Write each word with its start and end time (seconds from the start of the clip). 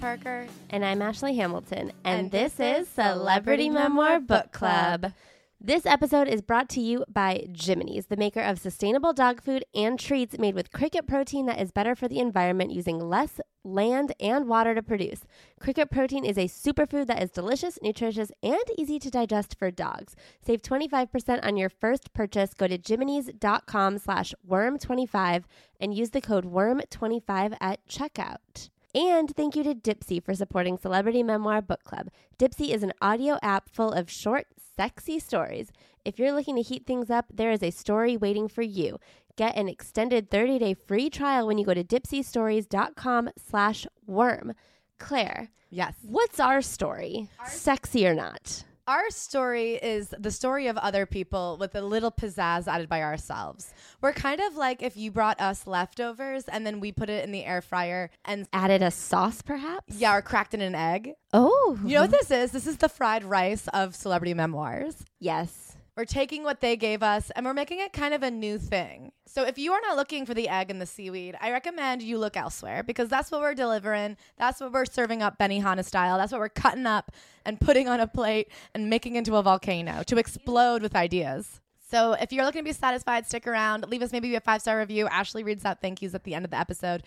Parker. 0.00 0.46
And 0.70 0.84
I'm 0.84 1.02
Ashley 1.02 1.36
Hamilton, 1.36 1.92
and, 2.04 2.20
And 2.20 2.30
this, 2.30 2.54
this 2.54 2.88
is 2.88 2.88
Celebrity 2.88 3.68
Memoir 3.68 4.20
Book. 4.20 4.50
Club. 4.50 5.12
This 5.60 5.84
episode 5.84 6.26
is 6.26 6.40
brought 6.40 6.70
to 6.70 6.80
you 6.80 7.04
by 7.06 7.46
Jiminy's, 7.52 8.06
the 8.06 8.16
maker 8.16 8.40
of 8.40 8.58
sustainable 8.58 9.12
dog 9.12 9.42
food 9.42 9.62
and 9.74 10.00
treats 10.00 10.38
made 10.38 10.54
with 10.54 10.72
cricket 10.72 11.06
protein 11.06 11.44
that 11.46 11.60
is 11.60 11.70
better 11.70 11.94
for 11.94 12.08
the 12.08 12.18
environment 12.18 12.72
using 12.72 12.98
less 12.98 13.42
land 13.62 14.14
and 14.18 14.48
water 14.48 14.74
to 14.74 14.82
produce. 14.82 15.20
Cricket 15.60 15.90
protein 15.90 16.24
is 16.24 16.38
a 16.38 16.48
superfood 16.48 17.06
that 17.08 17.22
is 17.22 17.30
delicious, 17.30 17.78
nutritious, 17.82 18.32
and 18.42 18.58
easy 18.78 18.98
to 18.98 19.10
digest 19.10 19.54
for 19.58 19.70
dogs. 19.70 20.16
Save 20.40 20.62
25% 20.62 21.44
on 21.44 21.58
your 21.58 21.68
first 21.68 22.14
purchase. 22.14 22.54
Go 22.54 22.66
to 22.66 22.78
jiminys.com 22.78 23.98
slash 23.98 24.34
worm25 24.48 25.44
and 25.78 25.92
use 25.92 26.10
the 26.10 26.22
code 26.22 26.46
worm25 26.50 27.58
at 27.60 27.86
checkout. 27.86 28.70
And 28.94 29.34
thank 29.36 29.54
you 29.54 29.62
to 29.64 29.74
Dipsea 29.74 30.22
for 30.24 30.34
supporting 30.34 30.76
Celebrity 30.76 31.22
Memoir 31.22 31.62
Book 31.62 31.84
Club. 31.84 32.08
Dipsea 32.38 32.74
is 32.74 32.82
an 32.82 32.92
audio 33.00 33.38
app 33.42 33.68
full 33.68 33.92
of 33.92 34.10
short, 34.10 34.48
sexy 34.76 35.18
stories. 35.20 35.70
If 36.04 36.18
you're 36.18 36.32
looking 36.32 36.56
to 36.56 36.62
heat 36.62 36.86
things 36.86 37.08
up, 37.10 37.26
there 37.32 37.52
is 37.52 37.62
a 37.62 37.70
story 37.70 38.16
waiting 38.16 38.48
for 38.48 38.62
you. 38.62 38.98
Get 39.36 39.56
an 39.56 39.68
extended 39.68 40.28
30-day 40.30 40.74
free 40.74 41.08
trial 41.08 41.46
when 41.46 41.56
you 41.56 41.64
go 41.64 41.74
to 41.74 41.84
dipseastories.com 41.84 43.30
slash 43.38 43.86
worm. 44.06 44.54
Claire, 44.98 45.50
Yes. 45.70 45.94
what's 46.02 46.40
our 46.40 46.60
story? 46.60 47.30
Sexy 47.46 48.06
or 48.06 48.14
not? 48.14 48.64
Our 48.90 49.08
story 49.10 49.74
is 49.74 50.12
the 50.18 50.32
story 50.32 50.66
of 50.66 50.76
other 50.76 51.06
people 51.06 51.56
with 51.60 51.76
a 51.76 51.80
little 51.80 52.10
pizzazz 52.10 52.66
added 52.66 52.88
by 52.88 53.02
ourselves. 53.04 53.72
We're 54.00 54.12
kind 54.12 54.40
of 54.40 54.56
like 54.56 54.82
if 54.82 54.96
you 54.96 55.12
brought 55.12 55.40
us 55.40 55.64
leftovers 55.64 56.46
and 56.48 56.66
then 56.66 56.80
we 56.80 56.90
put 56.90 57.08
it 57.08 57.22
in 57.22 57.30
the 57.30 57.44
air 57.44 57.62
fryer 57.62 58.10
and 58.24 58.48
Added 58.52 58.82
a 58.82 58.90
sauce, 58.90 59.42
perhaps? 59.42 59.94
yeah, 59.94 60.16
or 60.16 60.22
cracked 60.22 60.54
in 60.54 60.60
an 60.60 60.74
egg. 60.74 61.12
Oh. 61.32 61.78
You 61.84 61.94
know 61.94 62.00
what 62.00 62.10
this 62.10 62.32
is? 62.32 62.50
This 62.50 62.66
is 62.66 62.78
the 62.78 62.88
fried 62.88 63.22
rice 63.22 63.68
of 63.68 63.94
celebrity 63.94 64.34
memoirs. 64.34 64.96
Yes. 65.20 65.69
We're 66.00 66.06
taking 66.06 66.44
what 66.44 66.62
they 66.62 66.78
gave 66.78 67.02
us 67.02 67.30
and 67.36 67.44
we're 67.44 67.52
making 67.52 67.80
it 67.80 67.92
kind 67.92 68.14
of 68.14 68.22
a 68.22 68.30
new 68.30 68.56
thing. 68.56 69.12
So 69.26 69.44
if 69.44 69.58
you 69.58 69.72
are 69.72 69.80
not 69.82 69.98
looking 69.98 70.24
for 70.24 70.32
the 70.32 70.48
egg 70.48 70.70
and 70.70 70.80
the 70.80 70.86
seaweed, 70.86 71.36
I 71.42 71.52
recommend 71.52 72.00
you 72.00 72.16
look 72.16 72.38
elsewhere 72.38 72.82
because 72.82 73.10
that's 73.10 73.30
what 73.30 73.42
we're 73.42 73.54
delivering. 73.54 74.16
That's 74.38 74.62
what 74.62 74.72
we're 74.72 74.86
serving 74.86 75.22
up 75.22 75.38
Benihana 75.38 75.84
style. 75.84 76.16
That's 76.16 76.32
what 76.32 76.40
we're 76.40 76.48
cutting 76.48 76.86
up 76.86 77.12
and 77.44 77.60
putting 77.60 77.86
on 77.86 78.00
a 78.00 78.06
plate 78.06 78.50
and 78.74 78.88
making 78.88 79.16
into 79.16 79.36
a 79.36 79.42
volcano 79.42 80.02
to 80.04 80.16
explode 80.16 80.80
with 80.80 80.96
ideas. 80.96 81.60
So 81.90 82.14
if 82.14 82.32
you're 82.32 82.46
looking 82.46 82.60
to 82.62 82.70
be 82.70 82.72
satisfied, 82.72 83.26
stick 83.26 83.46
around. 83.46 83.86
Leave 83.86 84.00
us 84.00 84.10
maybe 84.10 84.34
a 84.34 84.40
five 84.40 84.62
star 84.62 84.78
review. 84.78 85.06
Ashley 85.06 85.44
reads 85.44 85.66
out 85.66 85.82
thank 85.82 86.00
yous 86.00 86.14
at 86.14 86.24
the 86.24 86.34
end 86.34 86.46
of 86.46 86.50
the 86.50 86.58
episode. 86.58 87.02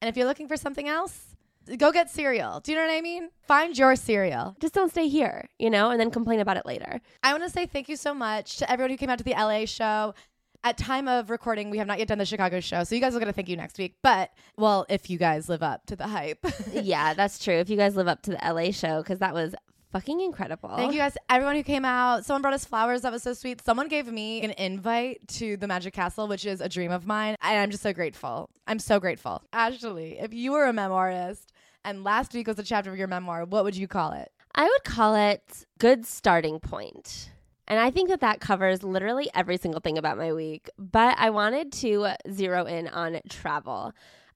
And 0.00 0.08
if 0.08 0.16
you're 0.16 0.26
looking 0.26 0.48
for 0.48 0.56
something 0.56 0.88
else, 0.88 1.36
go 1.76 1.92
get 1.92 2.10
cereal. 2.10 2.60
Do 2.60 2.72
you 2.72 2.78
know 2.78 2.86
what 2.86 2.92
I 2.92 3.00
mean? 3.00 3.30
Find 3.42 3.76
your 3.76 3.96
cereal. 3.96 4.56
Just 4.60 4.74
don't 4.74 4.90
stay 4.90 5.08
here, 5.08 5.48
you 5.58 5.70
know, 5.70 5.90
and 5.90 6.00
then 6.00 6.10
complain 6.10 6.40
about 6.40 6.56
it 6.56 6.66
later. 6.66 7.00
I 7.22 7.32
want 7.32 7.44
to 7.44 7.50
say 7.50 7.66
thank 7.66 7.88
you 7.88 7.96
so 7.96 8.14
much 8.14 8.56
to 8.58 8.70
everyone 8.70 8.90
who 8.90 8.96
came 8.96 9.10
out 9.10 9.18
to 9.18 9.24
the 9.24 9.32
LA 9.32 9.64
show. 9.64 10.14
At 10.64 10.76
time 10.76 11.06
of 11.06 11.30
recording, 11.30 11.70
we 11.70 11.78
have 11.78 11.86
not 11.86 12.00
yet 12.00 12.08
done 12.08 12.18
the 12.18 12.26
Chicago 12.26 12.58
show, 12.58 12.82
so 12.82 12.96
you 12.96 13.00
guys 13.00 13.14
are 13.14 13.20
gonna 13.20 13.32
thank 13.32 13.48
you 13.48 13.56
next 13.56 13.78
week. 13.78 13.94
But 14.02 14.32
well, 14.56 14.86
if 14.88 15.08
you 15.08 15.16
guys 15.16 15.48
live 15.48 15.62
up 15.62 15.86
to 15.86 15.94
the 15.94 16.08
hype, 16.08 16.44
yeah, 16.72 17.14
that's 17.14 17.42
true. 17.42 17.54
If 17.54 17.70
you 17.70 17.76
guys 17.76 17.94
live 17.94 18.08
up 18.08 18.22
to 18.22 18.32
the 18.32 18.38
LA 18.42 18.72
show, 18.72 19.00
because 19.00 19.20
that 19.20 19.32
was 19.34 19.54
fucking 19.92 20.20
incredible. 20.20 20.70
thank 20.76 20.92
you 20.92 20.98
guys, 20.98 21.16
everyone 21.30 21.54
who 21.54 21.62
came 21.62 21.84
out. 21.84 22.24
Someone 22.24 22.42
brought 22.42 22.54
us 22.54 22.64
flowers, 22.64 23.02
that 23.02 23.12
was 23.12 23.22
so 23.22 23.34
sweet. 23.34 23.64
Someone 23.64 23.86
gave 23.86 24.08
me 24.08 24.42
an 24.42 24.50
invite 24.58 25.26
to 25.28 25.56
the 25.56 25.68
Magic 25.68 25.94
Castle, 25.94 26.26
which 26.26 26.44
is 26.44 26.60
a 26.60 26.68
dream 26.68 26.90
of 26.90 27.06
mine, 27.06 27.36
and 27.40 27.58
I'm 27.60 27.70
just 27.70 27.84
so 27.84 27.92
grateful. 27.92 28.50
I'm 28.66 28.80
so 28.80 28.98
grateful. 28.98 29.42
Ashley, 29.52 30.18
if 30.18 30.34
you 30.34 30.50
were 30.52 30.66
a 30.66 30.72
memoirist 30.72 31.44
and 31.84 32.04
last 32.04 32.32
week 32.34 32.46
was 32.46 32.58
a 32.58 32.62
chapter 32.62 32.90
of 32.90 32.98
your 32.98 33.08
memoir, 33.08 33.44
what 33.44 33.64
would 33.64 33.76
you 33.76 33.88
call 33.88 34.12
it? 34.12 34.30
I 34.54 34.64
would 34.64 34.84
call 34.84 35.14
it 35.14 35.66
good 35.78 36.04
starting 36.06 36.58
point. 36.60 37.30
And 37.66 37.78
I 37.78 37.90
think 37.90 38.08
that 38.08 38.20
that 38.20 38.40
covers 38.40 38.82
literally 38.82 39.28
every 39.34 39.58
single 39.58 39.80
thing 39.80 39.98
about 39.98 40.16
my 40.16 40.32
week. 40.32 40.70
But 40.78 41.16
I 41.18 41.30
wanted 41.30 41.70
to 41.74 42.08
zero 42.30 42.64
in 42.64 42.88
on 42.88 43.20
travel. 43.28 43.92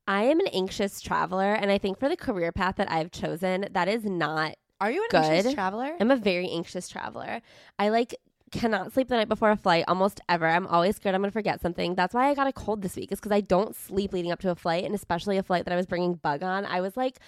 I 0.07 0.25
am 0.25 0.41
an 0.41 0.49
anxious 0.49 1.01
traveler, 1.01 1.55
and 1.55 1.71
I 1.71 1.79
think 1.79 1.99
for 1.99 2.09
the 2.09 2.17
career 2.17 2.53
path 2.53 2.77
that 2.77 2.91
I've 2.91 3.11
chosen, 3.11 3.67
that 3.71 3.89
is 3.89 4.05
not 4.05 4.57
Are 4.81 4.91
you 4.91 5.01
an 5.03 5.09
Good. 5.11 5.25
anxious 5.25 5.55
traveler? 5.55 5.93
I'm 6.01 6.11
a 6.11 6.17
very 6.17 6.49
anxious 6.51 6.89
traveler. 6.89 7.41
I 7.79 7.89
like 7.89 8.15
cannot 8.53 8.93
sleep 8.93 9.09
the 9.09 9.17
night 9.17 9.29
before 9.29 9.51
a 9.51 9.57
flight 9.57 9.85
almost 9.89 10.21
ever. 10.29 10.47
I'm 10.47 10.67
always 10.67 10.97
scared 10.97 11.15
I'm 11.15 11.23
going 11.23 11.31
to 11.31 11.33
forget 11.33 11.61
something. 11.61 11.95
That's 11.95 12.15
why 12.15 12.29
I 12.29 12.35
got 12.35 12.47
a 12.47 12.53
cold 12.53 12.83
this 12.83 12.95
week 12.95 13.11
is 13.11 13.19
because 13.19 13.33
I 13.33 13.41
don't 13.41 13.75
sleep 13.75 14.13
leading 14.13 14.31
up 14.31 14.41
to 14.41 14.51
a 14.51 14.55
flight 14.55 14.85
and 14.85 14.95
especially 14.95 15.39
a 15.39 15.43
flight 15.43 15.65
that 15.65 15.73
I 15.73 15.77
was 15.77 15.87
bringing 15.87 16.15
bug 16.15 16.43
on. 16.43 16.65
I 16.67 16.81
was 16.81 16.97
like 16.97 17.19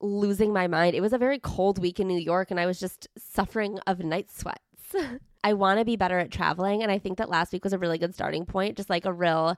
losing 0.00 0.52
my 0.52 0.66
mind. 0.66 0.94
It 0.94 1.00
was 1.00 1.12
a 1.12 1.18
very 1.18 1.38
cold 1.38 1.78
week 1.78 1.98
in 1.98 2.06
New 2.06 2.18
York 2.18 2.50
and 2.50 2.60
I 2.60 2.66
was 2.66 2.78
just 2.78 3.08
suffering 3.18 3.80
of 3.86 4.00
night 4.00 4.30
sweats. 4.30 4.94
I 5.44 5.54
want 5.54 5.78
to 5.78 5.84
be 5.84 5.96
better 5.96 6.18
at 6.18 6.30
traveling 6.30 6.82
and 6.82 6.92
I 6.92 6.98
think 6.98 7.18
that 7.18 7.30
last 7.30 7.52
week 7.52 7.64
was 7.64 7.72
a 7.72 7.78
really 7.78 7.98
good 7.98 8.14
starting 8.14 8.44
point, 8.44 8.76
just 8.76 8.90
like 8.90 9.06
a 9.06 9.12
real 9.12 9.56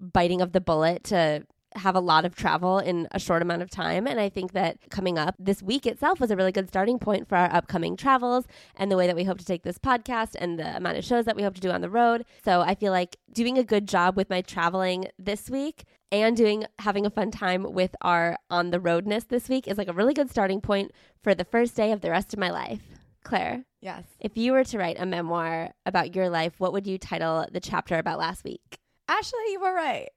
biting 0.00 0.40
of 0.40 0.52
the 0.52 0.60
bullet 0.60 1.04
to 1.04 1.46
have 1.74 1.94
a 1.94 2.00
lot 2.00 2.24
of 2.24 2.34
travel 2.34 2.78
in 2.78 3.08
a 3.10 3.18
short 3.18 3.42
amount 3.42 3.62
of 3.62 3.70
time. 3.70 4.06
And 4.06 4.18
I 4.18 4.28
think 4.28 4.52
that 4.52 4.78
coming 4.90 5.18
up 5.18 5.34
this 5.38 5.62
week 5.62 5.86
itself 5.86 6.20
was 6.20 6.30
a 6.30 6.36
really 6.36 6.52
good 6.52 6.68
starting 6.68 6.98
point 6.98 7.28
for 7.28 7.36
our 7.36 7.52
upcoming 7.52 7.96
travels 7.96 8.46
and 8.76 8.90
the 8.90 8.96
way 8.96 9.06
that 9.06 9.16
we 9.16 9.24
hope 9.24 9.38
to 9.38 9.44
take 9.44 9.62
this 9.62 9.78
podcast 9.78 10.36
and 10.38 10.58
the 10.58 10.76
amount 10.76 10.96
of 10.96 11.04
shows 11.04 11.24
that 11.26 11.36
we 11.36 11.42
hope 11.42 11.54
to 11.54 11.60
do 11.60 11.70
on 11.70 11.80
the 11.80 11.90
road. 11.90 12.24
So 12.44 12.60
I 12.60 12.74
feel 12.74 12.92
like 12.92 13.16
doing 13.32 13.58
a 13.58 13.64
good 13.64 13.86
job 13.86 14.16
with 14.16 14.30
my 14.30 14.40
traveling 14.40 15.08
this 15.18 15.50
week 15.50 15.84
and 16.12 16.36
doing 16.36 16.64
having 16.78 17.04
a 17.04 17.10
fun 17.10 17.30
time 17.30 17.72
with 17.72 17.94
our 18.00 18.38
on 18.48 18.70
the 18.70 18.80
roadness 18.80 19.24
this 19.24 19.48
week 19.48 19.66
is 19.66 19.76
like 19.76 19.88
a 19.88 19.92
really 19.92 20.14
good 20.14 20.30
starting 20.30 20.60
point 20.60 20.92
for 21.22 21.34
the 21.34 21.44
first 21.44 21.74
day 21.74 21.92
of 21.92 22.00
the 22.00 22.10
rest 22.10 22.32
of 22.32 22.38
my 22.38 22.50
life. 22.50 22.82
Claire, 23.24 23.64
yes. 23.80 24.04
if 24.20 24.36
you 24.36 24.52
were 24.52 24.62
to 24.62 24.78
write 24.78 25.00
a 25.00 25.04
memoir 25.04 25.72
about 25.84 26.14
your 26.14 26.30
life, 26.30 26.60
what 26.60 26.72
would 26.72 26.86
you 26.86 26.96
title 26.96 27.44
the 27.50 27.58
chapter 27.58 27.98
about 27.98 28.20
last 28.20 28.44
week? 28.44 28.78
Ashley, 29.08 29.50
you 29.50 29.60
were 29.60 29.74
right. 29.74 30.08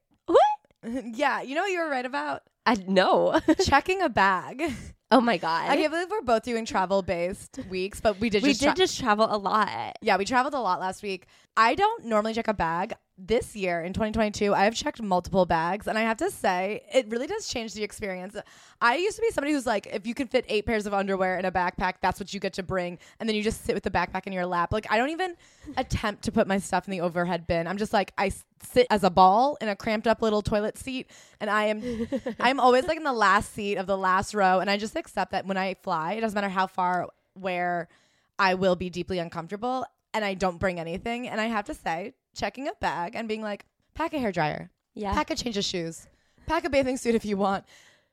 Yeah, 1.13 1.41
you 1.41 1.55
know 1.55 1.61
what 1.61 1.71
you 1.71 1.79
were 1.79 1.89
right 1.89 2.05
about? 2.05 2.43
I 2.65 2.75
no. 2.87 3.39
Checking 3.65 4.01
a 4.01 4.09
bag. 4.09 4.63
oh 5.11 5.21
my 5.21 5.37
god. 5.37 5.69
I 5.69 5.75
can't 5.75 5.91
believe 5.91 6.09
we're 6.09 6.21
both 6.21 6.43
doing 6.43 6.65
travel 6.65 7.01
based 7.01 7.59
weeks, 7.69 7.99
but 7.99 8.19
we 8.19 8.29
did 8.29 8.43
we 8.43 8.49
just 8.49 8.61
did 8.61 8.65
tra- 8.67 8.75
just 8.75 8.99
travel 8.99 9.27
a 9.29 9.37
lot. 9.37 9.97
yeah, 10.01 10.17
we 10.17 10.25
traveled 10.25 10.53
a 10.53 10.59
lot 10.59 10.79
last 10.79 11.03
week. 11.03 11.25
I 11.57 11.75
don't 11.75 12.05
normally 12.05 12.33
check 12.33 12.47
a 12.47 12.53
bag. 12.53 12.93
This 13.21 13.53
year 13.53 13.81
in 13.81 13.91
2022, 13.91 14.53
I 14.53 14.63
have 14.63 14.73
checked 14.73 15.01
multiple 15.01 15.45
bags, 15.45 15.87
and 15.87 15.97
I 15.97 16.03
have 16.03 16.15
to 16.17 16.31
say, 16.31 16.83
it 16.93 17.09
really 17.09 17.27
does 17.27 17.49
change 17.49 17.73
the 17.73 17.83
experience. 17.83 18.37
I 18.79 18.95
used 18.95 19.17
to 19.17 19.21
be 19.21 19.29
somebody 19.31 19.51
who's 19.51 19.65
like, 19.65 19.87
if 19.87 20.07
you 20.07 20.13
can 20.13 20.27
fit 20.27 20.45
eight 20.47 20.65
pairs 20.65 20.85
of 20.85 20.93
underwear 20.93 21.37
in 21.37 21.43
a 21.43 21.51
backpack, 21.51 21.95
that's 22.01 22.17
what 22.17 22.33
you 22.33 22.39
get 22.39 22.53
to 22.53 22.63
bring, 22.63 22.97
and 23.19 23.27
then 23.27 23.35
you 23.35 23.43
just 23.43 23.65
sit 23.65 23.75
with 23.75 23.83
the 23.83 23.91
backpack 23.91 24.25
in 24.25 24.31
your 24.31 24.45
lap. 24.45 24.71
Like, 24.71 24.87
I 24.89 24.97
don't 24.97 25.09
even 25.09 25.35
attempt 25.75 26.23
to 26.23 26.31
put 26.31 26.47
my 26.47 26.59
stuff 26.59 26.87
in 26.87 26.91
the 26.91 27.01
overhead 27.01 27.45
bin. 27.45 27.67
I'm 27.67 27.77
just 27.77 27.91
like, 27.91 28.13
I 28.17 28.31
sit 28.63 28.87
as 28.89 29.03
a 29.03 29.09
ball 29.09 29.57
in 29.59 29.67
a 29.67 29.75
cramped 29.75 30.07
up 30.07 30.21
little 30.21 30.41
toilet 30.41 30.77
seat, 30.77 31.11
and 31.41 31.49
I 31.49 31.65
am, 31.65 32.07
I'm 32.39 32.61
always 32.61 32.85
like 32.87 32.95
in 32.95 33.03
the 33.03 33.11
last 33.11 33.53
seat 33.53 33.75
of 33.75 33.85
the 33.85 33.97
last 33.97 34.33
row, 34.33 34.61
and 34.61 34.69
I 34.69 34.77
just 34.77 34.95
accept 34.95 35.33
that 35.33 35.45
when 35.45 35.57
I 35.57 35.73
fly, 35.73 36.13
it 36.13 36.21
doesn't 36.21 36.35
matter 36.35 36.47
how 36.47 36.67
far, 36.67 37.09
where 37.33 37.89
I 38.37 38.53
will 38.53 38.77
be 38.77 38.89
deeply 38.89 39.19
uncomfortable 39.19 39.85
and 40.13 40.23
I 40.25 40.33
don't 40.33 40.57
bring 40.59 40.79
anything. 40.79 41.27
And 41.27 41.39
I 41.39 41.45
have 41.45 41.65
to 41.65 41.73
say, 41.73 42.13
checking 42.35 42.67
a 42.67 42.73
bag 42.79 43.15
and 43.15 43.27
being 43.27 43.41
like, 43.41 43.65
pack 43.95 44.13
a 44.13 44.19
hair 44.19 44.31
dryer, 44.31 44.71
Yeah. 44.93 45.13
pack 45.13 45.29
a 45.31 45.35
change 45.35 45.57
of 45.57 45.65
shoes, 45.65 46.07
pack 46.45 46.63
a 46.63 46.69
bathing 46.69 46.97
suit 46.97 47.15
if 47.15 47.25
you 47.25 47.37
want. 47.37 47.65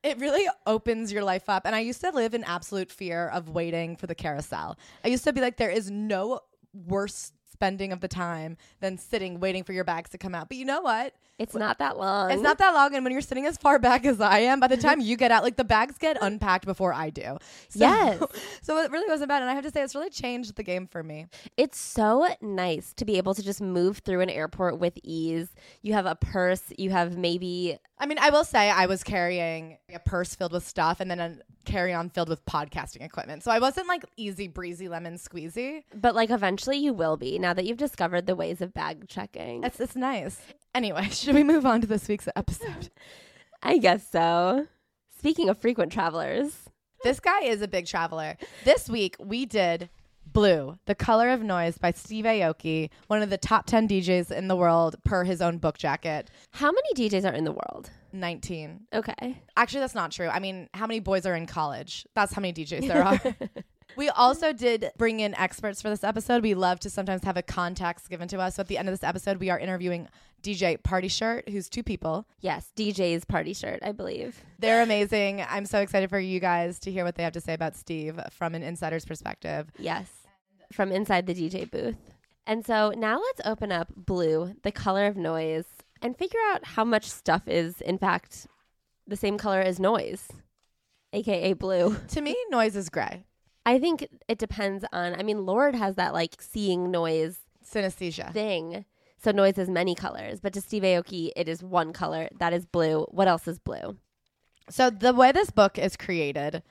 It 0.02 0.18
really 0.18 0.46
opens 0.66 1.12
your 1.12 1.24
life 1.24 1.48
up. 1.48 1.66
And 1.66 1.74
I 1.74 1.80
used 1.80 2.00
to 2.02 2.10
live 2.10 2.34
in 2.34 2.44
absolute 2.44 2.90
fear 2.92 3.28
of 3.28 3.48
waiting 3.48 3.96
for 3.96 4.06
the 4.06 4.14
carousel. 4.14 4.78
I 5.04 5.08
used 5.08 5.24
to 5.24 5.32
be 5.32 5.40
like, 5.40 5.56
there 5.56 5.70
is 5.70 5.90
no 5.90 6.40
worse 6.72 7.32
spending 7.50 7.92
of 7.92 8.00
the 8.00 8.08
time 8.08 8.56
than 8.80 8.98
sitting 8.98 9.40
waiting 9.40 9.64
for 9.64 9.72
your 9.72 9.84
bags 9.84 10.10
to 10.10 10.18
come 10.18 10.34
out. 10.34 10.48
But 10.48 10.58
you 10.58 10.64
know 10.64 10.82
what? 10.82 11.14
It's 11.38 11.54
not 11.54 11.78
that 11.78 11.98
long. 11.98 12.30
It's 12.30 12.42
not 12.42 12.58
that 12.58 12.74
long, 12.74 12.94
and 12.94 13.04
when 13.04 13.12
you're 13.12 13.20
sitting 13.22 13.46
as 13.46 13.56
far 13.56 13.78
back 13.88 14.04
as 14.06 14.20
I 14.20 14.40
am, 14.40 14.60
by 14.60 14.68
the 14.68 14.76
time 14.76 15.00
you 15.00 15.16
get 15.16 15.30
out, 15.30 15.42
like 15.42 15.56
the 15.56 15.64
bags 15.64 15.98
get 15.98 16.16
unpacked 16.20 16.64
before 16.66 16.92
I 16.92 17.10
do. 17.10 17.38
So, 17.68 17.78
Yes. 17.80 18.22
So 18.62 18.78
it 18.78 18.90
really 18.90 19.08
wasn't 19.08 19.28
bad, 19.28 19.42
and 19.42 19.50
I 19.50 19.54
have 19.54 19.64
to 19.64 19.70
say, 19.70 19.82
it's 19.82 19.94
really 19.94 20.10
changed 20.10 20.56
the 20.56 20.62
game 20.62 20.86
for 20.86 21.02
me. 21.02 21.26
It's 21.56 21.78
so 21.78 22.26
nice 22.40 22.92
to 22.94 23.04
be 23.04 23.16
able 23.16 23.34
to 23.34 23.42
just 23.42 23.60
move 23.60 23.98
through 23.98 24.20
an 24.20 24.30
airport 24.30 24.78
with 24.78 24.98
ease. 25.04 25.54
You 25.82 25.92
have 25.92 26.06
a 26.06 26.14
purse, 26.16 26.62
you 26.76 26.90
have 26.90 27.16
maybe 27.16 27.78
I 27.98 28.04
mean, 28.06 28.18
I 28.20 28.28
will 28.28 28.44
say 28.44 28.68
I 28.70 28.86
was 28.86 29.02
carrying 29.02 29.78
a 29.92 29.98
purse 29.98 30.34
filled 30.34 30.52
with 30.52 30.66
stuff, 30.66 31.00
and 31.00 31.10
then 31.10 31.18
a 31.20 31.38
carry-on 31.64 32.10
filled 32.10 32.28
with 32.28 32.44
podcasting 32.44 33.02
equipment. 33.02 33.42
So 33.42 33.50
I 33.50 33.58
wasn't 33.58 33.88
like 33.88 34.04
easy 34.16 34.48
breezy 34.48 34.88
lemon 34.88 35.14
squeezy. 35.14 35.82
but 35.94 36.14
like 36.14 36.30
eventually 36.30 36.76
you 36.76 36.92
will 36.92 37.16
be 37.16 37.38
now 37.38 37.54
that 37.54 37.64
you've 37.64 37.78
discovered 37.78 38.26
the 38.26 38.36
ways 38.36 38.60
of 38.60 38.74
bag 38.74 39.08
checking. 39.08 39.64
It's 39.64 39.80
it's 39.80 39.96
nice. 39.96 40.38
Anyway, 40.76 41.08
should 41.10 41.34
we 41.34 41.42
move 41.42 41.64
on 41.64 41.80
to 41.80 41.86
this 41.86 42.06
week's 42.06 42.28
episode? 42.36 42.90
I 43.62 43.78
guess 43.78 44.06
so. 44.06 44.66
Speaking 45.18 45.48
of 45.48 45.56
frequent 45.56 45.90
travelers, 45.90 46.68
this 47.02 47.18
guy 47.18 47.44
is 47.44 47.62
a 47.62 47.68
big 47.68 47.86
traveler. 47.86 48.36
This 48.64 48.86
week 48.86 49.16
we 49.18 49.46
did 49.46 49.88
Blue, 50.26 50.78
The 50.84 50.94
Color 50.94 51.30
of 51.30 51.42
Noise 51.42 51.78
by 51.78 51.92
Steve 51.92 52.26
Aoki, 52.26 52.90
one 53.06 53.22
of 53.22 53.30
the 53.30 53.38
top 53.38 53.64
10 53.64 53.88
DJs 53.88 54.30
in 54.30 54.48
the 54.48 54.56
world 54.56 54.96
per 55.02 55.24
his 55.24 55.40
own 55.40 55.56
book 55.56 55.78
jacket. 55.78 56.30
How 56.50 56.70
many 56.70 57.08
DJs 57.08 57.24
are 57.24 57.34
in 57.34 57.44
the 57.44 57.52
world? 57.52 57.90
19. 58.12 58.80
Okay. 58.92 59.42
Actually, 59.56 59.80
that's 59.80 59.94
not 59.94 60.12
true. 60.12 60.28
I 60.28 60.40
mean, 60.40 60.68
how 60.74 60.86
many 60.86 61.00
boys 61.00 61.24
are 61.24 61.34
in 61.34 61.46
college? 61.46 62.06
That's 62.14 62.34
how 62.34 62.42
many 62.42 62.52
DJs 62.52 62.86
there 62.86 63.02
are. 63.02 63.20
we 63.96 64.10
also 64.10 64.52
did 64.52 64.90
bring 64.98 65.20
in 65.20 65.34
experts 65.36 65.80
for 65.80 65.88
this 65.88 66.04
episode. 66.04 66.42
We 66.42 66.54
love 66.54 66.80
to 66.80 66.90
sometimes 66.90 67.24
have 67.24 67.38
a 67.38 67.42
context 67.42 68.10
given 68.10 68.28
to 68.28 68.38
us. 68.40 68.56
So 68.56 68.60
at 68.60 68.68
the 68.68 68.76
end 68.76 68.88
of 68.88 68.92
this 68.92 69.04
episode, 69.04 69.38
we 69.38 69.48
are 69.48 69.58
interviewing 69.58 70.08
DJ 70.46 70.80
Party 70.80 71.08
Shirt, 71.08 71.48
who's 71.48 71.68
two 71.68 71.82
people. 71.82 72.24
Yes, 72.40 72.70
DJ's 72.76 73.24
party 73.24 73.52
shirt, 73.52 73.80
I 73.82 73.90
believe. 73.90 74.44
They're 74.60 74.82
amazing. 74.82 75.44
I'm 75.48 75.66
so 75.66 75.80
excited 75.80 76.08
for 76.08 76.20
you 76.20 76.38
guys 76.38 76.78
to 76.80 76.92
hear 76.92 77.02
what 77.04 77.16
they 77.16 77.24
have 77.24 77.32
to 77.32 77.40
say 77.40 77.52
about 77.54 77.74
Steve 77.74 78.20
from 78.30 78.54
an 78.54 78.62
insider's 78.62 79.04
perspective. 79.04 79.68
Yes. 79.78 80.08
From 80.72 80.92
inside 80.92 81.26
the 81.26 81.34
DJ 81.34 81.68
booth. 81.68 81.96
And 82.46 82.64
so 82.64 82.92
now 82.96 83.18
let's 83.20 83.40
open 83.44 83.72
up 83.72 83.88
Blue, 83.96 84.54
the 84.62 84.70
color 84.70 85.06
of 85.06 85.16
noise, 85.16 85.64
and 86.00 86.16
figure 86.16 86.38
out 86.52 86.64
how 86.64 86.84
much 86.84 87.06
stuff 87.10 87.48
is, 87.48 87.80
in 87.80 87.98
fact, 87.98 88.46
the 89.06 89.16
same 89.16 89.36
color 89.38 89.60
as 89.60 89.80
noise, 89.80 90.28
aka 91.12 91.54
blue. 91.54 91.96
To 92.08 92.20
me, 92.20 92.36
noise 92.50 92.76
is 92.76 92.88
gray. 92.88 93.24
I 93.64 93.80
think 93.80 94.06
it 94.28 94.38
depends 94.38 94.84
on, 94.92 95.14
I 95.18 95.24
mean, 95.24 95.44
Lorde 95.44 95.74
has 95.74 95.96
that 95.96 96.12
like 96.14 96.36
seeing 96.40 96.92
noise 96.92 97.38
Synesthesia. 97.68 98.32
thing. 98.32 98.84
So 99.26 99.32
noise 99.32 99.58
is 99.58 99.68
many 99.68 99.96
colors, 99.96 100.38
but 100.38 100.52
to 100.52 100.60
Steve 100.60 100.84
Aoki, 100.84 101.32
it 101.34 101.48
is 101.48 101.60
one 101.60 101.92
color. 101.92 102.28
That 102.38 102.52
is 102.52 102.64
blue. 102.64 103.08
What 103.10 103.26
else 103.26 103.48
is 103.48 103.58
blue? 103.58 103.96
So 104.70 104.88
the 104.88 105.12
way 105.12 105.32
this 105.32 105.50
book 105.50 105.78
is 105.78 105.96
created 105.96 106.62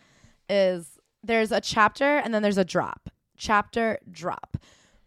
is 0.48 0.98
there's 1.22 1.52
a 1.52 1.60
chapter 1.60 2.20
and 2.20 2.34
then 2.34 2.42
there's 2.42 2.58
a 2.58 2.64
drop. 2.64 3.10
Chapter 3.36 4.00
drop. 4.10 4.56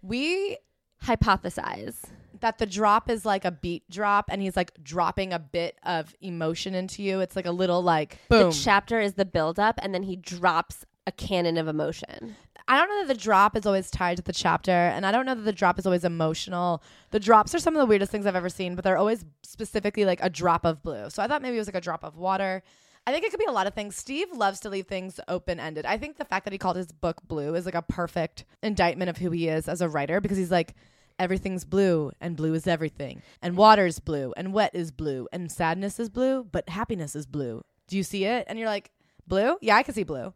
We 0.03 0.59
Hypothesize. 1.03 1.97
that 2.41 2.59
the 2.59 2.67
drop 2.67 3.09
is 3.09 3.25
like 3.25 3.47
a 3.47 3.51
beat 3.51 3.89
drop 3.89 4.27
and 4.29 4.43
he's 4.43 4.55
like 4.55 4.73
dropping 4.85 5.33
a 5.33 5.39
bit 5.39 5.79
of 5.85 6.15
emotion 6.21 6.75
into 6.75 7.03
you. 7.03 7.21
It's 7.21 7.35
like 7.35 7.47
a 7.47 7.51
little 7.51 7.81
like 7.81 8.19
boom. 8.29 8.51
The 8.51 8.57
chapter 8.63 9.01
is 9.01 9.15
the 9.15 9.25
build 9.25 9.59
up 9.59 9.81
and 9.83 9.95
then 9.95 10.03
he 10.03 10.17
drops 10.17 10.85
a 11.07 11.13
cannon 11.13 11.57
of 11.57 11.67
emotion. 11.67 12.37
I 12.71 12.77
don't 12.77 12.89
know 12.91 13.07
that 13.07 13.15
the 13.15 13.21
drop 13.21 13.57
is 13.57 13.65
always 13.65 13.91
tied 13.91 14.19
to 14.19 14.23
the 14.23 14.33
chapter, 14.33 14.71
and 14.71 15.07
I 15.07 15.11
don't 15.11 15.25
know 15.25 15.35
that 15.35 15.43
the 15.43 15.53
drop 15.53 15.79
is 15.79 15.87
always 15.87 16.05
emotional. 16.05 16.83
The 17.11 17.19
drops 17.19 17.55
are 17.55 17.59
some 17.59 17.75
of 17.75 17.81
the 17.81 17.87
weirdest 17.87 18.13
things 18.13 18.27
I've 18.27 18.37
ever 18.37 18.51
seen, 18.51 18.75
but 18.75 18.85
they're 18.85 18.99
always 18.99 19.25
specifically 19.43 20.05
like 20.05 20.23
a 20.23 20.29
drop 20.29 20.67
of 20.67 20.83
blue. 20.83 21.09
So 21.09 21.23
I 21.23 21.27
thought 21.29 21.41
maybe 21.41 21.57
it 21.57 21.61
was 21.61 21.69
like 21.69 21.75
a 21.77 21.81
drop 21.81 22.05
of 22.05 22.19
water. 22.19 22.63
I 23.07 23.13
think 23.13 23.25
it 23.25 23.31
could 23.31 23.41
be 23.41 23.47
a 23.47 23.53
lot 23.53 23.67
of 23.67 23.73
things. 23.73 23.97
Steve 23.97 24.31
loves 24.33 24.61
to 24.61 24.69
leave 24.69 24.87
things 24.87 25.19
open 25.29 25.59
ended. 25.59 25.87
I 25.87 25.97
think 25.97 26.19
the 26.19 26.27
fact 26.27 26.45
that 26.45 26.53
he 26.53 26.59
called 26.59 26.77
his 26.77 26.93
book 26.93 27.23
Blue 27.27 27.55
is 27.55 27.65
like 27.65 27.75
a 27.75 27.81
perfect 27.81 28.45
indictment 28.63 29.09
of 29.09 29.17
who 29.17 29.31
he 29.31 29.49
is 29.49 29.67
as 29.67 29.81
a 29.81 29.89
writer 29.89 30.21
because 30.21 30.37
he's 30.37 30.51
like, 30.51 30.75
everything's 31.19 31.65
blue 31.65 32.13
and 32.21 32.37
blue 32.37 32.53
is 32.53 32.67
everything, 32.67 33.23
and 33.41 33.57
water's 33.57 33.99
blue 33.99 34.33
and 34.37 34.53
wet 34.53 34.75
is 34.75 34.91
blue 34.91 35.27
and 35.33 35.51
sadness 35.51 35.99
is 35.99 36.11
blue, 36.11 36.45
but 36.45 36.69
happiness 36.69 37.17
is 37.17 37.27
blue. 37.27 37.63
Do 37.87 37.97
you 37.97 38.03
see 38.03 38.27
it? 38.27 38.45
And 38.47 38.59
you're 38.59 38.69
like, 38.69 38.91
blue? 39.27 39.57
Yeah, 39.63 39.77
I 39.77 39.83
can 39.83 39.95
see 39.95 40.05
blue. 40.05 40.35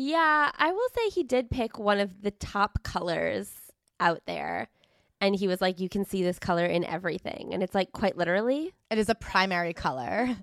Yeah, 0.00 0.52
I 0.56 0.70
will 0.70 0.88
say 0.94 1.08
he 1.08 1.24
did 1.24 1.50
pick 1.50 1.76
one 1.76 1.98
of 1.98 2.22
the 2.22 2.30
top 2.30 2.84
colors 2.84 3.50
out 3.98 4.22
there. 4.28 4.68
And 5.20 5.34
he 5.34 5.48
was 5.48 5.60
like, 5.60 5.80
You 5.80 5.88
can 5.88 6.04
see 6.04 6.22
this 6.22 6.38
color 6.38 6.64
in 6.64 6.84
everything. 6.84 7.52
And 7.52 7.64
it's 7.64 7.74
like, 7.74 7.90
quite 7.90 8.16
literally, 8.16 8.72
It 8.92 8.98
is 8.98 9.08
a 9.08 9.16
primary 9.16 9.72
color. 9.72 10.36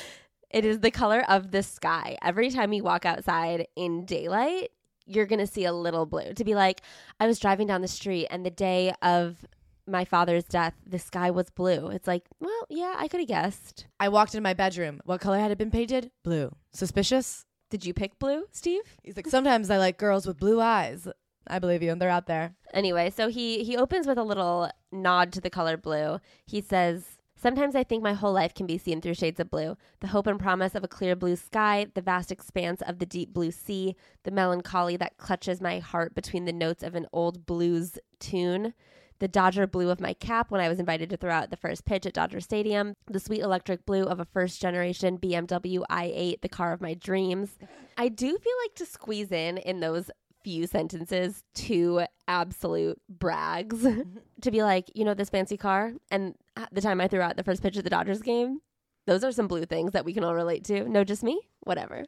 it 0.50 0.64
is 0.64 0.78
the 0.78 0.92
color 0.92 1.24
of 1.28 1.50
the 1.50 1.64
sky. 1.64 2.18
Every 2.22 2.50
time 2.50 2.72
you 2.72 2.84
walk 2.84 3.04
outside 3.04 3.66
in 3.74 4.04
daylight, 4.04 4.70
you're 5.06 5.26
going 5.26 5.40
to 5.40 5.46
see 5.48 5.64
a 5.64 5.72
little 5.72 6.06
blue. 6.06 6.32
To 6.32 6.44
be 6.44 6.54
like, 6.54 6.82
I 7.18 7.26
was 7.26 7.40
driving 7.40 7.66
down 7.66 7.82
the 7.82 7.88
street 7.88 8.28
and 8.30 8.46
the 8.46 8.50
day 8.50 8.94
of 9.02 9.44
my 9.88 10.04
father's 10.04 10.44
death, 10.44 10.74
the 10.86 11.00
sky 11.00 11.32
was 11.32 11.50
blue. 11.50 11.88
It's 11.88 12.06
like, 12.06 12.22
well, 12.38 12.66
yeah, 12.68 12.94
I 12.96 13.08
could 13.08 13.18
have 13.18 13.28
guessed. 13.28 13.86
I 13.98 14.08
walked 14.08 14.34
into 14.34 14.42
my 14.44 14.54
bedroom. 14.54 15.00
What 15.04 15.20
color 15.20 15.40
had 15.40 15.50
it 15.50 15.58
been 15.58 15.72
painted? 15.72 16.12
Blue. 16.22 16.54
Suspicious? 16.72 17.44
Did 17.70 17.84
you 17.84 17.94
pick 17.94 18.18
blue, 18.18 18.44
Steve? 18.50 18.82
He's 19.02 19.16
like, 19.16 19.28
sometimes 19.28 19.70
I 19.70 19.78
like 19.78 19.96
girls 19.96 20.26
with 20.26 20.38
blue 20.38 20.60
eyes. 20.60 21.06
I 21.46 21.58
believe 21.58 21.82
you, 21.82 21.90
and 21.90 22.00
they're 22.00 22.10
out 22.10 22.26
there. 22.26 22.54
Anyway, 22.74 23.10
so 23.10 23.28
he 23.28 23.64
he 23.64 23.76
opens 23.76 24.06
with 24.06 24.18
a 24.18 24.24
little 24.24 24.70
nod 24.92 25.32
to 25.32 25.40
the 25.40 25.50
color 25.50 25.76
blue. 25.76 26.18
He 26.46 26.60
says, 26.60 27.18
"Sometimes 27.34 27.74
I 27.74 27.82
think 27.82 28.02
my 28.02 28.12
whole 28.12 28.32
life 28.32 28.54
can 28.54 28.66
be 28.66 28.76
seen 28.76 29.00
through 29.00 29.14
shades 29.14 29.40
of 29.40 29.50
blue. 29.50 29.76
The 30.00 30.08
hope 30.08 30.26
and 30.26 30.38
promise 30.38 30.74
of 30.74 30.84
a 30.84 30.88
clear 30.88 31.16
blue 31.16 31.36
sky, 31.36 31.86
the 31.94 32.02
vast 32.02 32.30
expanse 32.30 32.82
of 32.82 32.98
the 32.98 33.06
deep 33.06 33.32
blue 33.32 33.50
sea, 33.50 33.96
the 34.24 34.30
melancholy 34.30 34.96
that 34.98 35.16
clutches 35.16 35.60
my 35.60 35.78
heart 35.78 36.14
between 36.14 36.44
the 36.44 36.52
notes 36.52 36.82
of 36.82 36.94
an 36.94 37.06
old 37.12 37.46
blues 37.46 37.98
tune." 38.18 38.74
The 39.20 39.28
Dodger 39.28 39.66
blue 39.66 39.90
of 39.90 40.00
my 40.00 40.14
cap 40.14 40.50
when 40.50 40.60
I 40.60 40.68
was 40.68 40.80
invited 40.80 41.10
to 41.10 41.16
throw 41.16 41.30
out 41.30 41.50
the 41.50 41.56
first 41.56 41.84
pitch 41.84 42.06
at 42.06 42.14
Dodger 42.14 42.40
Stadium. 42.40 42.94
The 43.06 43.20
sweet 43.20 43.42
electric 43.42 43.84
blue 43.86 44.04
of 44.04 44.18
a 44.18 44.24
first 44.24 44.60
generation 44.60 45.18
BMW 45.18 45.84
i8, 45.90 46.40
the 46.40 46.48
car 46.48 46.72
of 46.72 46.80
my 46.80 46.94
dreams. 46.94 47.58
I 47.98 48.08
do 48.08 48.26
feel 48.26 48.54
like 48.64 48.74
to 48.76 48.86
squeeze 48.86 49.30
in 49.30 49.58
in 49.58 49.80
those 49.80 50.10
few 50.42 50.66
sentences 50.66 51.44
two 51.54 52.02
absolute 52.26 52.98
brags 53.10 53.86
to 54.40 54.50
be 54.50 54.62
like, 54.62 54.90
you 54.94 55.04
know, 55.04 55.12
this 55.12 55.28
fancy 55.28 55.58
car. 55.58 55.92
And 56.10 56.34
the 56.72 56.80
time 56.80 57.00
I 57.00 57.08
threw 57.08 57.20
out 57.20 57.36
the 57.36 57.44
first 57.44 57.62
pitch 57.62 57.76
of 57.76 57.84
the 57.84 57.90
Dodgers 57.90 58.22
game, 58.22 58.60
those 59.06 59.22
are 59.22 59.32
some 59.32 59.48
blue 59.48 59.66
things 59.66 59.92
that 59.92 60.04
we 60.04 60.14
can 60.14 60.24
all 60.24 60.34
relate 60.34 60.64
to. 60.64 60.88
No, 60.88 61.04
just 61.04 61.22
me? 61.22 61.40
Whatever. 61.60 62.04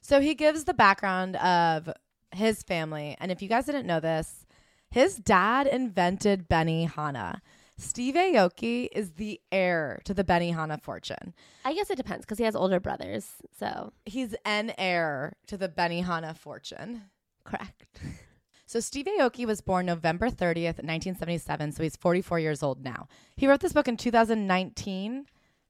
So 0.00 0.20
he 0.20 0.34
gives 0.34 0.64
the 0.64 0.74
background 0.74 1.34
of 1.36 1.90
his 2.30 2.62
family. 2.62 3.16
And 3.18 3.32
if 3.32 3.42
you 3.42 3.48
guys 3.48 3.66
didn't 3.66 3.86
know 3.86 3.98
this, 3.98 4.45
his 4.90 5.16
dad 5.16 5.66
invented 5.66 6.48
Benihana. 6.48 7.40
Steve 7.78 8.14
Aoki 8.14 8.88
is 8.92 9.12
the 9.12 9.38
heir 9.52 10.00
to 10.04 10.14
the 10.14 10.24
Benihana 10.24 10.80
fortune. 10.82 11.34
I 11.64 11.74
guess 11.74 11.90
it 11.90 11.96
depends 11.96 12.24
because 12.24 12.38
he 12.38 12.44
has 12.44 12.56
older 12.56 12.80
brothers. 12.80 13.26
So, 13.58 13.92
He's 14.06 14.34
an 14.46 14.72
heir 14.78 15.34
to 15.48 15.56
the 15.58 15.68
Benihana 15.68 16.36
fortune. 16.36 17.02
correct. 17.44 17.84
So 18.68 18.80
Steve 18.80 19.06
Aoki 19.06 19.46
was 19.46 19.60
born 19.60 19.86
November 19.86 20.28
30th, 20.28 20.82
1977, 20.82 21.70
so 21.70 21.84
he's 21.84 21.94
44 21.94 22.40
years 22.40 22.64
old 22.64 22.82
now. 22.82 23.06
He 23.36 23.46
wrote 23.46 23.60
this 23.60 23.72
book 23.72 23.86
in 23.86 23.96
2019, 23.96 25.26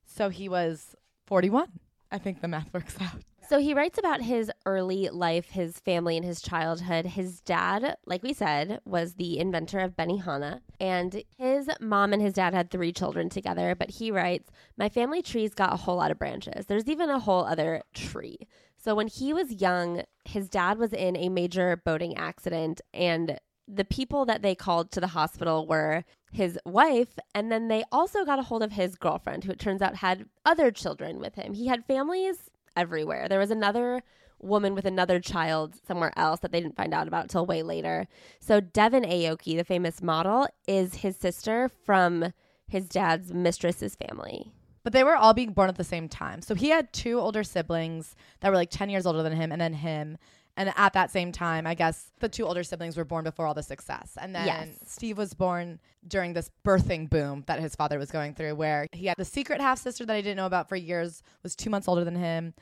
so 0.07 0.31
he 0.31 0.49
was 0.49 0.97
41. 1.27 1.69
I 2.11 2.17
think 2.17 2.41
the 2.41 2.49
math 2.49 2.73
works 2.73 2.97
out. 2.99 3.21
So 3.49 3.61
he 3.61 3.75
writes 3.75 3.97
about 3.97 4.23
his 4.23 4.51
early 4.65 5.09
life, 5.09 5.51
his 5.51 5.79
family, 5.79 6.17
and 6.17 6.27
his 6.27 6.43
childhood. 6.43 7.07
His 7.07 7.41
dad, 7.41 7.97
like 8.05 8.25
we 8.25 8.33
said, 8.33 8.81
was 8.85 9.15
the 9.15 9.39
inventor 9.39 9.79
of 9.79 9.97
Benihana, 9.97 10.61
and 10.81 11.23
his 11.39 11.71
mom 11.81 12.13
and 12.13 12.21
his 12.21 12.35
dad 12.35 12.55
had 12.55 12.71
three 12.71 12.93
children 12.93 13.29
together. 13.29 13.77
But 13.77 13.91
he 13.91 14.11
writes, 14.11 14.51
My 14.77 14.89
family 14.89 15.23
tree's 15.23 15.55
got 15.55 15.73
a 15.73 15.77
whole 15.77 15.97
lot 15.97 16.11
of 16.11 16.19
branches. 16.19 16.67
There's 16.67 16.89
even 16.89 17.09
a 17.09 17.21
whole 17.21 17.45
other 17.45 17.83
tree. 17.95 18.49
So 18.77 18.97
when 18.97 19.07
he 19.07 19.33
was 19.33 19.61
young, 19.61 20.03
his 20.25 20.49
dad 20.49 20.79
was 20.79 20.93
in 20.93 21.17
a 21.17 21.29
major 21.29 21.81
boating 21.85 22.17
accident, 22.17 22.81
and 22.93 23.39
the 23.69 23.85
people 23.85 24.25
that 24.27 24.43
they 24.43 24.57
called 24.57 24.91
to 24.93 25.01
the 25.01 25.09
hospital 25.09 25.67
were 25.69 26.05
his 26.33 26.59
wife, 26.65 27.19
and 27.33 27.53
then 27.53 27.69
they 27.69 27.85
also 27.93 28.25
got 28.25 28.41
a 28.41 28.45
hold 28.45 28.65
of 28.65 28.73
his 28.73 28.97
girlfriend, 28.97 29.45
who 29.45 29.53
it 29.53 29.61
turns 29.61 29.83
out 29.83 29.97
had 29.97 30.27
other 30.45 30.73
children 30.73 31.21
with 31.21 31.37
him. 31.37 31.55
He 31.55 31.69
had 31.69 31.85
families 31.87 32.51
everywhere. 32.77 33.29
There 33.29 33.39
was 33.39 33.51
another 33.51 34.03
woman 34.39 34.75
with 34.75 34.85
another 34.85 35.19
child 35.19 35.75
somewhere 35.87 36.13
else 36.17 36.41
that 36.41 36.53
they 36.53 36.61
didn't 36.61 36.77
find 36.77 36.93
out 36.93 37.09
about 37.09 37.29
till 37.29 37.47
way 37.47 37.63
later. 37.63 38.07
So 38.39 38.61
Devon 38.61 39.05
Aoki, 39.05 39.57
the 39.57 39.65
famous 39.65 40.03
model, 40.03 40.47
is 40.69 40.97
his 40.97 41.17
sister 41.17 41.71
from 41.85 42.33
his 42.69 42.89
dad's 42.89 43.33
mistress's 43.33 43.95
family. 43.95 44.53
But 44.83 44.93
they 44.93 45.05
were 45.05 45.17
all 45.17 45.35
being 45.35 45.53
born 45.53 45.69
at 45.69 45.77
the 45.77 45.85
same 45.85 46.09
time. 46.09 46.43
So 46.43 46.55
he 46.55 46.69
had 46.69 46.93
two 46.93 47.19
older 47.19 47.43
siblings 47.43 48.15
that 48.41 48.51
were 48.51 48.57
like 48.57 48.71
10 48.71 48.89
years 48.89 49.07
older 49.07 49.23
than 49.23 49.33
him, 49.33 49.51
and 49.51 49.61
then 49.61 49.73
him. 49.75 50.19
And 50.57 50.73
at 50.77 50.95
that 50.95 51.11
same 51.11 51.33
time, 51.33 51.67
I 51.67 51.75
guess 51.75 52.11
the 52.21 52.29
two 52.29 52.47
older 52.47 52.63
siblings 52.65 52.97
were 52.97 53.05
born 53.05 53.25
before 53.25 53.47
all 53.47 53.53
the 53.55 53.63
success. 53.63 54.17
And 54.19 54.35
then 54.35 54.47
Yes. 54.47 54.69
Steve 54.87 55.19
was 55.19 55.35
born 55.35 55.81
during 56.09 56.33
this 56.33 56.51
birthing 56.65 57.11
boom 57.11 57.45
that 57.47 57.61
his 57.61 57.75
father 57.77 57.99
was 57.99 58.11
going 58.11 58.35
through, 58.35 58.55
where 58.55 58.87
he 58.93 59.07
had 59.07 59.17
the 59.19 59.25
secret 59.25 59.61
half 59.61 59.79
sister 59.79 60.07
that 60.07 60.15
I 60.17 60.21
didn't 60.23 60.39
know 60.39 60.47
about 60.47 60.69
for 60.69 60.77
years, 60.77 61.23
was 61.43 61.55
two 61.55 61.69
months 61.69 61.89
older 61.89 62.05
than 62.05 62.17
him. 62.17 62.55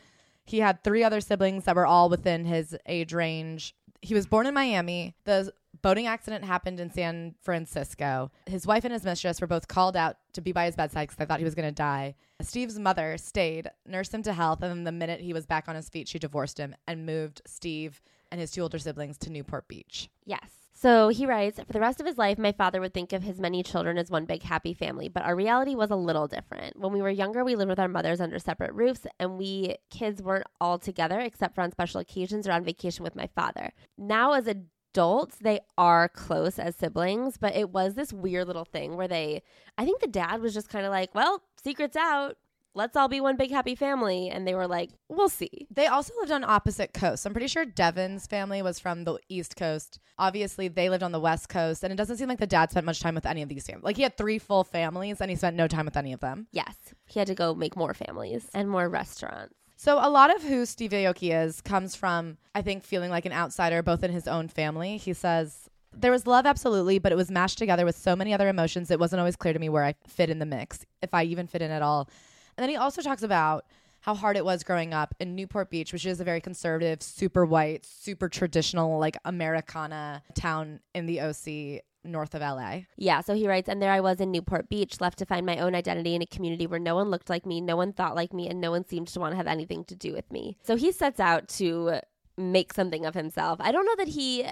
He 0.44 0.58
had 0.58 0.82
three 0.82 1.04
other 1.04 1.20
siblings 1.20 1.64
that 1.64 1.76
were 1.76 1.86
all 1.86 2.08
within 2.08 2.44
his 2.44 2.76
age 2.86 3.12
range. 3.12 3.74
He 4.02 4.12
was 4.12 4.26
born 4.26 4.46
in 4.46 4.54
Miami. 4.54 5.14
The 5.24 5.52
boating 5.84 6.06
accident 6.06 6.46
happened 6.46 6.80
in 6.80 6.90
San 6.90 7.34
Francisco. 7.42 8.32
His 8.46 8.66
wife 8.66 8.84
and 8.84 8.92
his 8.92 9.04
mistress 9.04 9.38
were 9.38 9.46
both 9.46 9.68
called 9.68 9.98
out 9.98 10.16
to 10.32 10.40
be 10.40 10.50
by 10.50 10.64
his 10.64 10.74
bedside 10.74 11.02
because 11.02 11.16
they 11.16 11.26
thought 11.26 11.40
he 11.40 11.44
was 11.44 11.54
going 11.54 11.68
to 11.68 11.74
die. 11.74 12.14
Steve's 12.40 12.78
mother 12.78 13.18
stayed, 13.18 13.70
nursed 13.86 14.14
him 14.14 14.22
to 14.22 14.32
health, 14.32 14.62
and 14.62 14.70
then 14.70 14.84
the 14.84 14.92
minute 14.92 15.20
he 15.20 15.34
was 15.34 15.44
back 15.44 15.68
on 15.68 15.76
his 15.76 15.90
feet, 15.90 16.08
she 16.08 16.18
divorced 16.18 16.56
him 16.56 16.74
and 16.88 17.04
moved 17.04 17.42
Steve 17.46 18.00
and 18.32 18.40
his 18.40 18.50
two 18.50 18.62
older 18.62 18.78
siblings 18.78 19.18
to 19.18 19.30
Newport 19.30 19.68
Beach. 19.68 20.08
Yes. 20.24 20.48
So 20.72 21.08
he 21.08 21.24
writes, 21.24 21.60
For 21.60 21.72
the 21.72 21.80
rest 21.80 22.00
of 22.00 22.06
his 22.06 22.18
life, 22.18 22.36
my 22.38 22.52
father 22.52 22.80
would 22.80 22.92
think 22.92 23.12
of 23.12 23.22
his 23.22 23.38
many 23.38 23.62
children 23.62 23.96
as 23.96 24.10
one 24.10 24.24
big 24.24 24.42
happy 24.42 24.74
family, 24.74 25.08
but 25.08 25.22
our 25.22 25.36
reality 25.36 25.74
was 25.74 25.90
a 25.90 25.96
little 25.96 26.26
different. 26.26 26.78
When 26.78 26.92
we 26.92 27.00
were 27.00 27.10
younger, 27.10 27.44
we 27.44 27.56
lived 27.56 27.68
with 27.68 27.78
our 27.78 27.88
mothers 27.88 28.20
under 28.20 28.38
separate 28.38 28.72
roofs, 28.72 29.06
and 29.20 29.38
we 29.38 29.76
kids 29.90 30.20
weren't 30.20 30.46
all 30.60 30.78
together 30.78 31.20
except 31.20 31.54
for 31.54 31.60
on 31.60 31.70
special 31.70 32.00
occasions 32.00 32.48
or 32.48 32.52
on 32.52 32.64
vacation 32.64 33.04
with 33.04 33.14
my 33.14 33.28
father. 33.34 33.72
Now, 33.96 34.32
as 34.32 34.48
a 34.48 34.56
adults, 34.94 35.36
they 35.40 35.58
are 35.76 36.08
close 36.08 36.56
as 36.56 36.76
siblings, 36.76 37.36
but 37.36 37.56
it 37.56 37.70
was 37.70 37.94
this 37.94 38.12
weird 38.12 38.46
little 38.46 38.64
thing 38.64 38.96
where 38.96 39.08
they, 39.08 39.42
I 39.76 39.84
think 39.84 40.00
the 40.00 40.06
dad 40.06 40.40
was 40.40 40.54
just 40.54 40.68
kind 40.68 40.86
of 40.86 40.92
like, 40.92 41.14
well, 41.16 41.42
secret's 41.62 41.96
out. 41.96 42.36
Let's 42.76 42.96
all 42.96 43.08
be 43.08 43.20
one 43.20 43.36
big 43.36 43.50
happy 43.50 43.74
family. 43.74 44.30
And 44.30 44.46
they 44.46 44.54
were 44.54 44.66
like, 44.68 44.90
we'll 45.08 45.28
see. 45.28 45.66
They 45.70 45.86
also 45.86 46.12
lived 46.18 46.30
on 46.30 46.44
opposite 46.44 46.92
coasts. 46.92 47.26
I'm 47.26 47.32
pretty 47.32 47.48
sure 47.48 47.64
Devon's 47.64 48.26
family 48.26 48.62
was 48.62 48.78
from 48.78 49.04
the 49.04 49.18
East 49.28 49.56
Coast. 49.56 49.98
Obviously, 50.18 50.68
they 50.68 50.88
lived 50.88 51.02
on 51.02 51.12
the 51.12 51.20
West 51.20 51.48
Coast, 51.48 51.82
and 51.84 51.92
it 51.92 51.96
doesn't 51.96 52.16
seem 52.16 52.28
like 52.28 52.38
the 52.38 52.46
dad 52.46 52.70
spent 52.70 52.86
much 52.86 53.00
time 53.00 53.14
with 53.16 53.26
any 53.26 53.42
of 53.42 53.48
these 53.48 53.66
families. 53.66 53.84
Like 53.84 53.96
he 53.96 54.02
had 54.02 54.16
three 54.16 54.38
full 54.38 54.64
families, 54.64 55.20
and 55.20 55.30
he 55.30 55.36
spent 55.36 55.56
no 55.56 55.68
time 55.68 55.84
with 55.84 55.96
any 55.96 56.12
of 56.12 56.20
them. 56.20 56.48
Yes. 56.52 56.74
He 57.06 57.20
had 57.20 57.28
to 57.28 57.34
go 57.34 57.54
make 57.54 57.76
more 57.76 57.94
families 57.94 58.48
and 58.54 58.68
more 58.68 58.88
restaurants. 58.88 59.54
So 59.84 59.98
a 60.00 60.08
lot 60.08 60.34
of 60.34 60.42
who 60.42 60.64
Steve 60.64 60.92
Aoki 60.92 61.44
is 61.44 61.60
comes 61.60 61.94
from, 61.94 62.38
I 62.54 62.62
think, 62.62 62.82
feeling 62.84 63.10
like 63.10 63.26
an 63.26 63.34
outsider, 63.34 63.82
both 63.82 64.02
in 64.02 64.10
his 64.10 64.26
own 64.26 64.48
family. 64.48 64.96
He 64.96 65.12
says. 65.12 65.68
There 65.92 66.10
was 66.10 66.26
love, 66.26 66.46
absolutely, 66.46 66.98
but 66.98 67.12
it 67.12 67.16
was 67.16 67.30
mashed 67.30 67.58
together 67.58 67.84
with 67.84 67.94
so 67.94 68.16
many 68.16 68.32
other 68.32 68.48
emotions. 68.48 68.90
It 68.90 68.98
wasn't 68.98 69.20
always 69.20 69.36
clear 69.36 69.52
to 69.52 69.58
me 69.58 69.68
where 69.68 69.84
I 69.84 69.94
fit 70.06 70.30
in 70.30 70.38
the 70.38 70.46
mix, 70.46 70.86
if 71.02 71.12
I 71.12 71.24
even 71.24 71.46
fit 71.46 71.60
in 71.60 71.70
at 71.70 71.82
all. 71.82 72.08
And 72.56 72.62
then 72.62 72.70
he 72.70 72.76
also 72.76 73.02
talks 73.02 73.22
about 73.22 73.66
how 74.00 74.14
hard 74.14 74.38
it 74.38 74.44
was 74.46 74.64
growing 74.64 74.94
up 74.94 75.14
in 75.20 75.36
Newport 75.36 75.68
Beach, 75.68 75.92
which 75.92 76.06
is 76.06 76.18
a 76.18 76.24
very 76.24 76.40
conservative, 76.40 77.02
super 77.02 77.44
white, 77.44 77.84
super 77.84 78.30
traditional, 78.30 78.98
like 78.98 79.18
Americana 79.26 80.22
town 80.34 80.80
in 80.94 81.04
the 81.04 81.20
OC 81.20 81.82
north 82.04 82.34
of 82.34 82.42
LA. 82.42 82.80
Yeah, 82.96 83.20
so 83.20 83.34
he 83.34 83.48
writes, 83.48 83.68
and 83.68 83.80
there 83.80 83.92
I 83.92 84.00
was 84.00 84.20
in 84.20 84.30
Newport 84.30 84.68
Beach, 84.68 85.00
left 85.00 85.18
to 85.18 85.26
find 85.26 85.46
my 85.46 85.58
own 85.58 85.74
identity 85.74 86.14
in 86.14 86.22
a 86.22 86.26
community 86.26 86.66
where 86.66 86.80
no 86.80 86.94
one 86.94 87.10
looked 87.10 87.30
like 87.30 87.46
me, 87.46 87.60
no 87.60 87.76
one 87.76 87.92
thought 87.92 88.14
like 88.14 88.32
me, 88.32 88.48
and 88.48 88.60
no 88.60 88.70
one 88.70 88.86
seemed 88.86 89.08
to 89.08 89.20
want 89.20 89.32
to 89.32 89.36
have 89.36 89.46
anything 89.46 89.84
to 89.84 89.96
do 89.96 90.12
with 90.12 90.30
me. 90.30 90.56
So 90.62 90.76
he 90.76 90.92
sets 90.92 91.20
out 91.20 91.48
to 91.48 92.00
make 92.36 92.72
something 92.72 93.06
of 93.06 93.14
himself. 93.14 93.60
I 93.60 93.72
don't 93.72 93.86
know 93.86 93.96
that 93.96 94.08
he 94.08 94.46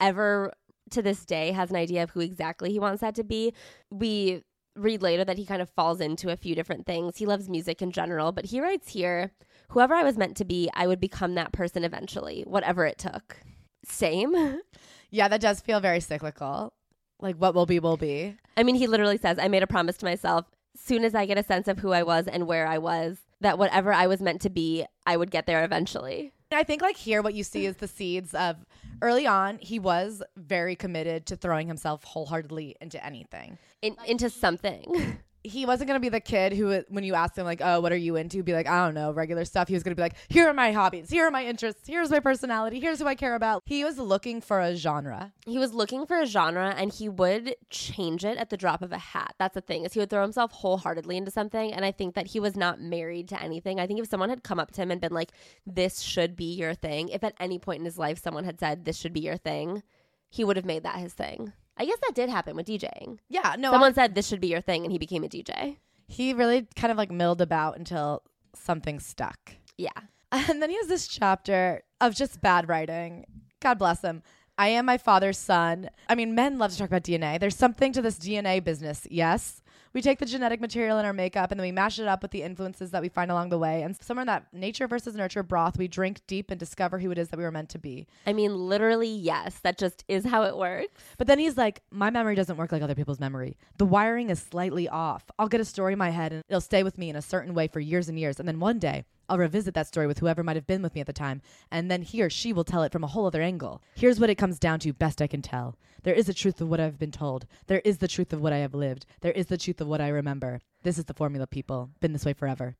ever 0.00 0.52
to 0.90 1.02
this 1.02 1.24
day 1.24 1.52
has 1.52 1.70
an 1.70 1.76
idea 1.76 2.02
of 2.02 2.10
who 2.10 2.20
exactly 2.20 2.70
he 2.70 2.78
wants 2.78 3.00
that 3.00 3.14
to 3.16 3.24
be. 3.24 3.52
We 3.90 4.42
read 4.74 5.02
later 5.02 5.24
that 5.24 5.38
he 5.38 5.44
kind 5.44 5.60
of 5.60 5.68
falls 5.70 6.00
into 6.00 6.30
a 6.30 6.36
few 6.36 6.54
different 6.54 6.86
things. 6.86 7.16
He 7.16 7.26
loves 7.26 7.48
music 7.48 7.82
in 7.82 7.90
general, 7.90 8.32
but 8.32 8.46
he 8.46 8.60
writes 8.60 8.90
here, 8.90 9.32
whoever 9.70 9.94
I 9.94 10.04
was 10.04 10.16
meant 10.16 10.36
to 10.38 10.44
be, 10.44 10.70
I 10.74 10.86
would 10.86 11.00
become 11.00 11.34
that 11.34 11.52
person 11.52 11.84
eventually, 11.84 12.44
whatever 12.46 12.86
it 12.86 12.98
took. 12.98 13.38
Same. 13.84 14.60
Yeah, 15.10 15.28
that 15.28 15.40
does 15.40 15.62
feel 15.62 15.80
very 15.80 16.00
cyclical. 16.00 16.74
Like 17.20 17.36
what 17.36 17.54
will 17.54 17.66
be 17.66 17.80
will 17.80 17.96
be. 17.96 18.36
I 18.56 18.62
mean, 18.62 18.74
he 18.74 18.86
literally 18.86 19.18
says, 19.18 19.38
I 19.38 19.48
made 19.48 19.62
a 19.62 19.66
promise 19.66 19.96
to 19.98 20.04
myself, 20.04 20.46
soon 20.76 21.04
as 21.04 21.14
I 21.14 21.26
get 21.26 21.38
a 21.38 21.42
sense 21.42 21.68
of 21.68 21.78
who 21.78 21.92
I 21.92 22.02
was 22.02 22.26
and 22.28 22.46
where 22.46 22.66
I 22.66 22.78
was, 22.78 23.18
that 23.40 23.58
whatever 23.58 23.92
I 23.92 24.06
was 24.06 24.20
meant 24.20 24.40
to 24.42 24.50
be, 24.50 24.84
I 25.06 25.16
would 25.16 25.30
get 25.30 25.46
there 25.46 25.64
eventually. 25.64 26.32
I 26.50 26.62
think 26.62 26.80
like 26.80 26.96
here 26.96 27.20
what 27.20 27.34
you 27.34 27.44
see 27.44 27.66
is 27.66 27.76
the 27.76 27.88
seeds 27.88 28.34
of 28.34 28.56
early 29.02 29.26
on 29.26 29.58
he 29.58 29.78
was 29.78 30.22
very 30.36 30.74
committed 30.76 31.26
to 31.26 31.36
throwing 31.36 31.68
himself 31.68 32.04
wholeheartedly 32.04 32.76
into 32.80 33.04
anything. 33.04 33.58
In, 33.82 33.96
into 34.06 34.30
something. 34.30 35.18
he 35.44 35.64
wasn't 35.64 35.88
to 35.90 36.00
be 36.00 36.08
the 36.08 36.20
kid 36.20 36.52
who 36.52 36.82
when 36.88 37.04
you 37.04 37.14
asked 37.14 37.36
him 37.36 37.44
like 37.44 37.60
oh 37.62 37.80
what 37.80 37.92
are 37.92 37.96
you 37.96 38.16
into? 38.16 38.42
Be 38.42 38.52
like 38.52 38.68
i 38.68 38.84
don't 38.84 38.94
know 38.94 39.12
regular 39.12 39.44
stuff. 39.44 39.68
He 39.68 39.74
was 39.74 39.82
to 39.82 39.94
be 39.94 40.02
like 40.02 40.16
here 40.28 40.48
are 40.48 40.54
my 40.54 40.72
hobbies. 40.72 41.10
Here 41.10 41.26
are 41.26 41.30
my 41.30 41.44
interests. 41.44 41.86
Here's 41.86 42.10
my 42.10 42.20
personality. 42.20 42.80
Here's 42.80 42.98
who 42.98 43.06
i 43.06 43.14
care 43.14 43.34
about. 43.34 43.62
He 43.66 43.84
was 43.84 43.98
looking 43.98 44.40
for 44.40 44.60
a 44.60 44.74
genre. 44.74 45.32
He 45.46 45.58
was 45.58 45.72
looking 45.72 46.06
for 46.06 46.20
a 46.20 46.26
genre 46.26 46.74
and 46.76 46.92
he 46.92 47.08
would 47.08 47.56
change 47.70 48.24
it 48.24 48.38
at 48.38 48.50
the 48.50 48.56
drop 48.56 48.82
of 48.82 48.92
a 48.92 48.98
hat. 48.98 49.34
That's 49.38 49.54
the 49.54 49.60
thing 49.60 49.84
is 49.84 49.92
he 49.92 50.00
would 50.00 50.10
throw 50.10 50.22
himself 50.22 50.52
wholeheartedly 50.52 51.16
into 51.16 51.30
something 51.30 51.72
and 51.72 51.84
i 51.84 51.92
think 51.92 52.14
that 52.14 52.28
he 52.28 52.40
was 52.40 52.56
not 52.56 52.80
married 52.80 53.28
to 53.28 53.42
anything. 53.42 53.80
I 53.80 53.86
think 53.86 54.00
if 54.00 54.08
someone 54.08 54.30
had 54.30 54.42
come 54.42 54.60
up 54.60 54.72
to 54.72 54.82
him 54.82 54.90
and 54.90 55.00
been 55.00 55.12
like 55.12 55.32
this 55.66 56.00
should 56.00 56.36
be 56.36 56.54
your 56.54 56.74
thing 56.74 57.08
if 57.08 57.24
at 57.24 57.34
any 57.40 57.58
point 57.58 57.80
in 57.80 57.84
his 57.84 57.98
life 57.98 58.18
someone 58.22 58.44
had 58.44 58.60
said 58.60 58.84
this 58.84 58.96
should 58.96 59.12
be 59.12 59.20
your 59.20 59.36
thing 59.36 59.82
he 60.30 60.44
would 60.44 60.56
have 60.56 60.66
made 60.66 60.82
that 60.82 60.96
his 60.96 61.14
thing 61.14 61.52
I 61.78 61.84
guess 61.84 61.98
that 62.02 62.14
did 62.14 62.28
happen 62.28 62.56
with 62.56 62.66
DJing. 62.66 63.18
Yeah, 63.28 63.54
no. 63.58 63.70
Someone 63.70 63.92
I, 63.92 63.94
said 63.94 64.14
this 64.14 64.26
should 64.26 64.40
be 64.40 64.48
your 64.48 64.60
thing, 64.60 64.84
and 64.84 64.92
he 64.92 64.98
became 64.98 65.24
a 65.24 65.28
DJ. 65.28 65.76
He 66.08 66.32
really 66.34 66.66
kind 66.74 66.90
of 66.90 66.98
like 66.98 67.10
milled 67.10 67.40
about 67.40 67.78
until 67.78 68.22
something 68.54 69.00
stuck. 69.00 69.54
Yeah. 69.76 69.90
And 70.30 70.60
then 70.60 70.68
he 70.68 70.76
has 70.76 70.88
this 70.88 71.08
chapter 71.08 71.82
of 72.02 72.14
just 72.14 72.42
bad 72.42 72.68
writing. 72.68 73.24
God 73.60 73.78
bless 73.78 74.02
him. 74.02 74.22
I 74.58 74.68
am 74.68 74.84
my 74.84 74.98
father's 74.98 75.38
son. 75.38 75.88
I 76.06 76.16
mean, 76.16 76.34
men 76.34 76.58
love 76.58 76.72
to 76.72 76.76
talk 76.76 76.88
about 76.88 77.04
DNA. 77.04 77.40
There's 77.40 77.56
something 77.56 77.94
to 77.94 78.02
this 78.02 78.18
DNA 78.18 78.62
business, 78.62 79.06
yes. 79.10 79.62
We 79.98 80.02
take 80.02 80.20
the 80.20 80.26
genetic 80.26 80.60
material 80.60 81.00
in 81.00 81.04
our 81.04 81.12
makeup 81.12 81.50
and 81.50 81.58
then 81.58 81.66
we 81.66 81.72
mash 81.72 81.98
it 81.98 82.06
up 82.06 82.22
with 82.22 82.30
the 82.30 82.44
influences 82.44 82.92
that 82.92 83.02
we 83.02 83.08
find 83.08 83.32
along 83.32 83.48
the 83.48 83.58
way. 83.58 83.82
And 83.82 84.00
somewhere 84.00 84.22
in 84.22 84.28
that 84.28 84.46
nature 84.52 84.86
versus 84.86 85.16
nurture 85.16 85.42
broth, 85.42 85.76
we 85.76 85.88
drink 85.88 86.20
deep 86.28 86.52
and 86.52 86.60
discover 86.60 87.00
who 87.00 87.10
it 87.10 87.18
is 87.18 87.30
that 87.30 87.36
we 87.36 87.42
were 87.42 87.50
meant 87.50 87.68
to 87.70 87.80
be. 87.80 88.06
I 88.24 88.32
mean, 88.32 88.54
literally, 88.54 89.08
yes. 89.08 89.58
That 89.58 89.76
just 89.76 90.04
is 90.06 90.24
how 90.24 90.44
it 90.44 90.56
works. 90.56 91.02
But 91.16 91.26
then 91.26 91.40
he's 91.40 91.56
like, 91.56 91.82
My 91.90 92.10
memory 92.10 92.36
doesn't 92.36 92.56
work 92.56 92.70
like 92.70 92.80
other 92.80 92.94
people's 92.94 93.18
memory. 93.18 93.56
The 93.78 93.86
wiring 93.86 94.30
is 94.30 94.38
slightly 94.38 94.88
off. 94.88 95.24
I'll 95.36 95.48
get 95.48 95.60
a 95.60 95.64
story 95.64 95.94
in 95.94 95.98
my 95.98 96.10
head 96.10 96.32
and 96.32 96.44
it'll 96.48 96.60
stay 96.60 96.84
with 96.84 96.96
me 96.96 97.10
in 97.10 97.16
a 97.16 97.20
certain 97.20 97.52
way 97.52 97.66
for 97.66 97.80
years 97.80 98.08
and 98.08 98.16
years. 98.16 98.38
And 98.38 98.46
then 98.46 98.60
one 98.60 98.78
day, 98.78 99.04
I'll 99.28 99.38
revisit 99.38 99.74
that 99.74 99.86
story 99.86 100.06
with 100.06 100.18
whoever 100.18 100.42
might 100.42 100.56
have 100.56 100.66
been 100.66 100.82
with 100.82 100.94
me 100.94 101.00
at 101.00 101.06
the 101.06 101.12
time, 101.12 101.42
and 101.70 101.90
then 101.90 102.02
he 102.02 102.22
or 102.22 102.30
she 102.30 102.52
will 102.52 102.64
tell 102.64 102.82
it 102.82 102.92
from 102.92 103.04
a 103.04 103.08
whole 103.08 103.26
other 103.26 103.42
angle. 103.42 103.82
Here's 103.94 104.18
what 104.18 104.30
it 104.30 104.36
comes 104.36 104.58
down 104.58 104.80
to, 104.80 104.92
best 104.92 105.20
I 105.20 105.26
can 105.26 105.42
tell. 105.42 105.76
There 106.02 106.14
is 106.14 106.28
a 106.28 106.34
truth 106.34 106.60
of 106.60 106.68
what 106.68 106.80
I've 106.80 106.98
been 106.98 107.12
told. 107.12 107.46
There 107.66 107.80
is 107.84 107.98
the 107.98 108.08
truth 108.08 108.32
of 108.32 108.40
what 108.40 108.52
I 108.52 108.58
have 108.58 108.74
lived. 108.74 109.04
There 109.20 109.32
is 109.32 109.46
the 109.46 109.58
truth 109.58 109.80
of 109.80 109.88
what 109.88 110.00
I 110.00 110.08
remember. 110.08 110.60
This 110.82 110.98
is 110.98 111.04
the 111.04 111.14
formula, 111.14 111.46
people. 111.46 111.90
Been 112.00 112.12
this 112.12 112.24
way 112.24 112.32
forever. 112.32 112.76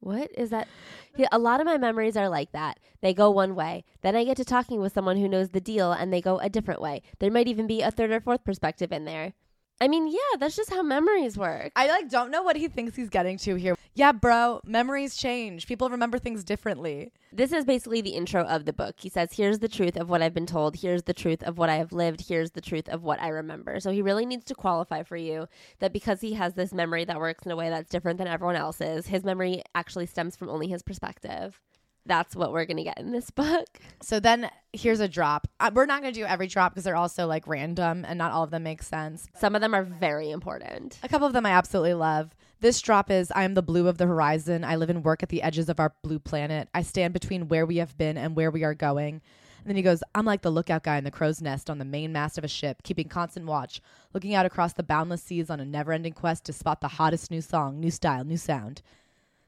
What 0.00 0.30
is 0.36 0.50
that? 0.50 0.68
Yeah, 1.16 1.26
A 1.32 1.38
lot 1.38 1.60
of 1.60 1.66
my 1.66 1.76
memories 1.76 2.16
are 2.16 2.28
like 2.28 2.52
that. 2.52 2.78
They 3.00 3.12
go 3.12 3.30
one 3.30 3.56
way. 3.56 3.84
Then 4.02 4.14
I 4.14 4.24
get 4.24 4.36
to 4.36 4.44
talking 4.44 4.80
with 4.80 4.92
someone 4.92 5.16
who 5.16 5.28
knows 5.28 5.48
the 5.48 5.60
deal 5.60 5.90
and 5.90 6.12
they 6.12 6.20
go 6.20 6.38
a 6.38 6.48
different 6.48 6.80
way. 6.80 7.02
There 7.18 7.30
might 7.32 7.48
even 7.48 7.66
be 7.66 7.82
a 7.82 7.90
third 7.90 8.12
or 8.12 8.20
fourth 8.20 8.44
perspective 8.44 8.92
in 8.92 9.04
there. 9.06 9.32
I 9.80 9.86
mean, 9.86 10.08
yeah, 10.08 10.36
that's 10.38 10.56
just 10.56 10.70
how 10.70 10.82
memories 10.82 11.38
work. 11.38 11.70
I 11.76 11.86
like 11.86 12.08
don't 12.08 12.32
know 12.32 12.42
what 12.42 12.56
he 12.56 12.66
thinks 12.66 12.96
he's 12.96 13.08
getting 13.08 13.38
to 13.38 13.54
here. 13.54 13.76
Yeah, 13.94 14.10
bro, 14.12 14.60
memories 14.64 15.16
change. 15.16 15.66
People 15.66 15.88
remember 15.88 16.18
things 16.18 16.42
differently. 16.42 17.12
This 17.32 17.52
is 17.52 17.64
basically 17.64 18.00
the 18.00 18.10
intro 18.10 18.42
of 18.42 18.64
the 18.64 18.72
book. 18.72 18.96
He 18.98 19.08
says, 19.08 19.32
"Here's 19.32 19.60
the 19.60 19.68
truth 19.68 19.96
of 19.96 20.08
what 20.08 20.20
I've 20.20 20.34
been 20.34 20.46
told. 20.46 20.76
Here's 20.76 21.04
the 21.04 21.14
truth 21.14 21.44
of 21.44 21.58
what 21.58 21.68
I 21.68 21.76
have 21.76 21.92
lived. 21.92 22.28
Here's 22.28 22.52
the 22.52 22.60
truth 22.60 22.88
of 22.88 23.04
what 23.04 23.20
I 23.22 23.28
remember." 23.28 23.78
So 23.78 23.92
he 23.92 24.02
really 24.02 24.26
needs 24.26 24.44
to 24.46 24.54
qualify 24.54 25.04
for 25.04 25.16
you 25.16 25.46
that 25.78 25.92
because 25.92 26.20
he 26.20 26.34
has 26.34 26.54
this 26.54 26.72
memory 26.72 27.04
that 27.04 27.20
works 27.20 27.46
in 27.46 27.52
a 27.52 27.56
way 27.56 27.70
that's 27.70 27.90
different 27.90 28.18
than 28.18 28.26
everyone 28.26 28.56
else's, 28.56 29.06
his 29.06 29.24
memory 29.24 29.62
actually 29.74 30.06
stems 30.06 30.36
from 30.36 30.48
only 30.48 30.66
his 30.66 30.82
perspective 30.82 31.60
that's 32.08 32.34
what 32.34 32.52
we're 32.52 32.64
going 32.64 32.78
to 32.78 32.82
get 32.82 32.98
in 32.98 33.12
this 33.12 33.30
book. 33.30 33.66
So 34.02 34.18
then 34.18 34.50
here's 34.72 35.00
a 35.00 35.08
drop. 35.08 35.46
Uh, 35.60 35.70
we're 35.72 35.86
not 35.86 36.02
going 36.02 36.12
to 36.12 36.20
do 36.20 36.26
every 36.26 36.48
drop 36.48 36.72
because 36.72 36.84
they're 36.84 36.96
also 36.96 37.26
like 37.26 37.46
random 37.46 38.04
and 38.04 38.18
not 38.18 38.32
all 38.32 38.42
of 38.42 38.50
them 38.50 38.64
make 38.64 38.82
sense. 38.82 39.28
Some 39.38 39.54
of 39.54 39.60
them 39.60 39.74
are 39.74 39.84
very 39.84 40.30
important. 40.30 40.98
A 41.02 41.08
couple 41.08 41.26
of 41.26 41.32
them 41.32 41.46
I 41.46 41.50
absolutely 41.50 41.94
love. 41.94 42.34
This 42.60 42.80
drop 42.80 43.10
is 43.10 43.30
I 43.30 43.44
am 43.44 43.54
the 43.54 43.62
blue 43.62 43.86
of 43.86 43.98
the 43.98 44.06
horizon. 44.06 44.64
I 44.64 44.76
live 44.76 44.90
and 44.90 45.04
work 45.04 45.22
at 45.22 45.28
the 45.28 45.42
edges 45.42 45.68
of 45.68 45.78
our 45.78 45.94
blue 46.02 46.18
planet. 46.18 46.68
I 46.74 46.82
stand 46.82 47.12
between 47.12 47.46
where 47.48 47.64
we 47.64 47.76
have 47.76 47.96
been 47.96 48.18
and 48.18 48.34
where 48.34 48.50
we 48.50 48.64
are 48.64 48.74
going. 48.74 49.22
And 49.58 49.66
then 49.66 49.76
he 49.76 49.82
goes, 49.82 50.02
I'm 50.14 50.24
like 50.24 50.42
the 50.42 50.50
lookout 50.50 50.82
guy 50.82 50.96
in 50.98 51.04
the 51.04 51.10
crow's 51.10 51.42
nest 51.42 51.68
on 51.68 51.78
the 51.78 51.84
main 51.84 52.12
mast 52.12 52.38
of 52.38 52.44
a 52.44 52.48
ship, 52.48 52.82
keeping 52.82 53.08
constant 53.08 53.46
watch, 53.46 53.80
looking 54.14 54.34
out 54.34 54.46
across 54.46 54.72
the 54.72 54.82
boundless 54.82 55.22
seas 55.22 55.50
on 55.50 55.60
a 55.60 55.64
never 55.64 55.92
ending 55.92 56.14
quest 56.14 56.44
to 56.46 56.52
spot 56.52 56.80
the 56.80 56.88
hottest 56.88 57.30
new 57.30 57.40
song, 57.40 57.78
new 57.78 57.90
style, 57.90 58.24
new 58.24 58.36
sound. 58.36 58.82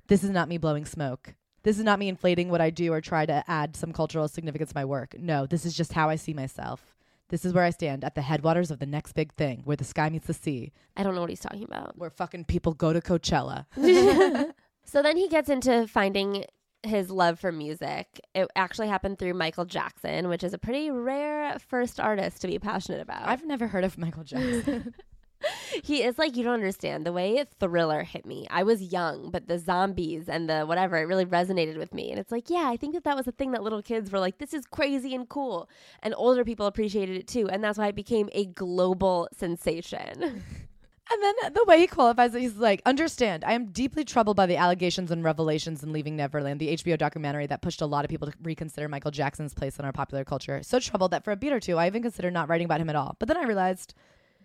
This 0.08 0.22
is 0.22 0.30
not 0.30 0.48
me 0.48 0.58
blowing 0.58 0.84
smoke. 0.84 1.34
This 1.62 1.78
is 1.78 1.84
not 1.84 1.98
me 1.98 2.08
inflating 2.08 2.48
what 2.48 2.60
I 2.60 2.70
do 2.70 2.92
or 2.92 3.00
try 3.00 3.26
to 3.26 3.44
add 3.48 3.76
some 3.76 3.92
cultural 3.92 4.28
significance 4.28 4.70
to 4.70 4.76
my 4.76 4.84
work. 4.84 5.14
No, 5.18 5.46
this 5.46 5.66
is 5.66 5.74
just 5.74 5.92
how 5.92 6.08
I 6.08 6.16
see 6.16 6.32
myself. 6.32 6.94
This 7.28 7.44
is 7.44 7.52
where 7.52 7.64
I 7.64 7.70
stand 7.70 8.02
at 8.02 8.14
the 8.14 8.22
headwaters 8.22 8.70
of 8.70 8.80
the 8.80 8.86
next 8.86 9.12
big 9.12 9.32
thing, 9.34 9.62
where 9.64 9.76
the 9.76 9.84
sky 9.84 10.08
meets 10.08 10.26
the 10.26 10.34
sea. 10.34 10.72
I 10.96 11.04
don't 11.04 11.14
know 11.14 11.20
what 11.20 11.30
he's 11.30 11.40
talking 11.40 11.62
about. 11.62 11.96
Where 11.96 12.10
fucking 12.10 12.46
people 12.46 12.74
go 12.74 12.92
to 12.92 13.00
Coachella. 13.00 13.66
so 14.84 15.02
then 15.02 15.16
he 15.16 15.28
gets 15.28 15.48
into 15.48 15.86
finding 15.86 16.44
his 16.82 17.10
love 17.10 17.38
for 17.38 17.52
music. 17.52 18.20
It 18.34 18.48
actually 18.56 18.88
happened 18.88 19.18
through 19.18 19.34
Michael 19.34 19.64
Jackson, 19.64 20.28
which 20.28 20.42
is 20.42 20.54
a 20.54 20.58
pretty 20.58 20.90
rare 20.90 21.58
first 21.58 22.00
artist 22.00 22.40
to 22.40 22.48
be 22.48 22.58
passionate 22.58 23.00
about. 23.00 23.28
I've 23.28 23.44
never 23.44 23.68
heard 23.68 23.84
of 23.84 23.98
Michael 23.98 24.24
Jackson. 24.24 24.94
he 25.82 26.02
is 26.02 26.18
like 26.18 26.36
you 26.36 26.44
don't 26.44 26.54
understand. 26.54 27.06
The 27.06 27.12
way 27.12 27.44
thriller 27.58 28.02
hit 28.02 28.26
me 28.26 28.46
i 28.50 28.62
was 28.62 28.82
young 28.82 29.30
but 29.30 29.46
the 29.48 29.58
zombies 29.58 30.28
and 30.28 30.48
the 30.48 30.62
whatever 30.62 30.96
it 30.96 31.06
really 31.06 31.26
resonated 31.26 31.76
with 31.76 31.94
me. 31.94 32.10
And 32.10 32.18
it's 32.18 32.32
like 32.32 32.50
yeah 32.50 32.68
i 32.68 32.76
think 32.76 32.94
that 32.94 33.04
that 33.04 33.16
was 33.16 33.26
a 33.26 33.32
thing 33.32 33.52
that 33.52 33.62
little 33.62 33.82
kids 33.82 34.10
were 34.10 34.20
like 34.20 34.38
this 34.38 34.54
is 34.54 34.66
crazy 34.66 35.14
and 35.14 35.28
cool. 35.28 35.68
And 36.02 36.14
older 36.16 36.44
people 36.44 36.66
appreciated 36.66 37.16
it 37.16 37.26
too. 37.26 37.48
And 37.48 37.62
that's 37.62 37.78
why 37.78 37.88
it 37.88 37.94
became 37.94 38.28
a 38.32 38.46
global 38.46 39.28
sensation. 39.36 40.42
And 41.12 41.22
then 41.22 41.52
the 41.54 41.64
way 41.64 41.80
he 41.80 41.88
qualifies 41.88 42.36
it, 42.36 42.40
he's 42.40 42.56
like, 42.56 42.82
understand, 42.86 43.42
I 43.44 43.54
am 43.54 43.72
deeply 43.72 44.04
troubled 44.04 44.36
by 44.36 44.46
the 44.46 44.56
allegations 44.56 45.10
and 45.10 45.24
revelations 45.24 45.82
in 45.82 45.92
Leaving 45.92 46.14
Neverland, 46.14 46.60
the 46.60 46.76
HBO 46.76 46.96
documentary 46.96 47.48
that 47.48 47.62
pushed 47.62 47.82
a 47.82 47.86
lot 47.86 48.04
of 48.04 48.08
people 48.08 48.30
to 48.30 48.38
reconsider 48.42 48.88
Michael 48.88 49.10
Jackson's 49.10 49.52
place 49.52 49.80
in 49.80 49.84
our 49.84 49.92
popular 49.92 50.24
culture. 50.24 50.62
So 50.62 50.78
troubled 50.78 51.10
that 51.10 51.24
for 51.24 51.32
a 51.32 51.36
beat 51.36 51.52
or 51.52 51.58
two, 51.58 51.78
I 51.78 51.88
even 51.88 52.02
considered 52.02 52.32
not 52.32 52.48
writing 52.48 52.66
about 52.66 52.80
him 52.80 52.90
at 52.90 52.94
all. 52.94 53.16
But 53.18 53.26
then 53.26 53.36
I 53.36 53.42
realized 53.42 53.94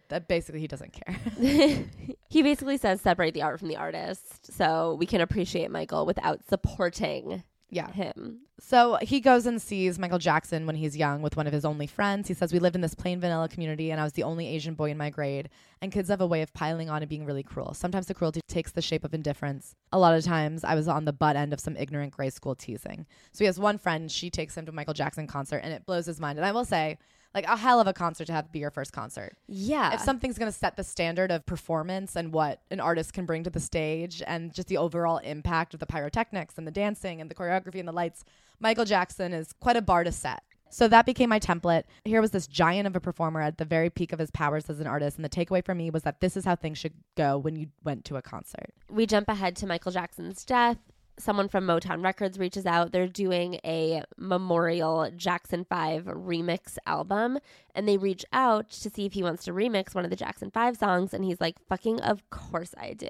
that 0.09 0.27
basically 0.27 0.61
he 0.61 0.67
doesn't 0.67 0.93
care. 0.93 1.15
he 2.29 2.41
basically 2.43 2.77
says 2.77 3.01
separate 3.01 3.33
the 3.33 3.41
art 3.41 3.59
from 3.59 3.67
the 3.69 3.77
artist 3.77 4.53
so 4.53 4.95
we 4.99 5.05
can 5.05 5.21
appreciate 5.21 5.71
Michael 5.71 6.05
without 6.05 6.41
supporting 6.47 7.43
Yeah. 7.69 7.91
him. 7.91 8.39
So 8.57 8.97
he 9.01 9.19
goes 9.19 9.45
and 9.45 9.61
sees 9.61 9.99
Michael 9.99 10.17
Jackson 10.17 10.65
when 10.65 10.77
he's 10.77 10.95
young 10.95 11.21
with 11.21 11.35
one 11.35 11.45
of 11.45 11.51
his 11.51 11.65
only 11.65 11.87
friends. 11.87 12.27
He 12.29 12.33
says, 12.33 12.53
We 12.53 12.59
lived 12.59 12.75
in 12.75 12.81
this 12.81 12.95
plain 12.95 13.19
vanilla 13.19 13.49
community 13.49 13.91
and 13.91 13.99
I 13.99 14.05
was 14.05 14.13
the 14.13 14.23
only 14.23 14.47
Asian 14.47 14.75
boy 14.75 14.91
in 14.91 14.97
my 14.97 15.09
grade. 15.09 15.49
And 15.81 15.91
kids 15.91 16.07
have 16.09 16.21
a 16.21 16.25
way 16.27 16.41
of 16.41 16.53
piling 16.53 16.89
on 16.89 17.01
and 17.01 17.09
being 17.09 17.25
really 17.25 17.43
cruel. 17.43 17.73
Sometimes 17.73 18.05
the 18.05 18.13
cruelty 18.13 18.39
takes 18.47 18.71
the 18.71 18.81
shape 18.81 19.03
of 19.03 19.13
indifference. 19.13 19.75
A 19.91 19.99
lot 19.99 20.15
of 20.15 20.23
times 20.23 20.63
I 20.63 20.73
was 20.75 20.87
on 20.87 21.03
the 21.03 21.11
butt 21.11 21.35
end 21.35 21.51
of 21.51 21.59
some 21.59 21.75
ignorant 21.75 22.13
grade 22.13 22.33
school 22.33 22.55
teasing. 22.55 23.05
So 23.33 23.39
he 23.39 23.45
has 23.47 23.59
one 23.59 23.77
friend, 23.77 24.09
she 24.09 24.29
takes 24.29 24.55
him 24.55 24.65
to 24.67 24.71
a 24.71 24.75
Michael 24.75 24.93
Jackson 24.93 25.27
concert 25.27 25.57
and 25.57 25.73
it 25.73 25.85
blows 25.85 26.05
his 26.05 26.21
mind. 26.21 26.39
And 26.39 26.45
I 26.45 26.53
will 26.53 26.65
say, 26.65 26.97
like 27.35 27.45
a 27.45 27.57
hell 27.57 27.81
of 27.81 27.85
a 27.85 27.93
concert 27.93 28.25
to 28.25 28.33
have 28.33 28.51
be 28.51 28.59
your 28.59 28.71
first 28.71 28.93
concert. 28.93 29.35
Yeah. 29.47 29.93
If 29.93 29.99
something's 29.99 30.37
going 30.39 30.51
to 30.51 30.57
set 30.57 30.77
the 30.77 30.83
standard 30.83 31.31
of 31.31 31.45
performance 31.45 32.15
and 32.15 32.31
what 32.31 32.61
an 32.71 32.79
artist 32.79 33.11
can 33.13 33.25
bring 33.25 33.43
to 33.43 33.49
the 33.49 33.59
stage 33.59 34.23
and 34.25 34.53
just 34.53 34.69
the 34.69 34.77
overall 34.77 35.17
impact 35.17 35.73
of 35.73 35.81
the 35.81 35.85
pyrotechnics 35.85 36.57
and 36.57 36.65
the 36.65 36.71
dancing 36.71 37.19
and 37.19 37.29
the 37.29 37.35
choreography 37.35 37.79
and 37.79 37.87
the 37.87 37.93
lights, 37.93 38.23
Michael 38.59 38.85
Jackson 38.85 39.33
is 39.33 39.53
quite 39.59 39.75
a 39.75 39.81
bar 39.81 40.05
to 40.05 40.13
set. 40.13 40.43
So 40.69 40.87
that 40.87 41.05
became 41.05 41.29
my 41.29 41.39
template. 41.39 41.83
Here 42.05 42.21
was 42.21 42.31
this 42.31 42.47
giant 42.47 42.87
of 42.87 42.95
a 42.95 42.99
performer 42.99 43.41
at 43.41 43.57
the 43.57 43.65
very 43.65 43.89
peak 43.89 44.11
of 44.11 44.19
his 44.19 44.31
powers 44.31 44.69
as 44.69 44.79
an 44.79 44.87
artist. 44.87 45.17
And 45.17 45.23
the 45.23 45.29
takeaway 45.29 45.63
for 45.63 45.75
me 45.75 45.89
was 45.89 46.03
that 46.03 46.21
this 46.21 46.35
is 46.35 46.45
how 46.45 46.55
things 46.55 46.77
should 46.77 46.93
go 47.15 47.37
when 47.37 47.55
you 47.55 47.67
went 47.83 48.03
to 48.05 48.15
a 48.15 48.21
concert. 48.21 48.73
we 48.89 49.05
jump 49.05 49.29
ahead 49.29 49.55
to 49.57 49.67
Michael 49.67 49.91
Jackson's 49.91 50.43
death. 50.43 50.77
Someone 51.17 51.47
from 51.47 51.65
Motown 51.65 52.03
Records 52.03 52.37
reaches 52.37 52.65
out. 52.65 52.91
They're 52.91 53.07
doing 53.07 53.59
a 53.63 54.03
memorial 54.17 55.09
Jackson 55.15 55.65
5 55.69 56.05
remix 56.05 56.77
album, 56.85 57.39
and 57.73 57.87
they 57.87 57.97
reach 57.97 58.25
out 58.33 58.69
to 58.69 58.89
see 58.89 59.05
if 59.05 59.13
he 59.13 59.23
wants 59.23 59.45
to 59.45 59.53
remix 59.53 59.95
one 59.95 60.03
of 60.03 60.09
the 60.09 60.17
Jackson 60.17 60.51
5 60.51 60.75
songs. 60.77 61.13
And 61.13 61.23
he's 61.23 61.39
like, 61.39 61.55
fucking, 61.69 62.01
of 62.01 62.29
course 62.29 62.73
I 62.77 62.93
do. 62.93 63.07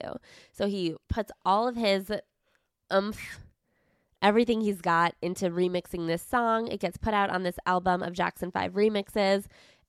So 0.51 0.67
he 0.67 0.95
puts 1.09 1.31
all 1.43 1.67
of 1.67 1.75
his 1.75 2.11
umph, 2.91 3.39
everything 4.21 4.61
he's 4.61 4.81
got 4.81 5.15
into 5.21 5.49
remixing 5.49 6.07
this 6.07 6.21
song. 6.21 6.67
It 6.67 6.79
gets 6.79 6.97
put 6.97 7.13
out 7.13 7.29
on 7.31 7.43
this 7.43 7.57
album 7.65 8.03
of 8.03 8.13
Jackson 8.13 8.51
5 8.51 8.73
remixes 8.73 9.45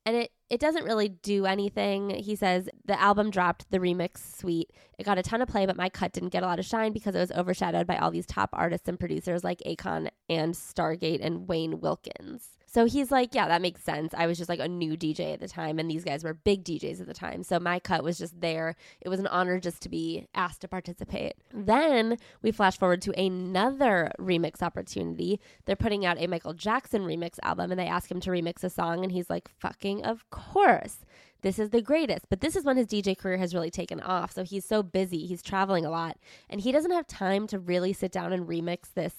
and 0.07 0.17
it 0.17 0.31
it 0.49 0.61
doesn't 0.61 0.85
really 0.85 1.09
do 1.09 1.45
anything. 1.45 2.11
He 2.11 2.37
says 2.37 2.69
the 2.85 2.99
album 3.01 3.31
dropped 3.31 3.69
the 3.73 3.79
remix 3.79 4.39
suite. 4.39 4.71
It 4.97 5.05
got 5.05 5.19
a 5.19 5.23
ton 5.23 5.43
of 5.43 5.49
play, 5.49 5.67
but 5.67 5.77
my 5.77 5.89
cut 5.89 6.13
didn't 6.13 6.29
get 6.29 6.45
a 6.45 6.47
lot 6.47 6.61
of 6.61 6.65
shine 6.65 6.93
because 6.93 7.17
it 7.17 7.19
was 7.19 7.33
overshadowed 7.33 7.89
by 7.89 7.97
all 7.99 8.13
these 8.13 8.27
top 8.27 8.51
artists 8.53 8.89
and 8.89 8.99
producers 8.99 9.43
like 9.43 9.61
Akon 9.67 10.09
and 10.29 10.55
Stargate 10.55 11.19
and 11.21 11.49
Wayne 11.49 11.81
Wilkins. 11.81 12.51
So 12.77 12.85
he's 12.85 13.11
like, 13.11 13.35
yeah, 13.35 13.49
that 13.49 13.63
makes 13.63 13.83
sense. 13.83 14.13
I 14.13 14.27
was 14.27 14.37
just 14.37 14.51
like 14.51 14.61
a 14.61 14.69
new 14.69 14.99
DJ 14.99 15.33
at 15.33 15.41
the 15.41 15.49
time, 15.49 15.79
and 15.79 15.91
these 15.91 16.05
guys 16.05 16.23
were 16.23 16.35
big 16.35 16.63
DJs 16.63 17.01
at 17.01 17.07
the 17.07 17.15
time. 17.15 17.43
So 17.43 17.59
my 17.59 17.79
cut 17.81 18.05
was 18.05 18.19
just 18.19 18.39
there. 18.43 18.77
It 19.01 19.09
was 19.09 19.19
an 19.19 19.29
honor 19.29 19.59
just 19.59 19.81
to 19.85 19.89
be 19.89 20.27
asked 20.35 20.61
to 20.61 20.69
participate. 20.69 21.37
Then 21.55 22.19
we 22.43 22.53
flash 22.53 22.79
forward 22.79 23.01
to 23.01 23.19
another 23.19 24.13
remix 24.19 24.61
opportunity. 24.61 25.41
They're 25.65 25.75
putting 25.75 26.05
out 26.05 26.21
a 26.21 26.27
Michael 26.27 26.53
Jackson 26.53 27.07
remix 27.07 27.39
album, 27.43 27.71
and 27.71 27.81
they 27.81 27.87
ask 27.87 28.11
him 28.11 28.21
to 28.21 28.31
remix 28.31 28.63
a 28.63 28.69
song, 28.69 29.03
and 29.03 29.11
he's 29.11 29.31
like, 29.31 29.49
fucking 29.49 30.05
of 30.05 30.29
course. 30.29 30.99
This 31.41 31.59
is 31.59 31.71
the 31.71 31.81
greatest. 31.81 32.29
But 32.29 32.43
this 32.43 32.57
is 32.57 32.65
when 32.65 32.77
his 32.77 32.89
DJ 32.89 33.17
career 33.17 33.39
has 33.39 33.55
really 33.55 33.71
taken 33.71 34.01
off. 34.01 34.33
So 34.33 34.43
he's 34.43 34.67
so 34.67 34.83
busy, 34.83 35.25
he's 35.25 35.43
traveling 35.43 35.87
a 35.87 35.91
lot, 35.91 36.19
and 36.51 36.61
he 36.61 36.73
doesn't 36.73 36.91
have 36.91 37.07
time 37.07 37.47
to 37.47 37.59
really 37.59 37.95
sit 37.95 38.13
down 38.13 38.35
and 38.35 38.47
remix 38.47 38.93
this 38.95 39.15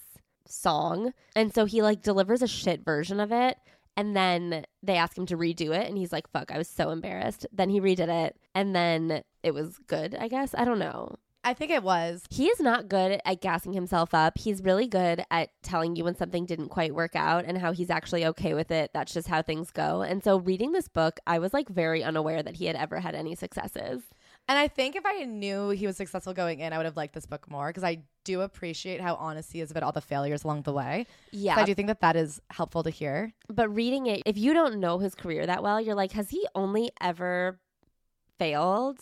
song. 0.47 1.13
And 1.35 1.53
so 1.53 1.65
he 1.65 1.81
like 1.81 2.01
delivers 2.01 2.41
a 2.41 2.47
shit 2.47 2.83
version 2.83 3.19
of 3.19 3.31
it. 3.31 3.57
And 3.95 4.15
then 4.15 4.65
they 4.83 4.95
ask 4.95 5.17
him 5.17 5.25
to 5.25 5.37
redo 5.37 5.75
it. 5.75 5.87
And 5.87 5.97
he's 5.97 6.11
like, 6.11 6.29
fuck, 6.29 6.51
I 6.51 6.57
was 6.57 6.67
so 6.67 6.91
embarrassed. 6.91 7.47
Then 7.51 7.69
he 7.69 7.81
redid 7.81 8.09
it. 8.09 8.35
And 8.53 8.75
then 8.75 9.23
it 9.41 9.53
was 9.53 9.79
good, 9.87 10.15
I 10.15 10.27
guess. 10.27 10.53
I 10.55 10.65
don't 10.65 10.79
know. 10.79 11.15
I 11.43 11.53
think 11.53 11.71
it 11.71 11.81
was. 11.81 12.25
He 12.29 12.47
is 12.47 12.59
not 12.59 12.89
good 12.89 13.21
at 13.23 13.39
gassing 13.39 13.71
himself 13.71 14.13
up. 14.13 14.37
He's 14.37 14.61
really 14.61 14.85
good 14.85 15.23
at 15.31 15.49
telling 15.63 15.95
you 15.95 16.03
when 16.03 16.15
something 16.15 16.45
didn't 16.45 16.67
quite 16.69 16.93
work 16.93 17.15
out 17.15 17.45
and 17.45 17.57
how 17.57 17.71
he's 17.71 17.89
actually 17.89 18.25
okay 18.25 18.53
with 18.53 18.69
it. 18.69 18.91
That's 18.93 19.13
just 19.13 19.29
how 19.29 19.41
things 19.41 19.71
go. 19.71 20.01
And 20.01 20.21
so 20.21 20.39
reading 20.39 20.73
this 20.73 20.89
book, 20.89 21.21
I 21.25 21.39
was 21.39 21.53
like 21.53 21.69
very 21.69 22.03
unaware 22.03 22.43
that 22.43 22.57
he 22.57 22.65
had 22.65 22.75
ever 22.75 22.99
had 22.99 23.15
any 23.15 23.33
successes. 23.33 24.03
And 24.49 24.57
I 24.57 24.67
think 24.69 24.95
if 24.95 25.05
I 25.05 25.25
knew 25.25 25.69
he 25.69 25.85
was 25.85 25.97
successful 25.97 26.33
going 26.33 26.59
in, 26.59 26.71
I 26.71 26.77
would 26.77 26.85
have 26.85 26.95
liked 26.95 27.13
this 27.13 27.25
book 27.25 27.49
more 27.49 27.67
because 27.67 27.83
I 27.83 28.03
do 28.23 28.41
appreciate 28.41 29.01
how 29.01 29.15
honest 29.15 29.51
he 29.51 29.59
is 29.59 29.71
about 29.71 29.83
all 29.83 29.91
the 29.91 30.01
failures 30.01 30.45
along 30.45 30.61
the 30.61 30.71
way. 30.71 31.05
Yeah. 31.31 31.55
So 31.55 31.61
I 31.61 31.65
do 31.65 31.73
think 31.73 31.87
that 31.87 31.99
that 32.01 32.15
is 32.15 32.41
helpful 32.49 32.83
to 32.83 32.89
hear. 32.89 33.33
but 33.49 33.67
reading 33.73 34.07
it, 34.07 34.23
if 34.25 34.37
you 34.37 34.53
don't 34.53 34.79
know 34.79 34.99
his 34.99 35.15
career 35.15 35.45
that 35.45 35.63
well, 35.63 35.81
you're 35.81 35.95
like, 35.95 36.13
has 36.13 36.29
he 36.29 36.47
only 36.55 36.91
ever 37.01 37.59
failed? 38.39 38.99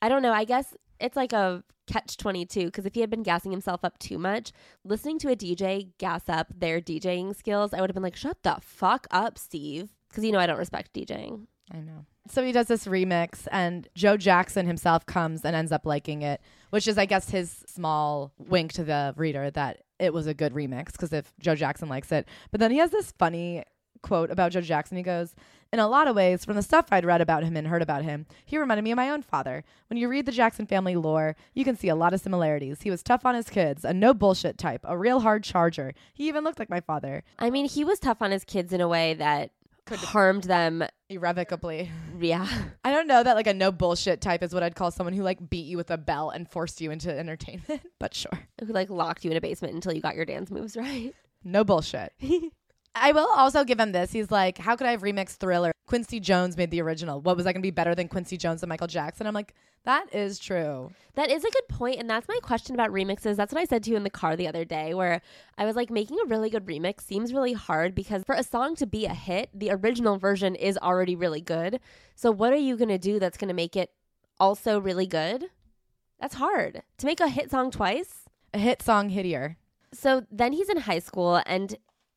I 0.00 0.08
don't 0.08 0.22
know. 0.22 0.32
I 0.32 0.44
guess 0.44 0.74
it's 1.00 1.16
like 1.16 1.32
a 1.32 1.64
catch 1.86 2.16
22 2.16 2.66
because 2.66 2.86
if 2.86 2.94
he 2.94 3.00
had 3.00 3.10
been 3.10 3.22
gassing 3.22 3.50
himself 3.50 3.84
up 3.84 3.98
too 3.98 4.18
much, 4.18 4.52
listening 4.84 5.18
to 5.20 5.30
a 5.30 5.36
DJ 5.36 5.90
gas 5.98 6.28
up 6.28 6.48
their 6.56 6.80
DJing 6.80 7.34
skills, 7.36 7.74
I 7.74 7.80
would 7.80 7.90
have 7.90 7.94
been 7.94 8.02
like, 8.02 8.16
shut 8.16 8.42
the 8.42 8.58
fuck 8.60 9.06
up, 9.10 9.38
Steve. 9.38 9.90
Because 10.08 10.24
you 10.24 10.30
know, 10.30 10.38
I 10.38 10.46
don't 10.46 10.58
respect 10.58 10.94
DJing. 10.94 11.46
I 11.72 11.78
know. 11.78 12.06
So 12.26 12.42
he 12.42 12.52
does 12.52 12.66
this 12.68 12.86
remix, 12.86 13.46
and 13.52 13.86
Joe 13.94 14.16
Jackson 14.16 14.66
himself 14.66 15.04
comes 15.04 15.44
and 15.44 15.54
ends 15.54 15.72
up 15.72 15.84
liking 15.84 16.22
it, 16.22 16.40
which 16.70 16.88
is, 16.88 16.96
I 16.96 17.04
guess, 17.04 17.30
his 17.30 17.64
small 17.66 18.32
wink 18.38 18.72
to 18.74 18.84
the 18.84 19.12
reader 19.16 19.50
that 19.50 19.82
it 19.98 20.14
was 20.14 20.26
a 20.26 20.34
good 20.34 20.54
remix. 20.54 20.92
Because 20.92 21.12
if 21.12 21.32
Joe 21.38 21.54
Jackson 21.54 21.88
likes 21.88 22.10
it, 22.12 22.26
but 22.50 22.60
then 22.60 22.70
he 22.70 22.78
has 22.78 22.90
this 22.90 23.12
funny 23.12 23.64
quote 24.00 24.30
about 24.30 24.52
Joe 24.52 24.60
Jackson. 24.60 24.96
He 24.96 25.02
goes, 25.02 25.34
"In 25.72 25.78
a 25.78 25.88
lot 25.88 26.08
of 26.08 26.16
ways, 26.16 26.44
from 26.44 26.56
the 26.56 26.62
stuff 26.62 26.86
I'd 26.90 27.06
read 27.06 27.20
about 27.20 27.42
him 27.42 27.56
and 27.56 27.66
heard 27.66 27.80
about 27.82 28.04
him, 28.04 28.26
he 28.44 28.58
reminded 28.58 28.82
me 28.82 28.90
of 28.90 28.96
my 28.96 29.08
own 29.08 29.22
father. 29.22 29.64
When 29.88 29.96
you 29.96 30.08
read 30.08 30.26
the 30.26 30.32
Jackson 30.32 30.66
family 30.66 30.94
lore, 30.94 31.36
you 31.54 31.64
can 31.64 31.76
see 31.76 31.88
a 31.88 31.94
lot 31.94 32.12
of 32.12 32.20
similarities. 32.20 32.82
He 32.82 32.90
was 32.90 33.02
tough 33.02 33.24
on 33.24 33.34
his 33.34 33.48
kids, 33.48 33.84
a 33.84 33.94
no 33.94 34.12
bullshit 34.12 34.58
type, 34.58 34.82
a 34.84 34.96
real 34.98 35.20
hard 35.20 35.42
charger. 35.42 35.94
He 36.12 36.28
even 36.28 36.44
looked 36.44 36.58
like 36.58 36.70
my 36.70 36.80
father, 36.80 37.22
I 37.38 37.48
mean, 37.50 37.66
he 37.66 37.84
was 37.84 37.98
tough 37.98 38.20
on 38.20 38.30
his 38.30 38.44
kids 38.44 38.72
in 38.72 38.80
a 38.82 38.88
way 38.88 39.14
that 39.14 39.50
harmed 39.90 40.44
them. 40.44 40.84
irrevocably." 41.08 41.90
Yeah. 42.18 42.46
I 42.84 42.90
don't 42.92 43.06
know 43.06 43.22
that 43.22 43.36
like 43.36 43.46
a 43.46 43.54
no 43.54 43.70
bullshit 43.72 44.20
type 44.20 44.42
is 44.42 44.54
what 44.54 44.62
I'd 44.62 44.74
call 44.76 44.90
someone 44.90 45.14
who 45.14 45.22
like 45.22 45.50
beat 45.50 45.66
you 45.66 45.76
with 45.76 45.90
a 45.90 45.98
bell 45.98 46.30
and 46.30 46.48
forced 46.48 46.80
you 46.80 46.90
into 46.90 47.16
entertainment, 47.16 47.82
but 47.98 48.14
sure. 48.14 48.38
Who 48.60 48.72
like 48.72 48.90
locked 48.90 49.24
you 49.24 49.30
in 49.30 49.36
a 49.36 49.40
basement 49.40 49.74
until 49.74 49.92
you 49.92 50.00
got 50.00 50.16
your 50.16 50.24
dance 50.24 50.50
moves 50.50 50.76
right. 50.76 51.14
No 51.42 51.64
bullshit. 51.64 52.12
I 52.94 53.12
will 53.12 53.28
also 53.28 53.64
give 53.64 53.80
him 53.80 53.92
this. 53.92 54.12
He's 54.12 54.30
like, 54.30 54.58
how 54.58 54.76
could 54.76 54.86
I 54.86 54.92
have 54.92 55.02
remixed 55.02 55.36
Thriller? 55.36 55.72
Quincy 55.86 56.20
Jones 56.20 56.56
made 56.56 56.70
the 56.70 56.80
original. 56.80 57.20
What 57.20 57.36
was 57.36 57.46
I 57.46 57.52
going 57.52 57.60
to 57.60 57.66
be 57.66 57.70
better 57.70 57.94
than 57.94 58.08
Quincy 58.08 58.36
Jones 58.36 58.62
and 58.62 58.68
Michael 58.68 58.86
Jackson? 58.86 59.26
I'm 59.26 59.34
like, 59.34 59.54
that 59.84 60.14
is 60.14 60.38
true. 60.38 60.90
That 61.14 61.30
is 61.30 61.44
a 61.44 61.50
good 61.50 61.68
point, 61.68 62.00
and 62.00 62.08
that's 62.08 62.26
my 62.26 62.38
question 62.42 62.74
about 62.74 62.90
remixes. 62.90 63.36
That's 63.36 63.52
what 63.52 63.60
I 63.60 63.66
said 63.66 63.82
to 63.84 63.90
you 63.90 63.96
in 63.96 64.02
the 64.02 64.10
car 64.10 64.34
the 64.34 64.48
other 64.48 64.64
day, 64.64 64.94
where 64.94 65.20
I 65.58 65.66
was 65.66 65.76
like, 65.76 65.90
making 65.90 66.18
a 66.24 66.26
really 66.26 66.48
good 66.48 66.64
remix 66.64 67.02
seems 67.02 67.34
really 67.34 67.52
hard 67.52 67.94
because 67.94 68.22
for 68.24 68.34
a 68.34 68.42
song 68.42 68.76
to 68.76 68.86
be 68.86 69.04
a 69.04 69.12
hit, 69.12 69.50
the 69.52 69.70
original 69.70 70.16
version 70.16 70.54
is 70.54 70.78
already 70.78 71.14
really 71.14 71.42
good. 71.42 71.80
So 72.14 72.30
what 72.30 72.52
are 72.52 72.56
you 72.56 72.76
gonna 72.76 72.98
do 72.98 73.18
that's 73.18 73.36
gonna 73.36 73.54
make 73.54 73.76
it 73.76 73.90
also 74.40 74.80
really 74.80 75.06
good? 75.06 75.44
That's 76.18 76.36
hard 76.36 76.82
to 76.98 77.06
make 77.06 77.20
a 77.20 77.28
hit 77.28 77.50
song 77.50 77.70
twice. 77.70 78.24
A 78.54 78.58
hit 78.58 78.80
song 78.80 79.10
hittier. 79.10 79.56
So 79.92 80.24
then 80.30 80.52
he's 80.52 80.70
in 80.70 80.78
high 80.78 81.00
school 81.00 81.42
and 81.44 81.76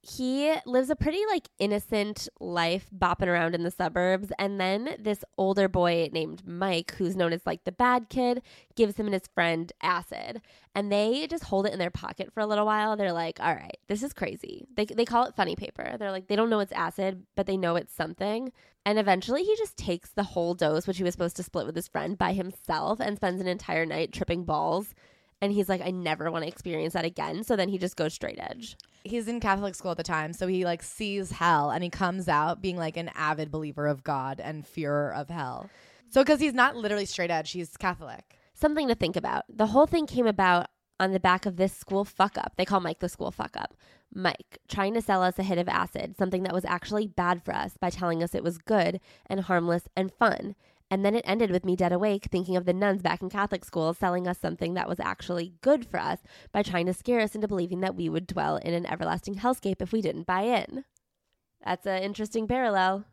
he 0.09 0.53
lives 0.65 0.89
a 0.89 0.95
pretty 0.95 1.21
like 1.29 1.49
innocent 1.59 2.29
life 2.39 2.87
bopping 2.97 3.27
around 3.27 3.53
in 3.53 3.63
the 3.63 3.71
suburbs 3.71 4.31
and 4.39 4.59
then 4.59 4.95
this 4.99 5.23
older 5.37 5.67
boy 5.67 6.09
named 6.13 6.41
Mike 6.45 6.93
who's 6.97 7.15
known 7.15 7.33
as 7.33 7.45
like 7.45 7.63
the 7.65 7.71
bad 7.73 8.07
kid 8.09 8.41
gives 8.75 8.95
him 8.95 9.07
and 9.07 9.13
his 9.13 9.27
friend 9.33 9.73
acid 9.81 10.41
and 10.75 10.91
they 10.91 11.27
just 11.27 11.43
hold 11.43 11.65
it 11.65 11.73
in 11.73 11.79
their 11.79 11.91
pocket 11.91 12.31
for 12.31 12.39
a 12.39 12.45
little 12.45 12.65
while. 12.65 12.95
They're 12.95 13.11
like 13.11 13.39
all 13.41 13.53
right 13.53 13.77
this 13.87 14.01
is 14.01 14.13
crazy. 14.13 14.65
They 14.75 14.85
they 14.85 15.05
call 15.05 15.25
it 15.25 15.35
funny 15.35 15.55
paper. 15.55 15.97
They're 15.99 16.11
like 16.11 16.27
they 16.27 16.37
don't 16.37 16.49
know 16.49 16.61
it's 16.61 16.71
acid 16.71 17.23
but 17.35 17.45
they 17.45 17.57
know 17.57 17.75
it's 17.75 17.93
something. 17.93 18.53
And 18.85 18.97
eventually 18.97 19.43
he 19.43 19.57
just 19.57 19.75
takes 19.75 20.11
the 20.11 20.23
whole 20.23 20.53
dose 20.53 20.87
which 20.87 20.97
he 20.97 21.03
was 21.03 21.13
supposed 21.13 21.35
to 21.35 21.43
split 21.43 21.65
with 21.65 21.75
his 21.75 21.89
friend 21.89 22.17
by 22.17 22.31
himself 22.31 23.01
and 23.01 23.17
spends 23.17 23.41
an 23.41 23.47
entire 23.47 23.85
night 23.85 24.13
tripping 24.13 24.45
balls 24.45 24.93
and 25.41 25.51
he's 25.51 25.69
like, 25.69 25.81
I 25.81 25.91
never 25.91 26.31
want 26.31 26.43
to 26.43 26.47
experience 26.47 26.93
that 26.93 27.05
again. 27.05 27.43
So 27.43 27.55
then 27.55 27.69
he 27.69 27.77
just 27.77 27.95
goes 27.95 28.13
straight 28.13 28.39
edge. 28.39 28.75
He's 29.03 29.27
in 29.27 29.39
Catholic 29.39 29.75
school 29.75 29.91
at 29.91 29.97
the 29.97 30.03
time, 30.03 30.33
so 30.33 30.47
he 30.47 30.65
like 30.65 30.83
sees 30.83 31.31
hell 31.31 31.69
and 31.69 31.83
he 31.83 31.89
comes 31.89 32.27
out 32.27 32.61
being 32.61 32.77
like 32.77 32.97
an 32.97 33.11
avid 33.15 33.51
believer 33.51 33.87
of 33.87 34.03
God 34.03 34.39
and 34.39 34.65
fear 34.65 35.11
of 35.11 35.29
hell. 35.29 35.69
So 36.09 36.23
because 36.23 36.39
he's 36.39 36.53
not 36.53 36.75
literally 36.75 37.05
straight 37.05 37.31
edge, 37.31 37.51
he's 37.51 37.77
Catholic. 37.77 38.37
Something 38.53 38.87
to 38.87 38.95
think 38.95 39.15
about. 39.15 39.43
The 39.49 39.67
whole 39.67 39.85
thing 39.85 40.07
came 40.07 40.27
about 40.27 40.67
on 40.99 41.11
the 41.11 41.19
back 41.19 41.45
of 41.45 41.57
this 41.57 41.73
school 41.73 42.05
fuck 42.05 42.37
up. 42.37 42.53
They 42.57 42.65
call 42.65 42.79
Mike 42.79 42.99
the 42.99 43.09
school 43.09 43.31
fuck 43.31 43.55
up. 43.55 43.75
Mike 44.13 44.57
trying 44.67 44.93
to 44.93 45.01
sell 45.01 45.21
us 45.21 45.37
a 45.37 45.43
hit 45.43 45.57
of 45.57 45.67
acid, 45.67 46.15
something 46.17 46.43
that 46.43 46.53
was 46.53 46.65
actually 46.65 47.07
bad 47.07 47.43
for 47.43 47.53
us 47.53 47.77
by 47.79 47.89
telling 47.89 48.23
us 48.23 48.33
it 48.33 48.43
was 48.43 48.57
good 48.57 48.99
and 49.27 49.41
harmless 49.41 49.83
and 49.95 50.11
fun. 50.11 50.55
And 50.89 51.03
then 51.03 51.15
it 51.15 51.25
ended 51.27 51.51
with 51.51 51.65
me 51.65 51.75
dead 51.75 51.91
awake 51.91 52.25
thinking 52.31 52.55
of 52.55 52.65
the 52.65 52.73
nuns 52.73 53.01
back 53.01 53.21
in 53.21 53.29
Catholic 53.29 53.65
school 53.65 53.93
selling 53.93 54.27
us 54.27 54.39
something 54.39 54.73
that 54.75 54.87
was 54.87 54.99
actually 54.99 55.53
good 55.61 55.85
for 55.85 55.99
us 55.99 56.19
by 56.53 56.63
trying 56.63 56.85
to 56.85 56.93
scare 56.93 57.19
us 57.19 57.35
into 57.35 57.47
believing 57.47 57.81
that 57.81 57.95
we 57.95 58.07
would 58.07 58.25
dwell 58.25 58.57
in 58.57 58.73
an 58.73 58.85
everlasting 58.85 59.35
hellscape 59.35 59.81
if 59.81 59.91
we 59.91 60.01
didn't 60.01 60.27
buy 60.27 60.41
in. 60.41 60.85
That's 61.63 61.85
an 61.85 62.03
interesting 62.03 62.47
parallel. 62.47 63.05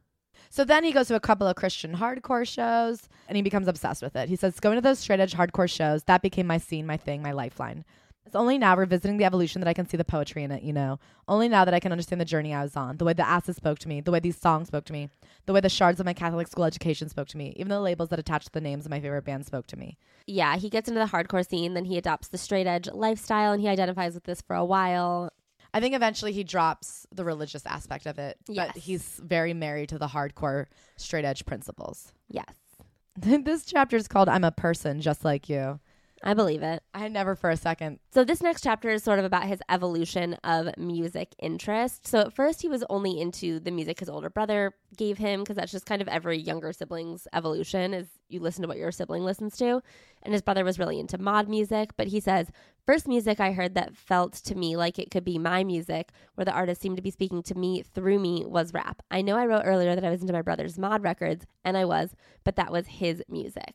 So 0.50 0.64
then 0.64 0.84
he 0.84 0.92
goes 0.92 1.08
to 1.08 1.16
a 1.16 1.20
couple 1.20 1.46
of 1.46 1.56
Christian 1.56 1.96
hardcore 1.96 2.46
shows 2.46 3.08
and 3.28 3.36
he 3.36 3.42
becomes 3.42 3.66
obsessed 3.66 4.02
with 4.02 4.14
it. 4.14 4.28
He 4.28 4.36
says, 4.36 4.60
going 4.60 4.76
to 4.76 4.80
those 4.80 4.98
straight 5.00 5.20
edge 5.20 5.34
hardcore 5.34 5.70
shows, 5.70 6.04
that 6.04 6.22
became 6.22 6.46
my 6.46 6.58
scene, 6.58 6.86
my 6.86 6.96
thing, 6.96 7.22
my 7.22 7.32
lifeline. 7.32 7.84
It's 8.26 8.34
only 8.36 8.56
now 8.58 8.74
revisiting 8.76 9.18
the 9.18 9.24
evolution 9.24 9.60
that 9.60 9.68
I 9.68 9.74
can 9.74 9.86
see 9.86 9.96
the 9.96 10.04
poetry 10.04 10.42
in 10.44 10.50
it, 10.50 10.62
you 10.62 10.72
know. 10.72 10.98
Only 11.28 11.48
now 11.48 11.64
that 11.64 11.74
I 11.74 11.80
can 11.80 11.92
understand 11.92 12.20
the 12.20 12.24
journey 12.24 12.54
I 12.54 12.62
was 12.62 12.74
on, 12.76 12.96
the 12.96 13.04
way 13.04 13.12
the 13.12 13.26
asses 13.26 13.56
spoke 13.56 13.78
to 13.80 13.88
me, 13.88 14.00
the 14.00 14.10
way 14.10 14.18
these 14.20 14.38
songs 14.38 14.68
spoke 14.68 14.86
to 14.86 14.92
me, 14.92 15.10
the 15.46 15.52
way 15.52 15.60
the 15.60 15.68
shards 15.68 16.00
of 16.00 16.06
my 16.06 16.14
Catholic 16.14 16.48
school 16.48 16.64
education 16.64 17.08
spoke 17.08 17.28
to 17.28 17.36
me, 17.36 17.52
even 17.56 17.68
the 17.68 17.80
labels 17.80 18.08
that 18.08 18.18
attached 18.18 18.46
to 18.46 18.52
the 18.52 18.60
names 18.62 18.86
of 18.86 18.90
my 18.90 19.00
favorite 19.00 19.24
bands 19.24 19.46
spoke 19.46 19.66
to 19.68 19.76
me. 19.78 19.98
Yeah, 20.26 20.56
he 20.56 20.70
gets 20.70 20.88
into 20.88 21.00
the 21.00 21.06
hardcore 21.06 21.46
scene, 21.46 21.74
then 21.74 21.84
he 21.84 21.98
adopts 21.98 22.28
the 22.28 22.38
straight 22.38 22.66
edge 22.66 22.88
lifestyle, 22.90 23.52
and 23.52 23.60
he 23.60 23.68
identifies 23.68 24.14
with 24.14 24.24
this 24.24 24.40
for 24.40 24.56
a 24.56 24.64
while. 24.64 25.30
I 25.74 25.80
think 25.80 25.94
eventually 25.94 26.32
he 26.32 26.44
drops 26.44 27.06
the 27.12 27.24
religious 27.24 27.66
aspect 27.66 28.06
of 28.06 28.18
it, 28.18 28.38
Yes. 28.48 28.70
but 28.72 28.80
he's 28.82 29.20
very 29.22 29.52
married 29.52 29.90
to 29.90 29.98
the 29.98 30.06
hardcore 30.08 30.66
straight 30.96 31.24
edge 31.26 31.44
principles. 31.44 32.12
Yes, 32.30 32.54
this 33.16 33.64
chapter 33.66 33.96
is 33.96 34.08
called 34.08 34.28
I'm 34.30 34.44
a 34.44 34.50
Person 34.52 35.00
Just 35.02 35.24
Like 35.24 35.48
You. 35.48 35.78
I 36.22 36.32
believe 36.32 36.62
it. 36.62 36.82
I 36.94 37.08
never 37.08 37.34
for 37.34 37.50
a 37.50 37.56
second. 37.56 37.98
So 38.10 38.24
this 38.24 38.42
next 38.42 38.62
chapter 38.62 38.88
is 38.88 39.02
sort 39.02 39.18
of 39.18 39.24
about 39.26 39.44
his 39.44 39.60
evolution 39.68 40.34
of 40.42 40.76
music 40.78 41.34
interest. 41.38 42.06
So 42.06 42.20
at 42.20 42.32
first 42.32 42.62
he 42.62 42.68
was 42.68 42.84
only 42.88 43.20
into 43.20 43.60
the 43.60 43.70
music 43.70 44.00
his 44.00 44.08
older 44.08 44.30
brother 44.30 44.74
gave 44.96 45.18
him 45.18 45.40
because 45.40 45.56
that's 45.56 45.72
just 45.72 45.84
kind 45.84 46.00
of 46.00 46.08
every 46.08 46.38
younger 46.38 46.72
sibling's 46.72 47.28
evolution 47.34 47.92
is 47.92 48.08
you 48.28 48.40
listen 48.40 48.62
to 48.62 48.68
what 48.68 48.78
your 48.78 48.92
sibling 48.92 49.24
listens 49.24 49.56
to. 49.58 49.82
And 50.22 50.32
his 50.32 50.40
brother 50.40 50.64
was 50.64 50.78
really 50.78 50.98
into 50.98 51.18
mod 51.18 51.48
music, 51.48 51.90
but 51.96 52.06
he 52.06 52.20
says, 52.20 52.50
First 52.86 53.06
music 53.06 53.40
I 53.40 53.52
heard 53.52 53.74
that 53.74 53.96
felt 53.96 54.34
to 54.34 54.54
me 54.54 54.76
like 54.76 54.98
it 54.98 55.10
could 55.10 55.24
be 55.24 55.38
my 55.38 55.64
music, 55.64 56.10
where 56.34 56.44
the 56.44 56.52
artist 56.52 56.80
seemed 56.80 56.96
to 56.96 57.02
be 57.02 57.10
speaking 57.10 57.42
to 57.44 57.54
me 57.54 57.82
through 57.82 58.18
me 58.18 58.44
was 58.46 58.72
rap. 58.72 59.02
I 59.10 59.20
know 59.20 59.36
I 59.36 59.46
wrote 59.46 59.62
earlier 59.64 59.94
that 59.94 60.04
I 60.04 60.10
was 60.10 60.20
into 60.20 60.32
my 60.32 60.42
brother's 60.42 60.78
mod 60.78 61.02
records, 61.02 61.46
and 61.64 61.76
I 61.76 61.84
was, 61.84 62.14
but 62.44 62.56
that 62.56 62.72
was 62.72 62.86
his 62.86 63.22
music." 63.28 63.74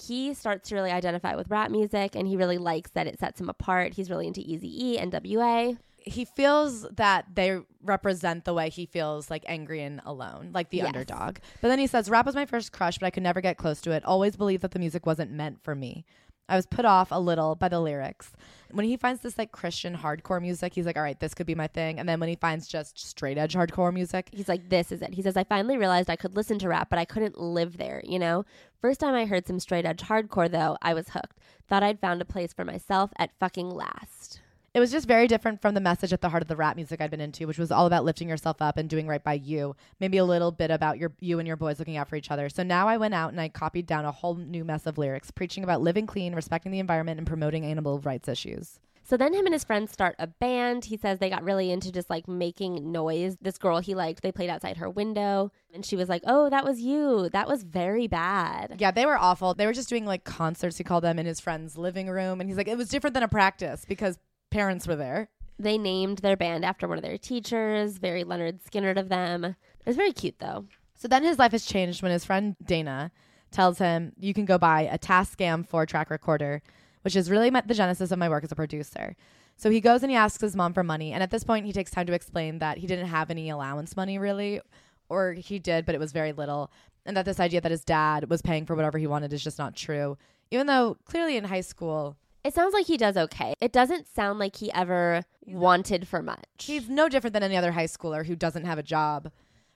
He 0.00 0.34
starts 0.34 0.68
to 0.68 0.74
really 0.74 0.90
identify 0.90 1.34
with 1.34 1.48
rap 1.50 1.70
music 1.70 2.14
and 2.14 2.26
he 2.28 2.36
really 2.36 2.58
likes 2.58 2.90
that 2.92 3.06
it 3.06 3.18
sets 3.18 3.40
him 3.40 3.48
apart. 3.48 3.94
He's 3.94 4.10
really 4.10 4.26
into 4.26 4.40
Easy 4.40 4.92
E 4.92 4.98
and 4.98 5.12
WA. 5.12 5.72
He 5.98 6.24
feels 6.24 6.82
that 6.90 7.26
they 7.34 7.58
represent 7.82 8.44
the 8.44 8.54
way 8.54 8.70
he 8.70 8.86
feels 8.86 9.30
like 9.30 9.44
angry 9.46 9.82
and 9.82 10.00
alone, 10.06 10.50
like 10.54 10.70
the 10.70 10.78
Yes. 10.78 10.86
underdog. 10.86 11.38
But 11.60 11.68
then 11.68 11.78
he 11.78 11.86
says, 11.86 12.08
Rap 12.08 12.24
was 12.24 12.34
my 12.34 12.46
first 12.46 12.72
crush, 12.72 12.98
but 12.98 13.06
I 13.06 13.10
could 13.10 13.22
never 13.24 13.40
get 13.40 13.58
close 13.58 13.80
to 13.82 13.90
it. 13.90 14.04
Always 14.04 14.36
believed 14.36 14.62
that 14.62 14.70
the 14.70 14.78
music 14.78 15.04
wasn't 15.04 15.32
meant 15.32 15.62
for 15.62 15.74
me. 15.74 16.04
I 16.48 16.56
was 16.56 16.64
put 16.66 16.84
off 16.86 17.08
a 17.10 17.20
little 17.20 17.56
by 17.56 17.68
the 17.68 17.80
lyrics. 17.80 18.32
When 18.70 18.84
he 18.84 18.96
finds 18.96 19.20
this 19.22 19.38
like 19.38 19.52
Christian 19.52 19.96
hardcore 19.96 20.40
music, 20.40 20.74
he's 20.74 20.86
like, 20.86 20.96
all 20.96 21.02
right, 21.02 21.18
this 21.18 21.34
could 21.34 21.46
be 21.46 21.54
my 21.54 21.66
thing. 21.66 21.98
And 21.98 22.08
then 22.08 22.20
when 22.20 22.28
he 22.28 22.36
finds 22.36 22.68
just 22.68 22.98
straight 22.98 23.38
edge 23.38 23.54
hardcore 23.54 23.92
music, 23.92 24.30
He's 24.32 24.48
like, 24.48 24.68
this 24.68 24.92
is 24.92 25.02
it. 25.02 25.14
He 25.14 25.22
says, 25.22 25.36
I 25.36 25.44
finally 25.44 25.76
realized 25.76 26.10
I 26.10 26.16
could 26.16 26.36
listen 26.36 26.58
to 26.60 26.68
rap, 26.68 26.90
but 26.90 26.98
I 26.98 27.04
couldn't 27.04 27.38
live 27.38 27.78
there, 27.78 28.02
you 28.04 28.18
know? 28.18 28.44
First 28.80 29.00
time 29.00 29.14
I 29.14 29.26
heard 29.26 29.46
some 29.46 29.58
straight 29.58 29.84
edge 29.86 30.02
hardcore, 30.02 30.50
though, 30.50 30.76
I 30.82 30.94
was 30.94 31.10
hooked. 31.10 31.38
Thought 31.68 31.82
I'd 31.82 32.00
found 32.00 32.22
a 32.22 32.24
place 32.24 32.52
for 32.52 32.64
myself 32.64 33.10
at 33.18 33.36
fucking 33.38 33.70
last. 33.70 34.40
It 34.78 34.80
was 34.80 34.92
just 34.92 35.08
very 35.08 35.26
different 35.26 35.60
from 35.60 35.74
the 35.74 35.80
message 35.80 36.12
at 36.12 36.20
the 36.20 36.28
heart 36.28 36.40
of 36.40 36.46
the 36.46 36.54
rap 36.54 36.76
music 36.76 37.00
I'd 37.00 37.10
been 37.10 37.20
into, 37.20 37.48
which 37.48 37.58
was 37.58 37.72
all 37.72 37.86
about 37.86 38.04
lifting 38.04 38.28
yourself 38.28 38.62
up 38.62 38.76
and 38.76 38.88
doing 38.88 39.08
right 39.08 39.22
by 39.22 39.32
you. 39.32 39.74
Maybe 39.98 40.18
a 40.18 40.24
little 40.24 40.52
bit 40.52 40.70
about 40.70 40.98
your 40.98 41.12
you 41.18 41.40
and 41.40 41.48
your 41.48 41.56
boys 41.56 41.80
looking 41.80 41.96
out 41.96 42.08
for 42.08 42.14
each 42.14 42.30
other. 42.30 42.48
So 42.48 42.62
now 42.62 42.86
I 42.86 42.96
went 42.96 43.12
out 43.12 43.32
and 43.32 43.40
I 43.40 43.48
copied 43.48 43.86
down 43.86 44.04
a 44.04 44.12
whole 44.12 44.36
new 44.36 44.64
mess 44.64 44.86
of 44.86 44.96
lyrics, 44.96 45.32
preaching 45.32 45.64
about 45.64 45.80
living 45.80 46.06
clean, 46.06 46.32
respecting 46.32 46.70
the 46.70 46.78
environment, 46.78 47.18
and 47.18 47.26
promoting 47.26 47.64
animal 47.64 47.98
rights 47.98 48.28
issues. 48.28 48.78
So 49.02 49.16
then 49.16 49.32
him 49.32 49.46
and 49.46 49.54
his 49.54 49.64
friends 49.64 49.90
start 49.90 50.14
a 50.18 50.26
band. 50.26 50.84
He 50.84 50.96
says 50.96 51.18
they 51.18 51.30
got 51.30 51.42
really 51.42 51.72
into 51.72 51.90
just 51.90 52.10
like 52.10 52.28
making 52.28 52.92
noise. 52.92 53.36
This 53.40 53.58
girl 53.58 53.78
he 53.80 53.96
liked, 53.96 54.22
they 54.22 54.30
played 54.30 54.50
outside 54.50 54.76
her 54.76 54.90
window 54.90 55.50
and 55.74 55.84
she 55.84 55.96
was 55.96 56.08
like, 56.08 56.22
"Oh, 56.24 56.48
that 56.50 56.64
was 56.64 56.80
you. 56.80 57.30
That 57.30 57.48
was 57.48 57.64
very 57.64 58.06
bad." 58.06 58.76
Yeah, 58.78 58.90
they 58.92 59.06
were 59.06 59.18
awful. 59.18 59.54
They 59.54 59.66
were 59.66 59.72
just 59.72 59.88
doing 59.88 60.04
like 60.04 60.22
concerts, 60.22 60.76
he 60.76 60.84
called 60.84 61.02
them, 61.04 61.18
in 61.18 61.26
his 61.26 61.40
friend's 61.40 61.76
living 61.76 62.08
room. 62.08 62.40
And 62.40 62.48
he's 62.48 62.56
like, 62.56 62.68
it 62.68 62.76
was 62.76 62.90
different 62.90 63.14
than 63.14 63.22
a 63.22 63.28
practice 63.28 63.84
because 63.84 64.18
parents 64.50 64.86
were 64.86 64.96
there. 64.96 65.28
They 65.58 65.78
named 65.78 66.18
their 66.18 66.36
band 66.36 66.64
after 66.64 66.86
one 66.86 66.98
of 66.98 67.04
their 67.04 67.18
teachers, 67.18 67.98
very 67.98 68.24
Lynyrd 68.24 68.60
Skynyrd 68.62 68.98
of 68.98 69.08
them. 69.08 69.44
It 69.44 69.56
was 69.86 69.96
very 69.96 70.12
cute 70.12 70.38
though. 70.38 70.66
So 70.94 71.08
then 71.08 71.24
his 71.24 71.38
life 71.38 71.52
has 71.52 71.64
changed 71.64 72.02
when 72.02 72.12
his 72.12 72.24
friend 72.24 72.56
Dana 72.64 73.10
tells 73.50 73.78
him 73.78 74.12
you 74.18 74.34
can 74.34 74.44
go 74.44 74.58
buy 74.58 74.82
a 74.82 74.98
Tascam 74.98 75.66
four 75.66 75.86
track 75.86 76.10
recorder, 76.10 76.62
which 77.02 77.16
is 77.16 77.30
really 77.30 77.50
my, 77.50 77.62
the 77.62 77.74
genesis 77.74 78.10
of 78.10 78.18
my 78.18 78.28
work 78.28 78.44
as 78.44 78.52
a 78.52 78.56
producer. 78.56 79.16
So 79.56 79.70
he 79.70 79.80
goes 79.80 80.02
and 80.02 80.10
he 80.10 80.16
asks 80.16 80.40
his 80.40 80.54
mom 80.54 80.72
for 80.72 80.84
money. 80.84 81.12
And 81.12 81.22
at 81.22 81.30
this 81.30 81.44
point, 81.44 81.66
he 81.66 81.72
takes 81.72 81.90
time 81.90 82.06
to 82.06 82.12
explain 82.12 82.60
that 82.60 82.78
he 82.78 82.86
didn't 82.86 83.08
have 83.08 83.30
any 83.30 83.50
allowance 83.50 83.96
money 83.96 84.18
really, 84.18 84.60
or 85.08 85.32
he 85.32 85.58
did, 85.58 85.84
but 85.84 85.94
it 85.94 86.00
was 86.00 86.12
very 86.12 86.32
little. 86.32 86.70
And 87.04 87.16
that 87.16 87.24
this 87.24 87.40
idea 87.40 87.60
that 87.60 87.70
his 87.70 87.84
dad 87.84 88.30
was 88.30 88.42
paying 88.42 88.66
for 88.66 88.76
whatever 88.76 88.98
he 88.98 89.06
wanted 89.06 89.32
is 89.32 89.42
just 89.42 89.58
not 89.58 89.74
true. 89.74 90.16
Even 90.50 90.66
though 90.66 90.96
clearly 91.04 91.36
in 91.36 91.44
high 91.44 91.60
school, 91.62 92.16
It 92.48 92.54
sounds 92.54 92.72
like 92.72 92.86
he 92.86 92.96
does 92.96 93.18
okay. 93.18 93.52
It 93.60 93.72
doesn't 93.72 94.08
sound 94.08 94.38
like 94.38 94.56
he 94.56 94.72
ever 94.72 95.22
wanted 95.44 96.08
for 96.08 96.22
much. 96.22 96.46
he's 96.58 96.88
no 96.88 97.06
different 97.06 97.34
than 97.34 97.42
any 97.42 97.58
other 97.58 97.72
high 97.72 97.84
schooler 97.84 98.24
who 98.24 98.34
doesn't 98.34 98.64
have 98.64 98.78
a 98.78 98.82
job. 98.82 99.30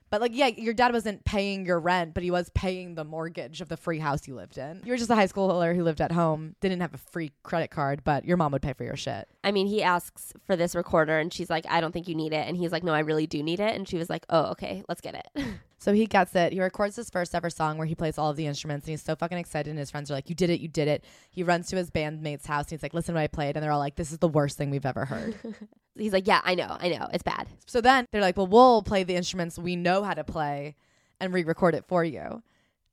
But 0.09 0.21
like, 0.21 0.31
yeah, 0.33 0.47
your 0.47 0.73
dad 0.73 0.91
wasn't 0.91 1.23
paying 1.23 1.67
your 1.67 1.79
rent, 1.79 2.15
but 2.15 2.23
he 2.23 2.31
was 2.31 2.49
paying 2.55 2.95
the 2.95 3.03
mortgage 3.03 3.61
of 3.61 3.69
the 3.69 3.77
free 3.77 3.99
house 3.99 4.27
you 4.27 4.33
lived 4.33 4.57
in. 4.57 4.81
You 4.83 4.91
were 4.91 4.97
just 4.97 5.11
a 5.11 5.15
high 5.15 5.27
schooler 5.27 5.75
who 5.75 5.83
lived 5.83 6.01
at 6.01 6.11
home, 6.11 6.55
didn't 6.61 6.81
have 6.81 6.95
a 6.95 6.97
free 6.97 7.31
credit 7.43 7.69
card, 7.69 8.03
but 8.03 8.25
your 8.25 8.37
mom 8.37 8.51
would 8.53 8.63
pay 8.63 8.73
for 8.73 8.83
your 8.83 8.95
shit. 8.95 9.27
I 9.43 9.51
mean, 9.51 9.67
he 9.67 9.83
asks 9.83 10.33
for 10.43 10.55
this 10.55 10.73
recorder 10.73 11.19
and 11.19 11.31
she's 11.31 11.51
like, 11.51 11.67
I 11.69 11.79
don't 11.79 11.91
think 11.91 12.07
you 12.07 12.15
need 12.15 12.33
it. 12.33 12.47
And 12.47 12.57
he's 12.57 12.71
like, 12.71 12.83
No, 12.83 12.93
I 12.93 13.01
really 13.01 13.27
do 13.27 13.43
need 13.43 13.59
it. 13.59 13.75
And 13.75 13.87
she 13.87 13.97
was 13.99 14.09
like, 14.09 14.25
Oh, 14.31 14.45
okay, 14.51 14.83
let's 14.89 15.01
get 15.01 15.13
it. 15.13 15.45
So 15.83 15.93
he 15.93 16.05
gets 16.05 16.33
it. 16.33 16.53
He 16.53 16.61
records 16.61 16.95
his 16.95 17.09
first 17.09 17.35
ever 17.35 17.49
song 17.49 17.77
where 17.77 17.87
he 17.87 17.93
plays 17.93 18.17
all 18.17 18.29
of 18.29 18.37
the 18.37 18.47
instruments, 18.47 18.87
and 18.87 18.93
he's 18.93 19.01
so 19.01 19.17
fucking 19.17 19.37
excited. 19.37 19.69
And 19.69 19.77
his 19.77 19.91
friends 19.91 20.09
are 20.09 20.13
like, 20.13 20.29
"You 20.29 20.35
did 20.35 20.49
it! 20.49 20.61
You 20.61 20.69
did 20.69 20.87
it!" 20.87 21.03
He 21.29 21.43
runs 21.43 21.67
to 21.67 21.75
his 21.75 21.91
bandmate's 21.91 22.45
house, 22.45 22.65
and 22.65 22.71
he's 22.71 22.83
like, 22.83 22.93
"Listen, 22.93 23.15
to 23.15 23.19
what 23.19 23.23
I 23.23 23.27
played," 23.27 23.57
and 23.57 23.63
they're 23.63 23.71
all 23.71 23.79
like, 23.79 23.95
"This 23.95 24.13
is 24.13 24.19
the 24.19 24.29
worst 24.29 24.57
thing 24.57 24.69
we've 24.69 24.85
ever 24.85 25.03
heard." 25.03 25.35
he's 25.95 26.13
like, 26.13 26.27
Yeah, 26.27 26.41
I 26.43 26.55
know, 26.55 26.77
I 26.79 26.89
know. 26.89 27.07
It's 27.13 27.23
bad. 27.23 27.47
So 27.65 27.81
then 27.81 28.07
they're 28.11 28.21
like, 28.21 28.37
well, 28.37 28.47
we'll 28.47 28.81
play 28.81 29.03
the 29.03 29.15
instruments 29.15 29.59
we 29.59 29.75
know 29.75 30.03
how 30.03 30.13
to 30.13 30.23
play 30.23 30.75
and 31.19 31.33
re 31.33 31.43
record 31.43 31.75
it 31.75 31.85
for 31.85 32.03
you. 32.03 32.41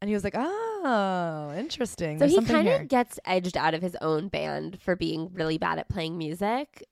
And 0.00 0.08
he 0.08 0.14
was 0.14 0.24
like, 0.24 0.34
oh, 0.34 1.52
interesting. 1.56 2.16
So 2.16 2.20
There's 2.20 2.32
he 2.32 2.36
something 2.36 2.56
kind 2.56 2.68
of 2.68 2.88
gets 2.88 3.20
edged 3.26 3.56
out 3.56 3.74
of 3.74 3.82
his 3.82 3.96
own 4.00 4.28
band 4.28 4.80
for 4.80 4.96
being 4.96 5.30
really 5.34 5.58
bad 5.58 5.78
at 5.78 5.90
playing 5.90 6.16
music, 6.16 6.86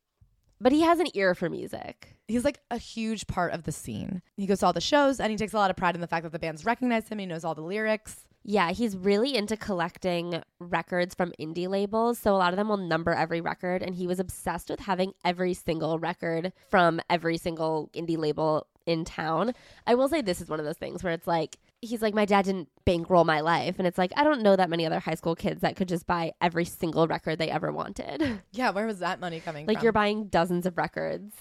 but 0.61 0.73
he 0.73 0.83
has 0.83 1.01
an 1.01 1.07
ear 1.15 1.35
for 1.35 1.49
music. 1.49 2.18
He's 2.29 2.45
like 2.45 2.61
a 2.71 2.79
huge 2.79 3.27
part 3.27 3.53
of 3.53 3.65
the 3.65 3.73
scene. 3.73 4.23
He 4.37 4.47
goes 4.47 4.61
to 4.61 4.67
all 4.67 4.73
the 4.73 4.81
shows 4.81 5.19
and 5.19 5.31
he 5.31 5.37
takes 5.37 5.55
a 5.55 5.57
lot 5.57 5.71
of 5.71 5.77
pride 5.77 5.95
in 5.95 6.01
the 6.01 6.07
fact 6.07 6.25
that 6.25 6.33
the 6.33 6.39
bands 6.39 6.65
recognize 6.65 7.09
him. 7.09 7.19
He 7.19 7.27
knows 7.27 7.45
all 7.45 7.55
the 7.55 7.63
lyrics. 7.63 8.27
Yeah, 8.45 8.71
he's 8.71 8.97
really 8.97 9.37
into 9.37 9.57
collecting 9.57 10.43
records 10.59 11.15
from 11.15 11.33
indie 11.41 11.69
labels. 11.69 12.19
So 12.19 12.35
a 12.35 12.39
lot 12.39 12.53
of 12.53 12.57
them 12.57 12.69
will 12.69 12.77
number 12.77 13.13
every 13.13 13.41
record. 13.41 13.83
And 13.83 13.95
he 13.95 14.07
was 14.07 14.21
obsessed 14.21 14.71
with 14.71 14.81
having 14.81 15.13
every 15.25 15.55
single 15.55 15.99
record 15.99 16.53
from 16.69 17.01
every 17.11 17.37
single 17.37 17.91
indie 17.95 18.17
label 18.17 18.67
in 18.87 19.05
town. 19.05 19.53
I 19.87 19.95
will 19.95 20.09
say 20.09 20.23
this 20.23 20.41
is 20.41 20.49
one 20.49 20.61
of 20.61 20.65
those 20.65 20.79
things 20.79 21.03
where 21.03 21.13
it's 21.13 21.27
like, 21.27 21.59
he's 21.83 22.01
like, 22.01 22.15
my 22.15 22.25
dad 22.25 22.47
didn't 22.47 22.69
bankroll 22.87 23.25
my 23.25 23.41
life. 23.41 23.75
And 23.79 23.87
it's 23.87 23.99
like, 23.99 24.13
I 24.17 24.25
don't 24.25 24.41
know 24.43 24.57
that 24.57 24.71
many 24.71 24.87
other 24.87 24.99
high 24.99 25.15
school 25.15 25.35
kids 25.35 25.61
that 25.61 25.77
could 25.77 25.89
just 25.89 26.07
buy 26.07 26.33
every 26.41 26.65
single 26.65 27.07
record 27.07 27.39
they 27.39 27.51
ever 27.51 27.71
wanted. 27.71 28.41
Yeah, 28.53 28.71
where 28.71 28.87
was 28.87 29.01
that 29.01 29.21
money 29.21 29.41
coming 29.41 29.67
like 29.67 29.67
from? 29.67 29.75
Like, 29.75 29.83
you're 29.83 29.93
buying 29.93 30.29
dozens 30.29 30.65
of 30.65 30.79
records. 30.79 31.35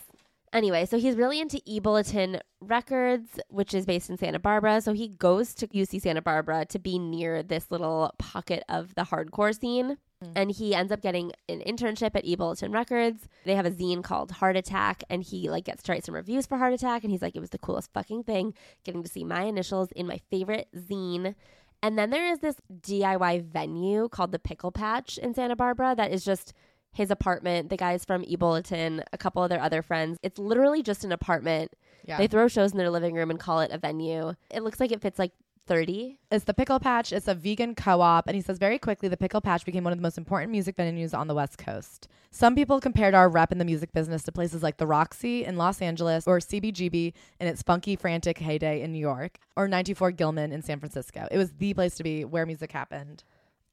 Anyway, 0.53 0.85
so 0.85 0.97
he's 0.97 1.15
really 1.15 1.41
into 1.41 1.61
E 1.65 1.79
Bulletin 1.79 2.39
Records, 2.61 3.39
which 3.49 3.73
is 3.73 3.85
based 3.85 4.09
in 4.09 4.17
Santa 4.17 4.39
Barbara. 4.39 4.81
So 4.81 4.93
he 4.93 5.09
goes 5.09 5.53
to 5.55 5.67
UC 5.67 6.01
Santa 6.01 6.21
Barbara 6.21 6.65
to 6.67 6.79
be 6.79 6.97
near 6.97 7.43
this 7.43 7.69
little 7.69 8.13
pocket 8.17 8.63
of 8.69 8.95
the 8.95 9.03
hardcore 9.03 9.57
scene. 9.57 9.97
Mm. 10.23 10.31
And 10.35 10.51
he 10.51 10.73
ends 10.73 10.91
up 10.91 11.01
getting 11.01 11.31
an 11.49 11.59
internship 11.59 12.15
at 12.15 12.25
E 12.25 12.35
Bulletin 12.35 12.71
Records. 12.71 13.27
They 13.43 13.55
have 13.55 13.65
a 13.65 13.71
zine 13.71 14.03
called 14.03 14.31
Heart 14.31 14.55
Attack, 14.55 15.03
and 15.09 15.21
he 15.21 15.49
like 15.49 15.65
gets 15.65 15.83
to 15.83 15.91
write 15.91 16.05
some 16.05 16.15
reviews 16.15 16.45
for 16.45 16.57
Heart 16.57 16.73
Attack. 16.73 17.03
And 17.03 17.11
he's 17.11 17.21
like, 17.21 17.35
it 17.35 17.41
was 17.41 17.51
the 17.51 17.59
coolest 17.59 17.91
fucking 17.93 18.23
thing 18.23 18.53
getting 18.83 19.03
to 19.03 19.09
see 19.09 19.25
my 19.25 19.43
initials 19.43 19.91
in 19.91 20.07
my 20.07 20.19
favorite 20.31 20.69
zine. 20.75 21.35
And 21.83 21.97
then 21.97 22.09
there 22.09 22.31
is 22.31 22.39
this 22.39 22.55
DIY 22.81 23.43
venue 23.43 24.09
called 24.09 24.31
the 24.31 24.39
Pickle 24.39 24.71
Patch 24.71 25.17
in 25.17 25.33
Santa 25.33 25.55
Barbara 25.55 25.93
that 25.95 26.11
is 26.11 26.25
just 26.25 26.53
his 26.97 27.11
apartment, 27.11 27.69
the 27.69 27.77
guys 27.77 28.03
from 28.03 28.23
E 28.27 28.35
Bulletin, 28.35 29.03
a 29.13 29.17
couple 29.17 29.43
of 29.43 29.49
their 29.49 29.61
other 29.61 29.81
friends. 29.81 30.17
It's 30.23 30.39
literally 30.39 30.81
just 30.81 31.03
an 31.05 31.11
apartment. 31.11 31.71
yeah. 32.05 32.17
They 32.17 32.27
throw 32.27 32.47
shows 32.47 32.71
in 32.71 32.77
their 32.77 32.89
living 32.89 33.15
room 33.15 33.29
and 33.29 33.39
call 33.39 33.59
it 33.61 33.71
a 33.71 33.77
venue. 33.77 34.33
It 34.49 34.63
looks 34.63 34.79
like 34.79 34.91
it 34.91 35.01
fits 35.01 35.19
like 35.19 35.31
30. 35.67 36.17
It's 36.31 36.45
the 36.45 36.53
Pickle 36.53 36.79
Patch. 36.79 37.11
It's 37.11 37.27
a 37.27 37.35
vegan 37.35 37.75
co 37.75 38.01
op. 38.01 38.25
And 38.27 38.35
he 38.35 38.41
says 38.41 38.57
very 38.57 38.79
quickly 38.79 39.09
the 39.09 39.17
Pickle 39.17 39.41
Patch 39.41 39.65
became 39.65 39.83
one 39.83 39.93
of 39.93 39.99
the 39.99 40.03
most 40.03 40.17
important 40.17 40.51
music 40.51 40.75
venues 40.77 41.13
on 41.15 41.27
the 41.27 41.35
West 41.35 41.57
Coast. 41.57 42.07
Some 42.31 42.55
people 42.55 42.79
compared 42.79 43.13
our 43.13 43.29
rep 43.29 43.51
in 43.51 43.57
the 43.57 43.65
music 43.65 43.91
business 43.93 44.23
to 44.23 44.31
places 44.31 44.63
like 44.63 44.77
the 44.77 44.87
Roxy 44.87 45.43
in 45.43 45.57
Los 45.57 45.81
Angeles 45.81 46.25
or 46.25 46.39
CBGB 46.39 47.13
in 47.39 47.47
its 47.47 47.61
funky, 47.61 47.95
frantic 47.95 48.37
heyday 48.39 48.81
in 48.81 48.91
New 48.91 48.99
York 48.99 49.39
or 49.55 49.67
94 49.67 50.11
Gilman 50.13 50.51
in 50.51 50.61
San 50.61 50.79
Francisco. 50.79 51.27
It 51.29 51.37
was 51.37 51.51
the 51.53 51.73
place 51.73 51.95
to 51.95 52.03
be 52.03 52.23
where 52.25 52.45
music 52.45 52.71
happened. 52.71 53.23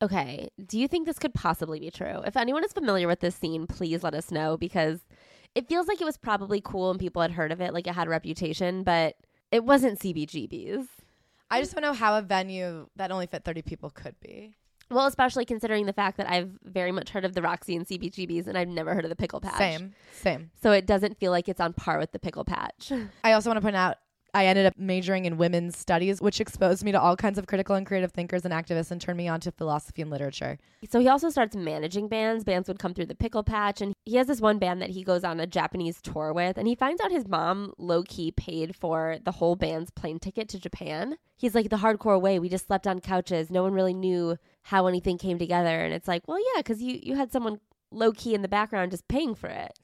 Okay. 0.03 0.51
Do 0.65 0.79
you 0.79 0.89
think 0.89 1.07
this 1.07 1.19
could 1.19 1.35
possibly 1.35 1.81
be 1.81 1.91
true? 1.91 2.21
If 2.27 2.37
anyone 2.37 2.65
is 2.65 2.73
familiar 2.73 3.07
with 3.09 3.21
this 3.21 3.35
scene, 3.35 3.67
please 3.67 4.03
let 4.03 4.15
us 4.15 4.31
know 4.31 4.57
because 4.57 5.01
it 5.55 5.69
feels 5.69 5.87
like 5.87 6.01
it 6.01 6.05
was 6.05 6.17
probably 6.17 6.61
cool 6.61 6.91
and 6.91 7.01
people 7.01 7.23
had 7.23 7.33
heard 7.33 7.53
of 7.53 7.61
it, 7.61 7.73
like 7.73 7.87
it 7.87 7.95
had 7.95 8.09
a 8.09 8.11
reputation, 8.11 8.83
but 8.83 9.17
it 9.53 9.65
wasn't 9.65 10.01
CBGB's. 10.01 10.89
I 11.51 11.61
just 11.61 11.75
want 11.75 11.85
to 11.85 11.91
know 11.91 11.95
how 11.95 12.19
a 12.19 12.23
venue 12.23 12.89
that 12.97 13.13
only 13.13 13.27
fit 13.27 13.45
30 13.45 13.63
people 13.63 13.91
could 13.91 14.19
be. 14.21 14.57
Well, 14.91 15.07
especially 15.07 15.45
considering 15.45 15.87
the 15.87 15.93
fact 15.93 16.19
that 16.19 16.29
I've 16.29 16.51
very 16.63 16.93
much 16.93 17.11
heard 17.11 17.25
of 17.25 17.35
the 17.35 17.43
Roxy 17.43 17.75
and 17.75 17.87
CBGBs 17.87 18.47
and 18.47 18.59
I've 18.59 18.69
never 18.69 18.95
heard 18.95 19.05
of 19.05 19.09
the 19.09 19.17
Pickle 19.17 19.41
Patch. 19.41 19.57
Same, 19.57 19.95
same. 20.13 20.51
So 20.63 20.73
it 20.73 20.87
doesn't 20.87 21.19
feel 21.19 21.31
like 21.31 21.49
it's 21.49 21.61
on 21.61 21.73
par 21.73 21.99
with 21.99 22.13
the 22.13 22.19
Pickle 22.19 22.45
Patch. 22.45 22.93
I 23.25 23.33
also 23.33 23.49
want 23.49 23.59
to 23.59 23.63
point 23.63 23.77
out 23.77 23.97
I 24.35 24.47
ended 24.47 24.67
up 24.67 24.77
majoring 24.77 25.27
in 25.27 25.37
women's 25.37 25.79
studies, 25.79 26.21
which 26.21 26.41
exposed 26.41 26.83
me 26.83 26.91
to 26.91 27.01
all 27.01 27.15
kinds 27.15 27.39
of 27.39 27.47
critical 27.47 27.77
and 27.77 27.87
creative 27.87 28.11
thinkers 28.11 28.45
and 28.45 28.53
activists 28.53 28.91
and 28.91 29.01
turned 29.01 29.17
me 29.17 29.29
on 29.29 29.39
to 29.41 29.53
philosophy 29.53 30.03
and 30.03 30.11
literature. 30.11 30.59
So 30.91 30.99
he 30.99 31.07
also 31.07 31.31
starts 31.31 31.55
managing 31.55 32.09
bands. 32.09 32.43
Bands 32.43 32.67
would 32.67 32.81
come 32.81 32.95
through 32.95 33.07
the 33.07 33.15
Pickle 33.15 33.45
Patch, 33.45 33.81
and 33.81 33.95
he 34.05 34.17
has 34.17 34.27
this 34.27 34.41
one 34.41 34.59
band 34.59 34.83
that 34.83 34.91
he 34.91 35.05
goes 35.05 35.23
on 35.23 35.39
a 35.39 35.47
Japanese 35.47 36.03
tour 36.03 36.33
with. 36.33 36.59
And 36.59 36.67
he 36.67 36.75
finds 36.75 37.01
out 37.01 37.13
his 37.13 37.29
mom 37.29 37.73
low 37.79 38.03
key 38.03 38.33
paid 38.33 38.75
for 38.75 39.19
the 39.25 39.33
whole 39.33 39.55
band's 39.55 39.91
plane 39.91 40.19
ticket 40.19 40.49
to 40.49 40.59
Japan. 40.59 41.17
He's 41.37 41.55
like, 41.55 41.71
the 41.71 41.77
hardcore 41.77 42.21
way, 42.21 42.41
we 42.41 42.49
just 42.49 42.67
slept 42.67 42.89
on 42.89 42.99
couches. 43.01 43.51
No 43.51 43.63
one 43.63 43.73
really 43.73 43.95
knew 43.95 44.37
how 44.63 44.89
anything 44.89 45.17
came 45.17 45.39
together. 45.39 45.85
And 45.85 45.95
it's 45.95 46.09
like, 46.09 46.27
well, 46.27 46.39
yeah, 46.39 46.61
because 46.61 46.83
you, 46.83 46.99
you 47.01 47.15
had 47.15 47.31
someone 47.31 47.61
low 47.93 48.11
key 48.11 48.35
in 48.35 48.43
the 48.43 48.49
background 48.49 48.91
just 48.91 49.07
paying 49.07 49.37
for 49.37 49.49
it. 49.49 49.79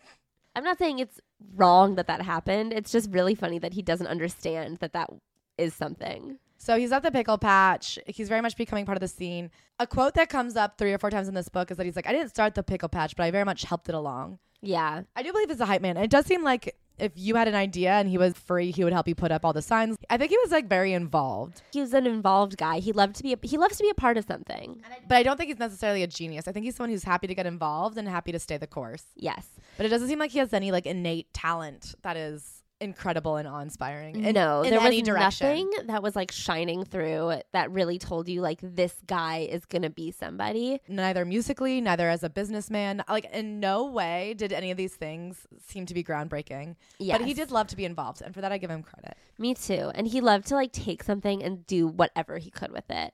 I'm 0.55 0.65
not 0.65 0.79
saying 0.79 0.99
it's 0.99 1.21
wrong 1.55 1.95
that 1.95 2.07
that 2.09 2.23
happened. 2.23 2.73
It's 2.73 2.91
just 2.91 3.11
really 3.11 3.35
funny 3.35 3.59
that 3.59 3.75
he 3.75 3.83
doesn't 3.83 4.07
understand 4.07 4.79
that 4.79 4.93
that 4.93 5.11
is 5.57 5.75
something. 5.75 6.39
So 6.59 6.77
he's 6.77 6.93
at 6.93 7.03
the 7.03 7.11
pickle 7.11 7.39
patch. 7.39 7.99
He's 8.07 8.29
very 8.29 8.43
much 8.43 8.57
becoming 8.57 8.85
part 8.85 8.97
of 8.97 9.01
the 9.01 9.09
scene. 9.09 9.51
A 9.79 9.87
quote 9.87 10.15
that 10.15 10.29
comes 10.29 10.57
up 10.57 10.77
three 10.77 10.93
or 10.93 10.99
four 10.99 11.11
times 11.11 11.29
in 11.29 11.35
this 11.35 11.49
book 11.49 11.71
is 11.71 11.77
that 11.79 11.87
he's 11.87 11.97
like, 11.97 12.07
I 12.07 12.13
didn't 12.13 12.29
start 12.29 12.55
the 12.55 12.63
pickle 12.63 12.89
patch, 12.89 13.17
but 13.17 13.25
I 13.25 13.31
very 13.31 13.45
much 13.45 13.63
helped 13.63 13.89
it 13.89 13.95
along. 13.95 14.39
Yeah. 14.61 15.03
I 15.17 15.23
do 15.23 15.33
believe 15.33 15.49
he's 15.49 15.61
a 15.61 15.67
hype 15.67 15.81
man. 15.81 15.97
It 15.97 16.11
does 16.11 16.27
seem 16.27 16.45
like 16.45 16.77
if 17.01 17.13
you 17.17 17.35
had 17.35 17.49
an 17.49 17.55
idea 17.55 17.93
and 17.93 18.09
he 18.09 18.19
was 18.19 18.35
free, 18.35 18.71
he 18.71 18.85
would 18.85 18.93
help 18.93 19.09
you 19.09 19.15
put 19.15 19.33
up 19.33 19.45
all 19.45 19.53
the 19.53 19.63
signs. 19.63 19.97
I 20.09 20.17
think 20.17 20.31
he 20.31 20.39
was 20.39 20.51
like 20.51 20.69
very 20.69 20.93
involved. 20.93 21.63
He 21.73 21.81
was 21.81 21.95
an 21.95 22.07
involved 22.07 22.57
guy. 22.57 22.79
He 22.79 22.93
loved 22.93 23.17
to 23.17 23.23
be 23.23 23.33
a, 23.33 23.39
he 23.43 23.57
loves 23.57 23.77
to 23.79 23.83
be 23.83 23.91
a 23.91 23.95
part 23.95 24.17
of 24.17 24.25
something. 24.25 24.83
But 25.09 25.17
I 25.17 25.23
don't 25.23 25.37
think 25.37 25.49
he's 25.49 25.59
necessarily 25.59 26.03
a 26.03 26.07
genius. 26.07 26.47
I 26.47 26.53
think 26.53 26.65
he's 26.65 26.77
someone 26.77 26.91
who's 26.91 27.05
happy 27.05 27.27
to 27.27 27.35
get 27.35 27.47
involved 27.47 27.97
and 27.99 28.09
happy 28.09 28.33
to 28.33 28.39
stay 28.39 28.57
the 28.57 28.67
course. 28.67 29.05
Yes. 29.17 29.47
But 29.77 29.87
it 29.87 29.89
doesn't 29.89 30.09
seem 30.09 30.19
like 30.19 30.31
he 30.31 30.39
has 30.39 30.53
any 30.53 30.71
like 30.73 30.87
innate 30.87 31.33
talent 31.33 31.95
that 32.03 32.17
is 32.17 32.60
incredible 32.81 33.37
and 33.37 33.47
awe-inspiring. 33.47 34.25
in- 34.25 34.35
no, 34.35 34.63
in 34.63 34.71
there 34.71 34.81
was 34.81 35.03
direction. 35.03 35.47
nothing 35.47 35.71
that 35.87 36.03
was 36.03 36.17
like 36.17 36.33
shining 36.33 36.85
through 36.85 37.41
that 37.53 37.71
really 37.71 37.99
told 37.99 38.29
you 38.29 38.41
like 38.41 38.59
this 38.63 38.95
guy 39.07 39.39
is 39.51 39.65
gonna 39.67 39.91
be 39.91 40.11
somebody. 40.11 40.81
Neither 40.89 41.25
musically, 41.25 41.81
neither 41.81 42.09
as 42.09 42.23
a 42.23 42.31
businessman. 42.31 43.01
Uh, 43.01 43.05
like 43.11 43.27
in 43.33 43.61
no 43.61 43.87
way 43.87 44.35
did 44.37 44.53
any 44.53 44.71
of 44.71 44.77
these 44.77 44.95
things 44.95 45.47
seem 45.67 45.87
to 45.87 45.95
be 45.95 46.03
groundbreaking. 46.03 46.77
Yes. 46.99 47.19
But 47.19 47.27
he 47.27 47.35
did 47.35 47.51
love 47.51 47.67
to 47.69 47.77
be 47.77 47.85
involved, 47.85 48.23
and 48.23 48.35
for 48.35 48.41
that 48.41 48.53
I 48.53 48.59
give 48.59 48.71
him 48.71 48.83
credit. 48.83 49.17
Me 49.39 49.55
too. 49.55 49.91
And 49.95 50.07
he 50.07 50.21
loved 50.21 50.47
to 50.49 50.55
like 50.55 50.73
take 50.73 51.03
something 51.03 51.43
and 51.43 51.67
do 51.67 51.87
whatever 51.87 52.39
he 52.39 52.51
could 52.51 52.73
with 52.73 52.91
it. 52.91 53.13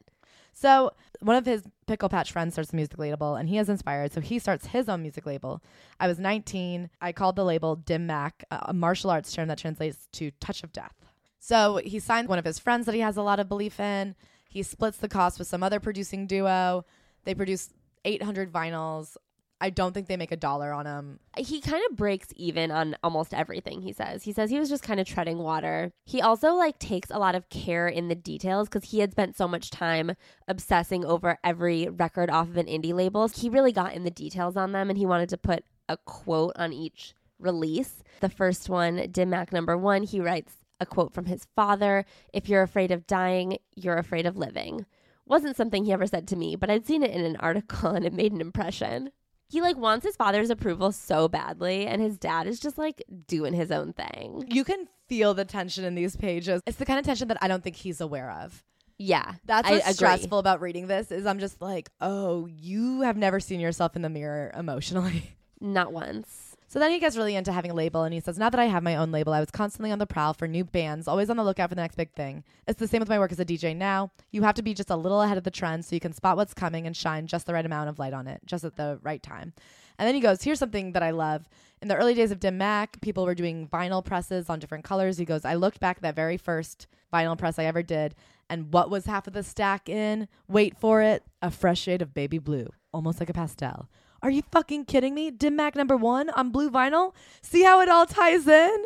So 0.59 0.91
one 1.21 1.37
of 1.37 1.45
his 1.45 1.65
pickle 1.87 2.09
patch 2.09 2.33
friends 2.33 2.55
starts 2.55 2.73
a 2.73 2.77
music 2.77 2.99
label, 2.99 3.35
and 3.35 3.47
he 3.47 3.59
is 3.59 3.69
inspired. 3.69 4.13
So 4.13 4.23
he 4.23 4.39
starts 4.39 4.67
his 4.67 4.89
own 4.89 5.03
music 5.03 5.27
label. 5.27 5.63
I 6.01 6.09
was 6.09 6.19
19. 6.19 6.89
I 6.99 7.13
called 7.13 7.37
the 7.37 7.45
label 7.45 7.77
Dim 7.77 8.07
Mak, 8.07 8.43
a 8.51 8.67
a 8.69 8.73
martial 8.73 9.11
arts 9.11 9.33
term 9.35 9.49
that 9.49 9.59
translates 9.59 10.09
to 10.13 10.31
touch 10.41 10.65
of 10.65 10.73
death. 10.73 10.95
So 11.39 11.77
he 11.85 11.99
signed 11.99 12.29
one 12.29 12.39
of 12.39 12.47
his 12.47 12.59
friends 12.59 12.87
that 12.87 12.95
he 12.95 13.03
has 13.03 13.19
a 13.19 13.23
lot 13.23 13.39
of 13.39 13.51
belief 13.51 13.79
in. 13.79 14.15
He 14.49 14.63
splits 14.63 14.97
the 14.97 15.09
cost 15.09 15.39
with 15.39 15.47
some 15.47 15.63
other 15.63 15.79
producing 15.79 16.27
duo. 16.27 16.87
They 17.25 17.35
produce 17.35 17.69
800 18.07 18.51
vinyls. 18.51 19.17
I 19.61 19.71
don't 19.71 19.95
think 19.95 20.07
they 20.07 20.19
make 20.19 20.33
a 20.33 20.37
dollar 20.37 20.73
on 20.73 20.85
him. 20.85 21.19
He 21.39 21.61
kind 21.61 21.83
of 21.89 21.97
breaks 21.97 22.29
even 22.37 22.71
on 22.71 22.97
almost 23.03 23.33
everything 23.33 23.81
he 23.81 23.93
says. 23.93 24.23
He 24.23 24.33
says 24.33 24.51
he 24.51 24.59
was 24.59 24.69
just 24.69 24.83
kind 24.83 25.01
of 25.01 25.07
treading 25.07 25.39
water. 25.39 25.93
He 26.05 26.21
also 26.21 26.55
like 26.55 26.79
takes 26.79 27.11
a 27.11 27.19
lot 27.19 27.35
of 27.35 27.49
care 27.49 27.89
in 27.89 28.09
the 28.09 28.15
details 28.15 28.69
because 28.69 28.91
he 28.91 28.99
had 28.99 29.13
spent 29.13 29.37
so 29.37 29.49
much 29.49 29.71
time 29.71 30.13
obsessing 30.47 31.05
over 31.05 31.39
every 31.43 31.89
record 31.89 32.29
off 32.29 32.49
of 32.49 32.59
an 32.59 32.67
indie 32.67 32.93
label. 32.93 33.29
He 33.29 33.49
really 33.49 33.73
got 33.73 33.95
in 33.95 34.05
the 34.05 34.11
details 34.11 34.57
on 34.57 34.73
them 34.73 34.91
and 34.91 34.99
he 34.99 35.07
wanted 35.07 35.31
to 35.31 35.39
put 35.39 35.65
a 35.89 35.97
quote 35.97 36.53
on 36.57 36.73
each 36.73 37.15
release. 37.39 38.03
The 38.21 38.29
first 38.29 38.69
one, 38.69 39.09
Dim 39.11 39.31
Mak 39.31 39.53
number 39.53 39.77
one, 39.79 40.03
he 40.03 40.21
writes 40.21 40.55
a 40.81 40.87
quote 40.87 41.15
from 41.15 41.27
his 41.27 41.47
father 41.57 42.05
If 42.33 42.49
you're 42.49 42.63
afraid 42.63 42.91
of 42.91 43.07
dying, 43.07 43.59
you're 43.75 43.97
afraid 43.97 44.27
of 44.27 44.37
living. 44.37 44.85
Wasn't 45.25 45.57
something 45.57 45.85
he 45.85 45.93
ever 45.93 46.07
said 46.07 46.29
to 46.29 46.37
me, 46.37 46.57
but 46.57 46.71
I'd 46.71 46.87
seen 46.87 47.03
it 47.03 47.11
in 47.11 47.25
an 47.25 47.37
article 47.37 47.91
and 47.95 48.05
it 48.05 48.13
made 48.13 48.33
an 48.33 48.41
impression. 48.41 49.11
He 49.49 49.61
like 49.61 49.77
wants 49.77 50.05
his 50.05 50.17
father's 50.17 50.51
approval 50.51 50.93
so 50.93 51.29
badly, 51.29 51.87
and 51.87 52.03
his 52.03 52.19
dad 52.19 52.47
is 52.47 52.59
just 52.59 52.79
like 52.79 53.03
doing 53.27 53.55
his 53.55 53.71
own 53.71 53.93
thing. 53.93 54.45
You 54.49 54.65
can 54.65 54.89
feel 55.09 55.35
the 55.35 55.45
tension 55.45 55.85
in 55.85 55.95
these 55.95 56.17
pages. 56.17 56.63
It's 56.67 56.79
the 56.79 56.87
kind 56.87 56.99
of 56.99 57.05
tension 57.05 57.29
that 57.29 57.39
I 57.41 57.49
don't 57.49 57.63
think 57.63 57.77
he's 57.77 58.01
aware 58.01 58.31
of. 58.43 58.65
Yeah, 58.99 59.35
That's 59.45 59.69
what's 59.69 59.95
stressful 59.95 60.39
about 60.39 60.61
reading 60.63 60.87
this 60.87 61.13
is 61.13 61.27
I'm 61.27 61.39
just 61.39 61.61
like, 61.61 61.91
oh, 62.01 62.47
you 62.47 63.03
have 63.03 63.17
never 63.17 63.41
seen 63.41 63.61
yourself 63.61 63.95
in 63.95 64.03
the 64.03 64.09
mirror 64.09 64.53
emotionally. 64.57 65.37
Not 65.61 65.93
once. 65.93 66.46
So 66.69 66.81
then 66.81 66.91
he 66.91 66.99
gets 66.99 67.17
really 67.17 67.37
into 67.37 67.53
having 67.53 67.71
a 67.71 67.75
label 67.75 68.03
and 68.03 68.13
he 68.13 68.21
says, 68.21 68.39
Now 68.39 68.51
that 68.51 68.59
I 68.59 68.65
have 68.65 68.83
my 68.83 68.97
own 68.97 69.13
label, 69.13 69.33
I 69.33 69.41
was 69.41 69.51
constantly 69.51 69.93
on 69.93 70.01
the 70.01 70.07
prowl 70.07 70.35
for 70.35 70.49
new 70.49 70.65
bands, 70.65 71.07
always 71.07 71.31
on 71.31 71.37
the 71.37 71.45
lookout 71.45 71.69
for 71.69 71.77
the 71.77 71.81
next 71.81 71.95
big 71.95 72.13
thing. 72.13 72.43
It's 72.67 72.81
the 72.81 72.89
same 72.89 73.01
with 73.01 73.09
my 73.09 73.19
work 73.19 73.31
as 73.31 73.39
a 73.39 73.45
DJ 73.45 73.77
now. 73.77 74.11
You 74.33 74.43
have 74.43 74.57
to 74.57 74.63
be 74.63 74.75
just 74.75 74.91
a 74.91 74.97
little 74.97 75.23
ahead 75.23 75.39
of 75.39 75.45
the 75.45 75.51
trend 75.51 75.85
so 75.85 75.95
you 75.95 76.01
can 76.01 76.13
spot 76.13 76.37
what's 76.37 76.55
coming 76.55 76.87
and 76.87 76.97
shine 76.97 77.29
just 77.29 77.47
the 77.47 77.55
right 77.55 77.65
amount 77.65 77.89
of 77.89 77.99
light 77.99 78.13
on 78.13 78.27
it, 78.27 78.41
just 78.47 78.65
at 78.65 78.77
the 78.77 78.99
right 79.03 79.23
time. 79.23 79.53
And 79.99 80.07
then 80.07 80.15
he 80.15 80.21
goes, 80.21 80.43
Here's 80.43 80.59
something 80.59 80.93
that 80.93 81.03
I 81.05 81.11
love. 81.11 81.49
In 81.81 81.89
the 81.89 81.97
early 81.97 82.15
days 82.15 82.33
of 82.33 82.41
Dim 82.41 82.59
Mak, 82.59 83.01
people 83.01 83.25
were 83.25 83.35
doing 83.35 83.69
vinyl 83.69 84.05
presses 84.05 84.51
on 84.51 84.59
different 84.59 84.85
colors. 84.85 85.19
He 85.19 85.25
goes, 85.25 85.45
I 85.45 85.55
looked 85.55 85.79
back 85.79 85.99
at 85.99 86.03
that 86.03 86.17
very 86.17 86.37
first 86.37 86.89
vinyl 87.13 87.39
press 87.39 87.59
I 87.59 87.65
ever 87.65 87.83
did, 87.83 88.15
and 88.51 88.73
what 88.73 88.91
was 88.91 89.07
half 89.07 89.27
of 89.27 89.35
the 89.35 89.43
stack 89.43 89.89
in? 89.89 90.27
Wait 90.49 90.77
for 90.77 91.03
it, 91.03 91.23
a 91.43 91.51
fresh 91.51 91.81
shade 91.81 92.03
of 92.03 92.13
baby 92.13 92.39
blue, 92.39 92.69
almost 92.93 93.21
like 93.21 93.31
a 93.31 93.35
pastel. 93.35 93.89
Are 94.27 94.31
you 94.31 94.43
fucking 94.51 94.87
kidding 94.87 95.15
me? 95.15 95.31
Dim 95.31 95.55
Mak 95.55 95.77
number 95.77 95.97
one 95.97 96.31
on 96.31 96.51
blue 96.51 96.69
vinyl? 96.69 97.15
See 97.43 97.63
how 97.63 97.81
it 97.81 97.89
all 97.89 98.07
ties 98.07 98.49
in? 98.49 98.85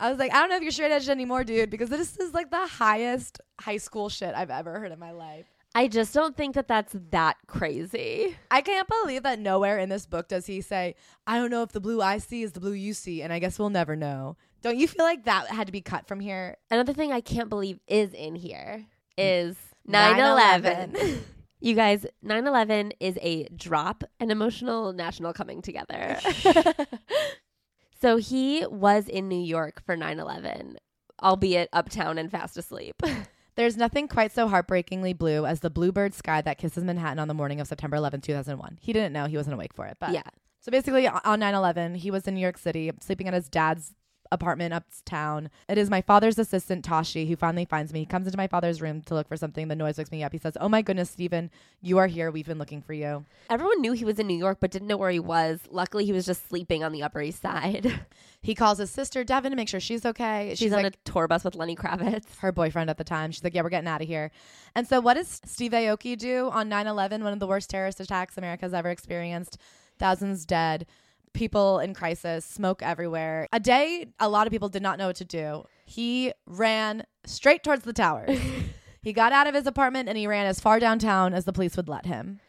I 0.00 0.08
was 0.08 0.18
like, 0.18 0.32
I 0.32 0.40
don't 0.40 0.48
know 0.48 0.56
if 0.56 0.62
you're 0.62 0.70
straight 0.70 0.90
edge 0.90 1.10
anymore, 1.10 1.44
dude, 1.44 1.68
because 1.68 1.90
this 1.90 2.16
is 2.16 2.32
like 2.32 2.50
the 2.50 2.66
highest 2.66 3.42
high 3.60 3.76
school 3.76 4.08
shit 4.08 4.34
I've 4.34 4.48
ever 4.48 4.80
heard 4.80 4.90
in 4.90 4.98
my 4.98 5.10
life. 5.10 5.44
I 5.74 5.86
just 5.86 6.14
don't 6.14 6.34
think 6.34 6.54
that 6.54 6.66
that's 6.66 6.96
that 7.10 7.36
crazy. 7.46 8.34
I 8.50 8.62
can't 8.62 8.88
believe 8.88 9.24
that 9.24 9.38
nowhere 9.38 9.76
in 9.76 9.90
this 9.90 10.06
book 10.06 10.28
does 10.28 10.46
he 10.46 10.62
say, 10.62 10.94
I 11.26 11.36
don't 11.36 11.50
know 11.50 11.62
if 11.62 11.72
the 11.72 11.80
blue 11.80 12.00
I 12.00 12.16
see 12.16 12.42
is 12.42 12.52
the 12.52 12.60
blue 12.60 12.72
you 12.72 12.94
see, 12.94 13.20
and 13.20 13.34
I 13.34 13.38
guess 13.38 13.58
we'll 13.58 13.68
never 13.68 13.96
know. 13.96 14.38
Don't 14.62 14.78
you 14.78 14.88
feel 14.88 15.04
like 15.04 15.26
that 15.26 15.48
had 15.48 15.66
to 15.66 15.74
be 15.74 15.82
cut 15.82 16.08
from 16.08 16.20
here? 16.20 16.56
Another 16.70 16.94
thing 16.94 17.12
I 17.12 17.20
can't 17.20 17.50
believe 17.50 17.80
is 17.86 18.14
in 18.14 18.34
here 18.34 18.86
is 19.18 19.58
9 19.86 20.18
11. 20.18 20.96
You 21.60 21.74
guys, 21.74 22.06
9 22.22 22.46
11 22.46 22.92
is 23.00 23.18
a 23.20 23.44
drop, 23.48 24.04
an 24.18 24.30
emotional 24.30 24.92
national 24.92 25.34
coming 25.34 25.60
together. 25.60 26.18
so 28.00 28.16
he 28.16 28.64
was 28.66 29.08
in 29.08 29.28
New 29.28 29.40
York 29.40 29.82
for 29.84 29.94
9 29.94 30.18
11, 30.18 30.78
albeit 31.22 31.68
uptown 31.72 32.16
and 32.16 32.30
fast 32.30 32.56
asleep. 32.56 33.02
There's 33.56 33.76
nothing 33.76 34.08
quite 34.08 34.32
so 34.32 34.48
heartbreakingly 34.48 35.12
blue 35.12 35.44
as 35.44 35.60
the 35.60 35.68
bluebird 35.68 36.14
sky 36.14 36.40
that 36.40 36.56
kisses 36.56 36.82
Manhattan 36.82 37.18
on 37.18 37.28
the 37.28 37.34
morning 37.34 37.60
of 37.60 37.68
September 37.68 37.96
11, 37.96 38.22
2001. 38.22 38.78
He 38.80 38.94
didn't 38.94 39.12
know 39.12 39.26
he 39.26 39.36
wasn't 39.36 39.54
awake 39.54 39.74
for 39.74 39.84
it, 39.84 39.98
but 40.00 40.12
yeah. 40.12 40.22
So 40.60 40.70
basically, 40.70 41.06
on 41.08 41.40
9 41.40 41.54
11, 41.54 41.96
he 41.96 42.10
was 42.10 42.26
in 42.26 42.34
New 42.34 42.40
York 42.40 42.56
City, 42.56 42.90
sleeping 43.00 43.28
at 43.28 43.34
his 43.34 43.50
dad's 43.50 43.94
apartment 44.32 44.74
uptown. 44.74 45.50
It 45.68 45.78
is 45.78 45.90
my 45.90 46.00
father's 46.00 46.38
assistant, 46.38 46.84
Tashi, 46.84 47.26
who 47.26 47.36
finally 47.36 47.64
finds 47.64 47.92
me. 47.92 48.00
He 48.00 48.06
comes 48.06 48.26
into 48.26 48.36
my 48.36 48.46
father's 48.46 48.80
room 48.80 49.02
to 49.02 49.14
look 49.14 49.28
for 49.28 49.36
something. 49.36 49.68
The 49.68 49.76
noise 49.76 49.98
wakes 49.98 50.10
me 50.10 50.22
up. 50.22 50.32
He 50.32 50.38
says, 50.38 50.56
Oh 50.60 50.68
my 50.68 50.82
goodness, 50.82 51.10
Stephen, 51.10 51.50
you 51.80 51.98
are 51.98 52.06
here. 52.06 52.30
We've 52.30 52.46
been 52.46 52.58
looking 52.58 52.82
for 52.82 52.92
you. 52.92 53.24
Everyone 53.48 53.80
knew 53.80 53.92
he 53.92 54.04
was 54.04 54.18
in 54.18 54.26
New 54.26 54.36
York, 54.36 54.58
but 54.60 54.70
didn't 54.70 54.88
know 54.88 54.96
where 54.96 55.10
he 55.10 55.20
was. 55.20 55.60
Luckily, 55.70 56.04
he 56.04 56.12
was 56.12 56.26
just 56.26 56.48
sleeping 56.48 56.84
on 56.84 56.92
the 56.92 57.02
Upper 57.02 57.20
East 57.20 57.42
Side. 57.42 58.00
He 58.42 58.54
calls 58.54 58.78
his 58.78 58.90
sister, 58.90 59.22
Devon, 59.22 59.50
to 59.50 59.56
make 59.56 59.68
sure 59.68 59.80
she's 59.80 60.06
okay. 60.06 60.54
She's, 60.56 60.72
on 60.72 60.82
like, 60.82 60.94
a 60.94 61.10
tour 61.10 61.28
bus 61.28 61.44
with 61.44 61.54
Lenny 61.54 61.76
Kravitz. 61.76 62.38
her 62.38 62.52
boyfriend 62.52 62.88
at 62.88 62.96
the 62.96 63.04
time. 63.04 63.32
She's 63.32 63.44
like, 63.44 63.54
Yeah, 63.54 63.60
we're 63.60 63.68
getting 63.68 63.86
out 63.88 64.00
of 64.00 64.08
here. 64.08 64.30
And 64.74 64.86
so, 64.86 64.98
what 64.98 65.14
does 65.14 65.42
Steve 65.44 65.72
Aoki 65.72 66.16
do 66.16 66.48
on 66.50 66.70
9 66.70 66.86
11, 66.86 67.22
one 67.22 67.34
of 67.34 67.38
the 67.38 67.46
worst 67.46 67.68
terrorist 67.68 68.00
attacks 68.00 68.38
America's 68.38 68.72
ever 68.72 68.88
experienced? 68.88 69.58
Thousands 69.98 70.46
dead, 70.46 70.86
people 71.32 71.78
in 71.78 71.94
crisis, 71.94 72.44
smoke 72.44 72.82
everywhere. 72.82 73.46
A 73.52 73.60
day 73.60 74.06
a 74.18 74.28
lot 74.28 74.46
of 74.46 74.50
people 74.50 74.68
did 74.68 74.82
not 74.82 74.98
know 74.98 75.08
what 75.08 75.16
to 75.16 75.24
do. 75.24 75.64
He 75.86 76.32
ran 76.46 77.04
straight 77.24 77.62
towards 77.62 77.84
the 77.84 77.92
towers. 77.92 78.38
he 79.02 79.12
got 79.12 79.32
out 79.32 79.46
of 79.46 79.54
his 79.54 79.66
apartment 79.66 80.08
and 80.08 80.18
he 80.18 80.26
ran 80.26 80.46
as 80.46 80.60
far 80.60 80.80
downtown 80.80 81.34
as 81.34 81.44
the 81.44 81.52
police 81.52 81.76
would 81.76 81.88
let 81.88 82.06
him. 82.06 82.40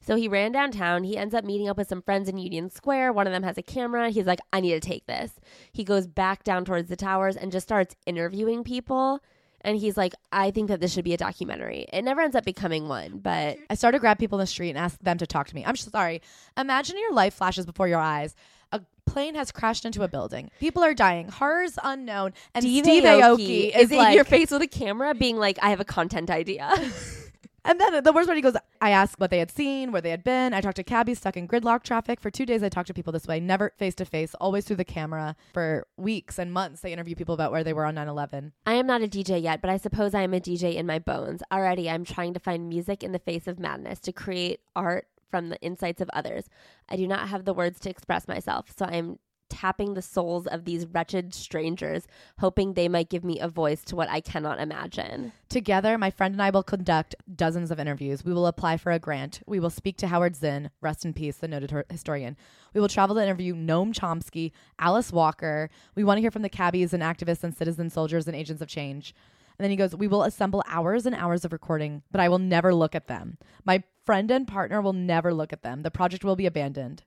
So 0.00 0.16
he 0.16 0.28
ran 0.28 0.52
downtown. 0.52 1.04
He 1.04 1.16
ends 1.16 1.34
up 1.34 1.44
meeting 1.44 1.68
up 1.68 1.76
with 1.76 1.88
some 1.88 2.02
friends 2.02 2.28
in 2.28 2.38
Union 2.38 2.70
Square. 2.70 3.12
One 3.12 3.26
of 3.26 3.32
them 3.32 3.42
has 3.42 3.58
a 3.58 3.62
camera. 3.62 4.10
He's 4.10 4.26
like, 4.26 4.38
I 4.52 4.60
need 4.60 4.72
to 4.72 4.80
take 4.80 5.06
this. 5.06 5.32
He 5.72 5.84
goes 5.84 6.06
back 6.06 6.44
down 6.44 6.64
towards 6.64 6.88
the 6.88 6.96
towers 6.96 7.36
and 7.36 7.52
just 7.52 7.66
starts 7.66 7.96
interviewing 8.06 8.64
people. 8.64 9.20
And 9.62 9.76
he's 9.76 9.96
like, 9.96 10.14
I 10.32 10.50
think 10.50 10.68
that 10.68 10.80
this 10.80 10.92
should 10.92 11.04
be 11.04 11.14
a 11.14 11.16
documentary. 11.16 11.86
It 11.92 12.02
never 12.02 12.20
ends 12.20 12.36
up 12.36 12.44
becoming 12.44 12.88
one, 12.88 13.18
but 13.18 13.58
I 13.68 13.74
started 13.74 13.98
to 13.98 14.00
grab 14.00 14.18
people 14.18 14.38
in 14.38 14.42
the 14.42 14.46
street 14.46 14.70
and 14.70 14.78
ask 14.78 14.98
them 15.00 15.18
to 15.18 15.26
talk 15.26 15.48
to 15.48 15.54
me. 15.54 15.64
I'm 15.66 15.76
sorry. 15.76 16.22
Imagine 16.56 16.96
your 16.98 17.12
life 17.12 17.34
flashes 17.34 17.66
before 17.66 17.88
your 17.88 17.98
eyes. 17.98 18.36
A 18.70 18.80
plane 19.06 19.34
has 19.34 19.50
crashed 19.50 19.84
into 19.84 20.02
a 20.02 20.08
building. 20.08 20.50
People 20.60 20.84
are 20.84 20.94
dying. 20.94 21.28
Horrors 21.28 21.78
unknown. 21.82 22.34
And 22.54 22.62
Steve, 22.62 22.84
Aoki, 23.04 23.74
is 23.74 23.90
is 23.90 23.92
in 23.92 24.12
your 24.12 24.24
face 24.24 24.50
with 24.50 24.62
a 24.62 24.68
camera 24.68 25.14
being 25.14 25.38
like, 25.38 25.58
I 25.60 25.70
have 25.70 25.80
a 25.80 25.84
content 25.84 26.30
idea. 26.30 26.72
And 27.64 27.80
then 27.80 28.02
the 28.02 28.12
worst 28.12 28.26
part, 28.26 28.36
he 28.36 28.42
goes, 28.42 28.56
I 28.80 28.90
asked 28.90 29.18
what 29.18 29.30
they 29.30 29.38
had 29.38 29.50
seen, 29.50 29.92
where 29.92 30.00
they 30.00 30.10
had 30.10 30.24
been. 30.24 30.54
I 30.54 30.60
talked 30.60 30.76
to 30.76 30.84
cabbies 30.84 31.18
stuck 31.18 31.36
in 31.36 31.48
gridlock 31.48 31.82
traffic. 31.82 32.20
For 32.20 32.30
two 32.30 32.46
days, 32.46 32.62
I 32.62 32.68
talked 32.68 32.86
to 32.86 32.94
people 32.94 33.12
this 33.12 33.26
way, 33.26 33.40
never 33.40 33.72
face 33.76 33.94
to 33.96 34.04
face, 34.04 34.34
always 34.34 34.64
through 34.64 34.76
the 34.76 34.84
camera. 34.84 35.36
For 35.52 35.86
weeks 35.96 36.38
and 36.38 36.52
months, 36.52 36.80
they 36.80 36.92
interview 36.92 37.14
people 37.14 37.34
about 37.34 37.52
where 37.52 37.64
they 37.64 37.72
were 37.72 37.84
on 37.84 37.96
9 37.96 38.08
11. 38.08 38.52
I 38.66 38.74
am 38.74 38.86
not 38.86 39.02
a 39.02 39.08
DJ 39.08 39.42
yet, 39.42 39.60
but 39.60 39.70
I 39.70 39.76
suppose 39.76 40.14
I 40.14 40.22
am 40.22 40.34
a 40.34 40.40
DJ 40.40 40.76
in 40.76 40.86
my 40.86 40.98
bones. 40.98 41.42
Already, 41.52 41.90
I'm 41.90 42.04
trying 42.04 42.34
to 42.34 42.40
find 42.40 42.68
music 42.68 43.02
in 43.02 43.12
the 43.12 43.18
face 43.18 43.46
of 43.46 43.58
madness, 43.58 44.00
to 44.00 44.12
create 44.12 44.60
art 44.76 45.08
from 45.30 45.48
the 45.50 45.60
insights 45.60 46.00
of 46.00 46.08
others. 46.12 46.48
I 46.88 46.96
do 46.96 47.06
not 47.06 47.28
have 47.28 47.44
the 47.44 47.52
words 47.52 47.80
to 47.80 47.90
express 47.90 48.26
myself, 48.26 48.72
so 48.76 48.86
I'm 48.86 49.18
tapping 49.48 49.94
the 49.94 50.02
souls 50.02 50.46
of 50.46 50.64
these 50.64 50.86
wretched 50.86 51.34
strangers, 51.34 52.06
hoping 52.38 52.72
they 52.72 52.88
might 52.88 53.08
give 53.08 53.24
me 53.24 53.40
a 53.40 53.48
voice 53.48 53.82
to 53.84 53.96
what 53.96 54.08
I 54.08 54.20
cannot 54.20 54.60
imagine. 54.60 55.32
Together, 55.48 55.98
my 55.98 56.10
friend 56.10 56.34
and 56.34 56.42
I 56.42 56.50
will 56.50 56.62
conduct 56.62 57.14
dozens 57.34 57.70
of 57.70 57.80
interviews. 57.80 58.24
We 58.24 58.32
will 58.32 58.46
apply 58.46 58.76
for 58.76 58.92
a 58.92 58.98
grant. 58.98 59.40
We 59.46 59.60
will 59.60 59.70
speak 59.70 59.96
to 59.98 60.08
Howard 60.08 60.36
Zinn, 60.36 60.70
rest 60.80 61.04
in 61.04 61.12
peace, 61.12 61.36
the 61.36 61.48
noted 61.48 61.72
historian. 61.90 62.36
We 62.74 62.80
will 62.80 62.88
travel 62.88 63.16
to 63.16 63.22
interview 63.22 63.54
Noam 63.54 63.92
Chomsky, 63.92 64.52
Alice 64.78 65.12
Walker. 65.12 65.70
We 65.94 66.04
want 66.04 66.18
to 66.18 66.22
hear 66.22 66.30
from 66.30 66.42
the 66.42 66.48
cabbies 66.48 66.92
and 66.92 67.02
activists 67.02 67.44
and 67.44 67.56
citizen 67.56 67.90
soldiers 67.90 68.26
and 68.26 68.36
agents 68.36 68.62
of 68.62 68.68
change. 68.68 69.14
And 69.58 69.64
then 69.64 69.70
he 69.70 69.76
goes, 69.76 69.96
We 69.96 70.06
will 70.06 70.22
assemble 70.22 70.62
hours 70.68 71.04
and 71.06 71.14
hours 71.14 71.44
of 71.44 71.52
recording, 71.52 72.02
but 72.12 72.20
I 72.20 72.28
will 72.28 72.38
never 72.38 72.74
look 72.74 72.94
at 72.94 73.08
them. 73.08 73.38
My 73.64 73.82
friend 74.04 74.30
and 74.30 74.46
partner 74.46 74.80
will 74.80 74.92
never 74.92 75.34
look 75.34 75.52
at 75.52 75.62
them. 75.62 75.82
The 75.82 75.90
project 75.90 76.24
will 76.24 76.36
be 76.36 76.46
abandoned. 76.46 77.02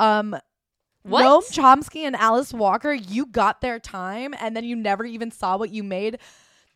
Um, 0.00 0.36
What? 1.04 1.24
Noam 1.24 1.52
Chomsky 1.52 2.02
and 2.02 2.16
Alice 2.16 2.52
Walker, 2.52 2.92
you 2.92 3.26
got 3.26 3.60
their 3.60 3.78
time 3.78 4.34
and 4.40 4.56
then 4.56 4.64
you 4.64 4.74
never 4.74 5.04
even 5.04 5.30
saw 5.30 5.58
what 5.58 5.70
you 5.70 5.82
made. 5.82 6.18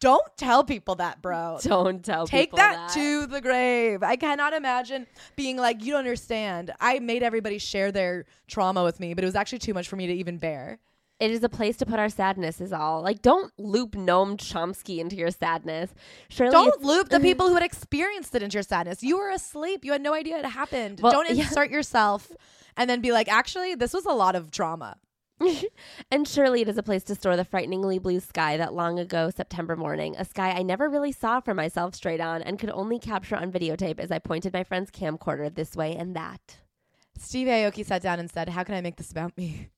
Don't 0.00 0.24
tell 0.36 0.64
people 0.64 0.96
that, 0.96 1.22
bro. 1.22 1.58
Don't 1.62 2.04
tell 2.04 2.26
Take 2.26 2.50
people 2.50 2.58
that, 2.58 2.90
to 2.92 3.26
the 3.26 3.40
grave. 3.40 4.02
I 4.02 4.16
cannot 4.16 4.52
imagine 4.52 5.06
being 5.34 5.56
like, 5.56 5.82
you 5.82 5.92
don't 5.92 6.00
understand. 6.00 6.72
I 6.78 7.00
made 7.00 7.22
everybody 7.22 7.58
share 7.58 7.90
their 7.90 8.26
trauma 8.46 8.84
with 8.84 9.00
me, 9.00 9.14
but 9.14 9.24
it 9.24 9.26
was 9.26 9.34
actually 9.34 9.58
too 9.58 9.74
much 9.74 9.88
for 9.88 9.96
me 9.96 10.06
to 10.06 10.12
even 10.12 10.38
bear. 10.38 10.78
It 11.20 11.32
is 11.32 11.42
a 11.42 11.48
place 11.48 11.76
to 11.78 11.86
put 11.86 11.98
our 11.98 12.08
sadness, 12.08 12.60
is 12.60 12.72
all. 12.72 13.02
Like, 13.02 13.22
don't 13.22 13.52
loop 13.58 13.92
Noam 13.92 14.36
Chomsky 14.36 14.98
into 14.98 15.16
your 15.16 15.30
sadness. 15.32 15.92
Surely 16.28 16.52
Don't 16.52 16.82
loop 16.82 17.08
the 17.08 17.18
people 17.28 17.48
who 17.48 17.54
had 17.54 17.64
experienced 17.64 18.34
it 18.36 18.42
into 18.42 18.54
your 18.54 18.62
sadness. 18.62 19.02
You 19.02 19.18
were 19.18 19.30
asleep. 19.30 19.84
You 19.84 19.92
had 19.92 20.00
no 20.00 20.14
idea 20.14 20.38
it 20.38 20.44
happened. 20.44 21.00
Well, 21.00 21.12
don't 21.12 21.28
yeah. 21.28 21.42
insert 21.42 21.70
yourself 21.70 22.30
and 22.76 22.88
then 22.88 23.00
be 23.00 23.10
like, 23.10 23.28
actually, 23.28 23.74
this 23.74 23.92
was 23.92 24.06
a 24.06 24.12
lot 24.12 24.36
of 24.36 24.52
drama. 24.52 24.96
and 26.10 26.26
surely 26.26 26.62
it 26.62 26.68
is 26.68 26.78
a 26.78 26.82
place 26.82 27.04
to 27.04 27.14
store 27.14 27.36
the 27.36 27.44
frighteningly 27.44 27.98
blue 27.98 28.20
sky 28.20 28.56
that 28.56 28.74
long 28.74 28.98
ago 28.98 29.30
September 29.30 29.76
morning, 29.76 30.14
a 30.16 30.24
sky 30.24 30.50
I 30.50 30.62
never 30.62 30.88
really 30.88 31.12
saw 31.12 31.40
for 31.40 31.54
myself 31.54 31.94
straight 31.94 32.20
on 32.20 32.42
and 32.42 32.58
could 32.58 32.70
only 32.70 32.98
capture 32.98 33.36
on 33.36 33.52
videotape 33.52 34.00
as 34.00 34.10
I 34.10 34.18
pointed 34.18 34.52
my 34.52 34.64
friend's 34.64 34.90
camcorder 34.90 35.52
this 35.52 35.76
way 35.76 35.94
and 35.96 36.14
that. 36.16 36.58
Steve 37.18 37.48
Aoki 37.48 37.84
sat 37.84 38.02
down 38.02 38.20
and 38.20 38.30
said, 38.30 38.48
How 38.48 38.62
can 38.64 38.74
I 38.74 38.80
make 38.80 38.96
this 38.96 39.10
about 39.10 39.36
me? 39.36 39.68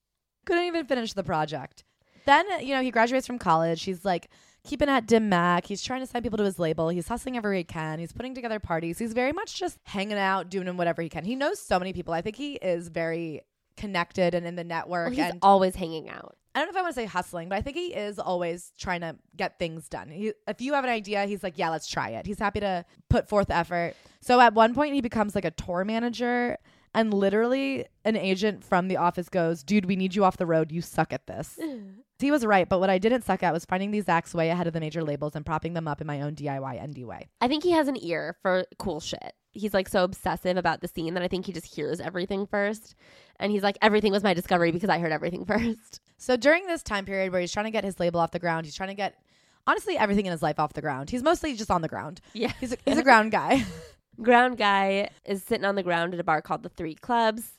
Couldn't 0.51 0.65
even 0.65 0.85
finish 0.87 1.13
the 1.13 1.23
project. 1.23 1.85
Then, 2.27 2.45
you 2.61 2.75
know, 2.75 2.83
he 2.83 2.91
graduates 2.91 3.25
from 3.25 3.39
college. 3.39 3.85
He's 3.85 4.05
like 4.05 4.29
keeping 4.65 4.89
at 4.89 5.07
Dim 5.07 5.29
Mak. 5.29 5.65
He's 5.65 5.81
trying 5.81 6.01
to 6.01 6.09
sign 6.09 6.23
people 6.23 6.39
to 6.39 6.45
his 6.45 6.59
label. 6.59 6.89
He's 6.89 7.07
hustling 7.07 7.37
everywhere 7.37 7.59
he 7.59 7.63
can. 7.63 8.01
He's 8.01 8.13
putting 8.13 8.35
together 8.35 8.59
parties. 8.59 8.99
He's 8.99 9.13
very 9.13 9.31
much 9.31 9.61
just 9.61 9.79
hanging 9.85 10.19
out, 10.19 10.51
doing 10.51 10.77
whatever 10.77 11.03
he 11.03 11.09
can. 11.09 11.25
He 11.25 11.37
knows 11.37 11.61
so 11.61 11.79
many 11.79 11.93
people. 11.93 12.13
I 12.13 12.21
think 12.21 12.35
he 12.35 12.55
is 12.55 12.89
very 12.89 13.43
connected 13.77 14.35
and 14.35 14.45
in 14.45 14.57
the 14.57 14.65
network. 14.65 15.11
Well, 15.11 15.15
he's 15.15 15.33
and 15.33 15.39
always 15.41 15.77
hanging 15.77 16.09
out. 16.09 16.37
I 16.53 16.59
don't 16.59 16.67
know 16.67 16.71
if 16.73 16.77
I 16.79 16.83
want 16.83 16.97
to 16.97 17.01
say 17.01 17.07
hustling, 17.07 17.49
but 17.49 17.57
I 17.57 17.63
think 17.63 17.77
he 17.77 17.95
is 17.95 18.19
always 18.19 18.73
trying 18.77 19.03
to 19.03 19.15
get 19.37 19.61
things 19.61 19.89
done. 19.89 20.11
He, 20.11 20.33
if 20.49 20.61
you 20.61 20.75
have 20.75 20.83
an 20.83 20.91
idea, 20.91 21.27
he's 21.27 21.45
like, 21.45 21.59
yeah, 21.59 21.71
let's 21.71 21.87
try 21.87 22.11
it. 22.11 22.27
He's 22.27 22.41
happy 22.41 22.59
to 22.59 22.85
put 23.09 23.29
forth 23.29 23.51
effort. 23.51 23.95
So 24.21 24.41
at 24.41 24.53
one 24.53 24.75
point, 24.75 24.95
he 24.95 25.01
becomes 25.01 25.37
like 25.37 25.45
a 25.45 25.53
tour 25.53 25.85
manager, 25.85 26.59
and 26.95 27.15
literally, 27.15 27.87
an 28.05 28.17
agent 28.17 28.65
from 28.65 28.89
the 28.89 28.97
office 28.97 29.29
goes, 29.29 29.63
dude, 29.63 29.85
we 29.87 29.97
need 29.97 30.15
you 30.15 30.25
off 30.25 30.37
the 30.37 30.47
road. 30.47 30.73
You 30.73 30.83
suck 30.83 31.13
at 31.13 31.27
this. 31.27 31.59
he 32.19 32.31
was 32.31 32.45
right, 32.45 32.69
but 32.69 32.81
what 32.81 32.91
I 32.91 32.99
didn't 32.99 33.23
suck 33.23 33.43
at 33.43 33.53
was 33.53 33.65
finding 33.65 33.91
these 33.91 34.09
acts 34.09 34.35
way 34.35 34.51
ahead 34.51 34.67
of 34.67 34.73
the 34.73 34.81
major 34.81 35.03
labels 35.03 35.37
and 35.37 35.47
propping 35.47 35.75
them 35.75 35.87
up 35.87 36.01
in 36.01 36.07
my 36.07 36.21
own 36.21 36.35
DIY 36.35 36.87
ND 36.87 37.05
way. 37.05 37.29
I 37.41 37.49
think 37.49 37.63
he 37.63 37.71
has 37.73 37.89
an 37.89 37.97
ear 38.03 38.37
for 38.43 38.65
cool 38.79 39.01
shit. 39.01 39.35
He's 39.53 39.75
like 39.75 39.89
so 39.89 40.05
obsessive 40.05 40.57
about 40.57 40.81
the 40.81 40.89
scene 40.89 41.15
that 41.15 41.23
I 41.23 41.29
think 41.29 41.47
he 41.47 41.53
just 41.53 41.75
hears 41.75 42.01
everything 42.01 42.47
first. 42.47 42.95
And 43.39 43.51
he's 43.51 43.63
like, 43.63 43.79
everything 43.83 44.13
was 44.13 44.23
my 44.23 44.35
discovery 44.35 44.71
because 44.71 44.91
I 44.91 44.99
heard 44.99 45.13
everything 45.13 45.45
first. 45.47 46.01
So 46.19 46.37
during 46.37 46.67
this 46.67 46.83
time 46.83 47.05
period 47.05 47.33
where 47.33 47.41
he's 47.41 47.53
trying 47.53 47.65
to 47.67 47.71
get 47.71 47.85
his 47.85 47.99
label 47.99 48.21
off 48.21 48.31
the 48.33 48.39
ground, 48.39 48.67
he's 48.67 48.75
trying 48.75 48.91
to 48.91 48.95
get 48.95 49.17
honestly 49.67 49.97
everything 49.97 50.27
in 50.27 50.33
his 50.33 50.43
life 50.43 50.59
off 50.59 50.73
the 50.73 50.81
ground. 50.81 51.11
He's 51.11 51.23
mostly 51.23 51.55
just 51.55 51.71
on 51.71 51.83
the 51.83 51.89
ground. 51.89 52.21
Yeah. 52.33 52.53
He's 52.61 52.73
a, 52.73 52.77
he's 52.85 52.99
a 52.99 53.03
ground 53.03 53.33
guy. 53.33 53.65
Ground 54.23 54.59
guy 54.59 55.11
is 55.25 55.43
sitting 55.43 55.65
on 55.65 55.75
the 55.75 55.83
ground 55.83 56.15
at 56.15 56.21
a 56.21 56.25
bar 56.25 56.43
called 56.43 56.63
the 56.63 56.69
Three 56.69 56.95
Clubs. 56.95 57.53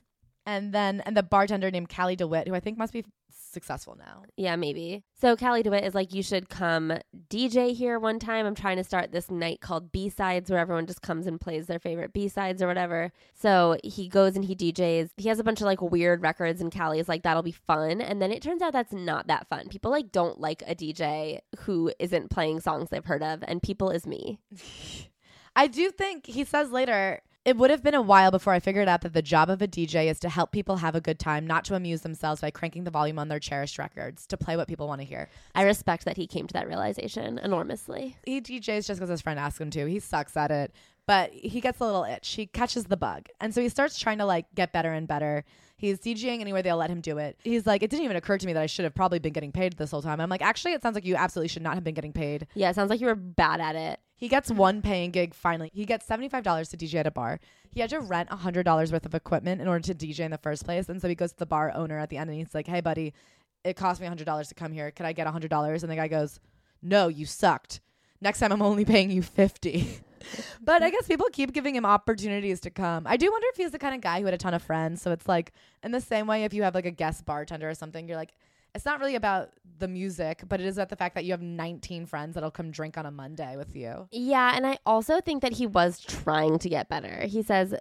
and 0.45 0.73
then 0.73 1.01
and 1.01 1.15
the 1.15 1.23
bartender 1.23 1.69
named 1.71 1.89
Cali 1.89 2.15
DeWitt, 2.15 2.47
who 2.47 2.55
I 2.55 2.59
think 2.59 2.77
must 2.77 2.93
be 2.93 3.05
successful 3.33 3.97
now. 3.99 4.23
Yeah, 4.37 4.55
maybe. 4.55 5.03
So 5.19 5.35
Cali 5.35 5.61
DeWitt 5.61 5.83
is 5.83 5.93
like, 5.93 6.13
you 6.13 6.23
should 6.23 6.47
come 6.47 6.93
DJ 7.29 7.75
here 7.75 7.99
one 7.99 8.17
time. 8.17 8.45
I'm 8.45 8.55
trying 8.55 8.77
to 8.77 8.83
start 8.83 9.11
this 9.11 9.29
night 9.29 9.59
called 9.59 9.91
B 9.91 10.07
Sides 10.09 10.49
where 10.49 10.59
everyone 10.59 10.87
just 10.87 11.01
comes 11.01 11.27
and 11.27 11.39
plays 11.39 11.67
their 11.67 11.77
favorite 11.77 12.13
B 12.13 12.29
sides 12.29 12.61
or 12.61 12.67
whatever. 12.67 13.11
So 13.33 13.77
he 13.83 14.07
goes 14.07 14.37
and 14.37 14.45
he 14.45 14.55
DJs. 14.55 15.09
He 15.17 15.27
has 15.27 15.39
a 15.39 15.43
bunch 15.43 15.59
of 15.59 15.65
like 15.65 15.81
weird 15.81 16.21
records, 16.21 16.61
and 16.61 16.71
Cali 16.71 16.99
is 16.99 17.09
like, 17.09 17.23
that'll 17.23 17.43
be 17.43 17.51
fun. 17.51 17.99
And 17.99 18.21
then 18.21 18.31
it 18.31 18.41
turns 18.41 18.61
out 18.61 18.71
that's 18.73 18.93
not 18.93 19.27
that 19.27 19.47
fun. 19.49 19.67
People 19.67 19.91
like 19.91 20.11
don't 20.13 20.39
like 20.39 20.63
a 20.65 20.73
DJ 20.73 21.39
who 21.59 21.91
isn't 21.99 22.29
playing 22.31 22.61
songs 22.61 22.89
they've 22.89 23.03
heard 23.03 23.23
of, 23.23 23.43
and 23.47 23.61
people 23.61 23.89
is 23.89 24.07
me. 24.07 24.39
I 25.55 25.67
do 25.67 25.91
think 25.91 26.25
he 26.25 26.43
says 26.43 26.71
later. 26.71 27.21
It 27.43 27.57
would 27.57 27.71
have 27.71 27.81
been 27.81 27.95
a 27.95 28.03
while 28.03 28.29
before 28.29 28.53
I 28.53 28.59
figured 28.59 28.87
out 28.87 29.01
that 29.01 29.13
the 29.13 29.21
job 29.23 29.49
of 29.49 29.63
a 29.63 29.67
DJ 29.67 30.11
is 30.11 30.19
to 30.19 30.29
help 30.29 30.51
people 30.51 30.77
have 30.77 30.93
a 30.93 31.01
good 31.01 31.17
time, 31.17 31.47
not 31.47 31.65
to 31.65 31.75
amuse 31.75 32.01
themselves 32.01 32.39
by 32.39 32.51
cranking 32.51 32.83
the 32.83 32.91
volume 32.91 33.17
on 33.17 33.29
their 33.29 33.39
cherished 33.39 33.79
records, 33.79 34.27
to 34.27 34.37
play 34.37 34.55
what 34.55 34.67
people 34.67 34.87
want 34.87 35.01
to 35.01 35.05
hear. 35.05 35.27
I 35.55 35.63
respect 35.63 36.05
that 36.05 36.17
he 36.17 36.27
came 36.27 36.45
to 36.45 36.53
that 36.53 36.67
realization 36.67 37.39
enormously. 37.39 38.15
He 38.25 38.41
DJs 38.41 38.85
just 38.85 38.99
because 38.99 39.09
his 39.09 39.21
friend 39.21 39.39
asked 39.39 39.59
him 39.59 39.71
to. 39.71 39.87
He 39.87 39.99
sucks 39.99 40.37
at 40.37 40.51
it, 40.51 40.71
but 41.07 41.31
he 41.33 41.61
gets 41.61 41.79
a 41.79 41.85
little 41.85 42.03
itch. 42.03 42.29
He 42.29 42.45
catches 42.45 42.85
the 42.85 42.97
bug. 42.97 43.25
And 43.39 43.55
so 43.55 43.59
he 43.59 43.69
starts 43.69 43.97
trying 43.97 44.19
to 44.19 44.25
like 44.25 44.45
get 44.53 44.71
better 44.71 44.91
and 44.91 45.07
better. 45.07 45.43
He's 45.77 45.99
DJing 45.99 46.41
anywhere 46.41 46.61
they'll 46.61 46.77
let 46.77 46.91
him 46.91 47.01
do 47.01 47.17
it. 47.17 47.39
He's 47.43 47.65
like, 47.65 47.81
it 47.81 47.89
didn't 47.89 48.05
even 48.05 48.17
occur 48.17 48.37
to 48.37 48.45
me 48.45 48.53
that 48.53 48.61
I 48.61 48.67
should 48.67 48.83
have 48.83 48.93
probably 48.93 49.17
been 49.17 49.33
getting 49.33 49.51
paid 49.51 49.77
this 49.77 49.89
whole 49.89 50.03
time. 50.03 50.21
I'm 50.21 50.29
like, 50.29 50.43
actually, 50.43 50.73
it 50.73 50.83
sounds 50.83 50.93
like 50.93 51.05
you 51.05 51.15
absolutely 51.15 51.47
should 51.47 51.63
not 51.63 51.73
have 51.73 51.83
been 51.83 51.95
getting 51.95 52.13
paid. 52.13 52.45
Yeah, 52.53 52.69
it 52.69 52.75
sounds 52.75 52.91
like 52.91 53.01
you 53.01 53.07
were 53.07 53.15
bad 53.15 53.59
at 53.59 53.75
it. 53.75 53.99
He 54.21 54.27
gets 54.27 54.51
one 54.51 54.83
paying 54.83 55.09
gig 55.09 55.33
finally. 55.33 55.71
He 55.73 55.83
gets 55.83 56.05
$75 56.05 56.69
to 56.69 56.77
DJ 56.77 56.99
at 56.99 57.07
a 57.07 57.11
bar. 57.11 57.39
He 57.71 57.79
had 57.79 57.89
to 57.89 57.99
rent 57.99 58.29
$100 58.29 58.91
worth 58.91 59.05
of 59.07 59.15
equipment 59.15 59.61
in 59.61 59.67
order 59.67 59.83
to 59.91 59.95
DJ 59.95 60.19
in 60.19 60.29
the 60.29 60.37
first 60.37 60.63
place. 60.63 60.89
And 60.89 61.01
so 61.01 61.09
he 61.09 61.15
goes 61.15 61.31
to 61.31 61.39
the 61.39 61.47
bar 61.47 61.71
owner 61.73 61.97
at 61.97 62.11
the 62.11 62.17
end 62.17 62.29
and 62.29 62.37
he's 62.37 62.53
like, 62.53 62.67
hey, 62.67 62.81
buddy, 62.81 63.15
it 63.63 63.75
cost 63.75 63.99
me 63.99 64.05
$100 64.05 64.47
to 64.47 64.53
come 64.53 64.73
here. 64.73 64.91
Could 64.91 65.07
I 65.07 65.13
get 65.13 65.25
$100? 65.25 65.81
And 65.81 65.91
the 65.91 65.95
guy 65.95 66.07
goes, 66.07 66.39
no, 66.83 67.07
you 67.07 67.25
sucked. 67.25 67.81
Next 68.21 68.37
time 68.37 68.51
I'm 68.51 68.61
only 68.61 68.85
paying 68.85 69.09
you 69.09 69.23
50 69.23 70.01
But 70.61 70.83
I 70.83 70.91
guess 70.91 71.07
people 71.07 71.25
keep 71.33 71.51
giving 71.51 71.75
him 71.75 71.83
opportunities 71.83 72.59
to 72.59 72.69
come. 72.69 73.07
I 73.07 73.17
do 73.17 73.31
wonder 73.31 73.47
if 73.49 73.57
he's 73.57 73.71
the 73.71 73.79
kind 73.79 73.95
of 73.95 74.01
guy 74.01 74.19
who 74.19 74.25
had 74.25 74.35
a 74.35 74.37
ton 74.37 74.53
of 74.53 74.61
friends. 74.61 75.01
So 75.01 75.11
it's 75.11 75.27
like, 75.27 75.51
in 75.81 75.91
the 75.91 75.99
same 75.99 76.27
way, 76.27 76.43
if 76.43 76.53
you 76.53 76.61
have 76.61 76.75
like 76.75 76.85
a 76.85 76.91
guest 76.91 77.25
bartender 77.25 77.67
or 77.67 77.73
something, 77.73 78.07
you're 78.07 78.17
like, 78.17 78.35
it's 78.73 78.85
not 78.85 78.99
really 78.99 79.15
about 79.15 79.49
the 79.79 79.87
music, 79.87 80.43
but 80.47 80.61
it 80.61 80.65
is 80.65 80.77
about 80.77 80.89
the 80.89 80.95
fact 80.95 81.15
that 81.15 81.25
you 81.25 81.31
have 81.31 81.41
19 81.41 82.05
friends 82.05 82.35
that'll 82.35 82.51
come 82.51 82.71
drink 82.71 82.97
on 82.97 83.05
a 83.05 83.11
Monday 83.11 83.57
with 83.57 83.75
you. 83.75 84.07
Yeah, 84.11 84.55
and 84.55 84.65
I 84.65 84.77
also 84.85 85.19
think 85.21 85.41
that 85.41 85.53
he 85.53 85.67
was 85.67 85.99
trying 85.99 86.59
to 86.59 86.69
get 86.69 86.87
better. 86.87 87.25
He 87.25 87.41
says, 87.41 87.75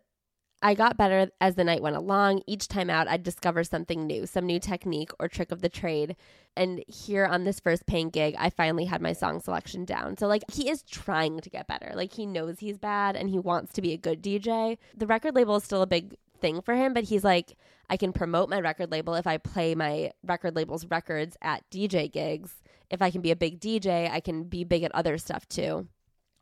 I 0.63 0.75
got 0.75 0.99
better 0.99 1.31
as 1.41 1.55
the 1.55 1.65
night 1.65 1.81
went 1.81 1.97
along. 1.97 2.43
Each 2.47 2.69
time 2.69 2.91
out, 2.91 3.09
I'd 3.09 3.23
discover 3.23 3.65
something 3.65 4.07
new, 4.07 4.27
some 4.27 4.45
new 4.45 4.61
technique 4.61 5.11
or 5.19 5.29
trick 5.29 5.53
of 5.53 5.63
the 5.63 5.71
trade. 5.71 6.17
And 6.57 6.85
here 6.87 7.25
on 7.25 7.45
this 7.45 7.61
first 7.61 7.87
paying 7.87 8.11
gig, 8.11 8.35
I 8.39 8.51
finally 8.51 8.85
had 8.85 9.01
my 9.01 9.15
song 9.15 9.41
selection 9.41 9.85
down. 9.85 10.19
So, 10.19 10.27
like, 10.27 10.43
he 10.53 10.69
is 10.69 10.83
trying 10.83 11.41
to 11.41 11.51
get 11.51 11.67
better. 11.67 11.93
Like, 11.95 12.13
he 12.13 12.27
knows 12.27 12.59
he's 12.59 12.77
bad 12.77 13.17
and 13.17 13.31
he 13.31 13.39
wants 13.39 13.73
to 13.75 13.83
be 13.83 13.93
a 13.93 13.99
good 13.99 14.23
DJ. 14.23 14.77
The 14.95 15.07
record 15.07 15.35
label 15.35 15.57
is 15.57 15.65
still 15.65 15.83
a 15.83 15.87
big 15.87 16.17
thing 16.41 16.61
for 16.61 16.75
him, 16.75 16.93
but 16.93 17.05
he's 17.05 17.25
like, 17.25 17.57
I 17.91 17.97
can 17.97 18.13
promote 18.13 18.49
my 18.49 18.61
record 18.61 18.93
label 18.93 19.15
if 19.15 19.27
I 19.27 19.37
play 19.37 19.75
my 19.75 20.13
record 20.25 20.55
label's 20.55 20.87
records 20.87 21.37
at 21.43 21.69
DJ 21.71 22.11
gigs. 22.11 22.55
If 22.89 23.03
I 23.03 23.11
can 23.11 23.21
be 23.21 23.33
a 23.33 23.37
big 23.37 23.61
DJ, 23.61 24.09
I 24.11 24.21
can 24.21 24.45
be 24.45 24.63
big 24.63 24.85
at 24.85 24.95
other 24.95 25.19
stuff 25.19 25.47
too. 25.49 25.89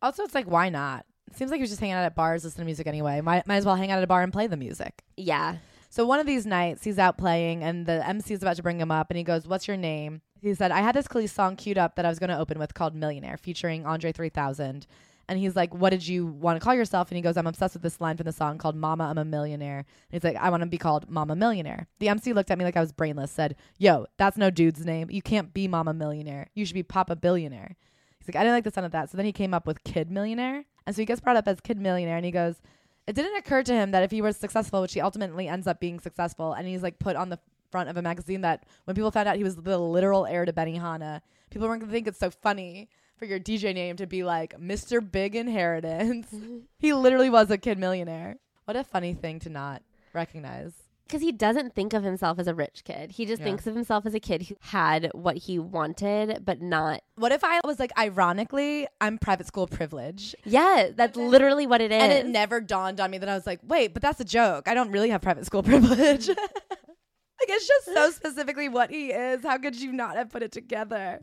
Also, 0.03 0.22
it's 0.22 0.34
like, 0.34 0.46
why 0.46 0.68
not? 0.68 1.07
It 1.30 1.36
seems 1.36 1.51
like 1.51 1.59
he 1.59 1.62
was 1.62 1.70
just 1.70 1.80
hanging 1.80 1.94
out 1.94 2.05
at 2.05 2.14
bars, 2.14 2.44
listening 2.44 2.64
to 2.64 2.66
music 2.66 2.86
anyway. 2.86 3.20
Might, 3.22 3.46
might 3.46 3.57
as 3.57 3.64
well 3.66 3.76
hang 3.76 3.90
out 3.90 3.99
at 3.99 4.05
a 4.05 4.07
bar 4.07 4.22
and 4.22 4.32
play 4.32 4.46
the 4.46 4.57
music. 4.57 5.03
Yeah. 5.16 5.57
So 5.90 6.05
one 6.05 6.20
of 6.20 6.26
these 6.26 6.44
nights, 6.44 6.84
he's 6.84 6.99
out 6.99 7.16
playing, 7.16 7.62
and 7.62 7.86
the 7.86 8.07
MC 8.07 8.34
is 8.34 8.42
about 8.42 8.57
to 8.57 8.62
bring 8.62 8.78
him 8.78 8.90
up, 8.90 9.11
and 9.11 9.16
he 9.16 9.24
goes, 9.24 9.49
"What's 9.49 9.66
your 9.66 9.78
name?" 9.78 10.20
He 10.42 10.55
said, 10.55 10.70
"I 10.70 10.82
had 10.82 10.94
this 10.94 11.09
Kelis 11.09 11.30
song 11.30 11.57
queued 11.57 11.78
up 11.78 11.96
that 11.96 12.05
I 12.05 12.11
was 12.11 12.18
going 12.18 12.30
to 12.30 12.38
open 12.38 12.59
with 12.59 12.74
called 12.74 12.94
Millionaire, 12.94 13.38
featuring 13.38 13.86
Andre 13.86 14.12
3000." 14.12 14.86
And 15.29 15.39
he's 15.39 15.55
like, 15.55 15.74
"What 15.74 15.91
did 15.91 16.07
you 16.07 16.26
want 16.26 16.59
to 16.59 16.64
call 16.64 16.74
yourself?" 16.74 17.11
And 17.11 17.16
he 17.16 17.22
goes, 17.22 17.37
"I'm 17.37 17.47
obsessed 17.47 17.74
with 17.74 17.83
this 17.83 18.01
line 18.01 18.16
from 18.16 18.24
the 18.24 18.33
song 18.33 18.59
called 18.59 18.76
Mama, 18.76 19.05
I'm 19.05 19.18
a 19.18 19.24
Millionaire." 19.24 19.79
And 19.79 19.87
he's 20.11 20.24
like, 20.24 20.37
"I 20.37 20.51
want 20.51 20.62
to 20.62 20.66
be 20.66 20.79
called 20.79 21.11
Mama 21.11 21.37
Millionaire." 21.37 21.87
The 21.99 22.09
MC 22.09 22.33
looked 22.33 22.51
at 22.51 22.59
me 22.59 22.64
like 22.64 22.76
I 22.76 22.81
was 22.81 22.93
brainless, 22.93 23.31
said, 23.31 23.57
"Yo, 23.79 24.07
that's 24.16 24.37
no 24.37 24.51
dude's 24.51 24.85
name. 24.85 25.11
You 25.11 25.22
can't 25.22 25.53
be 25.53 25.68
Mama 25.68 25.93
Millionaire. 25.93 26.49
You 26.55 26.64
should 26.64 26.74
be 26.74 26.83
Papa 26.83 27.16
Billionaire." 27.16 27.76
He's 28.18 28.29
like, 28.29 28.37
"I 28.37 28.45
didn't 28.45 28.55
like 28.55 28.64
the 28.64 28.70
sound 28.70 28.87
of 28.87 28.93
that." 28.93 29.11
So 29.11 29.16
then 29.16 29.26
he 29.26 29.33
came 29.33 29.55
up 29.55 29.66
with 29.66 29.85
Kid 29.85 30.11
Millionaire. 30.11 30.64
And 30.87 30.97
so 30.97 31.03
he 31.03 31.07
gets 31.07 31.20
brought 31.20 31.37
up 31.37 31.47
as 31.47 31.61
kid 31.61 31.79
millionaire 31.79 32.16
and 32.16 32.24
he 32.24 32.31
goes, 32.31 32.62
it 33.09 33.14
didn't 33.14 33.37
occur 33.37 33.62
to 33.62 33.72
him 33.72 33.91
that 33.91 34.03
if 34.03 34.11
he 34.11 34.20
was 34.20 34.37
successful, 34.37 34.83
which 34.83 34.93
he 34.93 35.01
ultimately 35.01 35.49
ends 35.49 35.66
up 35.66 35.81
being 35.81 35.99
successful, 35.99 36.53
and 36.53 36.68
he's 36.68 36.83
like 36.83 36.99
put 36.99 37.16
on 37.16 37.31
the 37.31 37.39
front 37.70 37.89
of 37.89 37.97
a 37.97 38.03
magazine 38.03 38.43
that 38.43 38.66
when 38.85 38.95
people 38.95 39.11
found 39.11 39.26
out 39.26 39.37
he 39.37 39.45
was 39.45 39.57
the 39.57 39.79
literal 39.79 40.26
heir 40.26 40.45
to 40.45 40.53
Benny 40.53 40.79
Benihana, 40.79 41.22
people 41.51 41.66
weren't 41.66 41.81
gonna 41.81 41.91
think 41.91 42.07
it's 42.07 42.18
so 42.18 42.31
funny 42.31 42.91
for 43.19 43.25
your 43.27 43.41
DJ 43.41 43.75
name 43.75 43.97
to 43.97 44.07
be 44.07 44.23
like 44.25 44.59
Mr. 44.61 45.01
Big 45.01 45.35
Inheritance. 45.37 46.29
he 46.79 46.93
literally 46.93 47.31
was 47.31 47.51
a 47.51 47.59
kid 47.59 47.79
millionaire. 47.79 48.37
What 48.64 48.77
a 48.77 48.85
funny 48.85 49.14
thing 49.14 49.39
to 49.41 49.49
not 49.51 49.83
recognize. 50.12 50.73
because 51.07 51.23
he 51.23 51.33
doesn't 51.33 51.75
think 51.75 51.95
of 51.95 52.03
himself 52.03 52.39
as 52.39 52.47
a 52.47 52.55
rich 52.55 52.83
kid. 52.85 53.12
He 53.12 53.25
just 53.25 53.41
Yeah. 53.41 53.47
thinks 53.47 53.66
of 53.66 53.75
himself 53.75 54.05
as 54.05 54.12
a 54.14 54.21
kid 54.21 54.43
who 54.43 54.57
had 54.61 55.11
what 55.14 55.37
he 55.39 55.59
wanted, 55.59 56.45
but 56.45 56.61
not. 56.61 57.01
What 57.16 57.33
if 57.33 57.43
I 57.43 57.61
was 57.64 57.79
like, 57.79 57.93
ironically, 57.99 58.87
I'm 59.01 59.16
private 59.16 59.47
school 59.47 59.66
privilege? 59.66 60.35
Yeah, 60.45 60.91
that's 60.95 61.16
literally 61.16 61.66
what 61.66 61.81
it 61.81 61.93
is. 61.93 62.03
And 62.03 62.12
it 62.12 62.27
never 62.27 62.61
dawned 62.61 63.01
on 63.01 63.11
me 63.11 63.16
that 63.19 63.29
I 63.29 63.35
was 63.35 63.47
like, 63.47 63.61
wait, 63.62 63.95
but 63.95 64.03
that's 64.03 64.21
a 64.21 64.25
joke. 64.25 64.69
I 64.69 64.75
don't 64.75 64.91
really 64.93 65.09
have 65.09 65.23
private 65.23 65.47
school 65.47 65.62
privilege. 65.73 66.29
like, 66.29 67.49
it's 67.49 67.66
just 67.66 67.87
so 67.87 68.11
specifically 68.11 68.69
what 68.69 68.91
he 68.91 69.11
is. 69.11 69.43
How 69.43 69.57
could 69.57 69.77
you 69.81 69.93
not 69.93 70.16
have 70.16 70.29
put 70.29 70.43
it 70.43 70.53
together? 70.53 71.21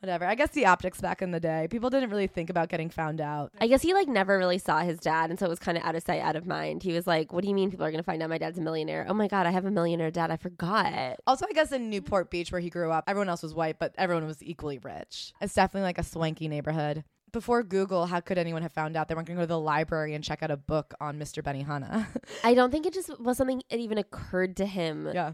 Whatever. 0.00 0.26
I 0.26 0.34
guess 0.34 0.50
the 0.50 0.66
optics 0.66 1.00
back 1.00 1.22
in 1.22 1.30
the 1.30 1.40
day, 1.40 1.68
people 1.70 1.88
didn't 1.88 2.10
really 2.10 2.26
think 2.26 2.50
about 2.50 2.68
getting 2.68 2.90
found 2.90 3.20
out. 3.20 3.52
I 3.60 3.66
guess 3.66 3.82
he 3.82 3.94
like 3.94 4.08
never 4.08 4.36
really 4.36 4.58
saw 4.58 4.80
his 4.80 4.98
dad, 4.98 5.30
and 5.30 5.38
so 5.38 5.46
it 5.46 5.48
was 5.48 5.58
kind 5.58 5.78
of 5.78 5.84
out 5.84 5.94
of 5.94 6.02
sight, 6.02 6.20
out 6.20 6.36
of 6.36 6.46
mind. 6.46 6.82
He 6.82 6.92
was 6.92 7.06
like, 7.06 7.32
"What 7.32 7.42
do 7.42 7.48
you 7.48 7.54
mean 7.54 7.70
people 7.70 7.86
are 7.86 7.90
gonna 7.90 8.02
find 8.02 8.22
out 8.22 8.28
my 8.28 8.38
dad's 8.38 8.58
a 8.58 8.62
millionaire? 8.62 9.06
Oh 9.08 9.14
my 9.14 9.26
god, 9.26 9.46
I 9.46 9.50
have 9.50 9.64
a 9.64 9.70
millionaire 9.70 10.10
dad. 10.10 10.30
I 10.30 10.36
forgot." 10.36 11.16
Also, 11.26 11.46
I 11.48 11.52
guess 11.52 11.72
in 11.72 11.88
Newport 11.88 12.30
Beach, 12.30 12.52
where 12.52 12.60
he 12.60 12.68
grew 12.68 12.90
up, 12.90 13.04
everyone 13.06 13.28
else 13.30 13.42
was 13.42 13.54
white, 13.54 13.78
but 13.78 13.94
everyone 13.96 14.26
was 14.26 14.42
equally 14.42 14.78
rich. 14.78 15.32
It's 15.40 15.54
definitely 15.54 15.86
like 15.86 15.98
a 15.98 16.04
swanky 16.04 16.48
neighborhood. 16.48 17.04
Before 17.32 17.62
Google, 17.62 18.06
how 18.06 18.20
could 18.20 18.38
anyone 18.38 18.62
have 18.62 18.72
found 18.72 18.96
out 18.96 19.08
they 19.08 19.14
weren't 19.14 19.26
going 19.26 19.36
to 19.36 19.42
go 19.42 19.44
to 19.44 19.48
the 19.48 19.60
library 19.60 20.14
and 20.14 20.22
check 20.22 20.42
out 20.42 20.50
a 20.50 20.56
book 20.56 20.94
on 21.00 21.18
Mr. 21.18 21.42
Benihana? 21.42 22.06
I 22.44 22.54
don't 22.54 22.70
think 22.70 22.86
it 22.86 22.94
just 22.94 23.18
was 23.20 23.36
something 23.36 23.62
it 23.68 23.78
even 23.78 23.98
occurred 23.98 24.56
to 24.58 24.64
him 24.64 25.10
yeah. 25.12 25.32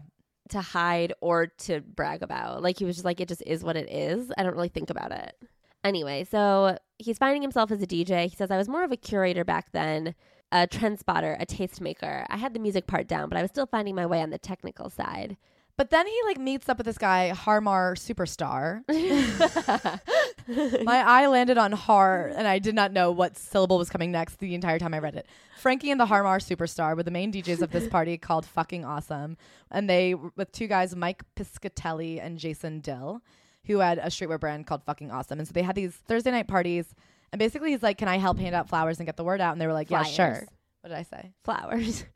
To 0.53 0.61
hide 0.61 1.13
or 1.21 1.47
to 1.47 1.81
brag 1.81 2.23
about. 2.23 2.61
Like 2.63 2.79
he 2.79 2.85
was 2.85 2.95
just 2.95 3.05
like, 3.05 3.19
"It 3.19 3.27
just 3.27 3.43
is 3.45 3.63
what 3.63 3.75
it 3.75 3.89
is." 3.91 4.31
I 4.37 4.43
don't 4.43 4.55
really 4.55 4.69
think 4.69 4.89
about 4.89 5.11
it. 5.11 5.35
Anyway, 5.83 6.25
so 6.29 6.77
he's 6.97 7.17
finding 7.17 7.41
himself 7.41 7.71
as 7.71 7.81
a 7.81 7.87
DJ. 7.87 8.27
He 8.29 8.35
says, 8.35 8.51
"I 8.51 8.57
was 8.57 8.69
more 8.69 8.83
of 8.83 8.91
a 8.91 8.97
curator 8.97 9.43
back 9.43 9.71
then." 9.71 10.15
A 10.51 10.67
trend 10.67 10.99
spotter, 10.99 11.35
a 11.39 11.47
tastemaker. 11.47 12.27
I 12.29 12.37
had 12.37 12.53
the 12.53 12.59
music 12.59 12.85
part 12.85 13.07
down, 13.07 13.27
but 13.27 13.39
I 13.39 13.41
was 13.41 13.49
still 13.49 13.65
finding 13.65 13.95
my 13.95 14.05
way 14.05 14.21
on 14.21 14.29
the 14.29 14.37
technical 14.37 14.87
side. 14.91 15.35
But 15.75 15.89
then 15.89 16.05
he 16.05 16.15
like 16.25 16.37
meets 16.37 16.69
up 16.69 16.77
with 16.77 16.85
this 16.85 16.99
guy, 16.99 17.29
Har 17.29 17.59
Mar 17.59 17.95
Superstar. 17.95 18.83
My 20.83 20.97
eye 20.97 21.27
landed 21.27 21.57
on 21.57 21.71
Har, 21.71 22.27
and 22.35 22.47
I 22.47 22.59
did 22.59 22.75
not 22.75 22.91
know 22.91 23.11
what 23.11 23.37
syllable 23.37 23.77
was 23.77 23.89
coming 23.89 24.11
next 24.11 24.39
the 24.39 24.55
entire 24.55 24.79
time 24.79 24.93
I 24.93 24.99
read 24.99 25.15
it. 25.15 25.27
Frankie 25.57 25.91
and 25.91 25.99
the 25.99 26.05
Har 26.05 26.23
Mar 26.23 26.39
Superstar 26.39 26.95
were 26.95 27.03
the 27.03 27.11
main 27.11 27.31
DJs 27.31 27.61
of 27.61 27.71
this 27.71 27.87
party 27.89 28.17
called 28.17 28.45
Fucking 28.45 28.83
Awesome. 28.83 29.37
And 29.71 29.89
they, 29.89 30.13
with 30.13 30.51
two 30.51 30.67
guys, 30.67 30.95
Mike 30.95 31.23
Piscatelli 31.35 32.19
and 32.21 32.37
Jason 32.37 32.79
Dill, 32.79 33.21
who 33.65 33.79
had 33.79 33.97
a 33.97 34.07
streetwear 34.07 34.39
brand 34.39 34.67
called 34.67 34.83
Fucking 34.83 35.11
Awesome. 35.11 35.39
And 35.39 35.47
so 35.47 35.53
they 35.53 35.61
had 35.63 35.75
these 35.75 35.93
Thursday 35.93 36.31
night 36.31 36.47
parties. 36.47 36.93
And 37.31 37.39
basically, 37.39 37.71
he's 37.71 37.83
like, 37.83 37.97
Can 37.97 38.07
I 38.07 38.17
help 38.17 38.37
hand 38.37 38.55
out 38.55 38.69
flowers 38.69 38.99
and 38.99 39.05
get 39.05 39.17
the 39.17 39.23
word 39.23 39.41
out? 39.41 39.53
And 39.53 39.61
they 39.61 39.67
were 39.67 39.73
like, 39.73 39.89
Yeah, 39.89 40.03
Flyers. 40.03 40.15
sure. 40.15 40.47
What 40.81 40.89
did 40.89 40.97
I 40.97 41.03
say? 41.03 41.31
Flowers. 41.43 42.03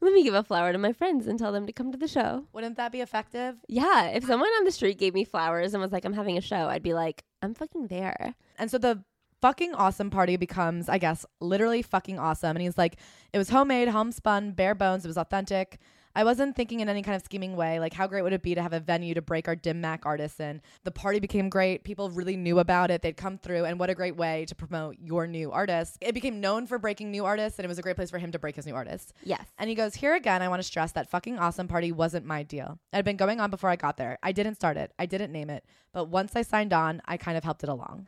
Let 0.00 0.12
me 0.12 0.22
give 0.22 0.34
a 0.34 0.44
flower 0.44 0.72
to 0.72 0.78
my 0.78 0.92
friends 0.92 1.26
and 1.26 1.38
tell 1.38 1.52
them 1.52 1.66
to 1.66 1.72
come 1.72 1.90
to 1.90 1.98
the 1.98 2.06
show. 2.06 2.44
Wouldn't 2.52 2.76
that 2.76 2.92
be 2.92 3.00
effective? 3.00 3.56
Yeah, 3.68 4.06
if 4.06 4.24
someone 4.24 4.48
on 4.58 4.64
the 4.64 4.70
street 4.70 4.98
gave 4.98 5.14
me 5.14 5.24
flowers 5.24 5.74
and 5.74 5.82
was 5.82 5.90
like, 5.90 6.04
I'm 6.04 6.12
having 6.12 6.38
a 6.38 6.40
show, 6.40 6.68
I'd 6.68 6.82
be 6.82 6.94
like, 6.94 7.24
I'm 7.42 7.54
fucking 7.54 7.88
there. 7.88 8.34
And 8.58 8.70
so 8.70 8.78
the 8.78 9.02
fucking 9.40 9.74
awesome 9.74 10.10
party 10.10 10.36
becomes, 10.36 10.88
I 10.88 10.98
guess, 10.98 11.26
literally 11.40 11.82
fucking 11.82 12.18
awesome. 12.18 12.56
And 12.56 12.62
he's 12.62 12.78
like, 12.78 12.96
it 13.32 13.38
was 13.38 13.48
homemade, 13.48 13.88
homespun, 13.88 14.52
bare 14.52 14.74
bones. 14.74 15.04
It 15.04 15.08
was 15.08 15.18
authentic. 15.18 15.78
I 16.14 16.24
wasn't 16.24 16.56
thinking 16.56 16.80
in 16.80 16.88
any 16.88 17.02
kind 17.02 17.14
of 17.14 17.22
scheming 17.22 17.56
way. 17.56 17.78
Like, 17.80 17.92
how 17.92 18.06
great 18.06 18.22
would 18.22 18.32
it 18.32 18.42
be 18.42 18.54
to 18.54 18.62
have 18.62 18.72
a 18.72 18.80
venue 18.80 19.14
to 19.14 19.22
break 19.22 19.48
our 19.48 19.54
Dim 19.54 19.80
Mak 19.80 20.04
artists 20.04 20.40
in? 20.40 20.60
The 20.84 20.90
party 20.90 21.20
became 21.20 21.48
great. 21.48 21.84
People 21.84 22.10
really 22.10 22.36
knew 22.36 22.58
about 22.58 22.90
it. 22.90 23.02
They'd 23.02 23.16
come 23.16 23.38
through. 23.38 23.64
And 23.64 23.78
what 23.78 23.90
a 23.90 23.94
great 23.94 24.16
way 24.16 24.44
to 24.46 24.54
promote 24.54 24.96
your 25.00 25.26
new 25.26 25.52
artist. 25.52 25.98
It 26.00 26.14
became 26.14 26.40
known 26.40 26.66
for 26.66 26.78
breaking 26.78 27.10
new 27.10 27.24
artists, 27.24 27.58
and 27.58 27.64
it 27.64 27.68
was 27.68 27.78
a 27.78 27.82
great 27.82 27.96
place 27.96 28.10
for 28.10 28.18
him 28.18 28.32
to 28.32 28.38
break 28.38 28.56
his 28.56 28.66
new 28.66 28.74
artists. 28.74 29.12
Yes. 29.24 29.44
And 29.58 29.68
he 29.68 29.74
goes, 29.74 29.94
Here 29.94 30.14
again, 30.14 30.42
I 30.42 30.48
want 30.48 30.60
to 30.60 30.66
stress 30.66 30.92
that 30.92 31.10
fucking 31.10 31.38
awesome 31.38 31.68
party 31.68 31.92
wasn't 31.92 32.26
my 32.26 32.42
deal. 32.42 32.78
It 32.92 32.96
had 32.96 33.04
been 33.04 33.16
going 33.16 33.40
on 33.40 33.50
before 33.50 33.70
I 33.70 33.76
got 33.76 33.96
there. 33.96 34.18
I 34.22 34.32
didn't 34.32 34.56
start 34.56 34.76
it, 34.76 34.92
I 34.98 35.06
didn't 35.06 35.32
name 35.32 35.50
it. 35.50 35.64
But 35.92 36.06
once 36.06 36.36
I 36.36 36.42
signed 36.42 36.72
on, 36.72 37.02
I 37.06 37.16
kind 37.16 37.36
of 37.36 37.44
helped 37.44 37.62
it 37.62 37.68
along. 37.68 38.06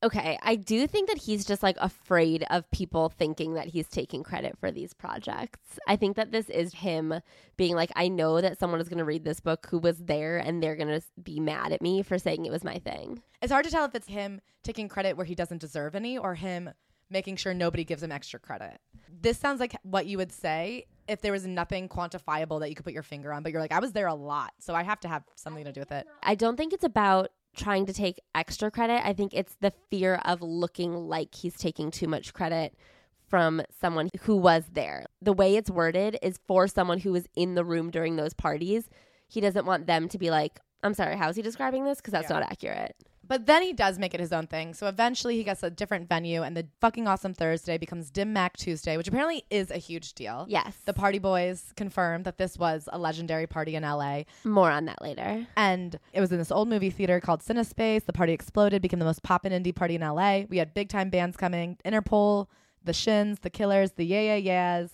Okay, 0.00 0.38
I 0.42 0.54
do 0.54 0.86
think 0.86 1.08
that 1.08 1.18
he's 1.18 1.44
just 1.44 1.62
like 1.62 1.76
afraid 1.80 2.44
of 2.50 2.70
people 2.70 3.08
thinking 3.08 3.54
that 3.54 3.66
he's 3.66 3.88
taking 3.88 4.22
credit 4.22 4.56
for 4.60 4.70
these 4.70 4.94
projects. 4.94 5.58
I 5.88 5.96
think 5.96 6.14
that 6.16 6.30
this 6.30 6.48
is 6.48 6.72
him 6.72 7.20
being 7.56 7.74
like, 7.74 7.90
I 7.96 8.06
know 8.06 8.40
that 8.40 8.58
someone 8.60 8.80
is 8.80 8.88
going 8.88 8.98
to 8.98 9.04
read 9.04 9.24
this 9.24 9.40
book 9.40 9.66
who 9.70 9.78
was 9.78 9.98
there 9.98 10.38
and 10.38 10.62
they're 10.62 10.76
going 10.76 11.00
to 11.00 11.04
be 11.20 11.40
mad 11.40 11.72
at 11.72 11.82
me 11.82 12.02
for 12.02 12.16
saying 12.16 12.46
it 12.46 12.52
was 12.52 12.62
my 12.62 12.78
thing. 12.78 13.22
It's 13.42 13.50
hard 13.50 13.64
to 13.64 13.72
tell 13.72 13.84
if 13.86 13.94
it's 13.96 14.06
him 14.06 14.40
taking 14.62 14.88
credit 14.88 15.16
where 15.16 15.26
he 15.26 15.34
doesn't 15.34 15.60
deserve 15.60 15.96
any 15.96 16.16
or 16.16 16.36
him 16.36 16.70
making 17.10 17.36
sure 17.36 17.52
nobody 17.52 17.84
gives 17.84 18.02
him 18.02 18.12
extra 18.12 18.38
credit. 18.38 18.78
This 19.20 19.38
sounds 19.38 19.58
like 19.58 19.74
what 19.82 20.06
you 20.06 20.18
would 20.18 20.30
say 20.30 20.84
if 21.08 21.22
there 21.22 21.32
was 21.32 21.46
nothing 21.46 21.88
quantifiable 21.88 22.60
that 22.60 22.68
you 22.68 22.76
could 22.76 22.84
put 22.84 22.92
your 22.92 23.02
finger 23.02 23.32
on, 23.32 23.42
but 23.42 23.50
you're 23.50 23.62
like, 23.62 23.72
I 23.72 23.80
was 23.80 23.92
there 23.92 24.06
a 24.06 24.14
lot, 24.14 24.52
so 24.60 24.74
I 24.74 24.82
have 24.82 25.00
to 25.00 25.08
have 25.08 25.24
something 25.34 25.64
to 25.64 25.72
do 25.72 25.80
with 25.80 25.90
it. 25.90 26.06
I 26.22 26.34
don't 26.34 26.56
think 26.56 26.72
it's 26.72 26.84
about 26.84 27.30
trying 27.58 27.84
to 27.86 27.92
take 27.92 28.20
extra 28.34 28.70
credit. 28.70 29.06
I 29.06 29.12
think 29.12 29.34
it's 29.34 29.56
the 29.60 29.72
fear 29.90 30.20
of 30.24 30.40
looking 30.40 30.94
like 30.94 31.34
he's 31.34 31.56
taking 31.56 31.90
too 31.90 32.08
much 32.08 32.32
credit 32.32 32.74
from 33.28 33.60
someone 33.80 34.08
who 34.22 34.36
was 34.36 34.64
there. 34.72 35.04
The 35.20 35.34
way 35.34 35.56
it's 35.56 35.70
worded 35.70 36.16
is 36.22 36.38
for 36.46 36.66
someone 36.66 36.98
who 37.00 37.12
was 37.12 37.26
in 37.36 37.54
the 37.54 37.64
room 37.64 37.90
during 37.90 38.16
those 38.16 38.32
parties. 38.32 38.88
He 39.28 39.40
doesn't 39.42 39.66
want 39.66 39.86
them 39.86 40.08
to 40.08 40.16
be 40.18 40.30
like, 40.30 40.58
I'm 40.82 40.94
sorry, 40.94 41.16
how's 41.16 41.36
he 41.36 41.42
describing 41.42 41.84
this? 41.84 41.98
Because 41.98 42.12
that's 42.12 42.30
Yeah. 42.30 42.38
not 42.40 42.50
accurate. 42.50 42.96
But 43.28 43.46
then 43.46 43.62
he 43.62 43.72
does 43.72 43.98
make 43.98 44.14
it 44.14 44.20
his 44.20 44.32
own 44.32 44.46
thing. 44.46 44.74
So 44.74 44.86
eventually 44.86 45.36
he 45.36 45.44
gets 45.44 45.62
a 45.62 45.70
different 45.70 46.08
venue, 46.08 46.42
and 46.42 46.56
the 46.56 46.66
fucking 46.80 47.06
awesome 47.06 47.34
Thursday 47.34 47.78
becomes 47.78 48.10
Dim 48.10 48.32
Mak 48.32 48.56
Tuesday, 48.56 48.96
which 48.96 49.08
apparently 49.08 49.44
is 49.50 49.70
a 49.70 49.76
huge 49.76 50.14
deal. 50.14 50.46
Yes. 50.48 50.74
The 50.86 50.94
Party 50.94 51.18
Boys 51.18 51.72
confirmed 51.76 52.24
that 52.24 52.38
this 52.38 52.58
was 52.58 52.88
a 52.92 52.98
legendary 52.98 53.46
party 53.46 53.74
in 53.74 53.82
LA. 53.82 54.22
More 54.44 54.70
on 54.70 54.86
that 54.86 55.02
later. 55.02 55.46
And 55.56 55.98
it 56.12 56.20
was 56.20 56.32
in 56.32 56.38
this 56.38 56.50
old 56.50 56.68
movie 56.68 56.90
theater 56.90 57.20
called 57.20 57.40
Cinespace. 57.40 58.04
The 58.04 58.12
party 58.12 58.32
exploded, 58.32 58.82
became 58.82 58.98
the 58.98 59.04
most 59.04 59.22
poppin' 59.22 59.52
indie 59.52 59.74
party 59.74 59.94
in 59.94 60.00
LA. 60.00 60.42
We 60.48 60.56
had 60.58 60.74
big 60.74 60.88
time 60.88 61.10
bands 61.10 61.36
coming 61.36 61.76
Interpol, 61.84 62.46
The 62.84 62.92
Shins, 62.92 63.40
The 63.40 63.50
Killers, 63.50 63.92
The 63.92 64.04
Yeah 64.04 64.34
Yeah 64.34 64.36
Yeahs. 64.36 64.90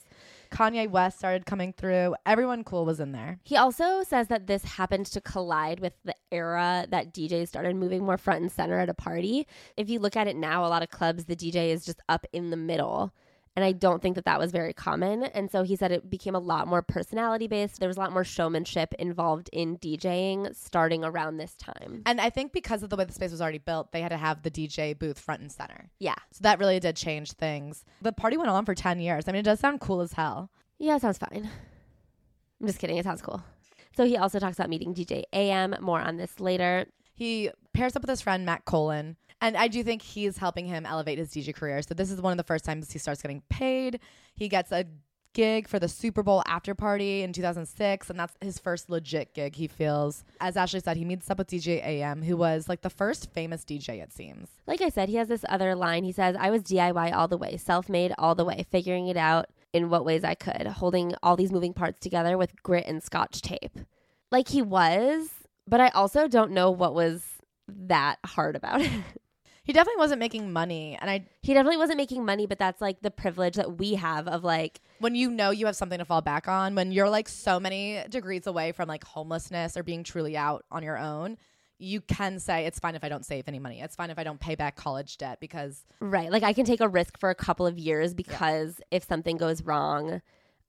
Kanye 0.51 0.89
West 0.89 1.19
started 1.19 1.47
coming 1.47 1.73
through. 1.73 2.15
Everyone 2.27 2.65
cool 2.65 2.85
was 2.85 3.01
in 3.01 3.13
there. 3.13 3.39
He 3.45 3.57
also 3.57 4.03
says 4.03 4.29
that 4.29 4.47
this 4.47 4.65
happened 4.65 5.07
to 5.07 5.21
collide 5.21 5.81
with 5.81 5.95
the 6.05 6.15
era 6.31 6.87
that 6.91 7.13
DJs 7.13 7.49
started 7.49 7.77
moving 7.77 8.05
more 8.05 8.19
front 8.19 8.43
and 8.43 8.53
center 8.53 8.79
at 8.79 8.89
a 8.89 8.95
party. 8.95 9.47
If 9.77 9.89
you 9.89 9.99
look 9.99 10.17
at 10.17 10.27
it 10.27 10.37
now, 10.37 10.65
a 10.65 10.69
lot 10.69 10.83
of 10.83 10.91
clubs, 10.91 11.25
the 11.25 11.37
DJ 11.37 11.71
is 11.71 11.85
just 11.85 12.01
up 12.09 12.27
in 12.33 12.51
the 12.51 12.57
middle. 12.57 13.13
And 13.57 13.65
I 13.65 13.73
don't 13.73 14.03
think 14.03 14.17
that 14.17 14.25
that 14.25 14.41
was 14.41 14.51
very 14.51 14.73
common. 14.73 15.25
And 15.25 15.51
so 15.51 15.63
he 15.63 15.77
said 15.77 15.93
it 15.93 16.11
became 16.11 16.35
a 16.35 16.41
lot 16.41 16.67
more 16.67 16.83
personality 16.83 17.47
based. 17.47 17.79
There 17.79 17.89
was 17.89 17.97
a 17.97 18.01
lot 18.01 18.13
more 18.13 18.25
showmanship 18.25 18.95
involved 18.99 19.49
in 19.53 19.79
DJing 19.79 20.55
starting 20.57 21.05
around 21.05 21.37
this 21.37 21.55
time. 21.55 22.03
And 22.05 22.21
I 22.21 22.31
think 22.31 22.53
because 22.53 22.83
of 22.83 22.91
the 22.91 22.97
way 22.97 23.05
the 23.05 23.13
space 23.13 23.31
was 23.31 23.41
already 23.41 23.59
built, 23.59 23.93
they 23.93 24.01
had 24.01 24.09
to 24.09 24.17
have 24.17 24.43
the 24.43 24.51
DJ 24.51 24.99
booth 24.99 25.21
front 25.21 25.41
and 25.41 25.53
center. 25.53 25.91
Yeah. 26.01 26.17
So 26.33 26.41
that 26.43 26.59
really 26.59 26.81
did 26.81 26.97
change 26.97 27.33
things. 27.33 27.85
The 28.03 28.13
party 28.13 28.37
went 28.37 28.51
on 28.51 28.65
for 28.65 28.75
10 28.75 28.99
years. 28.99 29.29
I 29.29 29.33
mean, 29.33 29.41
it 29.41 29.45
does 29.45 29.61
sound 29.61 29.81
cool 29.81 30.01
as 30.01 30.15
hell. 30.15 30.51
Yeah, 30.79 30.99
sounds 30.99 31.19
fine. 31.19 31.49
I'm 32.61 32.67
just 32.67 32.81
kidding. 32.81 32.97
It 32.97 33.05
sounds 33.05 33.23
cool. 33.23 33.43
So 33.97 34.05
he 34.05 34.17
also 34.17 34.41
talks 34.41 34.59
about 34.59 34.71
meeting 34.71 34.95
DJ 34.95 35.23
AM. 35.33 35.77
More 35.81 36.01
on 36.01 36.17
this 36.17 36.41
later. 36.41 36.87
He 37.15 37.51
pairs 37.73 37.95
up 37.95 38.03
with 38.03 38.11
his 38.11 38.21
friend 38.21 38.45
Matt 38.45 38.65
Colon, 38.65 39.17
and 39.45 39.59
I 39.59 39.69
do 39.69 39.85
think 39.85 40.01
he's 40.01 40.39
helping 40.39 40.65
him 40.65 40.87
elevate 40.87 41.19
his 41.19 41.31
DJ 41.31 41.55
career. 41.55 41.83
So 41.83 41.93
this 41.93 42.11
is 42.11 42.19
one 42.19 42.33
of 42.33 42.39
the 42.39 42.45
first 42.45 42.65
times 42.65 42.91
he 42.91 42.99
starts 42.99 43.21
getting 43.21 43.43
paid. 43.51 44.01
He 44.35 44.49
gets 44.49 44.73
a 44.73 44.87
gig 45.35 45.69
for 45.69 45.79
the 45.79 45.89
Super 45.89 46.23
Bowl 46.23 46.43
after 46.47 46.75
party 46.75 47.23
in 47.23 47.35
2006, 47.35 48.09
and 48.09 48.19
that's 48.19 48.35
his 48.41 48.59
first 48.59 48.89
legit 48.89 49.35
gig. 49.35 49.55
He 49.55 49.69
feels, 49.69 50.25
as 50.41 50.57
Ashley 50.57 50.81
said, 50.81 50.97
he 50.97 51.05
meets 51.05 51.31
up 51.31 51.37
with 51.37 51.49
DJ 51.49 51.85
AM, 51.85 52.23
who 52.23 52.39
was 52.39 52.71
like 52.71 52.81
the 52.81 52.89
first 52.89 53.33
famous 53.35 53.67
DJ, 53.67 54.03
it 54.03 54.15
seems. 54.15 54.49
Like 54.67 54.81
I 54.81 54.89
said, 54.89 55.11
he 55.11 55.17
has 55.17 55.29
this 55.29 55.45
other 55.47 55.75
line. 55.75 56.05
He 56.05 56.13
says, 56.13 56.37
I 56.41 56.49
was 56.49 56.63
DIY 56.63 57.13
all 57.13 57.29
the 57.29 57.37
way, 57.37 57.59
self 57.59 57.91
made 57.91 58.15
all 58.17 58.35
the 58.35 58.47
way, 58.47 58.65
figuring 58.71 59.09
it 59.09 59.19
out 59.19 59.51
in 59.75 59.91
what 59.91 60.07
ways 60.07 60.25
I 60.25 60.35
could, 60.35 60.67
holding 60.69 61.15
all 61.23 61.37
these 61.37 61.53
moving 61.53 61.75
parts 61.75 62.01
together 62.01 62.39
with 62.39 62.63
grit 62.63 62.87
and 62.87 63.03
scotch 63.03 63.43
tape. 63.43 63.79
Like 64.31 64.49
he 64.49 64.63
was, 64.63 65.29
but 65.69 65.83
I 65.83 65.89
also 65.89 66.29
don't 66.29 66.53
know 66.53 66.71
what 66.71 66.95
was 66.95 67.25
that 67.69 68.17
hard 68.25 68.57
about 68.57 68.81
it. 68.81 68.91
He 69.65 69.73
definitely 69.73 69.99
wasn't 69.99 70.21
making 70.21 70.53
money, 70.53 70.97
and 71.01 71.11
I 71.11 71.27
he 71.43 71.55
definitely 71.55 71.79
wasn't 71.79 71.97
making 71.97 72.25
money, 72.25 72.47
but 72.47 72.59
that's 72.59 72.81
like 72.81 73.01
the 73.01 73.11
privilege 73.11 73.57
that 73.57 73.79
we 73.79 73.95
have 73.95 74.29
of 74.29 74.45
like, 74.45 74.81
when 74.99 75.15
you 75.15 75.31
know 75.31 75.51
you 75.51 75.67
have 75.67 75.75
something 75.77 75.99
to 75.99 76.05
fall 76.05 76.21
back 76.21 76.47
on, 76.49 76.75
when 76.75 76.93
you're 76.93 77.09
like 77.09 77.29
so 77.29 77.59
many 77.59 78.03
degrees 78.11 78.47
away 78.47 78.73
from 78.73 78.89
like 78.89 79.05
homelessness 79.05 79.77
or 79.77 79.83
being 79.83 80.05
truly 80.05 80.37
out 80.37 80.65
on 80.71 80.83
your 80.83 80.99
own, 80.99 81.39
you 81.79 82.03
can 82.03 82.39
say 82.39 82.67
it's 82.67 82.79
fine 82.79 82.95
if 82.95 83.03
I 83.03 83.09
don't 83.09 83.25
save 83.25 83.49
any 83.49 83.59
money. 83.59 83.81
It's 83.81 83.97
fine 83.97 84.11
if 84.11 84.19
I 84.19 84.25
don't 84.25 84.39
pay 84.39 84.55
back 84.55 84.77
college 84.77 85.17
debt 85.17 85.41
because 85.41 85.85
Right. 85.99 86.31
Like 86.31 86.43
I 86.43 86.53
can 86.53 86.67
take 86.67 86.81
a 86.81 86.89
risk 86.89 87.19
for 87.19 87.31
a 87.31 87.35
couple 87.35 87.67
of 87.67 87.79
years 87.79 88.13
because 88.13 88.81
if 88.91 89.05
something 89.05 89.39
goes 89.39 89.63
wrong, 89.63 90.21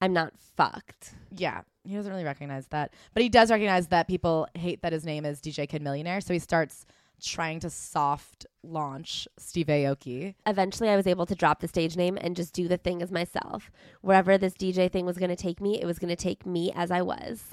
I'm 0.02 0.14
not 0.14 0.34
fucked. 0.56 1.14
yeah, 1.36 1.62
he 1.84 1.96
doesn't 1.96 2.12
really 2.12 2.24
recognize 2.24 2.68
that. 2.68 2.94
But 3.14 3.24
he 3.24 3.30
does 3.30 3.52
recognize 3.52 3.88
that 3.88 4.08
people 4.08 4.48
hate 4.56 4.82
that 4.82 4.94
his 4.94 5.06
name 5.06 5.26
is 5.26 5.40
DJ 5.40 5.68
Kid 5.70 5.82
Millionaire, 5.82 6.22
so 6.22 6.34
he 6.34 6.40
starts 6.40 6.86
trying 7.22 7.60
to 7.62 7.70
soft 7.70 8.46
launch 8.64 9.28
Steve 9.38 9.68
Aoki. 9.68 10.36
Eventually, 10.46 10.90
I 10.90 10.96
was 10.96 11.08
able 11.08 11.26
to 11.26 11.36
drop 11.36 11.60
the 11.60 11.68
stage 11.68 11.96
name 11.96 12.18
and 12.20 12.36
just 12.36 12.54
do 12.54 12.68
the 12.68 12.78
thing 12.78 13.02
as 13.02 13.12
myself. 13.12 13.72
Wherever 14.02 14.38
this 14.38 14.54
DJ 14.54 14.92
thing 14.92 15.06
was 15.06 15.18
going 15.18 15.30
to 15.30 15.36
take 15.36 15.62
me, 15.62 15.82
it 15.82 15.86
was 15.86 16.00
going 16.00 16.10
to 16.10 16.16
take 16.16 16.46
me 16.46 16.72
as 16.76 16.92
I 16.92 17.02
was. 17.02 17.44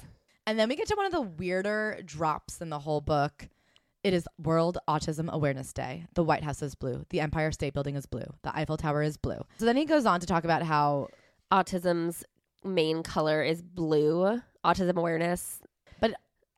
And 0.45 0.59
then 0.59 0.69
we 0.69 0.75
get 0.75 0.87
to 0.87 0.95
one 0.95 1.05
of 1.05 1.11
the 1.11 1.21
weirder 1.21 2.01
drops 2.05 2.61
in 2.61 2.69
the 2.69 2.79
whole 2.79 3.01
book. 3.01 3.47
It 4.03 4.13
is 4.13 4.27
World 4.37 4.77
Autism 4.89 5.29
Awareness 5.29 5.71
Day. 5.71 6.05
The 6.13 6.23
White 6.23 6.43
House 6.43 6.61
is 6.61 6.75
blue. 6.75 7.05
The 7.09 7.21
Empire 7.21 7.51
State 7.53 7.73
Building 7.73 7.95
is 7.95 8.05
blue. 8.05 8.25
The 8.43 8.55
Eiffel 8.55 8.75
Tower 8.75 9.01
is 9.01 9.15
blue. 9.15 9.39
So 9.57 9.65
then 9.65 9.77
he 9.77 9.85
goes 9.85 10.05
on 10.05 10.19
to 10.19 10.27
talk 10.27 10.43
about 10.43 10.63
how 10.63 11.07
Autism's 11.51 12.25
main 12.65 13.03
color 13.03 13.41
is 13.41 13.61
blue. 13.61 14.41
Autism 14.65 14.97
awareness. 14.97 15.61
But 16.01 16.15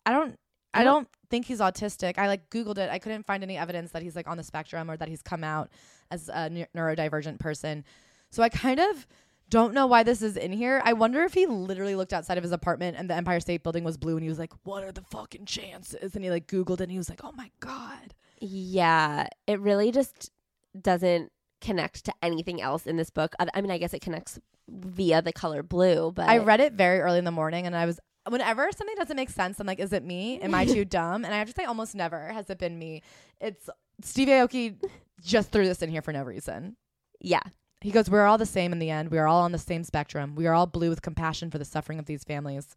I 0.08 0.12
don't 0.12 0.40
I 0.74 0.84
don't 0.84 1.08
think 1.30 1.46
he's 1.46 1.60
autistic. 1.60 2.18
I 2.18 2.28
like 2.28 2.50
googled 2.50 2.78
it. 2.78 2.90
I 2.90 3.00
couldn't 3.00 3.26
find 3.26 3.44
any 3.44 3.58
evidence 3.58 3.92
that 3.92 4.02
he's 4.02 4.16
like 4.16 4.28
on 4.28 4.38
the 4.38 4.44
spectrum 4.44 4.90
or 4.90 4.98
that 4.98 5.08
he's 5.08 5.22
come 5.22 5.44
out 5.44 5.70
as 6.12 6.30
a 6.30 6.50
neu- 6.50 6.66
neurodivergent 6.76 7.40
person. 7.40 7.84
So 8.32 8.44
I 8.44 8.50
kind 8.50 8.80
of 8.80 9.08
don't 9.50 9.74
know 9.74 9.88
why 9.88 10.04
this 10.04 10.22
is 10.22 10.38
in 10.38 10.52
here. 10.52 10.82
I 10.84 10.94
wonder 10.94 11.24
if 11.24 11.34
he 11.34 11.46
literally 11.46 11.96
looked 11.96 12.14
outside 12.14 12.38
of 12.38 12.44
his 12.44 12.52
apartment 12.52 12.98
and 12.98 13.10
the 13.10 13.16
Empire 13.16 13.40
State 13.40 13.64
Building 13.64 13.84
was 13.84 13.98
blue 13.98 14.16
and 14.16 14.24
he 14.24 14.30
was 14.30 14.40
like, 14.40 14.54
"What 14.64 14.84
are 14.84 14.92
the 14.92 15.04
fucking 15.04 15.46
chances?" 15.46 16.16
And 16.16 16.24
he 16.24 16.32
like 16.32 16.48
googled 16.48 16.80
it 16.80 16.82
and 16.82 16.92
he 16.92 16.98
was 16.98 17.10
like, 17.10 17.24
"Oh 17.24 17.32
my 17.34 17.52
god." 17.60 18.16
Yeah, 18.40 19.28
it 19.48 19.60
really 19.60 19.92
just 19.92 20.32
doesn't 20.80 21.32
connect 21.62 22.06
to 22.06 22.14
anything 22.22 22.62
else 22.62 22.86
in 22.86 22.98
this 22.98 23.10
book. 23.10 23.34
I 23.40 23.62
mean, 23.62 23.72
I 23.72 23.78
guess 23.78 23.94
it 23.94 24.02
connects 24.02 24.40
via 24.68 25.22
the 25.22 25.32
color 25.34 25.64
blue, 25.64 26.12
but 26.12 26.28
I 26.28 26.40
read 26.40 26.60
it 26.60 26.74
very 26.74 27.00
early 27.00 27.20
in 27.20 27.26
the 27.26 27.32
morning 27.32 27.66
and 27.66 27.76
I 27.76 27.86
was 27.86 28.00
whenever 28.30 28.70
something 28.72 28.96
doesn't 28.96 29.16
make 29.16 29.30
sense, 29.30 29.60
I'm 29.60 29.68
like, 29.68 29.80
is 29.80 29.94
it 29.94 30.04
me? 30.04 30.40
Am 30.42 30.54
I 30.56 30.66
too 30.66 30.86
dumb? 30.86 31.26
And 31.26 31.34
I 31.34 31.38
have 31.38 31.48
to 31.48 31.54
say 31.54 31.66
almost 31.66 31.96
never 31.96 32.30
has 32.30 32.50
it 32.50 32.58
been 32.58 32.78
me. 32.80 33.02
It's 33.40 33.70
Steve 34.02 34.28
Aoki 34.28 34.76
just 35.22 35.52
threw 35.52 35.66
this 35.66 35.82
in 35.82 35.90
here 35.90 36.02
for 36.02 36.12
no 36.14 36.24
reason. 36.24 36.76
yeah, 37.22 37.42
He 37.82 37.92
goes, 37.92 38.10
We're 38.10 38.26
all 38.26 38.38
the 38.38 38.46
same 38.46 38.72
in 38.74 38.80
the 38.80 38.90
end. 38.90 39.10
We 39.10 39.18
are 39.18 39.28
all 39.28 39.42
on 39.42 39.52
the 39.52 39.58
same 39.58 39.84
spectrum. 39.84 40.36
We 40.36 40.48
are 40.48 40.54
all 40.54 40.68
blue 40.68 40.90
with 40.90 41.02
compassion 41.02 41.50
for 41.52 41.58
the 41.58 41.66
suffering 41.66 42.00
of 42.00 42.06
these 42.06 42.24
families. 42.24 42.76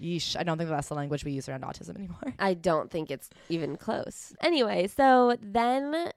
Yeesh. 0.00 0.36
I 0.36 0.42
don't 0.42 0.58
think 0.58 0.68
that's 0.68 0.88
the 0.88 0.94
language 0.94 1.24
we 1.24 1.32
use 1.32 1.48
around 1.48 1.62
autism 1.62 1.96
anymore. 1.96 2.34
I 2.38 2.54
don't 2.54 2.90
think 2.90 3.10
it's 3.10 3.30
even 3.48 3.76
close. 3.76 4.32
Anyway, 4.42 4.88
so 4.88 5.36
then 5.40 6.10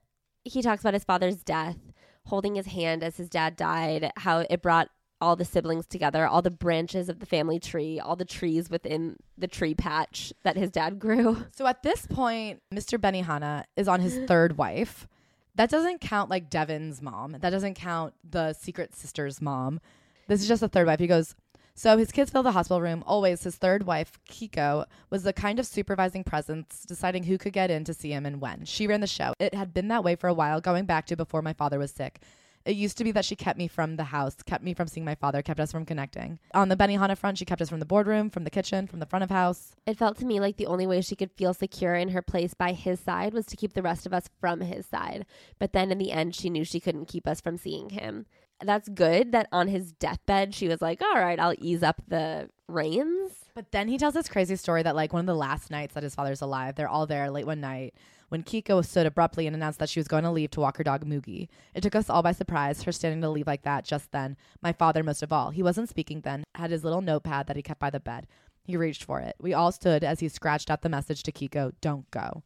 he 0.44 0.62
talks 0.62 0.82
about 0.82 0.94
his 0.96 1.04
father's 1.04 1.44
death, 1.44 1.78
holding 2.26 2.56
his 2.56 2.66
hand 2.68 3.04
as 3.04 3.18
his 3.18 3.30
dad 3.30 3.56
died, 3.56 4.12
how 4.18 4.40
it 4.50 4.62
brought 4.62 4.90
all 5.26 5.36
the 5.36 5.44
siblings 5.44 5.88
together, 5.88 6.28
all 6.28 6.44
the 6.44 6.52
branches 6.52 7.10
of 7.10 7.20
the 7.20 7.26
family 7.26 7.60
tree, 7.60 8.00
all 8.00 8.16
the 8.16 8.24
trees 8.24 8.70
within 8.70 9.18
the 9.40 9.48
tree 9.48 9.74
patch 9.74 10.32
that 10.44 10.56
his 10.56 10.70
dad 10.70 11.00
grew. 11.00 11.38
So 11.56 11.66
at 11.68 11.84
this 11.84 12.06
point, 12.06 12.62
Mr. 12.74 13.00
Benihana 13.00 13.64
is 13.76 13.88
on 13.88 14.02
his 14.02 14.20
third 14.28 14.58
wife. 14.58 15.08
That 15.56 15.70
doesn't 15.70 16.02
count 16.02 16.30
like 16.30 16.50
Devon's 16.50 17.02
mom. 17.02 17.38
That 17.40 17.50
doesn't 17.50 17.76
count 17.76 18.14
the 18.30 18.54
secret 18.54 18.94
sister's 18.94 19.42
mom. 19.42 19.80
This 20.28 20.42
is 20.42 20.48
just 20.48 20.60
the 20.62 20.68
third 20.68 20.86
wife. 20.86 21.00
He 21.00 21.08
goes, 21.08 21.34
so 21.74 21.98
his 21.98 22.12
kids 22.12 22.32
fill 22.32 22.44
the 22.44 22.52
hospital 22.52 22.82
room. 22.82 23.04
Always 23.08 23.44
his 23.44 23.56
third 23.56 23.86
wife, 23.86 24.20
Keiko, 24.30 24.86
was 25.10 25.24
the 25.24 25.34
kind 25.34 25.60
of 25.60 25.66
supervising 25.66 26.24
presence, 26.24 26.86
deciding 26.86 27.24
who 27.24 27.38
could 27.38 27.54
get 27.54 27.72
in 27.72 27.84
to 27.86 27.94
see 27.94 28.12
him 28.12 28.26
and 28.26 28.42
when. 28.42 28.66
She 28.66 28.86
ran 28.86 29.02
the 29.02 29.08
show. 29.08 29.34
It 29.40 29.54
had 29.56 29.74
been 29.74 29.88
that 29.88 30.04
way 30.04 30.16
for 30.16 30.28
a 30.28 30.34
while, 30.34 30.62
going 30.62 30.86
back 30.86 31.06
to 31.08 31.16
before 31.16 31.42
my 31.42 31.54
father 31.54 31.80
was 31.80 31.92
sick. 31.92 32.22
It 32.66 32.76
used 32.76 32.98
to 32.98 33.04
be 33.04 33.12
that 33.12 33.26
she 33.26 33.36
kept 33.36 33.60
me 33.60 33.68
from 33.68 33.96
the 33.96 34.06
house, 34.06 34.36
kept 34.44 34.64
me 34.64 34.74
from 34.74 34.88
seeing 34.88 35.06
my 35.06 35.14
father, 35.14 35.44
kept 35.44 35.60
us 35.60 35.72
from 35.72 35.86
connecting. 35.86 36.40
On 36.56 36.68
the 36.68 36.76
Benihana 36.76 37.16
front, 37.16 37.38
she 37.38 37.46
kept 37.46 37.62
us 37.62 37.70
from 37.70 37.80
the 37.80 37.86
boardroom, 37.86 38.32
from 38.32 38.44
the 38.44 38.50
kitchen, 38.50 38.88
from 38.88 39.00
the 39.00 39.06
front 39.06 39.22
of 39.22 39.30
house. 39.30 39.76
It 39.86 40.00
felt 40.00 40.18
to 40.18 40.26
me 40.26 40.40
like 40.40 40.58
the 40.58 40.66
only 40.66 40.88
way 40.88 41.02
she 41.02 41.16
could 41.16 41.32
feel 41.32 41.54
secure 41.54 41.94
in 41.94 42.10
her 42.10 42.24
place 42.24 42.56
by 42.56 42.74
his 42.74 43.00
side 43.00 43.34
was 43.34 43.46
to 43.48 43.56
keep 43.56 43.74
the 43.74 43.84
rest 43.84 44.08
of 44.08 44.14
us 44.14 44.30
from 44.40 44.62
his 44.62 44.88
side. 44.88 45.28
But 45.60 45.74
then 45.74 45.92
in 45.92 46.00
the 46.00 46.12
end, 46.12 46.34
she 46.34 46.50
knew 46.50 46.66
she 46.66 46.80
couldn't 46.80 47.08
keep 47.08 47.28
us 47.28 47.40
from 47.40 47.58
seeing 47.58 47.92
him. 47.92 48.26
That's 48.64 48.90
good 48.90 49.32
that 49.34 49.48
on 49.52 49.68
his 49.68 49.92
deathbed, 49.92 50.56
she 50.56 50.68
was 50.68 50.82
like, 50.82 51.02
all 51.02 51.20
right, 51.20 51.40
I'll 51.40 51.56
ease 51.60 51.84
up 51.84 52.02
the 52.08 52.50
reins. 52.68 53.46
But 53.54 53.72
then 53.72 53.90
he 53.90 53.98
tells 54.00 54.16
this 54.16 54.28
crazy 54.28 54.56
story 54.56 54.82
that 54.82 54.96
like 54.96 55.14
one 55.14 55.20
of 55.20 55.26
the 55.28 55.36
last 55.36 55.70
nights 55.70 55.94
that 55.94 56.04
his 56.04 56.16
father's 56.16 56.42
alive, 56.42 56.76
they're 56.76 56.90
all 56.90 57.06
there 57.06 57.30
late 57.30 57.46
one 57.46 57.62
night 57.62 57.94
when 58.30 58.44
Keiko 58.44 58.84
stood 58.84 59.06
abruptly 59.06 59.48
and 59.48 59.56
announced 59.56 59.80
that 59.80 59.90
she 59.90 60.00
was 60.00 60.08
going 60.08 60.24
to 60.24 60.32
leave 60.32 60.52
to 60.52 60.60
walk 60.60 60.78
her 60.78 60.84
dog 60.84 61.06
Moogie. 61.06 61.48
It 61.74 61.82
took 61.82 61.96
us 61.96 62.10
all 62.10 62.24
by 62.24 62.32
surprise, 62.32 62.84
her 62.84 62.92
standing 62.92 63.22
to 63.22 63.30
leave 63.30 63.48
like 63.48 63.64
that 63.64 63.86
just 63.86 64.12
then. 64.12 64.38
My 64.62 64.74
father 64.74 65.04
most 65.04 65.24
of 65.24 65.32
all. 65.32 65.52
He 65.52 65.64
wasn't 65.64 65.90
speaking 65.90 66.22
then, 66.22 66.44
had 66.56 66.72
his 66.72 66.84
little 66.84 67.02
notepad 67.02 67.48
that 67.48 67.56
he 67.56 67.62
kept 67.62 67.80
by 67.80 67.90
the 67.90 68.00
bed. 68.00 68.28
He 68.64 68.78
reached 68.78 69.04
for 69.04 69.20
it. 69.20 69.36
We 69.40 69.54
all 69.54 69.72
stood 69.72 70.04
as 70.04 70.20
he 70.20 70.30
scratched 70.30 70.72
out 70.72 70.82
the 70.82 70.90
message 70.90 71.24
to 71.24 71.32
Keiko, 71.32 71.74
don't 71.82 72.10
go. 72.12 72.44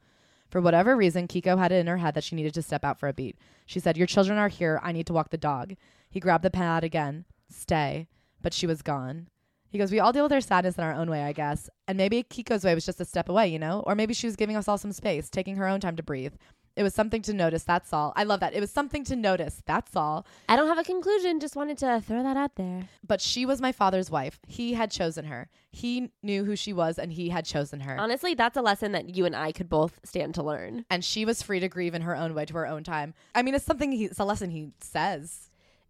For 0.49 0.59
whatever 0.59 0.95
reason, 0.95 1.27
Keiko 1.27 1.57
had 1.57 1.71
it 1.71 1.79
in 1.79 1.87
her 1.87 1.97
head 1.97 2.15
that 2.15 2.23
she 2.23 2.35
needed 2.35 2.53
to 2.55 2.61
step 2.61 2.83
out 2.83 2.99
for 2.99 3.07
a 3.07 3.13
beat. 3.13 3.37
She 3.65 3.79
said, 3.79 3.97
Your 3.97 4.07
children 4.07 4.37
are 4.39 4.47
here. 4.47 4.79
I 4.83 4.91
need 4.91 5.05
to 5.07 5.13
walk 5.13 5.29
the 5.29 5.37
dog. 5.37 5.75
He 6.09 6.19
grabbed 6.19 6.43
the 6.43 6.49
pad 6.49 6.83
again. 6.83 7.25
Stay. 7.49 8.07
But 8.41 8.53
she 8.53 8.65
was 8.65 8.81
gone. 8.81 9.27
He 9.69 9.77
goes, 9.77 9.91
We 9.91 9.99
all 9.99 10.11
deal 10.13 10.23
with 10.23 10.33
our 10.33 10.41
sadness 10.41 10.77
in 10.77 10.83
our 10.83 10.93
own 10.93 11.09
way, 11.09 11.23
I 11.23 11.33
guess. 11.33 11.69
And 11.87 11.97
maybe 11.97 12.23
Keiko's 12.23 12.63
way 12.63 12.75
was 12.75 12.85
just 12.85 13.01
a 13.01 13.05
step 13.05 13.29
away, 13.29 13.47
you 13.47 13.59
know? 13.59 13.83
Or 13.85 13.95
maybe 13.95 14.13
she 14.13 14.27
was 14.27 14.35
giving 14.35 14.55
us 14.55 14.67
all 14.67 14.77
some 14.77 14.91
space, 14.91 15.29
taking 15.29 15.55
her 15.57 15.67
own 15.67 15.79
time 15.79 15.95
to 15.95 16.03
breathe. 16.03 16.33
It 16.75 16.83
was 16.83 16.93
something 16.93 17.21
to 17.23 17.33
notice, 17.33 17.63
that's 17.63 17.91
all. 17.91 18.13
I 18.15 18.23
love 18.23 18.39
that. 18.39 18.53
It 18.53 18.61
was 18.61 18.71
something 18.71 19.03
to 19.05 19.15
notice, 19.15 19.61
that's 19.65 19.97
all. 19.97 20.25
I 20.47 20.55
don't 20.55 20.67
have 20.67 20.77
a 20.77 20.83
conclusion, 20.83 21.41
just 21.41 21.57
wanted 21.57 21.77
to 21.79 22.01
throw 22.05 22.23
that 22.23 22.37
out 22.37 22.55
there. 22.55 22.87
But 23.05 23.19
she 23.19 23.45
was 23.45 23.59
my 23.59 23.73
father's 23.73 24.09
wife. 24.09 24.39
He 24.47 24.75
had 24.75 24.89
chosen 24.89 25.25
her. 25.25 25.49
He 25.71 26.11
knew 26.23 26.45
who 26.45 26.55
she 26.55 26.71
was 26.71 26.97
and 26.97 27.11
he 27.11 27.29
had 27.29 27.43
chosen 27.43 27.81
her. 27.81 27.99
Honestly, 27.99 28.33
that's 28.33 28.55
a 28.55 28.61
lesson 28.61 28.93
that 28.93 29.13
you 29.13 29.25
and 29.25 29.35
I 29.35 29.51
could 29.51 29.67
both 29.67 29.99
stand 30.05 30.35
to 30.35 30.43
learn. 30.43 30.85
and 30.89 31.03
she 31.03 31.25
was 31.25 31.41
free 31.41 31.59
to 31.59 31.67
grieve 31.67 31.95
in 31.95 32.03
her 32.03 32.15
own 32.15 32.33
way 32.33 32.45
to 32.45 32.53
her 32.53 32.67
own 32.67 32.85
time. 32.85 33.13
I 33.35 33.41
mean, 33.41 33.55
it's 33.55 33.65
something 33.65 33.91
he, 33.91 34.05
it's 34.05 34.19
a 34.19 34.23
lesson 34.23 34.51
he 34.51 34.71
says. 34.79 35.48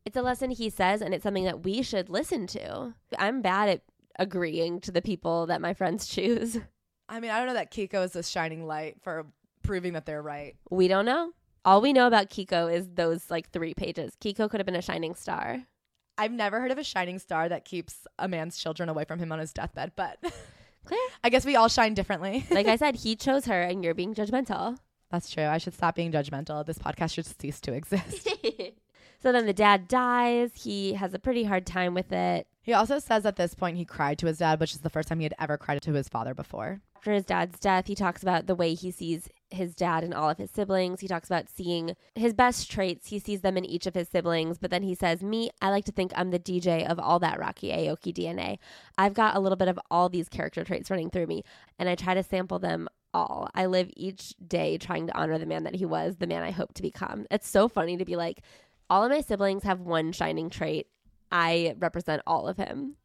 It's 0.10 0.18
a 0.18 0.24
lesson 0.24 0.50
he 0.50 0.72
says, 0.72 1.04
and 1.04 1.14
it's 1.14 1.22
something 1.22 1.44
that 1.44 1.64
we 1.64 1.84
should 1.84 2.10
listen 2.10 2.48
to. 2.48 2.96
I'm 3.20 3.44
bad 3.44 3.70
at 3.70 3.82
agreeing 4.18 4.82
to 4.82 4.92
the 4.92 5.04
people 5.04 5.46
that 5.46 5.62
my 5.62 5.76
friends 5.76 6.08
choose. 6.16 6.58
I 7.08 7.20
mean, 7.20 7.30
I 7.30 7.38
don't 7.38 7.46
know 7.46 7.54
that 7.54 7.72
Keiko 7.72 8.04
is 8.04 8.16
a 8.16 8.24
shining 8.24 8.66
light 8.66 8.96
for 9.04 9.28
proving 9.62 9.94
that 9.94 10.08
they're 10.08 10.24
right. 10.24 10.56
We 10.72 10.88
don't 10.88 11.06
know. 11.06 11.34
All 11.64 11.80
we 11.80 11.94
know 11.94 12.08
about 12.08 12.32
Keiko 12.32 12.74
is 12.74 12.90
those 12.96 13.30
like 13.30 13.52
three 13.52 13.76
pages. 13.76 14.14
Keiko 14.20 14.50
could 14.50 14.60
have 14.60 14.66
been 14.66 14.76
a 14.76 14.82
shining 14.82 15.14
star. 15.14 15.62
I've 16.18 16.32
never 16.32 16.60
heard 16.60 16.72
of 16.72 16.80
a 16.80 16.84
shining 16.84 17.20
star 17.20 17.48
that 17.48 17.64
keeps 17.64 18.08
a 18.18 18.28
man's 18.28 18.58
children 18.58 18.90
away 18.90 19.04
from 19.04 19.20
him 19.20 19.32
on 19.32 19.38
his 19.38 19.54
deathbed, 19.54 19.92
but 19.96 20.18
Clear. 20.86 21.00
I 21.24 21.30
guess 21.30 21.46
we 21.46 21.56
all 21.56 21.68
shine 21.68 21.94
differently. 21.94 22.48
Like 22.50 22.66
I 22.66 22.78
said, 22.78 22.96
he 22.96 23.16
chose 23.16 23.46
her, 23.46 23.62
and 23.62 23.84
you're 23.84 23.94
being 23.94 24.16
judgmental. 24.16 24.80
That's 25.12 25.30
true. 25.30 25.46
I 25.46 25.60
should 25.60 25.76
stop 25.76 25.94
being 25.94 26.12
judgmental. 26.12 26.66
This 26.66 26.80
podcast 26.80 27.14
should 27.14 27.28
cease 27.28 27.62
to 27.62 27.74
exist. 27.74 28.28
So 29.22 29.32
then 29.32 29.46
the 29.46 29.54
dad 29.54 29.88
dies. 29.88 30.52
He 30.56 30.94
has 30.94 31.14
a 31.14 31.20
pretty 31.20 31.44
hard 31.44 31.66
time 31.66 31.94
with 31.94 32.12
it. 32.12 32.48
he 32.62 32.74
also 32.74 33.00
says 33.00 33.26
at 33.26 33.36
this 33.36 33.54
point 33.54 33.78
he 33.78 33.86
cried 33.86 34.18
to 34.20 34.28
his 34.28 34.40
dad, 34.40 34.60
which 34.60 34.74
is 34.74 34.82
the 34.82 34.90
first 34.90 35.08
time 35.08 35.20
he 35.20 35.26
had 35.26 35.34
ever 35.40 35.58
cried 35.58 35.82
to 35.82 35.94
his 35.94 36.08
father 36.10 36.34
before. 36.34 36.82
After 36.98 37.14
his 37.14 37.26
dad's 37.26 37.60
death, 37.60 37.88
he 37.88 37.96
talks 37.96 38.22
about 38.22 38.46
the 38.46 38.56
way 38.56 38.74
he 38.74 38.92
sees 38.92 39.30
his 39.50 39.74
dad 39.74 40.04
and 40.04 40.14
all 40.14 40.30
of 40.30 40.38
his 40.38 40.52
siblings. 40.52 41.00
He 41.00 41.08
talks 41.08 41.30
about 41.30 41.50
seeing 41.50 41.96
his 42.14 42.34
best 42.34 42.70
traits. 42.70 43.08
He 43.08 43.20
sees 43.20 43.42
them 43.42 43.56
in 43.56 43.64
each 43.64 43.88
of 43.88 43.96
his 43.96 44.10
siblings, 44.10 44.58
but 44.58 44.70
then 44.70 44.84
he 44.84 44.96
says, 44.96 45.24
Me, 45.24 45.50
I 45.62 45.70
like 45.70 45.86
to 45.86 45.94
think 45.94 46.12
I'm 46.16 46.32
the 46.32 46.40
DJ 46.40 46.86
of 46.86 47.00
all 47.00 47.20
that 47.20 47.40
Rocky 47.40 47.70
Aoki 47.70 48.14
DNA. 48.14 48.60
I've 48.98 49.14
got 49.14 49.36
a 49.36 49.40
little 49.40 49.56
bit 49.56 49.70
of 49.70 49.80
all 49.90 50.10
these 50.10 50.28
character 50.28 50.64
traits 50.66 50.92
running 50.92 51.10
through 51.10 51.28
me, 51.28 51.44
and 51.80 51.88
I 51.88 51.96
try 51.96 52.14
to 52.14 52.24
sample 52.24 52.60
them 52.60 52.90
all. 53.14 53.50
I 53.56 53.66
live 53.66 53.90
each 53.96 54.36
day 54.46 54.78
trying 54.78 55.08
to 55.08 55.18
honor 55.18 55.38
the 55.38 55.46
man 55.46 55.64
that 55.64 55.76
he 55.76 55.86
was, 55.86 56.18
the 56.18 56.28
man 56.28 56.44
I 56.44 56.52
hope 56.52 56.74
to 56.76 56.82
become. 56.82 57.26
It's 57.32 57.48
so 57.48 57.68
funny 57.68 57.98
to 57.98 58.06
be 58.06 58.16
like, 58.16 58.42
all 58.90 59.04
of 59.04 59.12
my 59.12 59.22
siblings 59.22 59.64
have 59.64 59.80
one 59.82 60.12
shining 60.12 60.50
trait. 60.50 60.88
I 61.32 61.76
represent 61.80 62.22
all 62.26 62.48
of 62.48 62.58
him. 62.58 62.96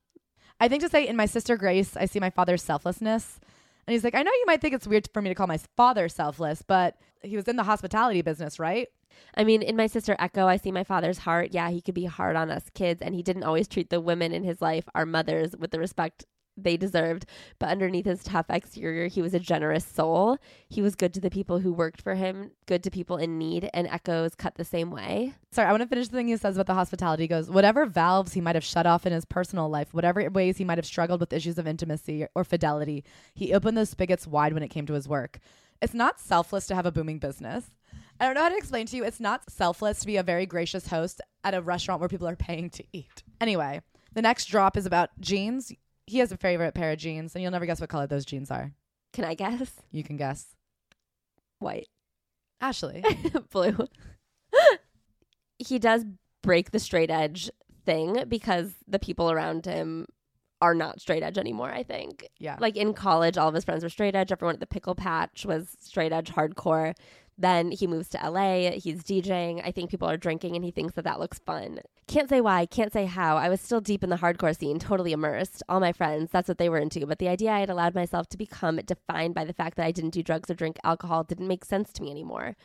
I 0.60 0.68
think 0.68 0.82
to 0.82 0.88
say 0.88 1.06
in 1.06 1.16
my 1.16 1.26
sister 1.26 1.56
Grace, 1.56 1.96
I 1.96 2.06
see 2.06 2.20
my 2.20 2.30
father's 2.30 2.62
selflessness. 2.62 3.40
And 3.86 3.92
he's 3.92 4.04
like, 4.04 4.14
I 4.14 4.22
know 4.22 4.32
you 4.32 4.44
might 4.46 4.60
think 4.60 4.74
it's 4.74 4.86
weird 4.86 5.08
for 5.12 5.20
me 5.20 5.28
to 5.28 5.34
call 5.34 5.46
my 5.46 5.58
father 5.76 6.08
selfless, 6.08 6.62
but 6.62 6.96
he 7.22 7.36
was 7.36 7.48
in 7.48 7.56
the 7.56 7.64
hospitality 7.64 8.22
business, 8.22 8.58
right? 8.58 8.88
I 9.36 9.44
mean, 9.44 9.62
in 9.62 9.76
my 9.76 9.86
sister 9.86 10.16
Echo, 10.18 10.46
I 10.46 10.56
see 10.56 10.72
my 10.72 10.84
father's 10.84 11.18
heart. 11.18 11.50
Yeah, 11.52 11.70
he 11.70 11.82
could 11.82 11.94
be 11.94 12.06
hard 12.06 12.36
on 12.36 12.50
us 12.50 12.70
kids, 12.74 13.02
and 13.02 13.14
he 13.14 13.22
didn't 13.22 13.44
always 13.44 13.68
treat 13.68 13.90
the 13.90 14.00
women 14.00 14.32
in 14.32 14.42
his 14.42 14.62
life, 14.62 14.88
our 14.94 15.06
mothers, 15.06 15.54
with 15.56 15.70
the 15.70 15.78
respect 15.78 16.24
they 16.56 16.76
deserved. 16.76 17.26
But 17.58 17.70
underneath 17.70 18.06
his 18.06 18.22
tough 18.22 18.46
exterior, 18.48 19.06
he 19.08 19.22
was 19.22 19.34
a 19.34 19.40
generous 19.40 19.84
soul. 19.84 20.38
He 20.68 20.82
was 20.82 20.94
good 20.94 21.14
to 21.14 21.20
the 21.20 21.30
people 21.30 21.60
who 21.60 21.72
worked 21.72 22.00
for 22.00 22.14
him, 22.14 22.50
good 22.66 22.82
to 22.84 22.90
people 22.90 23.16
in 23.16 23.38
need, 23.38 23.68
and 23.74 23.86
Echo's 23.86 24.34
cut 24.34 24.54
the 24.54 24.64
same 24.64 24.90
way. 24.90 25.34
Sorry, 25.50 25.68
I 25.68 25.72
want 25.72 25.82
to 25.82 25.88
finish 25.88 26.08
the 26.08 26.16
thing 26.16 26.28
he 26.28 26.36
says 26.36 26.56
about 26.56 26.66
the 26.66 26.74
hospitality. 26.74 27.24
He 27.24 27.28
goes, 27.28 27.50
whatever 27.50 27.86
valves 27.86 28.32
he 28.32 28.40
might 28.40 28.56
have 28.56 28.64
shut 28.64 28.86
off 28.86 29.06
in 29.06 29.12
his 29.12 29.24
personal 29.24 29.68
life, 29.68 29.92
whatever 29.92 30.28
ways 30.30 30.58
he 30.58 30.64
might 30.64 30.78
have 30.78 30.86
struggled 30.86 31.20
with 31.20 31.32
issues 31.32 31.58
of 31.58 31.66
intimacy 31.66 32.26
or 32.34 32.44
fidelity, 32.44 33.04
he 33.34 33.54
opened 33.54 33.76
those 33.76 33.90
spigots 33.90 34.26
wide 34.26 34.52
when 34.52 34.62
it 34.62 34.68
came 34.68 34.86
to 34.86 34.94
his 34.94 35.08
work. 35.08 35.38
It's 35.82 35.94
not 35.94 36.20
selfless 36.20 36.66
to 36.68 36.74
have 36.74 36.86
a 36.86 36.92
booming 36.92 37.18
business. 37.18 37.70
I 38.18 38.26
don't 38.26 38.34
know 38.34 38.42
how 38.42 38.48
to 38.48 38.56
explain 38.56 38.86
to 38.86 38.96
you. 38.96 39.04
It's 39.04 39.20
not 39.20 39.50
selfless 39.50 40.00
to 40.00 40.06
be 40.06 40.16
a 40.16 40.22
very 40.22 40.46
gracious 40.46 40.88
host 40.88 41.20
at 41.42 41.54
a 41.54 41.60
restaurant 41.60 42.00
where 42.00 42.08
people 42.08 42.28
are 42.28 42.36
paying 42.36 42.70
to 42.70 42.84
eat. 42.92 43.22
Anyway, 43.40 43.82
the 44.14 44.22
next 44.22 44.46
drop 44.46 44.76
is 44.76 44.86
about 44.86 45.10
jeans. 45.20 45.72
He 46.06 46.18
has 46.18 46.32
a 46.32 46.36
favorite 46.36 46.74
pair 46.74 46.92
of 46.92 46.98
jeans, 46.98 47.34
and 47.34 47.42
you'll 47.42 47.52
never 47.52 47.66
guess 47.66 47.80
what 47.80 47.90
color 47.90 48.06
those 48.06 48.24
jeans 48.24 48.50
are. 48.50 48.72
Can 49.12 49.24
I 49.24 49.34
guess? 49.34 49.80
You 49.90 50.02
can 50.02 50.16
guess. 50.16 50.54
White. 51.58 51.88
Ashley. 52.60 53.02
Blue. 53.50 53.86
he 55.58 55.78
does 55.78 56.04
break 56.42 56.70
the 56.70 56.78
straight 56.78 57.10
edge 57.10 57.50
thing 57.86 58.24
because 58.28 58.74
the 58.86 58.98
people 58.98 59.30
around 59.30 59.66
him 59.66 60.06
are 60.60 60.74
not 60.74 61.00
straight 61.00 61.22
edge 61.22 61.38
anymore, 61.38 61.70
I 61.70 61.82
think. 61.82 62.28
Yeah. 62.38 62.56
Like 62.58 62.76
in 62.76 62.94
college, 62.94 63.36
all 63.36 63.48
of 63.48 63.54
his 63.54 63.64
friends 63.64 63.82
were 63.82 63.90
straight 63.90 64.14
edge. 64.14 64.32
Everyone 64.32 64.54
at 64.54 64.60
the 64.60 64.66
pickle 64.66 64.94
patch 64.94 65.44
was 65.44 65.76
straight 65.80 66.12
edge 66.12 66.30
hardcore. 66.30 66.94
Then 67.36 67.72
he 67.72 67.86
moves 67.86 68.08
to 68.10 68.30
LA. 68.30 68.70
He's 68.72 69.02
DJing. 69.02 69.60
I 69.64 69.72
think 69.72 69.90
people 69.90 70.08
are 70.08 70.16
drinking 70.16 70.54
and 70.54 70.64
he 70.64 70.70
thinks 70.70 70.94
that 70.94 71.04
that 71.04 71.18
looks 71.18 71.40
fun. 71.40 71.80
Can't 72.06 72.28
say 72.28 72.40
why, 72.40 72.66
can't 72.66 72.92
say 72.92 73.06
how. 73.06 73.36
I 73.36 73.48
was 73.48 73.60
still 73.60 73.80
deep 73.80 74.04
in 74.04 74.10
the 74.10 74.16
hardcore 74.16 74.56
scene, 74.56 74.78
totally 74.78 75.12
immersed. 75.12 75.62
All 75.68 75.80
my 75.80 75.92
friends, 75.92 76.30
that's 76.30 76.48
what 76.48 76.58
they 76.58 76.68
were 76.68 76.78
into. 76.78 77.06
But 77.06 77.18
the 77.18 77.28
idea 77.28 77.50
I 77.50 77.60
had 77.60 77.70
allowed 77.70 77.94
myself 77.94 78.28
to 78.28 78.38
become 78.38 78.76
defined 78.76 79.34
by 79.34 79.44
the 79.44 79.52
fact 79.52 79.76
that 79.76 79.86
I 79.86 79.90
didn't 79.90 80.10
do 80.10 80.22
drugs 80.22 80.50
or 80.50 80.54
drink 80.54 80.78
alcohol 80.84 81.24
didn't 81.24 81.48
make 81.48 81.64
sense 81.64 81.92
to 81.94 82.02
me 82.02 82.10
anymore. 82.10 82.56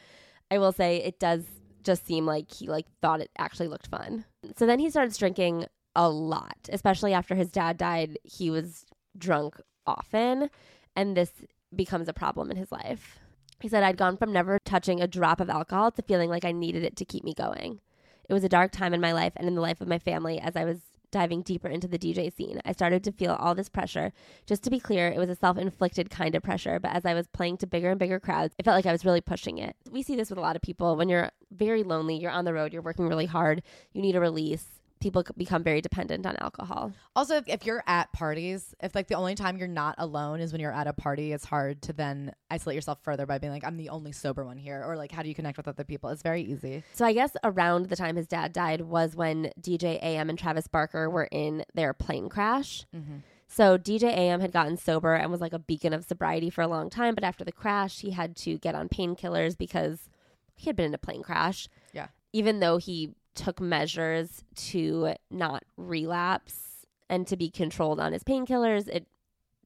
I 0.52 0.58
will 0.58 0.72
say 0.72 0.98
it 0.98 1.20
does 1.20 1.46
just 1.84 2.06
seem 2.06 2.26
like 2.26 2.52
he 2.52 2.68
like 2.68 2.86
thought 3.02 3.22
it 3.22 3.32
actually 3.38 3.68
looked 3.68 3.88
fun. 3.88 4.26
So 4.58 4.66
then 4.66 4.80
he 4.80 4.90
starts 4.90 5.18
drinking 5.18 5.66
a 5.96 6.10
lot, 6.10 6.58
especially 6.72 7.14
after 7.14 7.36
his 7.36 7.50
dad 7.50 7.78
died. 7.78 8.20
He 8.24 8.52
was 8.52 8.86
drunk 9.18 9.60
often, 9.88 10.50
and 10.96 11.16
this 11.16 11.32
becomes 11.76 12.08
a 12.08 12.14
problem 12.14 12.52
in 12.52 12.58
his 12.58 12.72
life. 12.72 13.19
He 13.60 13.68
said, 13.68 13.84
I'd 13.84 13.98
gone 13.98 14.18
from 14.18 14.32
never 14.32 14.60
touching 14.64 15.02
a 15.02 15.08
drop 15.08 15.40
of 15.40 15.50
alcohol 15.50 15.92
to 15.92 16.02
feeling 16.02 16.30
like 16.30 16.46
I 16.46 16.52
needed 16.52 16.84
it 16.84 16.96
to 16.98 17.06
keep 17.06 17.24
me 17.24 17.34
going. 17.34 17.80
It 18.28 18.34
was 18.34 18.44
a 18.44 18.50
dark 18.50 18.72
time 18.72 18.94
in 18.94 19.02
my 19.02 19.12
life 19.12 19.34
and 19.36 19.48
in 19.48 19.56
the 19.56 19.62
life 19.62 19.82
of 19.82 19.88
my 19.88 20.00
family 20.00 20.40
as 20.40 20.56
I 20.56 20.64
was 20.64 20.80
diving 21.12 21.42
deeper 21.42 21.68
into 21.68 21.88
the 21.88 21.98
DJ 21.98 22.34
scene. 22.34 22.62
I 22.66 22.72
started 22.72 23.04
to 23.04 23.12
feel 23.12 23.34
all 23.34 23.56
this 23.56 23.70
pressure. 23.70 24.14
Just 24.46 24.64
to 24.64 24.70
be 24.70 24.80
clear, 24.80 25.08
it 25.10 25.18
was 25.18 25.30
a 25.30 25.36
self 25.36 25.58
inflicted 25.58 26.10
kind 26.10 26.36
of 26.36 26.44
pressure, 26.44 26.80
but 26.80 26.94
as 26.94 27.06
I 27.06 27.14
was 27.14 27.28
playing 27.28 27.58
to 27.58 27.68
bigger 27.68 27.90
and 27.90 28.00
bigger 28.00 28.20
crowds, 28.20 28.54
it 28.58 28.66
felt 28.66 28.76
like 28.76 28.86
I 28.86 28.92
was 28.92 29.06
really 29.06 29.22
pushing 29.22 29.58
it. 29.58 29.76
We 29.90 30.04
see 30.04 30.16
this 30.16 30.30
with 30.30 30.38
a 30.38 30.44
lot 30.44 30.56
of 30.56 30.62
people. 30.62 30.96
When 30.96 31.10
you're 31.10 31.32
very 31.52 31.84
lonely, 31.84 32.18
you're 32.18 32.32
on 32.32 32.46
the 32.46 32.54
road, 32.54 32.74
you're 32.74 32.82
working 32.82 33.08
really 33.08 33.26
hard, 33.26 33.64
you 33.94 34.02
need 34.02 34.16
a 34.16 34.20
release. 34.20 34.79
People 35.00 35.24
become 35.38 35.64
very 35.64 35.82
dependent 35.82 36.26
on 36.26 36.36
alcohol. 36.38 36.92
Also, 37.16 37.38
if, 37.38 37.48
if 37.48 37.66
you're 37.66 37.84
at 37.88 38.12
parties, 38.12 38.76
if 38.82 38.94
like 38.96 39.08
the 39.08 39.16
only 39.16 39.36
time 39.36 39.58
you're 39.58 39.68
not 39.68 39.96
alone 39.98 40.42
is 40.42 40.52
when 40.52 40.60
you're 40.60 40.74
at 40.74 40.88
a 40.88 40.94
party, 40.94 41.32
it's 41.32 41.46
hard 41.46 41.82
to 41.84 41.94
then 41.94 42.34
isolate 42.50 42.76
yourself 42.76 43.00
further 43.02 43.26
by 43.26 43.38
being 43.38 43.54
like, 43.54 43.64
I'm 43.64 43.78
the 43.78 43.90
only 43.90 44.12
sober 44.12 44.44
one 44.44 44.58
here. 44.58 44.84
Or 44.86 44.98
like, 44.98 45.12
how 45.12 45.22
do 45.22 45.30
you 45.30 45.36
connect 45.36 45.58
with 45.58 45.68
other 45.68 45.84
people? 45.84 46.10
It's 46.10 46.22
very 46.22 46.42
easy. 46.42 46.84
So 46.94 47.06
I 47.06 47.14
guess 47.14 47.32
around 47.44 47.88
the 47.88 47.96
time 47.96 48.18
his 48.18 48.28
dad 48.28 48.52
died 48.52 48.82
was 48.82 49.16
when 49.16 49.52
DJ 49.62 50.02
AM 50.04 50.30
and 50.30 50.38
Travis 50.38 50.68
Barker 50.68 51.10
were 51.10 51.30
in 51.32 51.64
their 51.74 51.94
plane 51.94 52.28
crash. 52.28 52.86
Mm-hmm. 52.96 53.18
So 53.48 53.78
DJ 53.80 54.04
AM 54.04 54.42
had 54.42 54.52
gotten 54.52 54.78
sober 54.78 55.16
and 55.16 55.32
was 55.32 55.42
like 55.42 55.54
a 55.54 55.60
beacon 55.60 55.92
of 55.92 56.06
sobriety 56.06 56.52
for 56.52 56.62
a 56.62 56.68
long 56.68 56.90
time, 56.90 57.16
but 57.16 57.24
after 57.24 57.44
the 57.44 57.52
crash, 57.52 58.02
he 58.02 58.12
had 58.12 58.36
to 58.38 58.60
get 58.60 58.76
on 58.76 58.90
painkillers 58.90 59.58
because 59.58 60.08
he 60.56 60.68
had 60.68 60.76
been 60.76 60.86
in 60.86 60.94
a 60.94 61.00
plane 61.00 61.24
crash. 61.24 61.68
Yeah. 61.92 62.08
Even 62.32 62.60
though 62.60 62.78
he 62.78 63.16
took 63.36 63.60
measures 63.62 64.44
to 64.56 65.14
not 65.30 65.64
relapse 65.78 66.86
and 67.10 67.26
to 67.28 67.38
be 67.38 67.50
controlled 67.50 68.00
on 68.00 68.14
his 68.14 68.24
painkillers, 68.24 68.88
it 68.88 69.08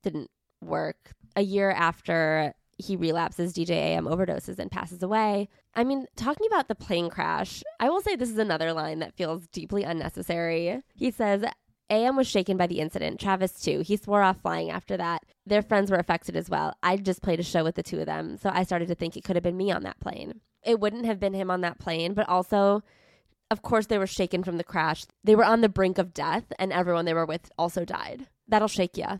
didn't 0.01 0.29
work. 0.61 1.13
A 1.35 1.41
year 1.41 1.71
after 1.71 2.53
he 2.77 2.95
relapses, 2.95 3.53
DJ 3.53 3.71
AM 3.71 4.05
overdoses 4.05 4.59
and 4.59 4.71
passes 4.71 5.03
away. 5.03 5.49
I 5.75 5.83
mean, 5.83 6.05
talking 6.15 6.47
about 6.47 6.67
the 6.67 6.75
plane 6.75 7.09
crash, 7.09 7.63
I 7.79 7.89
will 7.89 8.01
say 8.01 8.15
this 8.15 8.29
is 8.29 8.37
another 8.37 8.73
line 8.73 8.99
that 8.99 9.15
feels 9.15 9.47
deeply 9.47 9.83
unnecessary. 9.83 10.81
He 10.95 11.11
says, 11.11 11.43
AM 11.89 12.15
was 12.15 12.27
shaken 12.27 12.57
by 12.57 12.67
the 12.67 12.79
incident. 12.79 13.19
Travis, 13.19 13.61
too. 13.61 13.81
He 13.81 13.97
swore 13.97 14.21
off 14.21 14.41
flying 14.41 14.71
after 14.71 14.97
that. 14.97 15.23
Their 15.45 15.61
friends 15.61 15.91
were 15.91 15.97
affected 15.97 16.35
as 16.35 16.49
well. 16.49 16.75
I 16.81 16.97
just 16.97 17.21
played 17.21 17.39
a 17.39 17.43
show 17.43 17.63
with 17.63 17.75
the 17.75 17.83
two 17.83 17.99
of 17.99 18.05
them, 18.05 18.37
so 18.37 18.49
I 18.53 18.63
started 18.63 18.87
to 18.87 18.95
think 18.95 19.15
it 19.15 19.23
could 19.23 19.35
have 19.35 19.43
been 19.43 19.57
me 19.57 19.71
on 19.71 19.83
that 19.83 19.99
plane. 19.99 20.41
It 20.63 20.79
wouldn't 20.79 21.05
have 21.05 21.19
been 21.19 21.33
him 21.33 21.51
on 21.51 21.61
that 21.61 21.79
plane, 21.79 22.13
but 22.13 22.27
also, 22.29 22.83
of 23.53 23.61
course, 23.61 23.85
they 23.85 23.97
were 23.97 24.07
shaken 24.07 24.43
from 24.43 24.57
the 24.57 24.63
crash. 24.63 25.05
They 25.23 25.35
were 25.35 25.45
on 25.45 25.61
the 25.61 25.69
brink 25.69 25.97
of 25.97 26.13
death, 26.13 26.51
and 26.59 26.73
everyone 26.73 27.05
they 27.05 27.13
were 27.13 27.25
with 27.25 27.49
also 27.57 27.85
died. 27.85 28.27
That'll 28.47 28.67
shake 28.67 28.97
you. 28.97 29.19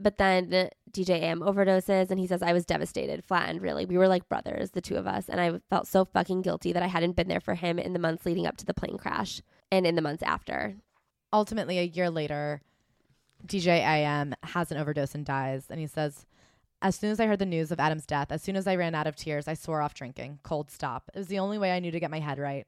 But 0.00 0.16
then 0.16 0.70
DJ 0.90 1.20
AM 1.20 1.40
overdoses, 1.40 2.10
and 2.10 2.18
he 2.18 2.26
says, 2.26 2.42
I 2.42 2.52
was 2.52 2.64
devastated, 2.64 3.24
flattened, 3.24 3.60
really. 3.60 3.84
We 3.84 3.98
were 3.98 4.08
like 4.08 4.28
brothers, 4.28 4.70
the 4.70 4.80
two 4.80 4.96
of 4.96 5.06
us, 5.06 5.28
and 5.28 5.40
I 5.40 5.60
felt 5.68 5.86
so 5.86 6.04
fucking 6.04 6.42
guilty 6.42 6.72
that 6.72 6.82
I 6.82 6.86
hadn't 6.86 7.16
been 7.16 7.28
there 7.28 7.40
for 7.40 7.54
him 7.54 7.78
in 7.78 7.92
the 7.92 7.98
months 7.98 8.24
leading 8.24 8.46
up 8.46 8.56
to 8.58 8.64
the 8.64 8.74
plane 8.74 8.96
crash 8.96 9.42
and 9.70 9.86
in 9.86 9.94
the 9.94 10.02
months 10.02 10.22
after. 10.22 10.76
Ultimately, 11.32 11.78
a 11.78 11.84
year 11.84 12.10
later, 12.10 12.62
DJ 13.46 13.80
AM 13.80 14.34
has 14.42 14.70
an 14.70 14.78
overdose 14.78 15.14
and 15.14 15.24
dies. 15.24 15.66
And 15.70 15.80
he 15.80 15.86
says, 15.86 16.26
As 16.80 16.96
soon 16.96 17.10
as 17.10 17.20
I 17.20 17.26
heard 17.26 17.38
the 17.38 17.46
news 17.46 17.72
of 17.72 17.80
Adam's 17.80 18.06
death, 18.06 18.30
as 18.30 18.42
soon 18.42 18.56
as 18.56 18.66
I 18.66 18.76
ran 18.76 18.94
out 18.94 19.06
of 19.06 19.16
tears, 19.16 19.48
I 19.48 19.54
swore 19.54 19.82
off 19.82 19.94
drinking. 19.94 20.40
Cold 20.42 20.70
stop. 20.70 21.10
It 21.14 21.18
was 21.18 21.28
the 21.28 21.38
only 21.38 21.58
way 21.58 21.72
I 21.72 21.80
knew 21.80 21.90
to 21.90 22.00
get 22.00 22.10
my 22.10 22.20
head 22.20 22.38
right. 22.38 22.66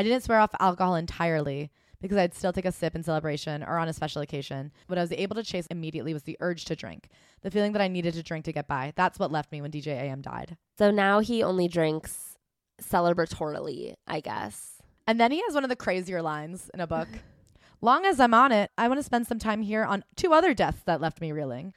I 0.00 0.02
didn't 0.02 0.22
swear 0.22 0.40
off 0.40 0.54
alcohol 0.58 0.94
entirely 0.94 1.70
because 2.00 2.16
I'd 2.16 2.32
still 2.32 2.54
take 2.54 2.64
a 2.64 2.72
sip 2.72 2.94
in 2.94 3.02
celebration 3.02 3.62
or 3.62 3.76
on 3.76 3.86
a 3.86 3.92
special 3.92 4.22
occasion. 4.22 4.72
What 4.86 4.98
I 4.98 5.02
was 5.02 5.12
able 5.12 5.36
to 5.36 5.42
chase 5.42 5.66
immediately 5.66 6.14
was 6.14 6.22
the 6.22 6.38
urge 6.40 6.64
to 6.64 6.74
drink, 6.74 7.10
the 7.42 7.50
feeling 7.50 7.72
that 7.72 7.82
I 7.82 7.88
needed 7.88 8.14
to 8.14 8.22
drink 8.22 8.46
to 8.46 8.52
get 8.54 8.66
by. 8.66 8.94
That's 8.96 9.18
what 9.18 9.30
left 9.30 9.52
me 9.52 9.60
when 9.60 9.70
DJ 9.70 9.88
AM 9.88 10.22
died. 10.22 10.56
So 10.78 10.90
now 10.90 11.18
he 11.18 11.42
only 11.42 11.68
drinks 11.68 12.38
celebratorily, 12.80 13.92
I 14.06 14.20
guess. 14.20 14.80
And 15.06 15.20
then 15.20 15.32
he 15.32 15.42
has 15.42 15.52
one 15.52 15.64
of 15.64 15.68
the 15.68 15.76
crazier 15.76 16.22
lines 16.22 16.70
in 16.72 16.80
a 16.80 16.86
book. 16.86 17.08
Long 17.82 18.06
as 18.06 18.20
I'm 18.20 18.32
on 18.32 18.52
it, 18.52 18.70
I 18.78 18.88
want 18.88 19.00
to 19.00 19.04
spend 19.04 19.26
some 19.26 19.38
time 19.38 19.60
here 19.60 19.84
on 19.84 20.04
two 20.16 20.32
other 20.32 20.54
deaths 20.54 20.80
that 20.86 21.02
left 21.02 21.20
me 21.20 21.30
reeling. 21.30 21.74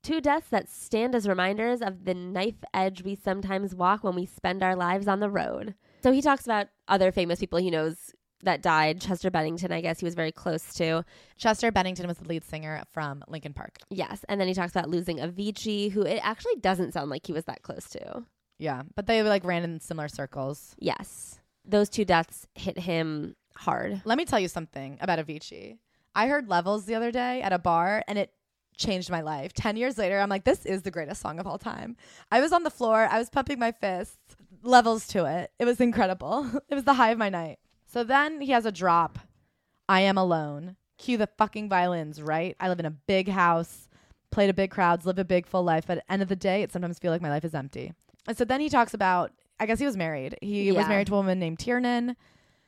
Two 0.00 0.20
deaths 0.20 0.50
that 0.50 0.68
stand 0.68 1.16
as 1.16 1.26
reminders 1.26 1.82
of 1.82 2.04
the 2.04 2.14
knife 2.14 2.62
edge 2.72 3.02
we 3.02 3.16
sometimes 3.16 3.74
walk 3.74 4.04
when 4.04 4.14
we 4.14 4.26
spend 4.26 4.62
our 4.62 4.76
lives 4.76 5.08
on 5.08 5.18
the 5.18 5.28
road. 5.28 5.74
So 6.04 6.12
he 6.12 6.20
talks 6.20 6.44
about 6.44 6.66
other 6.86 7.12
famous 7.12 7.40
people 7.40 7.58
he 7.58 7.70
knows 7.70 7.96
that 8.42 8.60
died. 8.60 9.00
Chester 9.00 9.30
Bennington, 9.30 9.72
I 9.72 9.80
guess 9.80 10.00
he 10.00 10.04
was 10.04 10.14
very 10.14 10.32
close 10.32 10.74
to. 10.74 11.02
Chester 11.38 11.72
Bennington 11.72 12.06
was 12.06 12.18
the 12.18 12.28
lead 12.28 12.44
singer 12.44 12.82
from 12.92 13.24
Linkin 13.26 13.54
Park. 13.54 13.78
Yes. 13.88 14.22
And 14.28 14.38
then 14.38 14.46
he 14.46 14.52
talks 14.52 14.72
about 14.72 14.90
losing 14.90 15.16
Avicii, 15.16 15.90
who 15.92 16.02
it 16.02 16.20
actually 16.22 16.56
doesn't 16.56 16.92
sound 16.92 17.08
like 17.08 17.26
he 17.26 17.32
was 17.32 17.46
that 17.46 17.62
close 17.62 17.88
to. 17.88 18.22
Yeah, 18.58 18.82
but 18.94 19.06
they 19.06 19.22
like 19.22 19.46
ran 19.46 19.64
in 19.64 19.80
similar 19.80 20.08
circles. 20.08 20.76
Yes. 20.78 21.40
Those 21.64 21.88
two 21.88 22.04
deaths 22.04 22.46
hit 22.54 22.78
him 22.78 23.34
hard. 23.56 24.02
Let 24.04 24.18
me 24.18 24.26
tell 24.26 24.38
you 24.38 24.48
something 24.48 24.98
about 25.00 25.18
Avicii. 25.18 25.78
I 26.14 26.28
heard 26.28 26.50
Levels 26.50 26.84
the 26.84 26.96
other 26.96 27.12
day 27.12 27.40
at 27.40 27.54
a 27.54 27.58
bar 27.58 28.04
and 28.06 28.18
it 28.18 28.30
changed 28.76 29.10
my 29.10 29.22
life. 29.22 29.54
10 29.54 29.78
years 29.78 29.96
later, 29.96 30.20
I'm 30.20 30.28
like, 30.28 30.44
this 30.44 30.66
is 30.66 30.82
the 30.82 30.90
greatest 30.90 31.22
song 31.22 31.38
of 31.38 31.46
all 31.46 31.58
time. 31.58 31.96
I 32.30 32.42
was 32.42 32.52
on 32.52 32.62
the 32.62 32.70
floor, 32.70 33.08
I 33.10 33.18
was 33.18 33.30
pumping 33.30 33.58
my 33.58 33.72
fists, 33.72 34.36
levels 34.66 35.06
to 35.08 35.24
it. 35.24 35.52
It 35.58 35.64
was 35.64 35.80
incredible. 35.80 36.50
it 36.68 36.74
was 36.74 36.84
the 36.84 36.94
high 36.94 37.10
of 37.10 37.18
my 37.18 37.28
night. 37.28 37.58
So 37.86 38.04
then 38.04 38.40
he 38.40 38.52
has 38.52 38.66
a 38.66 38.72
drop. 38.72 39.18
I 39.88 40.00
am 40.00 40.18
alone. 40.18 40.76
Cue 40.98 41.16
the 41.16 41.28
fucking 41.38 41.68
violins, 41.68 42.20
right? 42.22 42.56
I 42.58 42.68
live 42.68 42.80
in 42.80 42.86
a 42.86 42.90
big 42.90 43.28
house, 43.28 43.88
play 44.30 44.46
to 44.46 44.52
big 44.52 44.70
crowds, 44.70 45.06
live 45.06 45.18
a 45.18 45.24
big 45.24 45.46
full 45.46 45.62
life. 45.62 45.84
But 45.86 45.98
at 45.98 46.06
the 46.06 46.12
end 46.12 46.22
of 46.22 46.28
the 46.28 46.36
day, 46.36 46.62
it 46.62 46.72
sometimes 46.72 46.98
feel 46.98 47.12
like 47.12 47.22
my 47.22 47.30
life 47.30 47.44
is 47.44 47.54
empty. 47.54 47.92
And 48.26 48.36
so 48.36 48.44
then 48.44 48.60
he 48.60 48.68
talks 48.68 48.94
about, 48.94 49.32
I 49.60 49.66
guess 49.66 49.78
he 49.78 49.86
was 49.86 49.96
married. 49.96 50.36
He 50.40 50.72
was 50.72 50.88
married 50.88 51.06
to 51.08 51.14
a 51.14 51.16
woman 51.16 51.38
named 51.38 51.58
Tiernan. 51.58 52.16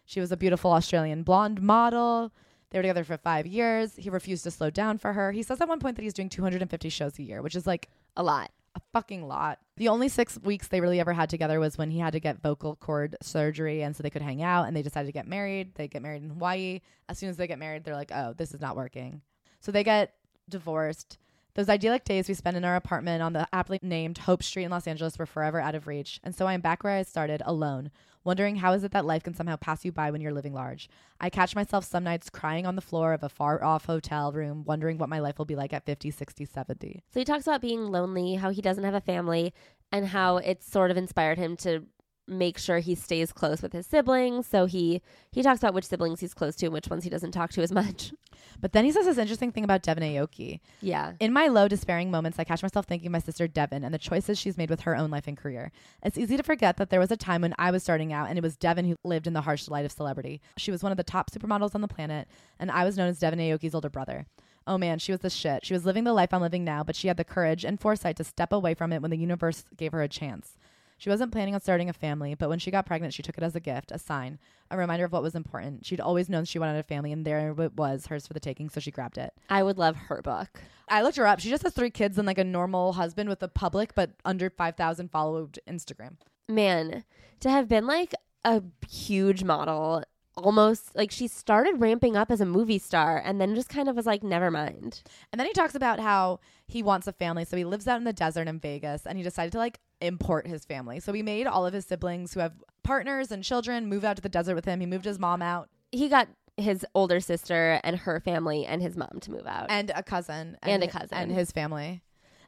She 0.05 0.20
was 0.20 0.30
a 0.30 0.36
beautiful 0.36 0.72
Australian 0.72 1.22
blonde 1.22 1.61
model. 1.61 2.32
They 2.70 2.78
were 2.78 2.82
together 2.82 3.05
for 3.05 3.16
five 3.16 3.47
years. 3.47 3.97
He 3.97 4.11
refused 4.11 4.44
to 4.44 4.51
slow 4.51 4.70
down 4.70 4.99
for 4.99 5.12
her. 5.12 5.32
He 5.32 5.42
says 5.42 5.61
at 5.61 5.68
one 5.68 5.80
point 5.80 5.97
that 5.97 6.03
he's 6.03 6.12
doing 6.12 6.28
250 6.28 6.88
shows 6.88 7.18
a 7.18 7.22
year, 7.22 7.42
which 7.42 7.57
is 7.57 7.66
like 7.66 7.88
A 8.16 8.22
lot. 8.22 8.51
A 8.77 8.81
fucking 8.93 9.27
lot. 9.27 9.59
The 9.77 9.89
only 9.89 10.09
six 10.09 10.39
weeks 10.39 10.68
they 10.68 10.81
really 10.81 11.01
ever 11.01 11.14
had 11.14 11.31
together 11.31 11.59
was 11.59 11.77
when 11.77 11.91
he 11.91 11.99
had 11.99 12.12
to 12.12 12.20
get 12.20 12.43
vocal 12.43 12.77
cord 12.77 13.16
surgery, 13.22 13.83
and 13.83 13.97
so 13.97 14.03
they 14.03 14.11
could 14.11 14.22
hang 14.22 14.43
out. 14.43 14.68
And 14.68 14.77
they 14.77 14.83
decided 14.83 15.07
to 15.07 15.12
get 15.12 15.27
married. 15.27 15.74
They 15.74 15.89
get 15.89 16.03
married 16.03 16.22
in 16.22 16.31
Hawaii. 16.31 16.81
As 17.09 17.18
soon 17.18 17.31
as 17.31 17.37
they 17.37 17.47
get 17.47 17.59
married, 17.59 17.85
they're 17.85 17.95
like, 17.95 18.12
"Oh, 18.14 18.35
this 18.35 18.53
is 18.55 18.61
not 18.61 18.77
working." 18.77 19.22
So 19.61 19.72
they 19.72 19.83
get 19.83 20.14
divorced. 20.49 21.18
Those 21.55 21.70
idyllic 21.70 22.05
days 22.05 22.29
we 22.29 22.35
spent 22.35 22.59
in 22.59 22.66
our 22.66 22.77
apartment 22.77 23.22
on 23.22 23.33
the 23.33 23.49
aptly 23.51 23.79
named 23.81 24.18
Hope 24.18 24.43
Street 24.43 24.64
in 24.64 24.70
Los 24.70 24.87
Angeles 24.87 25.18
were 25.18 25.24
forever 25.24 25.59
out 25.59 25.74
of 25.74 25.87
reach. 25.87 26.20
And 26.22 26.35
so 26.35 26.47
I 26.47 26.53
am 26.53 26.61
back 26.61 26.85
where 26.85 26.93
I 26.93 27.03
started, 27.03 27.43
alone, 27.47 27.91
wondering 28.27 28.57
how 28.57 28.72
is 28.72 28.85
it 28.85 28.91
that 28.91 29.07
life 29.07 29.22
can 29.22 29.35
somehow 29.35 29.57
pass 29.57 29.85
you 29.85 29.93
by 29.93 30.11
when 30.11 30.20
you're 30.20 30.33
living 30.33 30.53
large. 30.53 30.91
I 31.20 31.31
catch 31.31 31.55
myself 31.55 31.85
some 31.85 32.05
nights 32.05 32.29
crying 32.29 32.66
on 32.66 32.74
the 32.74 32.83
floor 32.83 33.12
of 33.12 33.22
a 33.22 33.29
far 33.29 33.62
off 33.62 33.87
hotel 33.87 34.33
room, 34.33 34.64
wondering 34.64 34.99
what 34.99 35.09
my 35.09 35.20
life 35.20 35.39
will 35.39 35.45
be 35.45 35.57
like 35.57 35.72
at 35.72 35.87
50, 35.87 36.11
60, 36.11 36.45
70. 36.45 37.03
So 37.14 37.20
he 37.20 37.24
talks 37.24 37.47
about 37.47 37.62
being 37.62 37.87
lonely, 37.87 38.35
how 38.35 38.51
he 38.51 38.61
doesn't 38.61 38.85
have 38.85 38.95
a 38.95 39.01
family, 39.01 39.55
and 39.93 40.09
how 40.09 40.39
it 40.39 40.62
sort 40.62 40.91
of 40.91 40.97
inspired 40.97 41.39
him 41.39 41.57
to 41.59 41.85
make 42.27 42.59
sure 42.59 42.79
he 42.79 42.95
stays 42.95 43.33
close 43.33 43.62
with 43.62 43.72
his 43.72 43.87
siblings. 43.87 44.47
So 44.47 44.66
he 44.66 45.03
he 45.31 45.43
talks 45.43 45.61
about 45.61 45.74
which 45.74 45.87
siblings 45.87 46.20
he's 46.20 46.35
close 46.35 46.57
to 46.57 46.66
and 46.66 46.72
which 46.72 46.89
ones 46.89 47.05
he 47.05 47.11
doesn't 47.11 47.33
talk 47.33 47.51
to 47.53 47.62
as 47.62 47.72
much. 47.72 48.12
But 48.61 48.72
then 48.72 48.85
he 48.85 48.93
says 48.93 49.05
this 49.05 49.18
interesting 49.18 49.53
thing 49.53 49.64
about 49.64 49.83
Devon 49.83 50.03
Aoki. 50.03 50.61
Yeah. 50.81 51.12
In 51.20 51.33
my 51.33 51.47
low, 51.49 51.68
despairing 51.68 52.11
moments, 52.11 52.39
I 52.39 52.45
catch 52.45 52.62
myself 52.62 52.87
thinking 52.87 53.09
of 53.09 53.12
my 53.12 53.18
sister 53.18 53.47
Devon 53.47 53.85
and 53.85 53.93
the 53.93 53.99
choices 53.99 54.39
she's 54.39 54.57
made 54.57 54.70
with 54.70 54.81
her 54.81 54.97
own 54.97 55.11
life 55.11 55.27
and 55.27 55.37
career. 55.37 55.72
It's 56.03 56.16
easy 56.16 56.39
to 56.39 56.43
forget 56.43 56.79
that 56.79 56.89
there 56.89 57.01
was 57.01 57.11
a 57.11 57.16
time 57.16 57.43
when 57.43 57.55
I 57.59 57.70
was 57.70 57.83
starting 57.83 58.14
out 58.14 58.29
and 58.29 58.39
it 58.39 58.43
was 58.43 58.57
Devon 58.57 58.87
who 58.87 58.97
lived 59.05 59.27
in 59.27 59.35
the 59.35 59.43
harsh 59.43 59.68
light 59.68 59.85
of 59.85 59.93
celebrity. 59.93 60.41
She 60.57 60.70
was 60.70 60.83
one 60.83 60.93
of 60.93 60.97
the 60.97 61.05
top 61.05 61.31
supermodels 61.31 61.74
on 61.74 61.83
the 61.83 61.89
planet, 61.89 62.29
and 62.59 62.70
I 62.70 62.85
was 62.85 62.97
known 62.97 63.09
as 63.09 63.18
Devon 63.18 63.41
Aoki's 63.41 63.74
older 63.74 63.91
brother. 63.91 64.27
Oh 64.66 64.79
man, 64.79 64.99
she 64.99 65.12
was 65.12 65.20
the 65.20 65.31
shit. 65.31 65.64
She 65.64 65.74
was 65.74 65.87
living 65.87 66.05
the 66.05 66.12
life 66.12 66.33
I'm 66.33 66.41
living 66.41 66.64
now, 66.64 66.83
but 66.83 66.97
she 66.97 67.09
had 67.09 67.16
the 67.16 67.24
courage 67.24 67.64
and 67.64 67.81
foresight 67.81 68.16
to 68.16 68.24
step 68.24 68.53
away 68.53 68.74
from 68.74 68.93
it 68.93 69.01
when 69.01 69.11
the 69.11 69.16
universe 69.16 69.64
gave 69.77 69.93
her 69.93 70.03
a 70.03 70.09
chance. 70.09 70.57
She 70.99 71.11
wasn't 71.11 71.32
planning 71.32 71.55
on 71.55 71.61
starting 71.61 71.88
a 71.88 71.92
family, 71.92 72.34
but 72.34 72.49
when 72.49 72.59
she 72.59 72.70
got 72.70 72.86
pregnant, 72.86 73.12
she 73.12 73.22
took 73.22 73.36
it 73.36 73.44
as 73.44 73.55
a 73.55 73.61
gift, 73.61 73.92
a 73.92 73.99
sign, 73.99 74.38
a 74.70 74.76
reminder 74.76 75.05
of 75.05 75.12
what 75.12 75.22
was 75.22 75.34
important. 75.34 75.84
She'd 75.84 76.01
always 76.01 76.28
known 76.28 76.44
she 76.44 76.59
wanted 76.59 76.78
a 76.78 76.82
family, 76.82 77.12
and 77.12 77.24
there 77.24 77.55
it 77.59 77.74
was, 77.74 78.07
hers 78.07 78.26
for 78.26 78.32
the 78.32 78.40
taking, 78.40 78.70
so 78.70 78.80
she 78.80 78.90
grabbed 78.90 79.18
it. 79.18 79.32
I 79.51 79.62
would 79.62 79.78
love 79.78 79.97
her 79.97 80.22
book. 80.22 80.61
I 80.88 81.03
looked 81.03 81.16
her 81.16 81.26
up. 81.26 81.40
She 81.40 81.51
just 81.51 81.64
has 81.64 81.74
three 81.74 81.90
kids 81.90 82.16
and 82.16 82.26
like 82.26 82.38
a 82.38 82.44
normal 82.44 82.94
husband 82.94 83.28
with 83.28 83.42
a 83.42 83.49
public 83.49 83.94
but 83.94 84.12
under 84.24 84.49
5,000 84.49 85.11
followed 85.11 85.59
Instagram. 85.68 86.16
Man, 86.49 87.05
to 87.40 87.51
have 87.51 87.68
been 87.68 87.86
like 87.86 88.14
a 88.44 88.62
huge 88.88 89.42
model, 89.42 90.05
almost 90.36 90.94
like 90.94 91.11
she 91.11 91.26
started 91.26 91.80
ramping 91.80 92.16
up 92.16 92.30
as 92.30 92.40
a 92.40 92.47
movie 92.47 92.78
star 92.78 93.20
and 93.24 93.40
then 93.40 93.55
just 93.55 93.68
kind 93.68 93.88
of 93.88 93.97
was 93.97 94.07
like, 94.07 94.22
never 94.22 94.51
mind. 94.51 95.03
And 95.32 95.40
then 95.40 95.47
he 95.47 95.53
talks 95.53 95.74
about 95.74 95.99
how 95.99 96.40
he 96.66 96.82
wants 96.82 97.07
a 97.07 97.12
family. 97.12 97.44
So 97.44 97.57
he 97.57 97.64
lives 97.64 97.88
out 97.88 97.99
in 97.99 98.05
the 98.05 98.12
desert 98.12 98.47
in 98.47 98.61
Vegas 98.61 99.07
and 99.07 99.18
he 99.18 99.24
decided 99.24 99.53
to 99.53 99.59
like 99.59 99.80
import 100.01 100.47
his 100.47 100.64
family. 100.64 101.01
So 101.01 101.12
he 101.12 101.22
made 101.22 101.47
all 101.47 101.66
of 101.66 101.72
his 101.74 101.86
siblings 101.86 102.34
who 102.34 102.40
have 102.40 102.53
partners 102.82 103.30
and 103.32 103.42
children 103.42 103.86
move 103.86 104.05
out 104.05 104.16
to 104.16 104.22
the 104.22 104.28
desert 104.28 104.55
with 104.55 104.64
him. 104.64 104.80
He 104.80 104.86
moved 104.86 105.05
his 105.05 105.18
mom 105.18 105.42
out 105.42 105.68
He 105.92 106.09
got 106.09 106.28
his 106.57 106.86
older 106.94 107.20
sister 107.20 107.80
and 107.84 107.97
her 107.97 108.18
family 108.20 108.64
and 108.64 108.80
his 108.82 108.97
mom 108.97 109.18
to 109.20 109.30
move 109.30 109.47
out. 109.47 109.66
and 109.70 109.90
a 109.94 110.03
cousin 110.03 110.57
And 110.62 110.82
a 110.82 110.88
cousin. 110.88 111.16
and 111.18 111.32
his 111.32 111.53
family. 111.53 112.03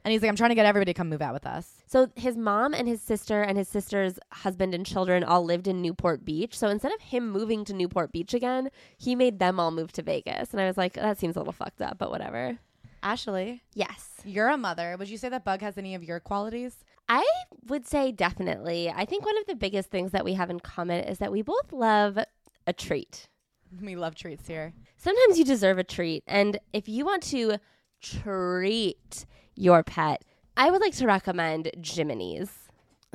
And 0.05 0.12
he's 0.12 0.22
like, 0.22 0.28
I'm 0.30 0.36
trying 0.36 0.51
to 0.51 0.55
get 0.55 0.64
everybody 0.64 0.92
to 0.92 0.96
come 0.96 1.09
move 1.11 1.20
out 1.20 1.34
with 1.34 1.44
us. 1.46 1.82
So 1.86 2.09
his 2.14 2.36
mom 2.36 2.72
and 2.72 2.86
his 2.88 3.03
sister 3.03 3.42
and 3.42 3.59
his 3.59 3.68
sister's 3.68 4.18
husband 4.32 4.72
and 4.72 4.86
children 4.86 5.24
all 5.24 5.44
lived 5.44 5.66
in 5.66 5.82
Newport 5.82 6.24
Beach. 6.24 6.57
So 6.57 6.68
instead 6.68 6.92
of 6.92 7.01
him 7.01 7.28
moving 7.30 7.64
to 7.66 7.74
Newport 7.74 8.12
Beach 8.12 8.32
again, 8.32 8.70
he 8.96 9.14
made 9.16 9.40
them 9.40 9.59
all 9.61 9.70
move 9.72 9.92
to 9.92 10.03
Vegas. 10.03 10.53
And 10.53 10.61
I 10.61 10.66
was 10.66 10.78
like, 10.78 10.94
that 10.94 11.18
seems 11.18 11.34
a 11.36 11.40
little 11.40 11.53
fucked 11.53 11.82
up, 11.82 11.99
but 11.99 12.11
whatever. 12.11 12.59
Ashley, 13.03 13.62
Yes. 13.74 14.14
you're 14.24 14.49
a 14.49 14.57
mother. 14.57 14.96
Would 14.99 15.09
you 15.09 15.18
say 15.18 15.28
that 15.28 15.44
Bug 15.44 15.61
has 15.61 15.76
any 15.76 15.94
of 15.94 16.03
your 16.05 16.20
qualities? 16.20 16.76
I 17.09 17.24
would 17.66 17.86
say 17.86 18.12
definitely. 18.12 18.90
I 18.90 19.04
think 19.04 19.24
one 19.24 19.38
of 19.38 19.46
the 19.46 19.56
biggest 19.56 19.90
things 19.90 20.12
that 20.12 20.24
we 20.24 20.34
have 20.34 20.50
in 20.50 20.61
common 20.61 21.04
is 21.04 21.18
that 21.18 21.32
we 21.32 21.42
both 21.42 21.72
love 21.72 22.18
a 22.66 22.72
treat. 22.72 23.28
We 23.82 23.96
love 23.96 24.14
treats 24.14 24.48
here. 24.48 24.72
Sometimes 24.96 25.38
you 25.38 25.44
deserve 25.44 25.76
a 25.76 25.84
treat. 25.84 26.24
And 26.26 26.59
if 26.72 26.88
you 26.88 27.04
want 27.04 27.22
to 27.24 27.59
treat 28.00 29.26
your 29.56 29.82
pet, 29.82 30.24
I 30.56 30.70
would 30.70 30.80
like 30.80 30.94
to 30.96 31.06
recommend 31.06 31.70
Jiminy's. 31.78 32.50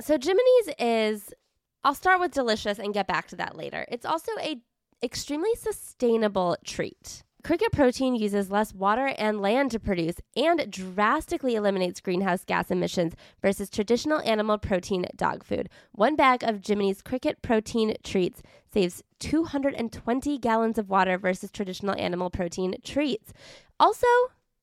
So 0.00 0.16
Jiminy's 0.16 0.74
is 0.78 1.34
I'll 1.82 1.94
start 1.94 2.20
with 2.20 2.30
delicious 2.30 2.78
and 2.78 2.94
get 2.94 3.06
back 3.06 3.26
to 3.28 3.36
that 3.36 3.56
later. 3.56 3.84
It's 3.90 4.06
also 4.06 4.30
a 4.40 4.56
extremely 5.02 5.54
sustainable 5.56 6.56
treat. 6.64 7.24
Cricket 7.44 7.72
protein 7.72 8.14
uses 8.14 8.50
less 8.50 8.72
water 8.72 9.12
and 9.18 9.38
land 9.38 9.70
to 9.72 9.78
produce 9.78 10.14
and 10.34 10.66
drastically 10.70 11.56
eliminates 11.56 12.00
greenhouse 12.00 12.42
gas 12.42 12.70
emissions 12.70 13.12
versus 13.42 13.68
traditional 13.68 14.22
animal 14.22 14.56
protein 14.56 15.04
dog 15.14 15.44
food. 15.44 15.68
One 15.92 16.16
bag 16.16 16.42
of 16.42 16.62
Jiminy's 16.62 17.02
cricket 17.02 17.42
protein 17.42 17.96
treats 18.02 18.40
saves 18.72 19.02
220 19.18 20.38
gallons 20.38 20.78
of 20.78 20.88
water 20.88 21.18
versus 21.18 21.50
traditional 21.50 21.94
animal 21.98 22.30
protein 22.30 22.76
treats. 22.82 23.34
Also, 23.78 24.06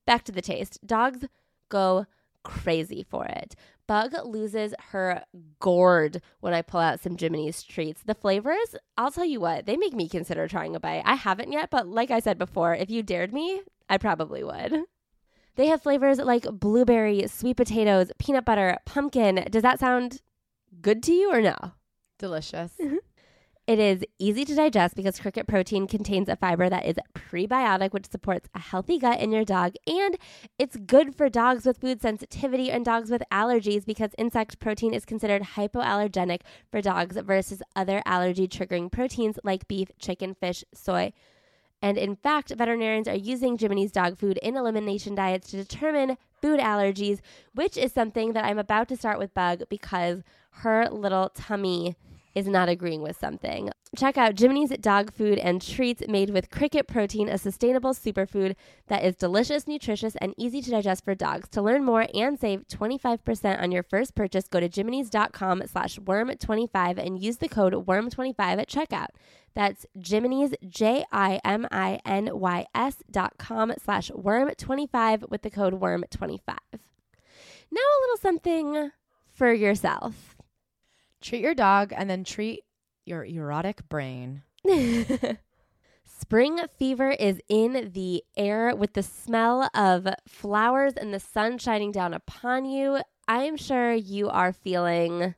back 0.08 0.24
to 0.24 0.32
the 0.32 0.42
taste. 0.42 0.80
Dogs 0.84 1.26
go 1.70 2.08
crazy 2.44 3.06
for 3.10 3.26
it. 3.26 3.56
Bug 3.88 4.14
loses 4.24 4.74
her 4.92 5.24
gourd 5.60 6.22
when 6.40 6.54
I 6.54 6.62
pull 6.62 6.80
out 6.80 7.00
some 7.00 7.18
Jiminy's 7.18 7.64
treats. 7.64 8.04
The 8.04 8.16
flavors, 8.16 8.76
I'll 8.98 9.12
tell 9.12 9.26
you 9.26 9.40
what, 9.40 9.66
they 9.66 9.76
make 9.78 9.94
me 9.94 10.08
consider 10.08 10.48
trying 10.48 10.76
a 10.76 10.80
bite. 10.80 11.04
I 11.06 11.16
haven't 11.16 11.52
yet, 11.52 11.70
but 11.70 11.88
like 11.88 12.12
I 12.12 12.20
said 12.20 12.38
before, 12.38 12.74
if 12.74 12.90
you 12.90 13.04
dared 13.04 13.34
me, 13.34 13.62
I 13.90 13.98
probably 13.98 14.44
would. 14.44 14.84
They 15.56 15.68
have 15.68 15.82
flavors 15.82 16.20
like 16.20 16.44
blueberry, 16.44 17.28
sweet 17.28 17.58
potatoes, 17.58 18.12
peanut 18.18 18.46
butter, 18.46 18.78
pumpkin. 18.86 19.46
Does 19.50 19.64
that 19.64 19.80
sound 19.80 20.22
good 20.82 21.04
to 21.04 21.12
you 21.12 21.34
or 21.34 21.42
no? 21.42 21.58
Delicious. 22.18 22.74
It 23.68 23.78
is 23.78 24.04
easy 24.18 24.44
to 24.46 24.56
digest 24.56 24.96
because 24.96 25.20
cricket 25.20 25.48
protein 25.48 25.88
contains 25.88 26.28
a 26.28 26.36
fiber 26.36 26.68
that 26.68 26.86
is 26.86 26.96
prebiotic, 27.14 27.94
which 27.94 28.10
supports 28.10 28.50
a 28.56 28.60
healthy 28.60 28.98
gut 28.98 29.20
in 29.20 29.32
your 29.32 29.46
dog. 29.46 29.76
And 29.86 30.18
it's 30.58 30.76
good 30.76 31.16
for 31.16 31.30
dogs 31.30 31.66
with 31.66 31.80
food 31.80 32.02
sensitivity 32.02 32.72
and 32.72 32.84
dogs 32.84 33.12
with 33.12 33.22
allergies 33.32 33.86
because 33.86 34.12
insect 34.18 34.60
protein 34.60 34.94
is 34.94 35.06
considered 35.06 35.44
hypoallergenic 35.56 36.42
for 36.72 36.82
dogs 36.82 37.18
versus 37.18 37.62
other 37.76 38.02
allergy 38.06 38.48
triggering 38.48 38.92
proteins 38.92 39.38
like 39.44 39.68
beef, 39.68 39.90
chicken, 40.00 40.34
fish, 40.34 40.64
soy. 40.74 41.14
And 41.84 41.98
in 41.98 42.16
fact, 42.16 42.54
veterinarians 42.56 43.08
are 43.08 43.16
using 43.16 43.58
Jiminy's 43.58 43.92
dog 43.92 44.18
food 44.18 44.38
in 44.42 44.58
elimination 44.58 45.16
diets 45.16 45.50
to 45.52 45.58
determine 45.58 46.18
food 46.42 46.60
allergies, 46.60 47.20
which 47.54 47.78
is 47.78 47.92
something 47.92 48.34
that 48.34 48.46
I'm 48.46 48.60
about 48.60 48.88
to 48.90 48.98
start 48.98 49.20
with 49.20 49.34
Bug 49.34 49.64
because 49.70 50.24
her 50.50 50.90
little 50.90 51.30
tummy 51.30 51.96
is 52.36 52.48
not 52.48 52.70
agreeing 52.70 53.02
with 53.02 53.18
something. 53.18 53.70
Check 53.96 54.18
out 54.18 54.36
Jiminy's 54.36 54.70
dog 54.78 55.14
food 55.14 55.38
and 55.38 55.62
treats 55.62 56.02
made 56.08 56.30
with 56.30 56.50
cricket 56.50 56.88
protein, 56.88 57.28
a 57.28 57.38
sustainable 57.38 57.94
superfood 57.94 58.56
that 58.88 59.04
is 59.04 59.18
delicious, 59.18 59.68
nutritious, 59.68 60.16
and 60.22 60.34
easy 60.38 60.62
to 60.62 60.72
digest 60.72 61.04
for 61.04 61.14
dogs. 61.14 61.50
To 61.50 61.62
learn 61.62 61.84
more 61.84 62.08
and 62.14 62.40
save 62.40 62.68
25% 62.70 63.62
on 63.62 63.72
your 63.72 63.84
first 63.84 64.16
purchase, 64.16 64.48
go 64.48 64.62
to 64.62 64.70
jiminys.com 64.70 65.64
slash 65.68 66.00
worm25 66.00 67.06
and 67.06 67.22
use 67.22 67.38
the 67.38 67.50
code 67.50 67.74
worm25 67.74 68.40
at 68.40 68.70
checkout. 68.70 69.08
That's 69.54 69.86
Jiminy's, 70.00 70.54
J-I-M-I-N-Y-S 70.70 71.44
dot 73.12 73.34
com 73.38 73.74
slash 73.84 74.10
worm25 74.12 75.30
with 75.30 75.42
the 75.42 75.50
code 75.50 75.82
worm25. 75.82 76.40
Now 77.74 77.82
a 77.82 78.02
little 78.02 78.18
something 78.22 78.92
for 79.34 79.52
yourself. 79.52 80.31
Treat 81.22 81.42
your 81.42 81.56
dog 81.56 81.94
and 81.96 82.10
then 82.10 82.24
treat 82.24 82.64
your 83.06 83.24
erotic 83.26 83.88
brain. 83.90 84.44
Spring 86.04 86.60
fever 86.78 87.10
is 87.12 87.42
in 87.50 87.92
the 87.94 88.24
air 88.38 88.76
with 88.76 88.94
the 88.94 89.04
smell 89.04 89.70
of 89.74 90.08
flowers 90.28 90.94
and 90.94 91.14
the 91.14 91.20
sun 91.20 91.58
shining 91.58 91.92
down 91.92 92.14
upon 92.14 92.66
you. 92.66 93.00
I 93.28 93.44
am 93.44 93.58
sure 93.58 93.94
you 93.94 94.30
are 94.30 94.54
feeling 94.54 95.34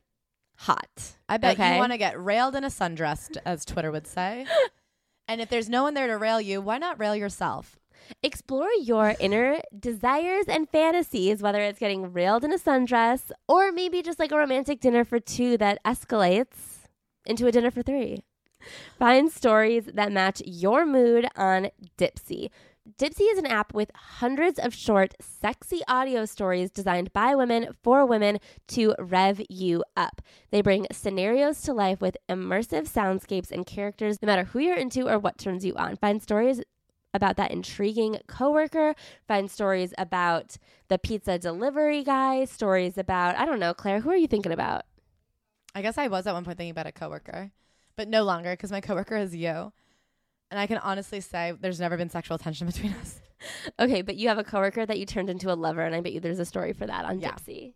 hot. 0.57 1.15
I 1.29 1.37
bet 1.37 1.53
Okay. 1.57 1.73
you 1.73 1.79
want 1.79 1.93
to 1.93 1.97
get 1.97 2.21
railed 2.21 2.55
in 2.55 2.63
a 2.63 2.67
sundress, 2.69 3.35
as 3.45 3.63
Twitter 3.65 3.91
would 3.91 4.07
say. 4.07 4.45
and 5.27 5.39
if 5.41 5.49
there's 5.49 5.69
no 5.69 5.83
one 5.83 5.93
there 5.93 6.07
to 6.07 6.17
rail 6.17 6.41
you, 6.41 6.59
why 6.59 6.77
not 6.77 6.99
rail 6.99 7.15
yourself? 7.15 7.79
Explore 8.21 8.69
your 8.81 9.15
inner 9.19 9.59
desires 9.77 10.45
and 10.47 10.69
fantasies, 10.69 11.41
whether 11.41 11.61
it's 11.61 11.79
getting 11.79 12.13
railed 12.13 12.43
in 12.43 12.53
a 12.53 12.57
sundress 12.57 13.31
or 13.47 13.71
maybe 13.71 14.01
just 14.01 14.19
like 14.19 14.31
a 14.31 14.37
romantic 14.37 14.79
dinner 14.79 15.03
for 15.03 15.19
two 15.19 15.57
that 15.57 15.83
escalates 15.83 16.87
into 17.25 17.47
a 17.47 17.51
dinner 17.51 17.71
for 17.71 17.81
three. 17.81 18.23
Find 18.97 19.31
stories 19.31 19.89
that 19.93 20.11
match 20.11 20.41
your 20.45 20.85
mood 20.85 21.27
on 21.35 21.69
Dipsea. 21.97 22.49
Dipsea 22.97 23.31
is 23.31 23.37
an 23.37 23.45
app 23.45 23.73
with 23.73 23.91
hundreds 23.95 24.59
of 24.59 24.73
short, 24.73 25.13
sexy 25.21 25.81
audio 25.87 26.25
stories 26.25 26.69
designed 26.69 27.13
by 27.13 27.33
women 27.33 27.69
for 27.81 28.05
women 28.05 28.39
to 28.67 28.93
rev 28.99 29.41
you 29.49 29.85
up. 29.95 30.21
They 30.51 30.61
bring 30.61 30.87
scenarios 30.91 31.61
to 31.61 31.73
life 31.73 32.01
with 32.01 32.17
immersive 32.27 32.91
soundscapes 32.91 33.51
and 33.51 33.65
characters, 33.65 34.21
no 34.21 34.25
matter 34.25 34.43
who 34.43 34.59
you're 34.59 34.75
into 34.75 35.07
or 35.07 35.17
what 35.17 35.37
turns 35.37 35.63
you 35.63 35.73
on. 35.75 35.95
Find 35.95 36.21
stories 36.21 36.61
about 37.13 37.37
that 37.37 37.51
intriguing 37.51 38.17
coworker, 38.27 38.95
find 39.27 39.49
stories 39.49 39.93
about 39.97 40.57
the 40.87 40.97
pizza 40.97 41.37
delivery 41.37 42.03
guy, 42.03 42.45
stories 42.45 42.97
about, 42.97 43.35
I 43.37 43.45
don't 43.45 43.59
know, 43.59 43.73
Claire, 43.73 43.99
who 43.99 44.09
are 44.09 44.15
you 44.15 44.27
thinking 44.27 44.51
about? 44.51 44.83
I 45.75 45.81
guess 45.81 45.97
I 45.97 46.07
was 46.07 46.27
at 46.27 46.33
one 46.33 46.43
point 46.43 46.57
thinking 46.57 46.71
about 46.71 46.87
a 46.87 46.91
coworker, 46.91 47.51
but 47.95 48.07
no 48.07 48.23
longer 48.23 48.51
because 48.51 48.71
my 48.71 48.81
coworker 48.81 49.17
is 49.17 49.35
you. 49.35 49.71
And 50.51 50.59
I 50.59 50.67
can 50.67 50.77
honestly 50.77 51.19
say 51.19 51.53
there's 51.59 51.79
never 51.79 51.97
been 51.97 52.09
sexual 52.09 52.37
tension 52.37 52.67
between 52.71 52.93
us. 52.93 53.19
Okay, 53.79 54.01
but 54.01 54.15
you 54.15 54.29
have 54.29 54.37
a 54.37 54.43
coworker 54.43 54.85
that 54.85 54.99
you 54.99 55.05
turned 55.05 55.29
into 55.29 55.51
a 55.51 55.55
lover, 55.55 55.81
and 55.81 55.93
I 55.93 55.99
bet 55.99 56.13
you 56.13 56.19
there's 56.19 56.39
a 56.39 56.45
story 56.45 56.73
for 56.73 56.85
that 56.85 57.05
on 57.05 57.19
Yeah. 57.19 57.35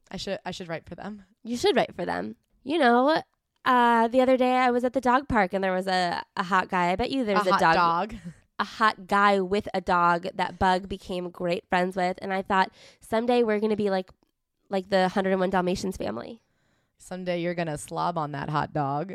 I 0.10 0.18
should 0.18 0.40
I 0.46 0.52
should 0.52 0.70
write 0.70 0.86
for 0.86 0.96
them. 0.96 1.24
You 1.44 1.58
should 1.58 1.76
write 1.76 1.94
for 1.94 2.06
them. 2.06 2.36
You 2.64 2.78
know, 2.78 3.22
uh, 3.66 4.08
the 4.08 4.22
other 4.22 4.38
day 4.38 4.54
I 4.54 4.72
was 4.72 4.84
at 4.84 4.94
the 4.94 5.02
dog 5.02 5.28
park 5.28 5.54
and 5.54 5.64
there 5.64 5.74
was 5.74 5.88
a, 5.88 6.24
a 6.38 6.44
hot 6.44 6.70
guy. 6.70 6.92
I 6.92 6.96
bet 6.96 7.12
you 7.12 7.26
there's 7.26 7.46
a 7.46 7.50
a, 7.50 7.54
hot 7.54 7.60
dog, 7.60 7.76
dog. 7.76 8.16
A 8.60 8.64
hot 8.64 9.08
guy 9.08 9.40
with 9.40 9.68
a 9.74 9.82
dog 9.82 10.28
that 10.34 10.58
Bug 10.58 10.90
became 10.90 11.30
great 11.30 11.66
friends 11.70 11.96
with, 11.96 12.18
and 12.22 12.34
I 12.34 12.42
thought 12.42 12.72
someday 13.02 13.44
we're 13.44 13.60
gonna 13.60 13.76
be 13.76 13.90
like 13.90 14.10
like 14.70 14.90
the 14.90 15.02
101 15.02 15.50
Dalmatians 15.50 15.98
family. 15.98 16.42
Someday 16.98 17.40
you're 17.42 17.56
gonna 17.56 17.78
slob 17.78 18.18
on 18.18 18.32
that 18.32 18.50
hot 18.50 18.74
dog. 18.74 19.14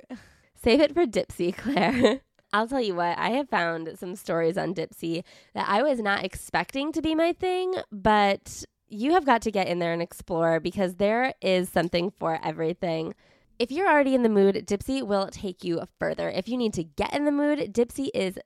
Save 0.55 0.80
it 0.80 0.95
for 0.95 1.07
Dipsea, 1.07 1.57
Claire. 1.57 2.20
I'll 2.53 2.68
tell 2.68 2.80
you 2.80 2.95
what, 2.95 3.18
I 3.18 3.30
have 3.30 3.49
found 3.49 3.99
some 3.99 4.14
stories 4.14 4.59
on 4.59 4.74
Dipsea 4.74 5.24
that 5.55 5.68
I 5.68 5.82
was 5.82 6.01
not 6.01 6.24
expecting 6.24 6.93
to 6.93 7.01
be 7.01 7.14
my 7.14 7.32
thing, 7.32 7.74
but 7.90 8.64
you 8.88 9.12
have 9.12 9.24
got 9.24 9.40
to 9.43 9.51
get 9.51 9.68
in 9.68 9.78
there 9.78 9.95
and 9.95 10.03
explore 10.03 10.61
because 10.61 10.97
there 10.97 11.32
is 11.40 11.70
something 11.70 12.11
for 12.11 12.38
everything. 12.45 13.14
If 13.59 13.70
you're 13.70 13.88
already 13.88 14.14
in 14.14 14.22
the 14.22 14.28
mood, 14.28 14.66
Dipsea 14.66 15.03
will 15.07 15.28
take 15.28 15.64
you 15.64 15.80
further. 15.99 16.28
If 16.28 16.47
you 16.47 16.59
need 16.59 16.74
to 16.74 16.84
get 16.84 17.14
in 17.14 17.24
the 17.24 17.32
mood, 17.32 17.72
Dipsea 17.72 18.11
is 18.12 18.38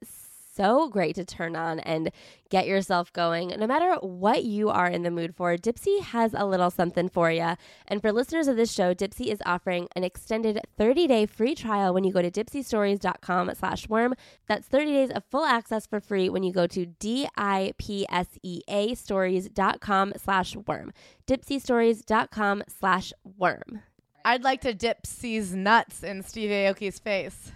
so 0.56 0.88
great 0.88 1.14
to 1.16 1.24
turn 1.24 1.54
on 1.54 1.80
and 1.80 2.10
get 2.48 2.66
yourself 2.66 3.12
going. 3.12 3.48
No 3.58 3.66
matter 3.66 3.94
what 4.00 4.44
you 4.44 4.70
are 4.70 4.88
in 4.88 5.02
the 5.02 5.10
mood 5.10 5.36
for, 5.36 5.56
Dipsea 5.56 6.00
has 6.00 6.32
a 6.34 6.46
little 6.46 6.70
something 6.70 7.08
for 7.08 7.30
you. 7.30 7.56
And 7.86 8.00
for 8.00 8.12
listeners 8.12 8.48
of 8.48 8.56
this 8.56 8.72
show, 8.72 8.94
Dipsea 8.94 9.32
is 9.32 9.42
offering 9.44 9.88
an 9.94 10.04
extended 10.04 10.60
30-day 10.78 11.26
free 11.26 11.54
trial 11.54 11.92
when 11.92 12.04
you 12.04 12.12
go 12.12 12.22
to 12.22 12.30
dipseastories.com 12.30 13.52
slash 13.54 13.88
worm. 13.88 14.14
That's 14.46 14.66
30 14.66 14.92
days 14.92 15.10
of 15.10 15.24
full 15.30 15.44
access 15.44 15.86
for 15.86 16.00
free 16.00 16.28
when 16.30 16.42
you 16.42 16.52
go 16.52 16.66
to 16.66 16.86
D-I-P-S-E-A 16.86 17.34
stories.com 18.94 20.12
slash 20.16 20.56
worm. 20.56 20.92
dipseastories.com 21.26 22.62
slash 22.68 23.12
worm. 23.36 23.82
I'd 24.24 24.42
like 24.42 24.62
to 24.62 24.74
dip 24.74 25.06
C's 25.06 25.54
nuts 25.54 26.02
in 26.02 26.22
Steve 26.22 26.50
Aoki's 26.50 26.98
face. 26.98 27.52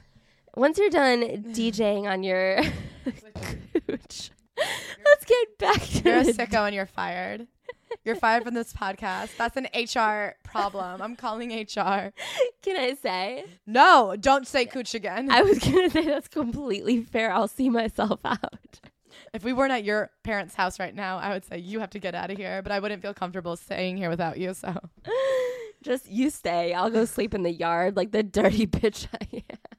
Once 0.56 0.78
you're 0.78 0.90
done 0.90 1.22
DJing 1.52 2.10
on 2.10 2.22
your 2.22 2.56
cooch, 3.04 4.30
let's 5.04 5.24
get 5.26 5.58
back 5.58 5.80
to 5.80 6.02
You're 6.04 6.18
a 6.18 6.24
sicko 6.24 6.66
and 6.66 6.74
you're 6.74 6.86
fired. 6.86 7.46
You're 8.04 8.16
fired 8.16 8.44
from 8.44 8.54
this 8.54 8.72
podcast. 8.72 9.36
That's 9.36 9.56
an 9.56 9.66
HR 9.74 10.36
problem. 10.44 11.02
I'm 11.02 11.16
calling 11.16 11.50
HR. 11.50 12.12
Can 12.62 12.76
I 12.76 12.96
say? 13.00 13.44
No, 13.66 14.16
don't 14.18 14.46
say 14.46 14.64
cooch 14.64 14.94
again. 14.94 15.30
I 15.30 15.42
was 15.42 15.58
gonna 15.58 15.90
say 15.90 16.04
that's 16.04 16.28
completely 16.28 17.02
fair. 17.02 17.32
I'll 17.32 17.48
see 17.48 17.68
myself 17.68 18.20
out. 18.24 18.80
if 19.34 19.44
we 19.44 19.52
weren't 19.52 19.72
at 19.72 19.84
your 19.84 20.10
parents' 20.22 20.54
house 20.54 20.78
right 20.78 20.94
now, 20.94 21.18
I 21.18 21.32
would 21.32 21.44
say 21.44 21.58
you 21.58 21.80
have 21.80 21.90
to 21.90 21.98
get 21.98 22.14
out 22.14 22.30
of 22.30 22.38
here, 22.38 22.62
but 22.62 22.72
I 22.72 22.78
wouldn't 22.78 23.02
feel 23.02 23.14
comfortable 23.14 23.56
staying 23.56 23.96
here 23.96 24.08
without 24.08 24.38
you. 24.38 24.54
So 24.54 24.74
Just 25.82 26.10
you 26.10 26.30
stay. 26.30 26.74
I'll 26.74 26.90
go 26.90 27.04
sleep 27.06 27.34
in 27.34 27.42
the 27.42 27.52
yard 27.52 27.96
like 27.96 28.12
the 28.12 28.22
dirty 28.22 28.66
bitch 28.66 29.06
I 29.14 29.42
am. 29.50 29.69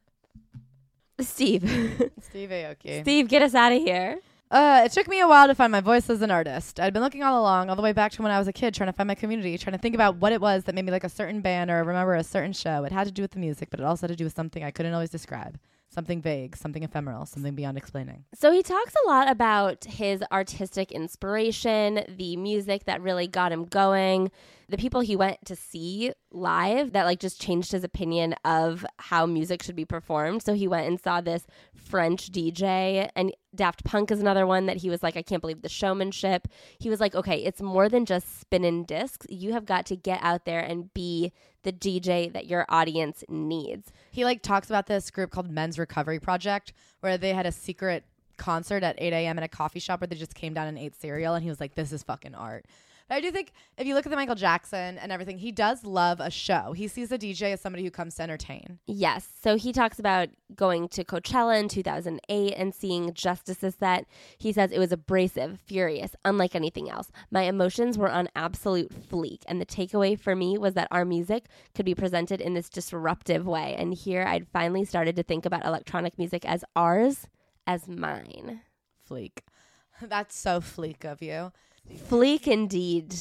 Steve. 1.28 1.64
Steve 2.22 2.50
Aoki. 2.50 3.02
Steve, 3.02 3.28
get 3.28 3.42
us 3.42 3.56
out 3.56 3.72
of 3.72 3.82
here. 3.82 4.20
Uh, 4.52 4.82
it 4.84 4.92
took 4.92 5.08
me 5.08 5.22
a 5.22 5.28
while 5.28 5.48
to 5.48 5.56
find 5.56 5.72
my 5.72 5.80
voice 5.80 6.10
as 6.10 6.22
an 6.22 6.30
artist. 6.30 6.78
I'd 6.78 6.92
been 6.92 7.02
looking 7.02 7.24
all 7.24 7.40
along, 7.40 7.70
all 7.70 7.78
the 7.78 7.82
way 7.82 7.94
back 7.94 8.12
to 8.14 8.22
when 8.22 8.34
I 8.34 8.38
was 8.38 8.50
a 8.50 8.54
kid, 8.54 8.74
trying 8.74 8.90
to 8.90 8.94
find 8.94 9.08
my 9.08 9.16
community, 9.16 9.58
trying 9.58 9.78
to 9.78 9.82
think 9.82 9.96
about 9.96 10.18
what 10.18 10.34
it 10.34 10.42
was 10.42 10.66
that 10.66 10.76
made 10.76 10.84
me 10.84 10.92
like 10.92 11.06
a 11.06 11.10
certain 11.10 11.40
band 11.40 11.72
or 11.72 11.78
remember 11.84 12.16
a 12.16 12.24
certain 12.24 12.52
show. 12.52 12.84
It 12.84 12.92
had 12.92 13.08
to 13.08 13.14
do 13.14 13.22
with 13.22 13.32
the 13.32 13.40
music, 13.40 13.70
but 13.72 13.80
it 13.80 13.86
also 13.86 14.08
had 14.08 14.12
to 14.12 14.18
do 14.18 14.26
with 14.26 14.36
something 14.36 14.62
I 14.62 14.72
couldn't 14.72 14.94
always 14.94 15.10
describe. 15.10 15.58
Something 15.88 16.22
vague, 16.22 16.58
something 16.58 16.84
ephemeral, 16.84 17.26
something 17.26 17.56
beyond 17.56 17.78
explaining. 17.78 18.26
So 18.34 18.52
he 18.52 18.62
talks 18.62 18.94
a 19.06 19.10
lot 19.10 19.30
about 19.30 19.86
his 19.86 20.22
artistic 20.34 20.92
inspiration, 20.92 22.04
the 22.10 22.36
music 22.36 22.86
that 22.86 23.02
really 23.02 23.28
got 23.28 23.54
him 23.54 23.66
going, 23.66 24.32
the 24.72 24.78
people 24.78 25.02
he 25.02 25.18
went 25.18 25.44
to 25.46 25.56
see 25.56 26.14
live 26.32 26.94
that 26.94 27.06
like 27.06 27.20
just 27.20 27.42
changed 27.42 27.74
his 27.74 27.84
opinion 27.84 28.34
of 28.46 28.86
how 28.98 29.26
music 29.26 29.62
should 29.62 29.76
be 29.76 29.84
performed. 29.84 30.42
So 30.42 30.54
he 30.54 30.68
went 30.68 30.88
and 30.88 31.00
saw 31.00 31.20
this 31.20 31.46
French 31.76 32.32
DJ 32.32 33.10
and 33.16 33.34
Daft 33.54 33.84
Punk 33.84 34.12
is 34.12 34.22
another 34.22 34.48
one 34.48 34.68
that 34.68 34.78
he 34.78 34.90
was 34.90 35.04
like, 35.04 35.18
I 35.18 35.22
can't 35.24 35.42
believe 35.42 35.62
the 35.62 35.68
showmanship. 35.68 36.48
He 36.80 36.90
was 36.90 37.02
like, 37.02 37.14
okay, 37.14 37.44
it's 37.44 37.62
more 37.62 37.90
than 37.90 38.06
just 38.06 38.40
spinning 38.40 38.86
discs. 38.86 39.28
You 39.30 39.52
have 39.52 39.66
got 39.66 39.86
to 39.88 39.98
get 39.98 40.20
out 40.24 40.46
there 40.46 40.62
and 40.62 40.94
be 40.94 41.34
the 41.64 41.74
DJ 41.74 42.32
that 42.32 42.48
your 42.48 42.66
audience 42.70 43.26
needs. 43.28 43.92
He 44.10 44.24
like 44.24 44.42
talks 44.42 44.70
about 44.70 44.88
this 44.88 45.12
group 45.12 45.32
called 45.32 45.52
Men's 45.52 45.78
Recovery 45.78 46.20
Project, 46.20 46.72
where 47.02 47.18
they 47.18 47.34
had 47.34 47.46
a 47.46 47.52
secret 47.52 48.06
concert 48.38 48.84
at 48.84 48.96
8 48.98 49.12
a.m. 49.12 49.38
in 49.38 49.44
a 49.44 49.50
coffee 49.50 49.80
shop 49.80 50.00
where 50.00 50.08
they 50.08 50.16
just 50.16 50.34
came 50.34 50.54
down 50.54 50.68
and 50.68 50.78
ate 50.78 50.96
cereal, 50.96 51.36
and 51.36 51.44
he 51.44 51.50
was 51.50 51.60
like, 51.60 51.76
"This 51.76 51.92
is 51.92 52.04
fucking 52.04 52.34
art." 52.34 52.66
I 53.12 53.20
do 53.20 53.30
think 53.30 53.52
if 53.78 53.86
you 53.86 53.94
look 53.94 54.06
at 54.06 54.10
the 54.10 54.16
Michael 54.16 54.36
Jackson 54.36 54.98
and 54.98 55.12
everything, 55.12 55.38
he 55.38 55.52
does 55.52 55.84
love 55.84 56.20
a 56.20 56.32
show. 56.32 56.72
He 56.72 56.88
sees 56.88 57.12
a 57.12 57.18
DJ 57.18 57.54
as 57.54 57.62
somebody 57.62 57.84
who 57.84 57.92
comes 57.92 58.16
to 58.16 58.24
entertain. 58.24 58.80
Yes. 58.88 59.28
So 59.42 59.58
he 59.58 59.74
talks 59.74 60.00
about 60.00 60.30
going 60.56 60.88
to 60.90 61.04
Coachella 61.04 61.60
in 61.60 61.68
2008 61.68 62.54
and 62.54 62.74
seeing 62.74 63.14
Justice's 63.14 63.76
set. 63.76 64.06
He 64.38 64.54
says 64.54 64.72
it 64.72 64.80
was 64.80 64.92
abrasive, 64.92 65.60
furious, 65.60 66.16
unlike 66.24 66.56
anything 66.56 66.90
else. 66.90 67.12
My 67.30 67.44
emotions 67.44 67.98
were 67.98 68.10
on 68.10 68.30
absolute 68.36 68.92
fleek. 69.10 69.42
And 69.46 69.60
the 69.60 69.66
takeaway 69.66 70.18
for 70.18 70.36
me 70.36 70.58
was 70.58 70.74
that 70.76 70.88
our 70.90 71.04
music 71.04 71.48
could 71.76 71.86
be 71.86 71.96
presented 71.96 72.40
in 72.40 72.54
this 72.54 72.70
disruptive 72.70 73.46
way. 73.46 73.76
And 73.78 73.94
here 73.94 74.24
I'd 74.24 74.48
finally 74.48 74.86
started 74.86 75.18
to 75.18 75.24
think 75.24 75.46
about 75.46 75.66
electronic 75.66 76.18
music 76.18 76.46
as 76.46 76.64
ours, 76.76 77.28
as 77.68 77.88
mine. 77.88 78.62
Fleek. 79.10 79.40
That's 80.02 80.38
so 80.38 80.62
fleek 80.62 81.04
of 81.04 81.22
you. 81.22 81.52
Fleek 81.90 82.48
indeed. 82.48 83.16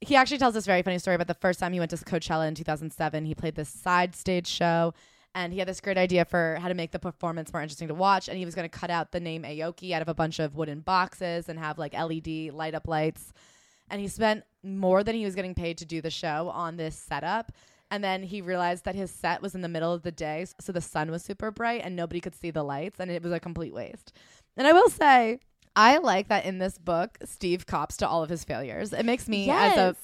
He 0.00 0.16
actually 0.16 0.38
tells 0.38 0.54
this 0.54 0.66
very 0.66 0.82
funny 0.82 0.98
story 0.98 1.14
about 1.14 1.26
the 1.26 1.34
first 1.34 1.58
time 1.58 1.72
he 1.72 1.78
went 1.78 1.90
to 1.90 1.96
Coachella 1.96 2.46
in 2.48 2.54
2007. 2.54 3.24
He 3.24 3.34
played 3.34 3.54
this 3.54 3.68
side 3.68 4.14
stage 4.14 4.46
show 4.46 4.94
and 5.34 5.52
he 5.52 5.58
had 5.58 5.68
this 5.68 5.80
great 5.80 5.98
idea 5.98 6.24
for 6.24 6.58
how 6.60 6.68
to 6.68 6.74
make 6.74 6.92
the 6.92 6.98
performance 6.98 7.52
more 7.52 7.62
interesting 7.62 7.88
to 7.88 7.94
watch. 7.94 8.28
And 8.28 8.38
he 8.38 8.44
was 8.44 8.54
going 8.54 8.68
to 8.68 8.78
cut 8.78 8.90
out 8.90 9.12
the 9.12 9.20
name 9.20 9.42
Aoki 9.42 9.92
out 9.92 10.02
of 10.02 10.08
a 10.08 10.14
bunch 10.14 10.38
of 10.38 10.54
wooden 10.54 10.80
boxes 10.80 11.48
and 11.48 11.58
have 11.58 11.78
like 11.78 11.92
LED 11.92 12.54
light 12.54 12.74
up 12.74 12.88
lights. 12.88 13.32
And 13.90 14.00
he 14.00 14.08
spent 14.08 14.44
more 14.62 15.04
than 15.04 15.14
he 15.14 15.24
was 15.24 15.34
getting 15.34 15.54
paid 15.54 15.78
to 15.78 15.84
do 15.84 16.00
the 16.00 16.10
show 16.10 16.48
on 16.48 16.76
this 16.76 16.96
setup. 16.96 17.52
And 17.90 18.02
then 18.02 18.22
he 18.22 18.40
realized 18.40 18.84
that 18.84 18.94
his 18.94 19.10
set 19.10 19.42
was 19.42 19.54
in 19.54 19.60
the 19.60 19.68
middle 19.68 19.92
of 19.92 20.02
the 20.02 20.10
day, 20.10 20.46
so 20.60 20.72
the 20.72 20.80
sun 20.80 21.10
was 21.10 21.22
super 21.22 21.50
bright 21.50 21.82
and 21.84 21.94
nobody 21.94 22.20
could 22.20 22.34
see 22.34 22.50
the 22.50 22.64
lights, 22.64 22.98
and 22.98 23.10
it 23.10 23.22
was 23.22 23.32
a 23.32 23.38
complete 23.38 23.72
waste. 23.72 24.12
And 24.56 24.66
I 24.66 24.72
will 24.72 24.88
say, 24.88 25.38
I 25.76 25.98
like 25.98 26.28
that 26.28 26.46
in 26.46 26.58
this 26.58 26.78
book, 26.78 27.18
Steve 27.24 27.66
cops 27.66 27.98
to 27.98 28.08
all 28.08 28.22
of 28.22 28.30
his 28.30 28.42
failures. 28.44 28.92
It 28.92 29.04
makes 29.04 29.28
me 29.28 29.50
as 29.50 29.76
a 29.76 29.96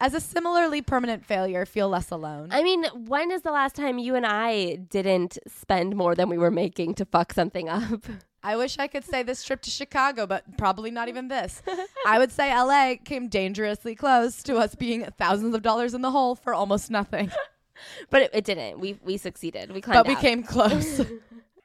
as 0.00 0.12
a 0.12 0.20
similarly 0.20 0.82
permanent 0.82 1.24
failure 1.24 1.64
feel 1.64 1.88
less 1.88 2.10
alone. 2.10 2.48
I 2.52 2.62
mean, 2.62 2.84
when 3.06 3.30
is 3.30 3.42
the 3.42 3.52
last 3.52 3.74
time 3.74 3.96
you 3.98 4.14
and 4.16 4.26
I 4.26 4.74
didn't 4.74 5.38
spend 5.46 5.96
more 5.96 6.14
than 6.14 6.28
we 6.28 6.36
were 6.36 6.50
making 6.50 6.94
to 6.96 7.04
fuck 7.04 7.32
something 7.32 7.68
up? 7.68 8.04
I 8.42 8.56
wish 8.56 8.78
I 8.78 8.88
could 8.88 9.04
say 9.04 9.22
this 9.22 9.42
trip 9.42 9.62
to 9.62 9.70
Chicago, 9.70 10.26
but 10.26 10.58
probably 10.58 10.90
not 10.90 11.08
even 11.08 11.28
this. 11.28 11.62
I 12.06 12.18
would 12.18 12.30
say 12.30 12.54
LA 12.54 12.96
came 13.02 13.28
dangerously 13.28 13.94
close 13.94 14.42
to 14.42 14.56
us 14.56 14.74
being 14.74 15.06
thousands 15.16 15.54
of 15.54 15.62
dollars 15.62 15.94
in 15.94 16.02
the 16.02 16.10
hole 16.10 16.34
for 16.34 16.52
almost 16.52 16.90
nothing. 16.90 17.32
but 18.10 18.20
it, 18.20 18.30
it 18.34 18.44
didn't. 18.44 18.80
We 18.80 18.98
we 19.02 19.16
succeeded. 19.16 19.72
We 19.72 19.80
climbed 19.80 20.00
But 20.04 20.08
we 20.08 20.14
out. 20.16 20.20
came 20.20 20.42
close. 20.42 21.00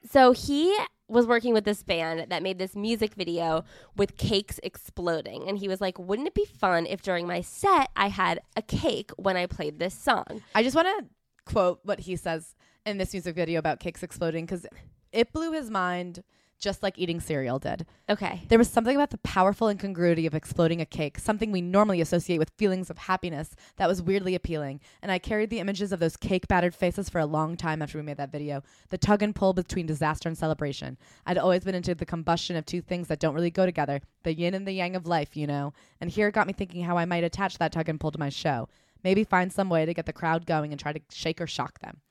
So 0.08 0.32
he 0.32 0.74
was 1.10 1.26
working 1.26 1.52
with 1.52 1.64
this 1.64 1.82
band 1.82 2.26
that 2.30 2.42
made 2.42 2.58
this 2.58 2.76
music 2.76 3.14
video 3.14 3.64
with 3.96 4.16
cakes 4.16 4.60
exploding. 4.62 5.48
And 5.48 5.58
he 5.58 5.68
was 5.68 5.80
like, 5.80 5.98
wouldn't 5.98 6.28
it 6.28 6.34
be 6.34 6.44
fun 6.44 6.86
if 6.86 7.02
during 7.02 7.26
my 7.26 7.40
set 7.40 7.90
I 7.96 8.08
had 8.08 8.40
a 8.56 8.62
cake 8.62 9.10
when 9.16 9.36
I 9.36 9.46
played 9.46 9.78
this 9.78 9.94
song? 9.94 10.42
I 10.54 10.62
just 10.62 10.76
want 10.76 10.88
to 10.88 11.52
quote 11.52 11.80
what 11.82 12.00
he 12.00 12.16
says 12.16 12.54
in 12.86 12.98
this 12.98 13.12
music 13.12 13.34
video 13.34 13.58
about 13.58 13.80
cakes 13.80 14.02
exploding 14.02 14.46
because 14.46 14.66
it 15.12 15.32
blew 15.32 15.52
his 15.52 15.70
mind 15.70 16.22
just 16.60 16.82
like 16.82 16.98
eating 16.98 17.20
cereal 17.20 17.58
did. 17.58 17.86
Okay. 18.08 18.42
There 18.48 18.58
was 18.58 18.68
something 18.68 18.94
about 18.94 19.10
the 19.10 19.18
powerful 19.18 19.68
incongruity 19.68 20.26
of 20.26 20.34
exploding 20.34 20.80
a 20.80 20.86
cake, 20.86 21.18
something 21.18 21.50
we 21.50 21.60
normally 21.60 22.00
associate 22.00 22.38
with 22.38 22.52
feelings 22.56 22.90
of 22.90 22.98
happiness, 22.98 23.56
that 23.76 23.88
was 23.88 24.02
weirdly 24.02 24.34
appealing. 24.34 24.80
And 25.02 25.10
I 25.10 25.18
carried 25.18 25.50
the 25.50 25.58
images 25.58 25.90
of 25.92 26.00
those 26.00 26.16
cake 26.16 26.46
battered 26.46 26.74
faces 26.74 27.08
for 27.08 27.18
a 27.18 27.26
long 27.26 27.56
time 27.56 27.82
after 27.82 27.98
we 27.98 28.04
made 28.04 28.18
that 28.18 28.30
video. 28.30 28.62
The 28.90 28.98
tug 28.98 29.22
and 29.22 29.34
pull 29.34 29.54
between 29.54 29.86
disaster 29.86 30.28
and 30.28 30.36
celebration. 30.36 30.98
I'd 31.26 31.38
always 31.38 31.64
been 31.64 31.74
into 31.74 31.94
the 31.94 32.06
combustion 32.06 32.56
of 32.56 32.66
two 32.66 32.82
things 32.82 33.08
that 33.08 33.20
don't 33.20 33.34
really 33.34 33.50
go 33.50 33.66
together 33.66 34.00
the 34.22 34.34
yin 34.34 34.52
and 34.52 34.66
the 34.66 34.72
yang 34.72 34.94
of 34.96 35.06
life, 35.06 35.36
you 35.36 35.46
know. 35.46 35.72
And 36.00 36.10
here 36.10 36.28
it 36.28 36.34
got 36.34 36.46
me 36.46 36.52
thinking 36.52 36.84
how 36.84 36.98
I 36.98 37.06
might 37.06 37.24
attach 37.24 37.56
that 37.56 37.72
tug 37.72 37.88
and 37.88 37.98
pull 37.98 38.10
to 38.10 38.18
my 38.18 38.28
show. 38.28 38.68
Maybe 39.02 39.24
find 39.24 39.50
some 39.50 39.70
way 39.70 39.86
to 39.86 39.94
get 39.94 40.04
the 40.04 40.12
crowd 40.12 40.44
going 40.44 40.72
and 40.72 40.80
try 40.80 40.92
to 40.92 41.00
shake 41.10 41.40
or 41.40 41.46
shock 41.46 41.78
them 41.80 42.02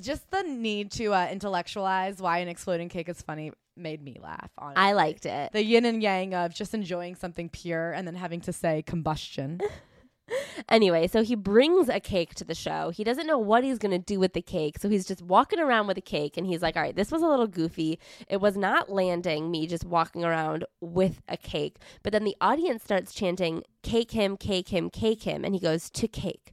just 0.00 0.30
the 0.30 0.42
need 0.42 0.90
to 0.92 1.12
uh, 1.12 1.28
intellectualize 1.30 2.20
why 2.20 2.38
an 2.38 2.48
exploding 2.48 2.88
cake 2.88 3.08
is 3.08 3.22
funny 3.22 3.52
made 3.76 4.02
me 4.02 4.18
laugh. 4.22 4.50
Honestly. 4.58 4.82
I 4.82 4.92
liked 4.92 5.26
it. 5.26 5.52
the 5.52 5.64
yin 5.64 5.84
and 5.84 6.02
yang 6.02 6.34
of 6.34 6.54
just 6.54 6.74
enjoying 6.74 7.14
something 7.14 7.48
pure 7.48 7.92
and 7.92 8.06
then 8.06 8.14
having 8.14 8.40
to 8.42 8.52
say 8.52 8.82
combustion. 8.82 9.60
Anyway, 10.68 11.06
so 11.06 11.22
he 11.22 11.34
brings 11.34 11.88
a 11.88 12.00
cake 12.00 12.34
to 12.36 12.44
the 12.44 12.54
show. 12.54 12.90
He 12.90 13.04
doesn't 13.04 13.26
know 13.26 13.38
what 13.38 13.64
he's 13.64 13.78
going 13.78 13.90
to 13.90 13.98
do 13.98 14.20
with 14.20 14.32
the 14.32 14.42
cake. 14.42 14.76
So 14.78 14.88
he's 14.88 15.06
just 15.06 15.22
walking 15.22 15.58
around 15.58 15.86
with 15.86 15.98
a 15.98 16.02
cake 16.02 16.36
and 16.36 16.46
he's 16.46 16.62
like, 16.62 16.76
all 16.76 16.82
right, 16.82 16.94
this 16.94 17.10
was 17.10 17.22
a 17.22 17.26
little 17.26 17.46
goofy. 17.46 17.98
It 18.28 18.40
was 18.40 18.56
not 18.56 18.90
landing 18.90 19.50
me 19.50 19.66
just 19.66 19.84
walking 19.84 20.24
around 20.24 20.64
with 20.80 21.20
a 21.28 21.36
cake. 21.36 21.78
But 22.02 22.12
then 22.12 22.24
the 22.24 22.36
audience 22.40 22.84
starts 22.84 23.12
chanting, 23.12 23.64
cake 23.82 24.12
him, 24.12 24.36
cake 24.36 24.68
him, 24.68 24.90
cake 24.90 25.24
him. 25.24 25.44
And 25.44 25.54
he 25.54 25.60
goes, 25.60 25.90
to 25.90 26.06
cake. 26.06 26.52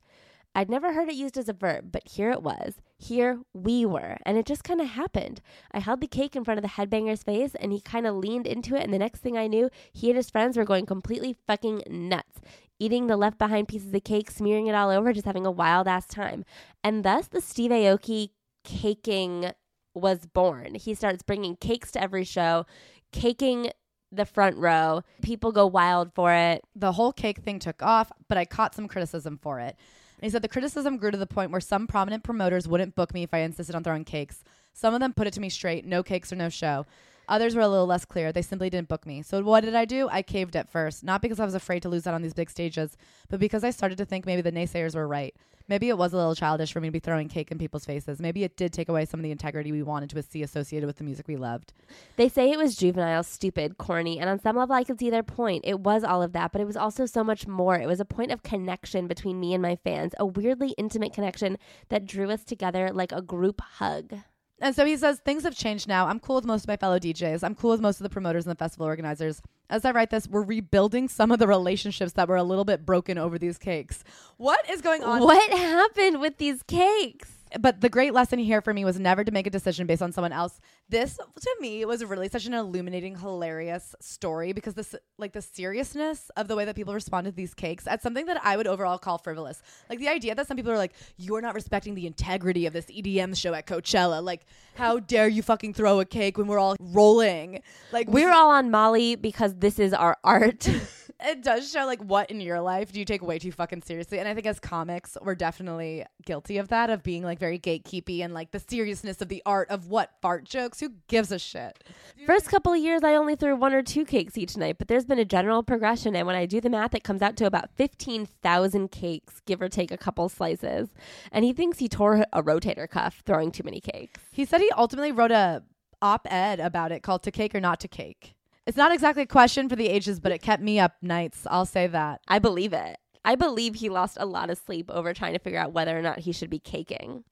I'd 0.57 0.71
never 0.71 0.93
heard 0.93 1.07
it 1.07 1.13
used 1.13 1.37
as 1.37 1.47
a 1.47 1.53
verb, 1.53 1.91
but 1.91 2.07
here 2.07 2.31
it 2.31 2.41
was. 2.41 2.81
Here 2.97 3.41
we 3.53 3.85
were. 3.85 4.17
And 4.25 4.39
it 4.39 4.47
just 4.47 4.63
kind 4.63 4.81
of 4.81 4.87
happened. 4.87 5.39
I 5.71 5.77
held 5.77 6.01
the 6.01 6.07
cake 6.07 6.35
in 6.35 6.43
front 6.43 6.57
of 6.57 6.63
the 6.63 6.69
headbanger's 6.69 7.21
face 7.21 7.53
and 7.53 7.71
he 7.71 7.79
kind 7.79 8.07
of 8.07 8.15
leaned 8.15 8.47
into 8.47 8.75
it. 8.75 8.83
And 8.83 8.91
the 8.91 8.97
next 8.97 9.19
thing 9.19 9.37
I 9.37 9.45
knew, 9.45 9.69
he 9.93 10.09
and 10.09 10.17
his 10.17 10.31
friends 10.31 10.57
were 10.57 10.65
going 10.65 10.87
completely 10.87 11.37
fucking 11.45 11.83
nuts. 11.87 12.41
Eating 12.79 13.05
the 13.05 13.17
left 13.17 13.37
behind 13.37 13.67
pieces 13.67 13.93
of 13.93 14.03
cake, 14.03 14.31
smearing 14.31 14.65
it 14.65 14.73
all 14.73 14.89
over, 14.89 15.13
just 15.13 15.27
having 15.27 15.45
a 15.45 15.51
wild 15.51 15.87
ass 15.87 16.07
time. 16.07 16.43
And 16.83 17.05
thus 17.05 17.27
the 17.27 17.39
Steve 17.39 17.69
Aoki 17.69 18.31
caking 18.63 19.51
was 19.93 20.25
born. 20.25 20.73
He 20.73 20.95
starts 20.95 21.21
bringing 21.21 21.55
cakes 21.55 21.91
to 21.91 22.01
every 22.01 22.23
show, 22.23 22.65
caking 23.11 23.69
the 24.11 24.25
front 24.25 24.57
row. 24.57 25.03
People 25.21 25.51
go 25.51 25.67
wild 25.67 26.15
for 26.15 26.33
it. 26.33 26.63
The 26.75 26.93
whole 26.93 27.13
cake 27.13 27.43
thing 27.43 27.59
took 27.59 27.83
off, 27.83 28.11
but 28.27 28.39
I 28.39 28.45
caught 28.45 28.73
some 28.73 28.87
criticism 28.87 29.37
for 29.39 29.59
it. 29.59 29.75
And 30.17 30.25
he 30.25 30.29
said 30.31 30.41
the 30.41 30.47
criticism 30.47 30.97
grew 30.97 31.11
to 31.11 31.17
the 31.17 31.27
point 31.27 31.51
where 31.51 31.61
some 31.61 31.85
prominent 31.85 32.23
promoters 32.23 32.67
wouldn't 32.67 32.95
book 32.95 33.13
me 33.13 33.23
if 33.23 33.33
I 33.33 33.39
insisted 33.39 33.75
on 33.75 33.83
throwing 33.83 34.05
cakes. 34.05 34.43
Some 34.73 34.93
of 34.93 34.99
them 34.99 35.13
put 35.13 35.27
it 35.27 35.33
to 35.33 35.39
me 35.39 35.49
straight 35.49 35.85
no 35.85 36.01
cakes 36.01 36.31
or 36.31 36.35
no 36.35 36.49
show. 36.49 36.85
Others 37.29 37.55
were 37.55 37.61
a 37.61 37.67
little 37.67 37.85
less 37.85 38.05
clear. 38.05 38.31
They 38.31 38.41
simply 38.41 38.69
didn't 38.69 38.87
book 38.87 39.05
me. 39.05 39.21
So 39.21 39.41
what 39.41 39.63
did 39.63 39.75
I 39.75 39.85
do? 39.85 40.07
I 40.09 40.21
caved 40.21 40.55
at 40.55 40.69
first, 40.69 41.03
not 41.03 41.21
because 41.21 41.39
I 41.39 41.45
was 41.45 41.55
afraid 41.55 41.81
to 41.83 41.89
lose 41.89 42.07
out 42.07 42.13
on 42.13 42.21
these 42.21 42.33
big 42.33 42.49
stages, 42.49 42.97
but 43.29 43.39
because 43.39 43.63
I 43.63 43.71
started 43.71 43.97
to 43.97 44.05
think 44.05 44.25
maybe 44.25 44.41
the 44.41 44.51
naysayers 44.51 44.95
were 44.95 45.07
right. 45.07 45.35
Maybe 45.69 45.89
it 45.89 45.97
was 45.97 46.13
a 46.13 46.15
little 46.15 46.35
childish 46.35 46.71
for 46.71 46.79
me 46.79 46.87
to 46.87 46.93
be 46.93 46.99
throwing 46.99 47.27
cake 47.27 47.51
in 47.51 47.57
people's 47.57 47.83
faces. 47.83 48.21
Maybe 48.21 48.45
it 48.45 48.55
did 48.55 48.71
take 48.71 48.87
away 48.87 49.03
some 49.03 49.19
of 49.19 49.23
the 49.25 49.31
integrity 49.31 49.73
we 49.73 49.83
wanted 49.83 50.09
to 50.11 50.23
see 50.23 50.41
associated 50.41 50.87
with 50.87 50.95
the 50.95 51.03
music 51.03 51.27
we 51.27 51.35
loved. 51.35 51.73
They 52.15 52.29
say 52.29 52.49
it 52.49 52.57
was 52.57 52.77
juvenile, 52.77 53.23
stupid, 53.23 53.77
corny, 53.77 54.17
and 54.17 54.29
on 54.29 54.39
some 54.39 54.55
level 54.55 54.75
I 54.75 54.85
could 54.85 54.99
see 54.99 55.09
their 55.09 55.23
point. 55.23 55.65
It 55.67 55.81
was 55.81 56.05
all 56.05 56.23
of 56.23 56.31
that, 56.31 56.53
but 56.53 56.61
it 56.61 56.67
was 56.67 56.77
also 56.77 57.05
so 57.05 57.21
much 57.21 57.47
more. 57.47 57.75
It 57.75 57.87
was 57.87 57.99
a 57.99 58.05
point 58.05 58.31
of 58.31 58.43
connection 58.43 59.07
between 59.07 59.41
me 59.41 59.53
and 59.53 59.61
my 59.61 59.75
fans, 59.75 60.13
a 60.17 60.25
weirdly 60.25 60.69
intimate 60.77 61.11
connection 61.11 61.57
that 61.89 62.05
drew 62.05 62.31
us 62.31 62.45
together 62.45 62.91
like 62.93 63.11
a 63.11 63.21
group 63.21 63.59
hug. 63.59 64.13
And 64.59 64.75
so 64.75 64.85
he 64.85 64.97
says, 64.97 65.19
things 65.19 65.43
have 65.43 65.55
changed 65.55 65.87
now. 65.87 66.07
I'm 66.07 66.19
cool 66.19 66.35
with 66.35 66.45
most 66.45 66.63
of 66.63 66.67
my 66.67 66.77
fellow 66.77 66.97
DJs. 66.97 67.43
I'm 67.43 67.53
cool 67.53 67.71
with 67.71 67.81
most 67.81 67.99
of 67.99 68.03
the 68.03 68.09
promoters 68.09 68.45
and 68.45 68.51
the 68.51 68.57
festival 68.57 68.87
organizers. 68.87 69.41
As 69.69 69.85
I 69.85 69.91
write 69.91 70.09
this, 70.09 70.27
we're 70.27 70.41
rebuilding 70.43 71.09
some 71.09 71.31
of 71.31 71.39
the 71.39 71.47
relationships 71.47 72.13
that 72.13 72.27
were 72.27 72.37
a 72.37 72.43
little 72.43 72.65
bit 72.65 72.85
broken 72.85 73.17
over 73.17 73.37
these 73.37 73.57
cakes. 73.57 74.03
What 74.37 74.67
is 74.69 74.81
going 74.81 75.03
on? 75.03 75.21
What 75.21 75.51
happened 75.51 76.19
with 76.19 76.37
these 76.37 76.63
cakes? 76.63 77.36
But 77.59 77.81
the 77.81 77.89
great 77.89 78.13
lesson 78.13 78.39
here 78.39 78.61
for 78.61 78.73
me 78.73 78.85
was 78.85 78.99
never 78.99 79.23
to 79.23 79.31
make 79.31 79.47
a 79.47 79.49
decision 79.49 79.87
based 79.87 80.01
on 80.01 80.11
someone 80.11 80.31
else. 80.31 80.59
This 80.89 81.15
to 81.17 81.55
me 81.59 81.85
was 81.85 82.03
really 82.03 82.29
such 82.29 82.45
an 82.45 82.53
illuminating, 82.53 83.17
hilarious 83.17 83.95
story 83.99 84.53
because 84.53 84.73
this 84.73 84.95
like 85.17 85.33
the 85.33 85.41
seriousness 85.41 86.29
of 86.35 86.47
the 86.47 86.55
way 86.55 86.65
that 86.65 86.75
people 86.75 86.93
responded 86.93 87.31
to 87.31 87.35
these 87.35 87.53
cakes 87.53 87.87
at 87.87 88.01
something 88.01 88.25
that 88.25 88.43
I 88.43 88.57
would 88.57 88.67
overall 88.67 88.97
call 88.97 89.17
frivolous. 89.17 89.61
Like 89.89 89.99
the 89.99 90.09
idea 90.09 90.35
that 90.35 90.47
some 90.47 90.57
people 90.57 90.71
are 90.71 90.77
like, 90.77 90.93
You're 91.17 91.41
not 91.41 91.55
respecting 91.55 91.95
the 91.95 92.07
integrity 92.07 92.65
of 92.65 92.73
this 92.73 92.85
EDM 92.85 93.35
show 93.37 93.53
at 93.53 93.67
Coachella. 93.67 94.23
Like, 94.23 94.45
how 94.75 94.99
dare 94.99 95.27
you 95.27 95.41
fucking 95.41 95.73
throw 95.73 95.99
a 95.99 96.05
cake 96.05 96.37
when 96.37 96.47
we're 96.47 96.59
all 96.59 96.75
rolling? 96.79 97.61
Like 97.91 98.09
We're 98.09 98.31
all 98.31 98.51
on 98.51 98.71
Molly 98.71 99.15
because 99.15 99.55
this 99.55 99.79
is 99.79 99.93
our 99.93 100.17
art. 100.23 100.67
it 101.23 101.43
does 101.43 101.71
show 101.71 101.85
like 101.85 102.01
what 102.01 102.29
in 102.29 102.39
your 102.39 102.61
life 102.61 102.91
do 102.91 102.99
you 102.99 103.05
take 103.05 103.21
way 103.21 103.39
too 103.39 103.51
fucking 103.51 103.81
seriously 103.81 104.19
and 104.19 104.27
i 104.27 104.33
think 104.33 104.45
as 104.45 104.59
comics 104.59 105.17
we're 105.21 105.35
definitely 105.35 106.05
guilty 106.25 106.57
of 106.57 106.67
that 106.69 106.89
of 106.89 107.03
being 107.03 107.23
like 107.23 107.39
very 107.39 107.59
gatekeepy 107.59 108.23
and 108.23 108.33
like 108.33 108.51
the 108.51 108.59
seriousness 108.59 109.21
of 109.21 109.29
the 109.29 109.41
art 109.45 109.69
of 109.69 109.87
what 109.87 110.11
fart 110.21 110.43
jokes 110.43 110.79
who 110.79 110.89
gives 111.07 111.31
a 111.31 111.39
shit 111.39 111.83
First 112.25 112.49
couple 112.49 112.73
of 112.73 112.79
years, 112.79 113.03
I 113.03 113.15
only 113.15 113.35
threw 113.35 113.55
one 113.55 113.73
or 113.73 113.81
two 113.81 114.03
cakes 114.03 114.37
each 114.37 114.57
night, 114.57 114.77
but 114.77 114.87
there's 114.87 115.05
been 115.05 115.19
a 115.19 115.25
general 115.25 115.63
progression. 115.63 116.15
And 116.15 116.27
when 116.27 116.35
I 116.35 116.45
do 116.45 116.59
the 116.59 116.69
math, 116.69 116.93
it 116.93 117.03
comes 117.03 117.21
out 117.21 117.37
to 117.37 117.45
about 117.45 117.69
15,000 117.75 118.91
cakes, 118.91 119.41
give 119.45 119.61
or 119.61 119.69
take 119.69 119.91
a 119.91 119.97
couple 119.97 120.27
slices. 120.27 120.89
And 121.31 121.45
he 121.45 121.53
thinks 121.53 121.79
he 121.79 121.87
tore 121.87 122.25
a 122.33 122.43
rotator 122.43 122.89
cuff 122.89 123.23
throwing 123.25 123.51
too 123.51 123.63
many 123.63 123.79
cakes. 123.79 124.19
he 124.31 124.45
said 124.45 124.61
he 124.61 124.69
ultimately 124.71 125.11
wrote 125.11 125.31
a 125.31 125.63
op-ed 126.01 126.59
about 126.59 126.91
it 126.91 127.01
called 127.01 127.23
to 127.23 127.31
cake 127.31 127.55
or 127.55 127.59
not 127.59 127.79
to 127.79 127.87
cake 127.87 128.35
it's 128.67 128.77
not 128.77 128.93
exactly 128.93 129.23
a 129.23 129.27
question 129.27 129.67
for 129.67 129.75
the 129.75 129.87
ages 129.87 130.19
but 130.19 130.31
it 130.31 130.41
kept 130.41 130.61
me 130.61 130.79
up 130.79 130.93
nights 131.01 131.47
i'll 131.49 131.65
say 131.65 131.87
that 131.87 132.21
I 132.27 132.39
believe 132.39 132.73
it. 132.73 132.97
I 133.27 133.35
believe 133.35 133.75
he 133.75 133.89
lost 133.89 134.15
a 134.19 134.25
lot 134.25 134.49
of 134.49 134.57
sleep 134.57 134.89
over 134.89 135.13
trying 135.13 135.33
to 135.33 135.39
figure 135.39 135.59
out 135.59 135.73
whether 135.73 135.97
or 135.97 136.01
not 136.01 136.19
he 136.19 136.31
should 136.31 136.49
be 136.49 136.59
caking. 136.59 137.25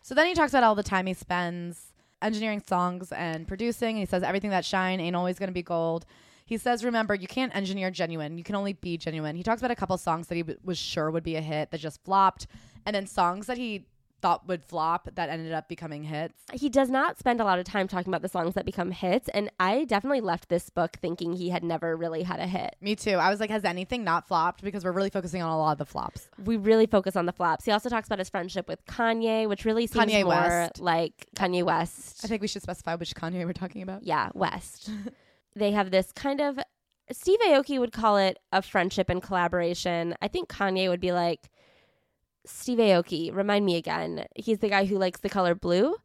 So 0.00 0.14
then 0.14 0.26
he 0.26 0.34
talks 0.34 0.52
about 0.52 0.62
all 0.62 0.76
the 0.76 0.84
time 0.84 1.06
he 1.06 1.14
spends 1.14 1.92
engineering 2.22 2.62
songs 2.64 3.10
and 3.10 3.48
producing. 3.48 3.96
And 3.96 3.98
he 3.98 4.06
says 4.06 4.22
everything 4.22 4.50
that 4.50 4.64
shine 4.64 5.00
ain't 5.00 5.16
always 5.16 5.40
going 5.40 5.48
to 5.48 5.52
be 5.52 5.62
gold. 5.62 6.06
He 6.46 6.56
says, 6.56 6.84
remember, 6.84 7.16
you 7.16 7.26
can't 7.26 7.54
engineer 7.56 7.90
genuine. 7.90 8.38
You 8.38 8.44
can 8.44 8.54
only 8.54 8.74
be 8.74 8.96
genuine. 8.96 9.34
He 9.34 9.42
talks 9.42 9.60
about 9.60 9.72
a 9.72 9.76
couple 9.76 9.98
songs 9.98 10.28
that 10.28 10.36
he 10.36 10.42
w- 10.42 10.60
was 10.62 10.78
sure 10.78 11.10
would 11.10 11.24
be 11.24 11.34
a 11.34 11.40
hit 11.40 11.72
that 11.72 11.80
just 11.80 12.04
flopped, 12.04 12.46
and 12.86 12.94
then 12.94 13.06
songs 13.06 13.46
that 13.46 13.56
he 13.56 13.86
thought 14.24 14.48
would 14.48 14.64
flop 14.64 15.06
that 15.16 15.28
ended 15.28 15.52
up 15.52 15.68
becoming 15.68 16.02
hits. 16.02 16.40
He 16.54 16.70
does 16.70 16.88
not 16.88 17.18
spend 17.18 17.42
a 17.42 17.44
lot 17.44 17.58
of 17.58 17.66
time 17.66 17.86
talking 17.86 18.08
about 18.10 18.22
the 18.22 18.28
songs 18.30 18.54
that 18.54 18.64
become 18.64 18.90
hits, 18.90 19.28
and 19.34 19.50
I 19.60 19.84
definitely 19.84 20.22
left 20.22 20.48
this 20.48 20.70
book 20.70 20.96
thinking 21.02 21.34
he 21.34 21.50
had 21.50 21.62
never 21.62 21.94
really 21.94 22.22
had 22.22 22.40
a 22.40 22.46
hit. 22.46 22.74
Me 22.80 22.96
too. 22.96 23.16
I 23.16 23.28
was 23.28 23.38
like, 23.38 23.50
has 23.50 23.66
anything 23.66 24.02
not 24.02 24.26
flopped? 24.26 24.62
Because 24.62 24.82
we're 24.82 24.92
really 24.92 25.10
focusing 25.10 25.42
on 25.42 25.50
a 25.50 25.58
lot 25.58 25.72
of 25.72 25.78
the 25.78 25.84
flops. 25.84 26.30
We 26.42 26.56
really 26.56 26.86
focus 26.86 27.16
on 27.16 27.26
the 27.26 27.34
flops. 27.34 27.66
He 27.66 27.70
also 27.70 27.90
talks 27.90 28.08
about 28.08 28.18
his 28.18 28.30
friendship 28.30 28.66
with 28.66 28.82
Kanye, 28.86 29.46
which 29.46 29.66
really 29.66 29.86
seems 29.86 30.06
Kanye 30.06 30.22
more 30.22 30.32
West. 30.32 30.80
like 30.80 31.26
Kanye 31.36 31.62
West. 31.62 32.24
I 32.24 32.28
think 32.28 32.40
we 32.40 32.48
should 32.48 32.62
specify 32.62 32.94
which 32.94 33.14
Kanye 33.14 33.44
we're 33.44 33.52
talking 33.52 33.82
about. 33.82 34.04
yeah, 34.04 34.30
West. 34.32 34.88
they 35.54 35.72
have 35.72 35.90
this 35.90 36.12
kind 36.12 36.40
of 36.40 36.58
Steve 37.12 37.40
Aoki 37.40 37.78
would 37.78 37.92
call 37.92 38.16
it 38.16 38.38
a 38.52 38.62
friendship 38.62 39.10
and 39.10 39.22
collaboration. 39.22 40.14
I 40.22 40.28
think 40.28 40.48
Kanye 40.48 40.88
would 40.88 41.00
be 41.00 41.12
like 41.12 41.50
Steve 42.46 42.78
Aoki, 42.78 43.34
remind 43.34 43.64
me 43.64 43.76
again. 43.76 44.26
He's 44.36 44.58
the 44.58 44.68
guy 44.68 44.84
who 44.84 44.98
likes 44.98 45.20
the 45.20 45.28
color 45.28 45.54
blue. 45.54 45.96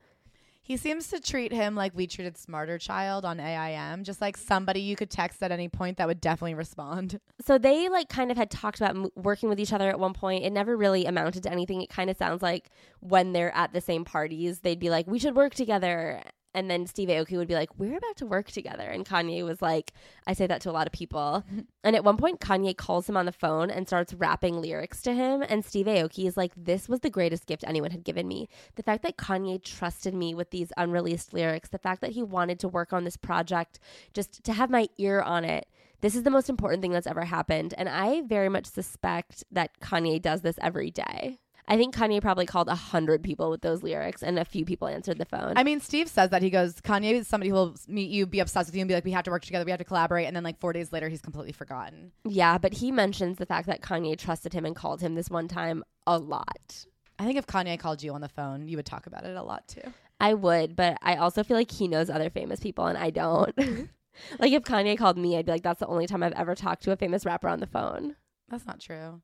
He 0.69 0.77
seems 0.77 1.07
to 1.07 1.19
treat 1.19 1.51
him 1.51 1.75
like 1.75 1.95
we 1.95 2.05
treated 2.05 2.37
Smarter 2.37 2.77
Child 2.77 3.25
on 3.25 3.39
AIM, 3.39 4.03
just 4.03 4.21
like 4.21 4.37
somebody 4.37 4.81
you 4.81 4.95
could 4.95 5.09
text 5.09 5.41
at 5.41 5.51
any 5.51 5.67
point 5.67 5.97
that 5.97 6.05
would 6.05 6.21
definitely 6.21 6.53
respond. 6.53 7.19
So 7.43 7.57
they 7.57 7.89
like 7.89 8.07
kind 8.07 8.29
of 8.29 8.37
had 8.37 8.51
talked 8.51 8.77
about 8.77 8.95
m- 8.95 9.09
working 9.15 9.49
with 9.49 9.59
each 9.59 9.73
other 9.73 9.89
at 9.89 9.99
one 9.99 10.13
point. 10.13 10.45
It 10.45 10.53
never 10.53 10.77
really 10.77 11.05
amounted 11.05 11.41
to 11.43 11.51
anything. 11.51 11.81
It 11.81 11.89
kind 11.89 12.07
of 12.07 12.17
sounds 12.17 12.43
like 12.43 12.69
when 12.99 13.33
they're 13.33 13.55
at 13.55 13.73
the 13.73 13.81
same 13.81 14.05
parties, 14.05 14.59
they'd 14.59 14.79
be 14.79 14.91
like, 14.91 15.07
"We 15.07 15.17
should 15.17 15.35
work 15.35 15.55
together." 15.55 16.21
And 16.53 16.69
then 16.69 16.87
Steve 16.87 17.09
Aoki 17.09 17.37
would 17.37 17.47
be 17.47 17.53
like, 17.53 17.77
"We're 17.77 17.97
about 17.97 18.17
to 18.17 18.25
work 18.25 18.49
together." 18.51 18.83
And 18.83 19.05
Kanye 19.05 19.45
was 19.45 19.61
like, 19.61 19.93
"I 20.25 20.33
say 20.33 20.47
that 20.47 20.61
to 20.61 20.69
a 20.69 20.73
lot 20.73 20.87
of 20.87 20.93
people." 20.93 21.43
and 21.83 21.95
at 21.95 22.03
one 22.03 22.17
point, 22.17 22.39
Kanye 22.39 22.75
calls 22.75 23.07
him 23.07 23.17
on 23.17 23.25
the 23.25 23.31
phone 23.31 23.69
and 23.69 23.87
starts 23.87 24.13
rapping 24.13 24.61
lyrics 24.61 25.01
to 25.03 25.13
him. 25.13 25.43
And 25.47 25.63
Steve 25.63 25.85
Aoki 25.85 26.27
is 26.27 26.37
like, 26.37 26.53
"This 26.55 26.89
was 26.89 27.01
the 27.01 27.09
greatest 27.09 27.45
gift 27.45 27.63
anyone 27.67 27.91
had 27.91 28.03
given 28.03 28.27
me. 28.27 28.49
The 28.75 28.83
fact 28.83 29.03
that 29.03 29.17
Kanye 29.17 29.63
trusted 29.63 30.13
me 30.13 30.33
with 30.33 30.49
these 30.51 30.73
unreleased 30.77 31.33
lyrics, 31.33 31.69
the 31.69 31.77
fact 31.77 32.01
that 32.01 32.11
he 32.11 32.23
wanted 32.23 32.59
to 32.61 32.67
work 32.67 32.93
on 32.93 33.03
this 33.03 33.17
project, 33.17 33.79
just 34.13 34.43
to 34.43 34.53
have 34.53 34.69
my 34.69 34.87
ear 34.97 35.21
on 35.21 35.45
it." 35.45 35.67
This 36.01 36.15
is 36.15 36.23
the 36.23 36.31
most 36.31 36.49
important 36.49 36.81
thing 36.81 36.91
that's 36.91 37.07
ever 37.07 37.25
happened. 37.25 37.73
And 37.77 37.89
I 37.89 38.21
very 38.21 38.49
much 38.49 38.65
suspect 38.65 39.43
that 39.51 39.79
Kanye 39.81 40.21
does 40.21 40.41
this 40.41 40.57
every 40.61 40.91
day. 40.91 41.39
I 41.69 41.77
think 41.77 41.95
Kanye 41.95 42.19
probably 42.19 42.47
called 42.47 42.67
a 42.67 42.75
hundred 42.75 43.23
people 43.23 43.51
with 43.51 43.61
those 43.61 43.83
lyrics 43.83 44.23
and 44.23 44.39
a 44.39 44.43
few 44.45 44.65
people 44.65 44.87
answered 44.87 45.19
the 45.19 45.25
phone. 45.25 45.53
I 45.55 45.63
mean, 45.63 45.79
Steve 45.79 46.09
says 46.09 46.31
that 46.31 46.41
he 46.41 46.49
goes, 46.49 46.81
Kanye 46.81 47.13
is 47.13 47.27
somebody 47.27 47.49
who 47.49 47.55
will 47.55 47.75
meet 47.87 48.09
you, 48.09 48.25
be 48.25 48.39
obsessed 48.39 48.69
with 48.69 48.75
you, 48.75 48.81
and 48.81 48.87
be 48.87 48.95
like, 48.95 49.05
we 49.05 49.11
have 49.11 49.23
to 49.25 49.31
work 49.31 49.43
together, 49.43 49.65
we 49.65 49.71
have 49.71 49.77
to 49.77 49.85
collaborate. 49.85 50.25
And 50.25 50.35
then, 50.35 50.43
like, 50.43 50.59
four 50.59 50.73
days 50.73 50.91
later, 50.91 51.09
he's 51.09 51.21
completely 51.21 51.51
forgotten. 51.51 52.11
yeah, 52.25 52.57
but 52.57 52.73
he 52.73 52.91
mentions 52.91 53.37
the 53.37 53.45
fact 53.45 53.67
that 53.67 53.81
Kanye 53.81 54.17
trusted 54.17 54.51
him 54.51 54.65
and 54.65 54.75
called 54.75 54.99
him 54.99 55.13
this 55.13 55.29
one 55.29 55.47
time 55.47 55.83
a 56.07 56.17
lot. 56.17 56.85
I 57.19 57.25
think 57.25 57.37
if 57.37 57.45
Kanye 57.45 57.77
called 57.77 58.01
you 58.01 58.13
on 58.13 58.21
the 58.21 58.29
phone, 58.29 58.67
you 58.67 58.77
would 58.77 58.85
talk 58.85 59.05
about 59.05 59.25
it 59.25 59.35
a 59.35 59.43
lot 59.43 59.67
too. 59.67 59.81
I 60.19 60.33
would, 60.33 60.75
but 60.75 60.97
I 61.01 61.17
also 61.17 61.43
feel 61.43 61.55
like 61.57 61.69
he 61.71 61.87
knows 61.87 62.09
other 62.09 62.29
famous 62.29 62.59
people 62.59 62.87
and 62.87 62.97
I 62.97 63.09
don't. 63.09 63.55
like 64.39 64.51
if 64.53 64.63
Kanye 64.63 64.97
called 64.97 65.17
me, 65.17 65.37
I'd 65.37 65.45
be 65.45 65.51
like, 65.51 65.63
that's 65.63 65.79
the 65.81 65.87
only 65.87 66.07
time 66.07 66.23
I've 66.23 66.33
ever 66.33 66.55
talked 66.55 66.83
to 66.83 66.91
a 66.91 66.95
famous 66.95 67.25
rapper 67.25 67.47
on 67.47 67.59
the 67.59 67.67
phone. 67.67 68.15
That's 68.49 68.65
not 68.65 68.79
true. 68.79 69.21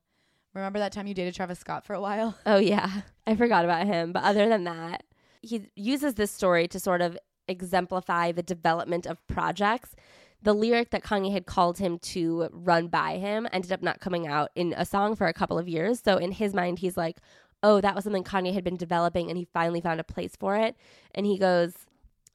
Remember 0.56 0.78
that 0.78 0.92
time 0.92 1.06
you 1.06 1.12
dated 1.12 1.34
Travis 1.34 1.58
Scott 1.58 1.84
for 1.84 1.92
a 1.92 2.00
while? 2.00 2.34
Oh 2.46 2.56
yeah, 2.56 3.02
I 3.26 3.36
forgot 3.36 3.64
about 3.64 3.86
him. 3.86 4.12
But 4.12 4.22
other 4.22 4.48
than 4.48 4.64
that, 4.64 5.04
he 5.42 5.68
uses 5.76 6.14
this 6.14 6.30
story 6.30 6.66
to 6.68 6.80
sort 6.80 7.02
of 7.02 7.18
exemplify 7.46 8.32
the 8.32 8.42
development 8.42 9.04
of 9.04 9.24
projects. 9.26 9.94
The 10.42 10.54
lyric 10.54 10.90
that 10.90 11.04
Kanye 11.04 11.32
had 11.32 11.44
called 11.44 11.78
him 11.78 11.98
to 11.98 12.48
run 12.52 12.88
by 12.88 13.18
him 13.18 13.46
ended 13.52 13.72
up 13.72 13.82
not 13.82 14.00
coming 14.00 14.26
out 14.26 14.50
in 14.54 14.74
a 14.76 14.86
song 14.86 15.14
for 15.14 15.26
a 15.26 15.34
couple 15.34 15.58
of 15.58 15.68
years. 15.68 16.00
So 16.02 16.16
in 16.16 16.32
his 16.32 16.54
mind, 16.54 16.78
he's 16.78 16.96
like, 16.96 17.18
"Oh, 17.62 17.82
that 17.82 17.94
was 17.94 18.04
something 18.04 18.24
Kanye 18.24 18.54
had 18.54 18.64
been 18.64 18.76
developing, 18.78 19.28
and 19.28 19.36
he 19.36 19.44
finally 19.52 19.82
found 19.82 20.00
a 20.00 20.04
place 20.04 20.36
for 20.36 20.56
it." 20.56 20.74
And 21.14 21.26
he 21.26 21.38
goes. 21.38 21.74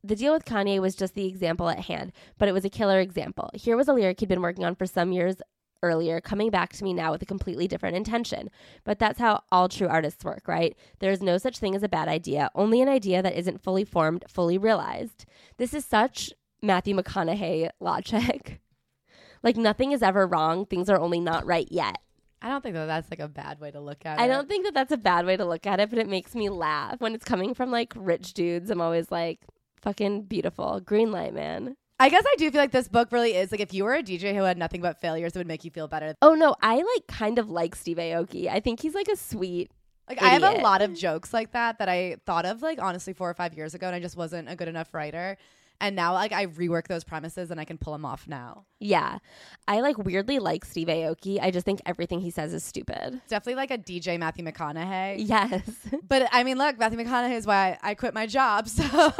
The 0.03 0.15
deal 0.15 0.33
with 0.33 0.45
Kanye 0.45 0.81
was 0.81 0.95
just 0.95 1.13
the 1.13 1.27
example 1.27 1.69
at 1.69 1.81
hand, 1.81 2.11
but 2.39 2.49
it 2.49 2.53
was 2.53 2.65
a 2.65 2.71
killer 2.71 2.99
example. 2.99 3.51
Here 3.53 3.77
was 3.77 3.87
a 3.87 3.93
lyric 3.93 4.19
he'd 4.19 4.29
been 4.29 4.41
working 4.41 4.65
on 4.65 4.73
for 4.73 4.87
some 4.87 5.11
years 5.11 5.35
earlier, 5.83 6.21
coming 6.21 6.49
back 6.49 6.73
to 6.73 6.83
me 6.83 6.93
now 6.93 7.11
with 7.11 7.21
a 7.21 7.25
completely 7.25 7.67
different 7.67 7.95
intention. 7.95 8.49
But 8.83 8.99
that's 8.99 9.19
how 9.19 9.43
all 9.51 9.69
true 9.69 9.87
artists 9.87 10.23
work, 10.23 10.47
right? 10.47 10.75
There 10.99 11.11
is 11.11 11.21
no 11.21 11.37
such 11.37 11.59
thing 11.59 11.75
as 11.75 11.83
a 11.83 11.89
bad 11.89 12.07
idea, 12.07 12.49
only 12.55 12.81
an 12.81 12.89
idea 12.89 13.21
that 13.21 13.37
isn't 13.37 13.63
fully 13.63 13.83
formed, 13.83 14.25
fully 14.27 14.57
realized. 14.57 15.25
This 15.57 15.73
is 15.73 15.85
such 15.85 16.31
Matthew 16.61 16.95
McConaughey 16.95 17.69
logic. 17.79 18.61
like 19.43 19.57
nothing 19.57 19.91
is 19.91 20.01
ever 20.01 20.27
wrong, 20.27 20.65
things 20.65 20.89
are 20.89 20.99
only 20.99 21.19
not 21.19 21.45
right 21.45 21.67
yet. 21.71 21.97
I 22.43 22.49
don't 22.49 22.63
think 22.63 22.73
that 22.73 22.87
that's 22.87 23.11
like 23.11 23.19
a 23.19 23.27
bad 23.27 23.59
way 23.59 23.69
to 23.69 23.79
look 23.79 24.03
at 24.03 24.19
it. 24.19 24.21
I 24.21 24.27
don't 24.27 24.49
think 24.49 24.65
that 24.65 24.73
that's 24.73 24.91
a 24.91 24.97
bad 24.97 25.27
way 25.27 25.37
to 25.37 25.45
look 25.45 25.67
at 25.67 25.79
it, 25.79 25.91
but 25.91 25.99
it 25.99 26.09
makes 26.09 26.33
me 26.33 26.49
laugh 26.49 26.99
when 26.99 27.13
it's 27.13 27.23
coming 27.23 27.53
from 27.53 27.69
like 27.69 27.93
rich 27.95 28.33
dudes. 28.33 28.71
I'm 28.71 28.81
always 28.81 29.11
like, 29.11 29.41
fucking 29.81 30.23
beautiful, 30.23 30.79
green 30.79 31.11
light, 31.11 31.33
man. 31.33 31.75
I 32.01 32.09
guess 32.09 32.23
I 32.25 32.35
do 32.37 32.49
feel 32.49 32.59
like 32.59 32.71
this 32.71 32.87
book 32.87 33.11
really 33.11 33.35
is 33.35 33.51
like 33.51 33.61
if 33.61 33.75
you 33.75 33.83
were 33.83 33.93
a 33.93 34.01
DJ 34.01 34.35
who 34.35 34.41
had 34.41 34.57
nothing 34.57 34.81
but 34.81 34.99
failures, 34.99 35.35
it 35.35 35.37
would 35.37 35.45
make 35.45 35.63
you 35.63 35.69
feel 35.69 35.87
better. 35.87 36.15
Oh 36.23 36.33
no, 36.33 36.55
I 36.59 36.77
like 36.77 37.05
kind 37.07 37.37
of 37.37 37.51
like 37.51 37.75
Steve 37.75 37.97
Aoki. 37.97 38.47
I 38.47 38.59
think 38.59 38.79
he's 38.79 38.95
like 38.95 39.07
a 39.07 39.15
sweet. 39.15 39.69
Like 40.09 40.19
I 40.19 40.29
have 40.29 40.41
a 40.41 40.61
lot 40.61 40.81
of 40.81 40.95
jokes 40.95 41.31
like 41.31 41.51
that 41.51 41.77
that 41.77 41.89
I 41.89 42.17
thought 42.25 42.47
of 42.47 42.63
like 42.63 42.81
honestly 42.81 43.13
four 43.13 43.29
or 43.29 43.35
five 43.35 43.53
years 43.53 43.75
ago, 43.75 43.85
and 43.85 43.95
I 43.95 43.99
just 43.99 44.17
wasn't 44.17 44.49
a 44.49 44.55
good 44.55 44.67
enough 44.67 44.95
writer. 44.95 45.37
And 45.79 45.95
now 45.95 46.13
like 46.13 46.31
I 46.31 46.47
rework 46.47 46.87
those 46.87 47.03
premises 47.03 47.51
and 47.51 47.59
I 47.59 47.65
can 47.65 47.77
pull 47.77 47.93
them 47.93 48.03
off 48.03 48.27
now. 48.27 48.65
Yeah, 48.79 49.19
I 49.67 49.81
like 49.81 49.99
weirdly 49.99 50.39
like 50.39 50.65
Steve 50.65 50.87
Aoki. 50.87 51.39
I 51.39 51.51
just 51.51 51.67
think 51.67 51.81
everything 51.85 52.19
he 52.19 52.31
says 52.31 52.51
is 52.51 52.63
stupid. 52.63 53.13
It's 53.13 53.29
definitely 53.29 53.55
like 53.55 53.69
a 53.69 53.77
DJ 53.77 54.17
Matthew 54.17 54.43
McConaughey. 54.43 55.17
Yes. 55.19 55.61
But 56.07 56.29
I 56.31 56.43
mean, 56.43 56.57
look, 56.57 56.79
Matthew 56.79 56.97
McConaughey 56.97 57.35
is 57.35 57.45
why 57.45 57.77
I 57.83 57.93
quit 57.93 58.15
my 58.15 58.25
job. 58.25 58.67
So 58.81 59.11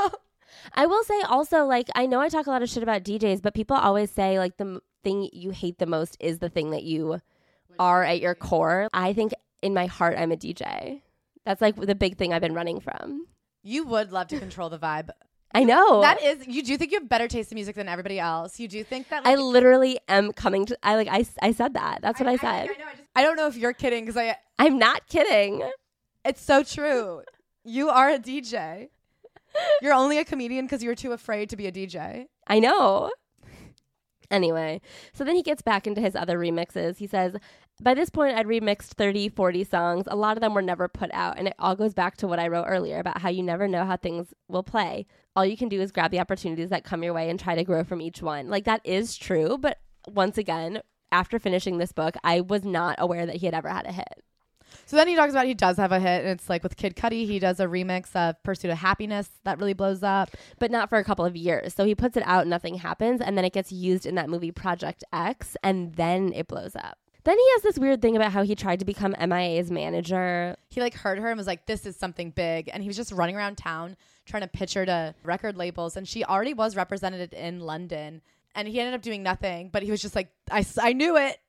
I 0.74 0.86
will 0.86 1.04
say 1.04 1.22
also, 1.22 1.66
like, 1.66 1.90
I 1.96 2.06
know 2.06 2.20
I 2.20 2.30
talk 2.30 2.48
a 2.48 2.50
lot 2.50 2.62
of 2.64 2.70
shit 2.70 2.84
about 2.84 3.04
DJs, 3.04 3.42
but 3.42 3.54
people 3.54 3.76
always 3.78 4.12
say, 4.12 4.40
like, 4.40 4.58
the 4.58 4.66
m- 4.66 4.82
thing 5.04 5.30
you 5.34 5.50
hate 5.52 5.78
the 5.80 5.86
most 5.86 6.18
is 6.20 6.40
the 6.40 6.50
thing 6.50 6.72
that 6.72 6.84
you 6.84 7.20
are 7.80 8.04
at 8.04 8.20
your 8.20 8.36
core. 8.36 8.88
I 8.94 9.14
think 9.14 9.34
in 9.62 9.74
my 9.74 9.86
heart, 9.88 10.16
I'm 10.18 10.32
a 10.32 10.38
DJ. 10.38 11.02
That's 11.46 11.62
like 11.62 11.76
the 11.76 11.96
big 11.96 12.18
thing 12.18 12.34
I've 12.34 12.42
been 12.42 12.54
running 12.54 12.80
from. 12.80 13.26
you 13.64 13.86
would 13.86 14.12
love 14.12 14.28
to 14.28 14.40
control 14.40 14.70
the 14.70 14.78
vibe. 14.80 15.10
I 15.54 15.64
know. 15.64 16.02
That 16.02 16.22
is, 16.24 16.48
you 16.48 16.64
do 16.64 16.78
think 16.78 16.92
you 16.92 17.00
have 17.00 17.10
better 17.10 17.28
taste 17.28 17.52
in 17.52 17.56
music 17.56 17.76
than 17.76 17.90
everybody 17.90 18.20
else. 18.20 18.60
You 18.60 18.68
do 18.68 18.84
think 18.84 19.10
that. 19.10 19.26
I 19.28 19.36
literally 19.36 20.00
am 20.08 20.32
coming 20.32 20.66
to, 20.68 20.78
I 20.82 20.96
like, 20.96 21.08
I, 21.10 21.26
I 21.42 21.52
said 21.52 21.74
that. 21.74 22.02
That's 22.02 22.20
what 22.20 22.30
I, 22.30 22.38
said. 22.38 22.46
I, 22.48 22.66
know, 22.66 22.72
I, 22.88 22.92
just, 22.96 23.10
I 23.16 23.22
don't 23.24 23.36
know 23.36 23.48
if 23.48 23.58
you're 23.58 23.74
kidding 23.74 24.06
because 24.06 24.16
I. 24.18 24.38
I'm 24.60 24.78
not 24.78 25.08
kidding. 25.08 25.62
It's 26.24 26.42
so 26.42 26.64
true. 26.64 27.24
You 27.66 27.90
are 27.90 28.10
a 28.12 28.20
DJ. 28.20 28.90
You're 29.82 29.94
only 29.94 30.18
a 30.18 30.26
comedian 30.26 30.66
because 30.66 30.84
you 30.84 30.90
were 30.90 30.96
too 30.96 31.12
afraid 31.12 31.50
to 31.50 31.58
be 31.58 31.68
a 31.68 31.72
DJ. 31.72 32.26
I 32.48 32.60
know. 32.60 33.12
Anyway, 34.32 34.80
so 35.14 35.26
then 35.26 35.36
he 35.36 35.44
gets 35.44 35.62
back 35.62 35.86
into 35.86 36.00
his 36.00 36.16
other 36.16 36.40
remixes. 36.40 36.98
He 36.98 37.06
says, 37.06 37.36
By 37.82 37.94
this 37.94 38.10
point, 38.10 38.38
I'd 38.38 38.48
remixed 38.48 38.94
30, 38.94 39.30
40 39.30 39.64
songs. 39.66 40.06
A 40.08 40.16
lot 40.16 40.38
of 40.38 40.42
them 40.42 40.54
were 40.54 40.62
never 40.62 40.88
put 40.88 41.12
out. 41.14 41.38
And 41.38 41.50
it 41.50 41.54
all 41.60 41.76
goes 41.76 41.94
back 41.94 42.16
to 42.18 42.28
what 42.28 42.40
I 42.40 42.48
wrote 42.48 42.66
earlier 42.68 43.00
about 43.00 43.22
how 43.22 43.30
you 43.30 43.44
never 43.44 43.68
know 43.68 43.84
how 43.84 43.98
things 43.98 44.34
will 44.48 44.64
play. 44.64 45.06
All 45.36 45.46
you 45.46 45.58
can 45.58 45.68
do 45.68 45.82
is 45.82 45.92
grab 45.92 46.12
the 46.12 46.20
opportunities 46.22 46.70
that 46.70 46.86
come 46.86 47.04
your 47.04 47.14
way 47.14 47.30
and 47.30 47.38
try 47.38 47.56
to 47.56 47.64
grow 47.66 47.84
from 47.84 48.02
each 48.02 48.22
one. 48.22 48.50
Like, 48.50 48.64
that 48.64 48.82
is 48.86 49.18
true. 49.18 49.58
But 49.58 49.80
once 50.08 50.38
again, 50.38 50.82
after 51.12 51.38
finishing 51.38 51.78
this 51.78 51.92
book, 51.92 52.16
I 52.24 52.40
was 52.40 52.64
not 52.64 52.96
aware 53.00 53.26
that 53.26 53.36
he 53.38 53.46
had 53.46 53.56
ever 53.56 53.68
had 53.68 53.86
a 53.86 53.92
hit. 53.92 54.24
So 54.92 54.98
then 54.98 55.08
he 55.08 55.16
talks 55.16 55.32
about 55.32 55.46
he 55.46 55.54
does 55.54 55.78
have 55.78 55.94
a 55.94 56.02
hit, 56.02 56.20
and 56.20 56.28
it's 56.28 56.50
like 56.50 56.64
with 56.64 56.76
Kid 56.76 56.98
Cudi, 56.98 57.26
he 57.26 57.40
does 57.40 57.62
a 57.62 57.66
remix 57.66 58.14
of 58.14 58.36
"Pursuit 58.44 58.72
of 58.72 58.78
Happiness" 58.78 59.30
that 59.46 59.58
really 59.58 59.72
blows 59.72 60.04
up. 60.04 60.32
but 60.60 60.70
not 60.70 60.90
for 60.90 60.98
a 60.98 61.04
couple 61.06 61.24
of 61.24 61.34
years. 61.34 61.74
So 61.74 61.86
he 61.86 61.96
puts 61.96 62.18
it 62.18 62.24
out, 62.26 62.46
nothing 62.46 62.76
happens, 62.76 63.22
and 63.22 63.38
then 63.38 63.46
it 63.46 63.54
gets 63.54 63.72
used 63.72 64.06
in 64.06 64.16
that 64.16 64.30
movie 64.30 64.52
Project 64.52 65.06
X, 65.14 65.56
and 65.64 65.96
then 65.96 66.34
it 66.36 66.50
blows 66.50 66.76
up. 66.76 66.98
Then 67.24 67.38
he 67.38 67.46
has 67.54 67.62
this 67.62 67.80
weird 67.80 68.02
thing 68.02 68.18
about 68.18 68.34
how 68.34 68.44
he 68.44 68.54
tried 68.54 68.80
to 68.80 68.86
become 68.86 69.16
MIA's 69.18 69.72
manager. 69.72 70.58
He 70.68 70.82
like 70.82 70.96
heard 70.96 71.20
her 71.20 71.30
and 71.30 71.38
was 71.38 71.48
like, 71.48 71.68
"This 71.68 71.86
is 71.86 71.96
something 71.96 72.32
big," 72.32 72.70
and 72.74 72.84
he 72.84 72.90
was 72.90 72.98
just 72.98 73.14
running 73.14 73.38
around 73.38 73.58
town 73.58 73.96
trying 74.26 74.42
to 74.42 74.50
pitch 74.50 74.74
her 74.74 74.86
to 74.86 75.16
record 75.24 75.56
labels, 75.56 75.96
and 75.96 76.06
she 76.06 76.26
already 76.26 76.54
was 76.54 76.76
represented 76.76 77.34
in 77.34 77.62
London, 77.62 78.22
and 78.56 78.68
he 78.68 78.82
ended 78.82 78.94
up 78.94 79.02
doing 79.02 79.24
nothing. 79.24 79.70
But 79.70 79.84
he 79.84 79.92
was 79.92 80.02
just 80.02 80.18
like, 80.18 80.34
"I, 80.52 80.66
I 80.82 80.92
knew 80.92 81.16
it, 81.16 81.40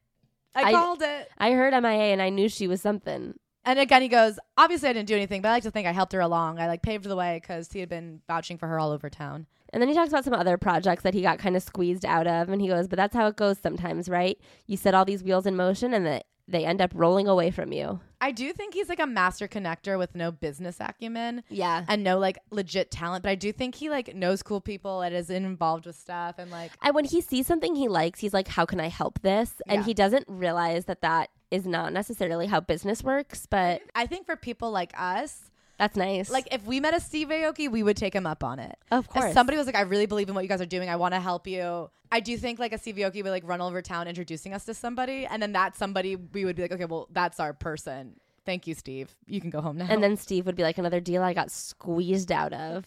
I, 0.55 0.65
I- 0.65 0.73
called 0.73 1.03
it." 1.03 1.29
I 1.39 1.53
heard 1.53 1.73
MIA 1.75 2.13
and 2.13 2.23
I 2.23 2.29
knew 2.29 2.49
she 2.49 2.67
was 2.69 2.81
something. 2.81 3.35
And 3.65 3.79
again, 3.79 4.03
he 4.03 4.09
goes, 4.09 4.39
"Obviously, 4.57 4.89
I 4.89 4.93
didn't 4.93 5.07
do 5.09 5.15
anything, 5.15 5.41
but 5.41 5.49
I 5.49 5.53
like 5.53 5.63
to 5.63 5.71
think 5.71 5.87
I 5.87 5.93
helped 5.93 6.13
her 6.13 6.21
along. 6.21 6.59
I 6.59 6.67
like 6.67 6.83
paved 6.83 7.05
the 7.05 7.15
way 7.15 7.39
because 7.41 7.71
he 7.71 7.79
had 7.81 7.89
been 7.89 8.21
vouching 8.27 8.59
for 8.59 8.67
her 8.67 8.79
all 8.79 8.91
over 8.91 9.09
town." 9.09 9.47
And 9.73 9.81
then 9.81 9.89
he 9.89 9.95
talks 9.95 10.11
about 10.11 10.25
some 10.25 10.35
other 10.35 10.59
projects 10.59 11.03
that 11.05 11.15
he 11.15 11.23
got 11.23 11.39
kind 11.39 11.57
of 11.57 11.63
squeezed 11.63 12.05
out 12.05 12.27
of, 12.27 12.49
and 12.49 12.61
he 12.61 12.69
goes, 12.69 12.89
"But 12.89 12.97
that's 12.97 13.15
how 13.15 13.27
it 13.29 13.37
goes 13.37 13.59
sometimes, 13.59 14.09
right? 14.09 14.37
You 14.67 14.77
set 14.77 14.95
all 14.95 15.05
these 15.05 15.23
wheels 15.23 15.47
in 15.47 15.55
motion, 15.57 15.95
and 15.95 16.05
that 16.07 16.27
they 16.49 16.65
end 16.67 16.81
up 16.81 16.91
rolling 16.93 17.29
away 17.29 17.51
from 17.53 17.73
you." 17.73 18.01
I 18.23 18.31
do 18.31 18.53
think 18.53 18.73
he's 18.73 18.89
like 18.89 19.01
a 19.01 19.07
master 19.07 19.49
connector 19.49 19.99
with 19.99 20.15
no 20.15 20.31
business 20.31 20.77
acumen. 20.81 21.43
Yeah. 21.51 21.85
and 21.89 22.03
no 22.05 22.19
like 22.19 22.39
legit 22.51 22.91
talent, 22.91 23.25
but 23.25 23.31
I 23.31 23.35
do 23.35 23.53
think 23.53 23.75
he 23.75 23.91
like 23.91 24.15
knows 24.15 24.43
cool 24.43 24.61
people 24.61 25.03
and 25.03 25.15
is 25.15 25.29
involved 25.29 25.87
with 25.87 25.97
stuff 25.97 26.37
and 26.39 26.51
like 26.51 26.71
And 26.83 26.95
when 26.95 27.05
he 27.05 27.21
sees 27.21 27.47
something 27.47 27.75
he 27.75 27.89
likes, 27.89 28.21
he's 28.21 28.33
like, 28.33 28.49
"How 28.49 28.65
can 28.65 28.81
I 28.81 28.89
help 28.89 29.21
this?" 29.23 29.61
And 29.67 29.81
Yeah. 29.81 29.85
he 29.85 29.93
doesn't 29.95 30.25
realize 30.29 30.85
that 30.87 31.03
that 31.03 31.31
is 31.51 31.67
not 31.67 31.93
necessarily 31.93 32.47
how 32.47 32.61
business 32.61 33.03
works, 33.03 33.47
but 33.47 33.83
I 33.95 34.07
think 34.07 34.25
for 34.25 34.37
people 34.37 34.71
like 34.71 34.93
us, 34.97 35.51
that's 35.83 35.97
nice. 35.97 36.31
like 36.31 36.49
if 36.53 36.65
we 36.65 36.81
met 36.81 36.95
a 36.95 37.01
Steve 37.01 37.29
Aoki, 37.29 37.71
we 37.71 37.83
would 37.83 37.97
take 37.97 38.15
him 38.15 38.27
up 38.27 38.45
on 38.45 38.59
it. 38.59 38.77
of 38.91 39.05
If 39.05 39.11
course, 39.11 39.35
somebody 39.35 39.59
was 39.59 39.67
like, 39.67 39.75
I 39.77 39.83
really 39.83 40.07
believe 40.07 40.29
in 40.29 40.35
what 40.35 40.45
you 40.45 40.49
guys 40.49 40.61
are 40.61 40.67
doing, 40.67 40.89
I 40.89 40.97
want 40.97 41.15
to 41.15 41.21
help 41.21 41.47
you. 41.47 41.91
I 42.11 42.21
do 42.21 42.37
think 42.37 42.59
like 42.59 42.73
a 42.73 42.79
Steve 42.79 42.97
Aoki 42.97 43.23
would 43.23 43.31
like 43.31 43.47
run 43.47 43.61
over 43.61 43.83
town 43.83 44.07
introducing 44.07 44.55
us 44.55 44.65
to 44.67 44.75
somebody, 44.75 45.27
and 45.27 45.43
then 45.43 45.53
that 45.53 45.77
somebody 45.77 46.17
we 46.17 46.45
would 46.45 46.57
be 46.57 46.63
like, 46.63 46.73
okay, 46.73 46.85
well 46.85 47.09
that's 47.11 47.41
our 47.41 47.53
person. 47.53 48.17
Thank 48.45 48.67
you, 48.67 48.75
Steve. 48.75 49.15
You 49.27 49.41
can 49.41 49.51
go 49.51 49.61
home 49.61 49.79
now. 49.79 49.87
And 49.89 50.03
then 50.03 50.17
Steve 50.17 50.47
would 50.47 50.57
be 50.57 50.63
like, 50.65 50.79
another 50.79 51.01
deal 51.01 51.23
I 51.23 51.33
got 51.33 51.51
squeezed 51.51 52.33
out 52.33 52.53
of. 52.53 52.85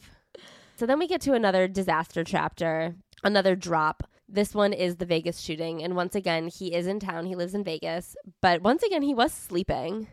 So 0.76 0.86
then 0.86 1.00
we 1.00 1.08
get 1.08 1.22
to 1.22 1.34
another 1.34 1.68
disaster 1.68 2.24
chapter, 2.26 2.96
another 3.24 3.56
drop. 3.56 4.04
This 4.28 4.54
one 4.54 4.74
is 4.74 4.98
the 4.98 5.06
Vegas 5.06 5.40
shooting. 5.40 5.82
And 5.84 5.96
once 5.96 6.16
again, 6.16 6.48
he 6.48 6.74
is 6.74 6.88
in 6.88 7.00
town. 7.00 7.26
He 7.26 7.36
lives 7.36 7.56
in 7.56 7.64
Vegas. 7.64 8.18
But 8.42 8.62
once 8.62 8.84
again, 8.84 9.02
he 9.02 9.14
was 9.14 9.32
sleeping. 9.32 10.08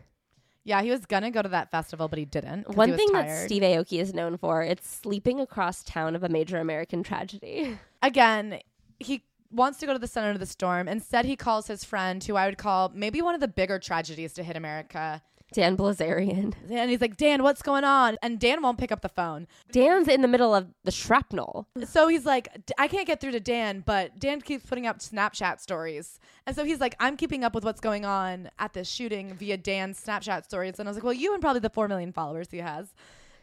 Yeah, 0.63 0.81
he 0.81 0.89
was 0.91 1.05
gonna 1.05 1.31
go 1.31 1.41
to 1.41 1.49
that 1.49 1.71
festival, 1.71 2.07
but 2.07 2.19
he 2.19 2.25
didn't. 2.25 2.75
One 2.75 2.91
was 2.91 2.97
thing 2.97 3.11
that. 3.13 3.45
Steve 3.45 3.61
Aoki 3.61 3.99
is 3.99 4.13
known 4.13 4.37
for, 4.37 4.63
it's 4.63 4.87
sleeping 4.87 5.39
across 5.39 5.83
town 5.83 6.15
of 6.15 6.23
a 6.23 6.29
major 6.29 6.57
American 6.57 7.03
tragedy. 7.03 7.77
again, 8.01 8.59
he 8.99 9.23
wants 9.51 9.79
to 9.79 9.85
go 9.85 9.93
to 9.93 9.99
the 9.99 10.07
center 10.07 10.31
of 10.31 10.39
the 10.39 10.45
storm. 10.45 10.87
Instead, 10.87 11.25
he 11.25 11.35
calls 11.35 11.67
his 11.67 11.83
friend, 11.83 12.23
who 12.23 12.35
I 12.35 12.45
would 12.45 12.57
call 12.57 12.91
maybe 12.93 13.21
one 13.21 13.35
of 13.35 13.41
the 13.41 13.47
bigger 13.47 13.77
tragedies 13.77 14.33
to 14.33 14.43
hit 14.43 14.55
America. 14.55 15.21
Dan 15.53 15.77
Bilzerian. 15.77 16.53
And 16.69 16.89
he's 16.89 17.01
like, 17.01 17.17
Dan, 17.17 17.43
what's 17.43 17.61
going 17.61 17.83
on? 17.83 18.17
And 18.21 18.39
Dan 18.39 18.61
won't 18.61 18.77
pick 18.77 18.91
up 18.91 19.01
the 19.01 19.09
phone. 19.09 19.47
Dan's 19.71 20.07
in 20.07 20.21
the 20.21 20.27
middle 20.27 20.53
of 20.53 20.67
the 20.83 20.91
shrapnel. 20.91 21.67
So 21.85 22.07
he's 22.07 22.25
like, 22.25 22.49
"D- 22.65 22.73
I 22.77 22.87
can't 22.87 23.05
get 23.07 23.21
through 23.21 23.31
to 23.31 23.39
Dan, 23.39 23.83
but 23.85 24.19
Dan 24.19 24.41
keeps 24.41 24.65
putting 24.65 24.87
up 24.87 24.99
Snapchat 24.99 25.59
stories. 25.59 26.19
And 26.47 26.55
so 26.55 26.65
he's 26.65 26.79
like, 26.79 26.95
I'm 26.99 27.15
keeping 27.15 27.43
up 27.43 27.53
with 27.55 27.63
what's 27.63 27.79
going 27.79 28.05
on 28.05 28.49
at 28.59 28.73
this 28.73 28.89
shooting 28.89 29.33
via 29.35 29.57
Dan's 29.57 30.03
Snapchat 30.03 30.45
stories. 30.45 30.79
And 30.79 30.87
I 30.87 30.89
was 30.89 30.97
like, 30.97 31.03
well, 31.03 31.13
you 31.13 31.33
and 31.33 31.41
probably 31.41 31.59
the 31.59 31.69
4 31.69 31.87
million 31.87 32.11
followers 32.11 32.49
he 32.51 32.57
has. 32.57 32.93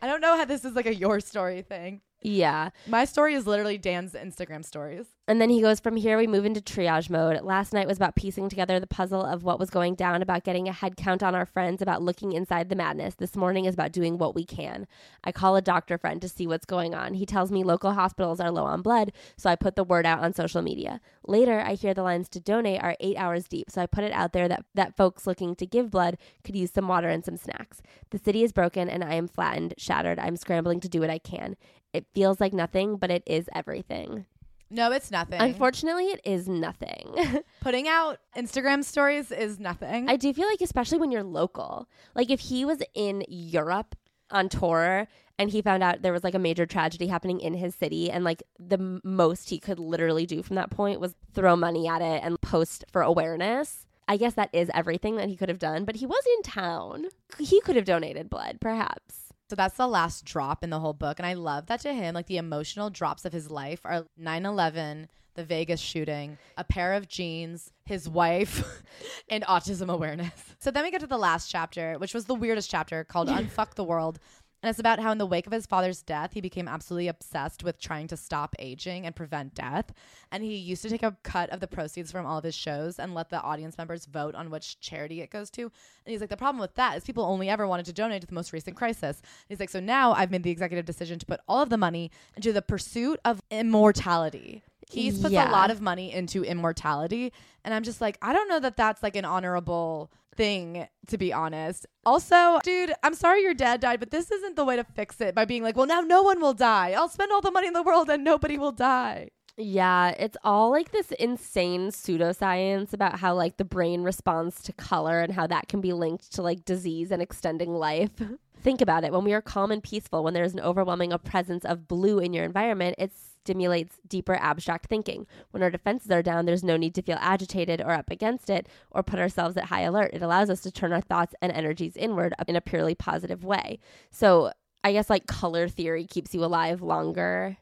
I 0.03 0.07
don't 0.07 0.21
know 0.21 0.37
how 0.37 0.45
this 0.45 0.65
is 0.65 0.75
like 0.75 0.87
a 0.87 0.95
your 0.95 1.21
story 1.21 1.63
thing. 1.63 2.01
Yeah. 2.23 2.71
My 2.87 3.07
story 3.07 3.35
is 3.35 3.47
literally 3.47 3.79
Dan's 3.79 4.13
Instagram 4.13 4.65
stories. 4.65 5.07
And 5.27 5.41
then 5.41 5.49
he 5.49 5.63
goes, 5.63 5.81
From 5.81 5.97
here, 5.97 6.19
we 6.19 6.27
move 6.27 6.45
into 6.45 6.61
triage 6.61 7.09
mode. 7.09 7.41
Last 7.43 7.73
night 7.73 7.87
was 7.87 7.97
about 7.97 8.17
piecing 8.17 8.49
together 8.49 8.79
the 8.79 8.87
puzzle 8.87 9.25
of 9.25 9.43
what 9.43 9.59
was 9.59 9.71
going 9.71 9.95
down, 9.95 10.21
about 10.21 10.45
getting 10.45 10.69
a 10.69 10.73
head 10.73 10.97
count 10.97 11.23
on 11.23 11.35
our 11.35 11.47
friends, 11.47 11.81
about 11.81 12.03
looking 12.03 12.33
inside 12.33 12.69
the 12.69 12.75
madness. 12.75 13.15
This 13.15 13.37
morning 13.37 13.65
is 13.65 13.75
about 13.75 13.93
doing 13.93 14.19
what 14.19 14.35
we 14.35 14.45
can. 14.45 14.87
I 15.25 15.33
call 15.33 15.57
a 15.57 15.63
doctor 15.63 15.97
friend 15.97 16.21
to 16.21 16.29
see 16.29 16.47
what's 16.47 16.67
going 16.67 16.95
on. 16.95 17.15
He 17.15 17.25
tells 17.25 17.51
me 17.51 17.65
local 17.65 17.93
hospitals 17.93 18.41
are 18.41 18.51
low 18.51 18.65
on 18.65 18.83
blood, 18.83 19.13
so 19.37 19.49
I 19.49 19.57
put 19.57 19.77
the 19.77 19.85
word 19.85 20.05
out 20.05 20.19
on 20.21 20.35
social 20.35 20.63
media. 20.63 21.01
Later, 21.27 21.61
I 21.61 21.75
hear 21.75 21.95
the 21.95 22.03
lines 22.03 22.29
to 22.31 22.41
donate 22.41 22.83
are 22.83 22.97
eight 23.01 23.17
hours 23.17 23.47
deep, 23.47 23.71
so 23.71 23.81
I 23.81 23.87
put 23.87 24.05
it 24.05 24.13
out 24.13 24.33
there 24.33 24.49
that, 24.49 24.65
that 24.75 24.97
folks 24.97 25.27
looking 25.27 25.55
to 25.55 25.65
give 25.65 25.91
blood 25.91 26.19
could 26.45 26.57
use 26.57 26.73
some 26.73 26.89
water 26.89 27.09
and 27.09 27.25
some 27.25 27.37
snacks. 27.37 27.81
The 28.11 28.19
city 28.19 28.43
is 28.43 28.53
broken, 28.53 28.91
and 28.91 29.05
I 29.05 29.15
am 29.15 29.29
flattened, 29.29 29.75
shattered. 29.79 30.19
I'm 30.19 30.37
scrambling 30.37 30.81
to 30.81 30.89
do 30.89 31.01
what 31.01 31.11
I 31.11 31.19
can. 31.19 31.57
It 31.93 32.07
feels 32.15 32.41
like 32.41 32.53
nothing, 32.53 32.97
but 32.97 33.11
it 33.11 33.23
is 33.27 33.49
everything. 33.55 34.27
No, 34.71 34.93
it's 34.93 35.11
nothing. 35.11 35.41
Unfortunately, 35.41 36.07
it 36.07 36.21
is 36.25 36.49
nothing. 36.49 37.43
Putting 37.61 37.89
out 37.89 38.19
Instagram 38.37 38.85
stories 38.85 39.33
is 39.33 39.59
nothing. 39.59 40.09
I 40.09 40.17
do 40.17 40.33
feel 40.33 40.47
like, 40.47 40.61
especially 40.61 40.99
when 40.99 41.11
you're 41.11 41.25
local, 41.25 41.89
like 42.15 42.31
if 42.31 42.39
he 42.41 42.65
was 42.65 42.81
in 42.95 43.25
Europe 43.29 43.97
on 44.31 44.49
tour 44.49 45.09
and 45.41 45.51
he 45.51 45.61
found 45.61 45.83
out 45.83 46.03
there 46.03 46.13
was 46.13 46.23
like 46.23 46.35
a 46.35 46.39
major 46.39 46.67
tragedy 46.67 47.09
happening 47.09 47.41
in 47.41 47.55
his 47.55 47.75
city, 47.75 48.11
and 48.11 48.23
like 48.23 48.43
the 48.59 49.01
most 49.03 49.49
he 49.49 49.59
could 49.59 49.81
literally 49.81 50.27
do 50.27 50.43
from 50.43 50.55
that 50.57 50.71
point 50.71 51.01
was 51.01 51.17
throw 51.35 51.57
money 51.57 51.89
at 51.89 52.03
it 52.03 52.23
and 52.23 52.41
post 52.41 52.85
for 52.93 53.03
awareness. 53.03 53.87
I 54.07 54.17
guess 54.17 54.35
that 54.35 54.51
is 54.53 54.71
everything 54.75 55.17
that 55.17 55.29
he 55.29 55.37
could 55.37 55.49
have 55.49 55.59
done, 55.59 55.85
but 55.85 55.97
he 55.97 56.07
was 56.07 56.23
in 56.37 56.43
town. 56.43 57.07
He 57.39 57.61
could 57.61 57.77
have 57.77 57.85
donated 57.85 58.29
blood, 58.29 58.59
perhaps. 58.61 59.20
So 59.51 59.57
that's 59.57 59.77
the 59.77 59.89
last 59.89 60.25
drop 60.25 60.63
in 60.63 60.71
the 60.71 60.79
whole 60.79 60.93
book. 60.93 61.19
And 61.19 61.27
I 61.27 61.33
love 61.33 61.67
that 61.67 61.81
to 61.81 61.93
him, 61.93 62.15
like 62.15 62.27
the 62.27 62.37
emotional 62.37 62.89
drops 62.89 63.25
of 63.25 63.33
his 63.33 63.51
life 63.51 63.81
are 63.83 64.07
9 64.17 64.47
11, 64.47 65.09
the 65.35 65.43
Vegas 65.43 65.81
shooting, 65.81 66.39
a 66.57 66.63
pair 66.63 66.93
of 66.93 67.09
jeans, 67.09 67.73
his 67.85 68.09
wife, 68.09 68.85
and 69.29 69.43
autism 69.47 69.93
awareness. 69.93 70.55
So 70.61 70.71
then 70.71 70.85
we 70.85 70.93
get 70.93 71.01
to 71.01 71.09
the 71.09 71.19
last 71.19 71.51
chapter, 71.51 71.99
which 71.99 72.15
was 72.15 72.27
the 72.27 72.35
weirdest 72.37 72.71
chapter 72.71 73.03
called 73.03 73.27
Unfuck 73.29 73.75
the 73.75 73.83
World. 73.83 74.21
And 74.63 74.69
it's 74.69 74.79
about 74.79 75.01
how, 75.01 75.11
in 75.11 75.17
the 75.19 75.25
wake 75.27 75.47
of 75.47 75.53
his 75.53 75.65
father's 75.65 76.03
death, 76.03 76.35
he 76.35 76.43
became 76.43 76.69
absolutely 76.69 77.09
obsessed 77.09 77.65
with 77.65 77.81
trying 77.81 78.09
to 78.09 78.17
stop 78.17 78.55
aging 78.59 79.07
and 79.07 79.17
prevent 79.17 79.55
death. 79.55 79.93
And 80.31 80.45
he 80.45 80.55
used 80.57 80.83
to 80.83 80.91
take 80.91 81.03
a 81.03 81.17
cut 81.23 81.49
of 81.49 81.61
the 81.61 81.67
proceeds 81.67 82.13
from 82.13 82.27
all 82.27 82.37
of 82.39 82.45
his 82.45 82.55
shows 82.55 82.99
and 82.99 83.15
let 83.15 83.31
the 83.31 83.41
audience 83.41 83.79
members 83.79 84.05
vote 84.05 84.35
on 84.35 84.51
which 84.51 84.79
charity 84.81 85.23
it 85.23 85.31
goes 85.31 85.49
to. 85.53 85.63
And 85.63 85.71
he's 86.05 86.21
like, 86.21 86.29
the 86.29 86.37
problem 86.37 86.61
with 86.61 86.75
that 86.75 86.97
is 86.99 87.05
people 87.05 87.25
only 87.25 87.49
ever 87.49 87.67
wanted 87.67 87.87
to 87.87 87.93
donate 87.95 88.21
to 88.21 88.27
the 88.27 88.35
most 88.35 88.53
recent 88.53 88.77
crisis. 88.77 89.21
And 89.21 89.47
he's 89.49 89.61
like, 89.61 89.71
so 89.71 89.81
now 89.81 90.13
I've 90.13 90.31
made 90.31 90.43
the 90.43 90.51
executive 90.51 90.85
decision 90.85 91.19
to 91.19 91.27
put 91.27 91.41
all 91.49 91.63
of 91.63 91.71
the 91.71 91.79
money 91.79 92.11
into 92.37 92.53
the 92.53 92.63
pursuit 92.63 93.19
of 93.25 93.41
immortality. 93.51 94.63
He's 94.91 95.21
put 95.21 95.33
Yeah. 95.33 95.51
a 95.51 95.53
lot 95.53 95.71
of 95.71 95.81
money 95.81 96.13
into 96.13 96.45
immortality. 96.45 97.33
And 97.65 97.73
I'm 97.73 97.83
just 97.83 98.01
like, 98.01 98.19
I 98.21 98.33
don't 98.33 98.49
know 98.49 98.61
that 98.61 98.77
that's 98.77 99.03
like 99.03 99.17
an 99.17 99.25
honorable 99.25 100.11
thing, 100.41 100.89
to 101.07 101.19
be 101.19 101.33
honest. 101.33 101.87
Also, 102.07 102.61
dude, 102.63 102.95
I'm 103.03 103.15
sorry 103.15 103.43
your 103.43 103.53
dad 103.53 103.81
died, 103.81 104.01
but 104.01 104.11
this 104.11 104.31
isn't 104.31 104.57
the 104.57 104.65
way 104.65 104.77
to 104.77 104.85
fix 104.85 105.21
it 105.21 105.35
by 105.35 105.45
being 105.45 105.63
like, 105.63 105.77
well, 105.77 105.87
now 105.87 106.01
no 106.01 106.23
one 106.23 106.41
will 106.41 106.55
die. 106.55 106.93
I'll 106.93 107.11
spend 107.11 107.31
all 107.31 107.43
the 107.43 107.51
money 107.51 107.67
in 107.67 107.75
the 107.75 107.83
world 107.83 108.09
and 108.09 108.25
nobody 108.25 108.57
will 108.57 108.73
die. 108.73 109.31
Yeah, 109.59 110.15
it's 110.19 110.39
all 110.43 110.71
like 110.71 110.93
this 110.93 111.11
insane 111.13 111.89
pseudoscience 111.91 112.95
about 112.95 113.19
how 113.19 113.35
like 113.35 113.59
the 113.59 113.65
brain 113.65 114.03
responds 114.03 114.63
to 114.63 114.73
color 114.73 115.21
and 115.21 115.35
how 115.35 115.47
that 115.49 115.69
can 115.69 115.83
be 115.83 115.93
linked 115.93 116.33
to 116.35 116.43
like 116.43 116.65
disease 116.65 117.11
and 117.11 117.21
extending 117.21 117.75
life. 117.75 118.11
Think 118.63 118.81
about 118.81 119.05
it. 119.05 119.13
When 119.13 119.25
we 119.25 119.35
are 119.35 119.43
calm 119.43 119.71
and 119.71 119.83
peaceful, 119.83 120.25
when 120.25 120.33
there's 120.33 120.55
an 120.55 120.61
overwhelming 120.61 121.13
presence 121.25 121.67
of 121.67 121.87
blue 121.87 122.19
in 122.19 122.33
your 122.33 122.45
environment, 122.45 122.95
it 122.99 123.13
stimulates 123.45 123.97
deeper 124.07 124.35
abstract 124.35 124.87
thinking. 124.87 125.27
When 125.51 125.63
our 125.63 125.71
defenses 125.71 126.11
are 126.11 126.23
down, 126.23 126.47
there's 126.47 126.65
no 126.65 126.77
need 126.77 126.95
to 126.95 127.03
feel 127.03 127.19
agitated 127.21 127.81
or 127.81 127.93
up 127.93 128.11
against 128.11 128.51
it 128.51 128.69
or 128.91 129.03
put 129.03 129.19
ourselves 129.19 129.57
at 129.57 129.67
high 129.67 129.83
alert. 129.83 130.11
It 130.13 130.23
allows 130.23 130.51
us 130.51 130.61
to 130.63 130.71
turn 130.71 130.93
our 130.93 131.01
thoughts 131.01 131.35
and 131.41 131.53
energies 131.53 131.97
inward 131.97 132.35
in 132.47 132.57
a 132.57 132.61
purely 132.61 132.95
positive 132.95 133.45
way. 133.45 133.79
So, 134.11 134.53
I 134.83 134.93
guess 134.93 135.11
like 135.11 135.27
color 135.27 135.69
theory 135.69 136.07
keeps 136.07 136.35
you 136.35 136.43
alive 136.43 136.81
longer. 136.81 137.59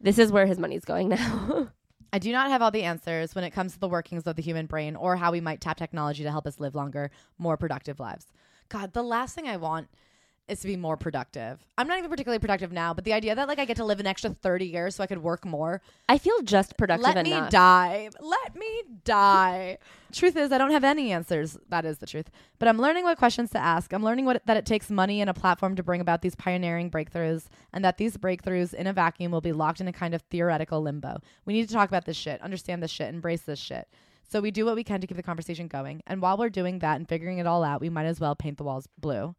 This 0.00 0.18
is 0.18 0.32
where 0.32 0.46
his 0.46 0.58
money's 0.58 0.84
going 0.84 1.08
now. 1.08 1.68
I 2.12 2.18
do 2.18 2.32
not 2.32 2.50
have 2.50 2.60
all 2.60 2.70
the 2.70 2.82
answers 2.82 3.34
when 3.34 3.44
it 3.44 3.50
comes 3.50 3.72
to 3.72 3.78
the 3.78 3.88
workings 3.88 4.26
of 4.26 4.36
the 4.36 4.42
human 4.42 4.66
brain 4.66 4.96
or 4.96 5.16
how 5.16 5.30
we 5.30 5.40
might 5.40 5.60
tap 5.60 5.76
technology 5.76 6.24
to 6.24 6.30
help 6.30 6.46
us 6.46 6.58
live 6.58 6.74
longer, 6.74 7.10
more 7.38 7.56
productive 7.56 8.00
lives. 8.00 8.26
God, 8.68 8.92
the 8.92 9.02
last 9.02 9.34
thing 9.34 9.48
I 9.48 9.56
want 9.56 9.88
is 10.50 10.60
to 10.60 10.66
be 10.66 10.76
more 10.76 10.96
productive. 10.96 11.64
I'm 11.78 11.86
not 11.86 11.98
even 11.98 12.10
particularly 12.10 12.38
productive 12.38 12.72
now, 12.72 12.92
but 12.92 13.04
the 13.04 13.12
idea 13.12 13.34
that 13.34 13.48
like 13.48 13.58
I 13.58 13.64
get 13.64 13.76
to 13.76 13.84
live 13.84 14.00
an 14.00 14.06
extra 14.06 14.30
30 14.30 14.66
years 14.66 14.96
so 14.96 15.02
I 15.02 15.06
could 15.06 15.22
work 15.22 15.44
more. 15.44 15.80
I 16.08 16.18
feel 16.18 16.40
just 16.42 16.76
productive 16.76 17.14
Let 17.14 17.24
me 17.24 17.32
enough. 17.32 17.50
die. 17.50 18.10
Let 18.20 18.56
me 18.56 18.82
die. 19.04 19.78
truth 20.12 20.36
is, 20.36 20.52
I 20.52 20.58
don't 20.58 20.72
have 20.72 20.84
any 20.84 21.12
answers. 21.12 21.56
That 21.68 21.84
is 21.84 21.98
the 21.98 22.06
truth. 22.06 22.30
But 22.58 22.68
I'm 22.68 22.78
learning 22.78 23.04
what 23.04 23.18
questions 23.18 23.50
to 23.50 23.58
ask. 23.58 23.92
I'm 23.92 24.02
learning 24.02 24.24
what 24.24 24.44
that 24.46 24.56
it 24.56 24.66
takes 24.66 24.90
money 24.90 25.20
and 25.20 25.30
a 25.30 25.34
platform 25.34 25.76
to 25.76 25.82
bring 25.82 26.00
about 26.00 26.22
these 26.22 26.34
pioneering 26.34 26.90
breakthroughs, 26.90 27.46
and 27.72 27.84
that 27.84 27.98
these 27.98 28.16
breakthroughs 28.16 28.74
in 28.74 28.86
a 28.86 28.92
vacuum 28.92 29.32
will 29.32 29.40
be 29.40 29.52
locked 29.52 29.80
in 29.80 29.88
a 29.88 29.92
kind 29.92 30.14
of 30.14 30.22
theoretical 30.22 30.82
limbo. 30.82 31.20
We 31.44 31.54
need 31.54 31.68
to 31.68 31.74
talk 31.74 31.88
about 31.88 32.04
this 32.04 32.16
shit, 32.16 32.42
understand 32.42 32.82
this 32.82 32.90
shit, 32.90 33.08
embrace 33.08 33.42
this 33.42 33.58
shit. 33.58 33.88
So 34.30 34.40
we 34.40 34.52
do 34.52 34.64
what 34.64 34.76
we 34.76 34.84
can 34.84 35.00
to 35.00 35.08
keep 35.08 35.16
the 35.16 35.24
conversation 35.24 35.66
going. 35.66 36.02
And 36.06 36.22
while 36.22 36.36
we're 36.36 36.50
doing 36.50 36.78
that 36.80 36.96
and 36.96 37.08
figuring 37.08 37.38
it 37.38 37.48
all 37.48 37.64
out, 37.64 37.80
we 37.80 37.90
might 37.90 38.06
as 38.06 38.20
well 38.20 38.36
paint 38.36 38.58
the 38.58 38.64
walls 38.64 38.88
blue. 38.96 39.34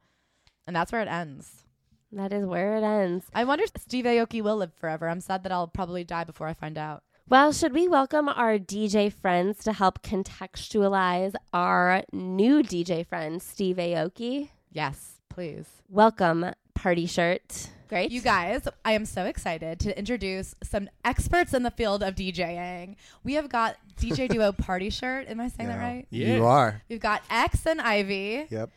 And 0.67 0.75
that's 0.75 0.91
where 0.91 1.01
it 1.01 1.07
ends. 1.07 1.63
That 2.11 2.33
is 2.33 2.45
where 2.45 2.75
it 2.75 2.83
ends. 2.83 3.25
I 3.33 3.43
wonder 3.45 3.63
if 3.63 3.81
Steve 3.81 4.05
Aoki 4.05 4.41
will 4.41 4.57
live 4.57 4.73
forever. 4.73 5.07
I'm 5.07 5.21
sad 5.21 5.43
that 5.43 5.51
I'll 5.51 5.67
probably 5.67 6.03
die 6.03 6.25
before 6.25 6.47
I 6.47 6.53
find 6.53 6.77
out. 6.77 7.03
Well, 7.29 7.53
should 7.53 7.73
we 7.73 7.87
welcome 7.87 8.27
our 8.27 8.59
DJ 8.59 9.13
friends 9.13 9.63
to 9.63 9.71
help 9.71 10.01
contextualize 10.01 11.33
our 11.53 12.03
new 12.11 12.61
DJ 12.61 13.05
friend, 13.07 13.41
Steve 13.41 13.77
Aoki? 13.77 14.49
Yes, 14.71 15.21
please. 15.29 15.67
Welcome, 15.87 16.47
Party 16.75 17.05
Shirt. 17.05 17.69
Great. 17.87 18.11
You 18.11 18.21
guys, 18.21 18.67
I 18.83 18.93
am 18.93 19.05
so 19.05 19.25
excited 19.25 19.79
to 19.81 19.97
introduce 19.97 20.55
some 20.63 20.89
experts 21.05 21.53
in 21.53 21.63
the 21.63 21.71
field 21.71 22.03
of 22.03 22.15
DJing. 22.15 22.95
We 23.23 23.33
have 23.33 23.49
got 23.49 23.77
DJ 23.97 24.27
duo 24.27 24.51
Party 24.51 24.89
Shirt. 24.89 25.27
Am 25.29 25.39
I 25.39 25.47
saying 25.47 25.69
that 25.69 25.77
right? 25.77 26.07
Yeah. 26.09 26.35
You 26.35 26.45
are. 26.45 26.81
We've 26.89 26.99
got 26.99 27.21
X 27.29 27.65
and 27.65 27.81
Ivy. 27.81 28.47
Yep. 28.49 28.69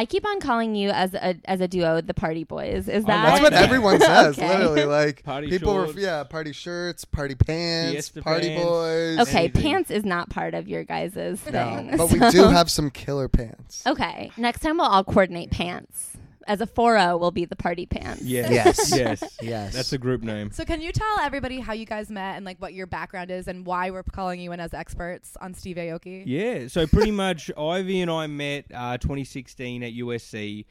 I 0.00 0.06
keep 0.06 0.26
on 0.26 0.40
calling 0.40 0.74
you 0.74 0.88
as 0.88 1.12
a 1.12 1.36
as 1.44 1.60
a 1.60 1.68
duo 1.68 2.00
the 2.00 2.14
Party 2.14 2.44
Boys. 2.44 2.88
Is 2.88 3.04
that 3.04 3.22
That's 3.38 3.42
what 3.42 3.52
everyone 3.52 4.00
says. 4.00 4.38
Okay. 4.38 4.48
Literally, 4.48 4.84
like 4.86 5.22
Party 5.24 5.50
people 5.50 5.74
shorts. 5.74 5.92
were 5.94 6.00
yeah, 6.00 6.24
party 6.24 6.52
shirts, 6.52 7.04
party 7.04 7.34
pants, 7.34 7.92
Fiesta 8.08 8.22
party 8.22 8.48
pants. 8.48 8.64
boys. 8.64 9.18
okay? 9.28 9.38
anything. 9.40 9.62
Pants 9.62 9.90
is 9.90 10.06
not 10.06 10.30
part 10.30 10.54
of 10.54 10.68
your 10.68 10.84
guys' 10.84 11.14
No, 11.16 11.36
thing, 11.36 11.96
but 11.98 12.10
we 12.10 12.18
so- 12.18 12.30
do 12.30 12.42
have 12.44 12.70
some 12.70 12.90
killer 12.90 13.28
pants. 13.28 13.82
Okay, 13.86 14.32
next 14.38 14.60
time 14.60 14.78
we'll 14.78 14.86
all 14.86 15.04
coordinate 15.04 15.50
pants. 15.50 16.09
As 16.46 16.60
a 16.60 16.66
4 16.66 17.18
will 17.18 17.30
be 17.30 17.44
the 17.44 17.56
party 17.56 17.86
pants. 17.86 18.22
Yes. 18.22 18.50
Yes. 18.50 18.96
yes. 18.96 19.38
Yes. 19.42 19.74
That's 19.74 19.92
a 19.92 19.98
group 19.98 20.22
name. 20.22 20.50
So 20.50 20.64
can 20.64 20.80
you 20.80 20.92
tell 20.92 21.20
everybody 21.20 21.60
how 21.60 21.72
you 21.72 21.86
guys 21.86 22.10
met 22.10 22.36
and 22.36 22.44
like 22.44 22.60
what 22.60 22.74
your 22.74 22.86
background 22.86 23.30
is 23.30 23.48
and 23.48 23.66
why 23.66 23.90
we're 23.90 24.02
calling 24.02 24.40
you 24.40 24.52
in 24.52 24.60
as 24.60 24.74
experts 24.74 25.36
on 25.40 25.54
Steve 25.54 25.76
Aoki? 25.76 26.22
Yeah. 26.26 26.68
So 26.68 26.86
pretty 26.86 27.10
much, 27.10 27.50
Ivy 27.56 28.00
and 28.00 28.10
I 28.10 28.26
met 28.26 28.66
uh, 28.74 28.98
2016 28.98 29.82
at 29.82 29.92
USC. 29.92 30.64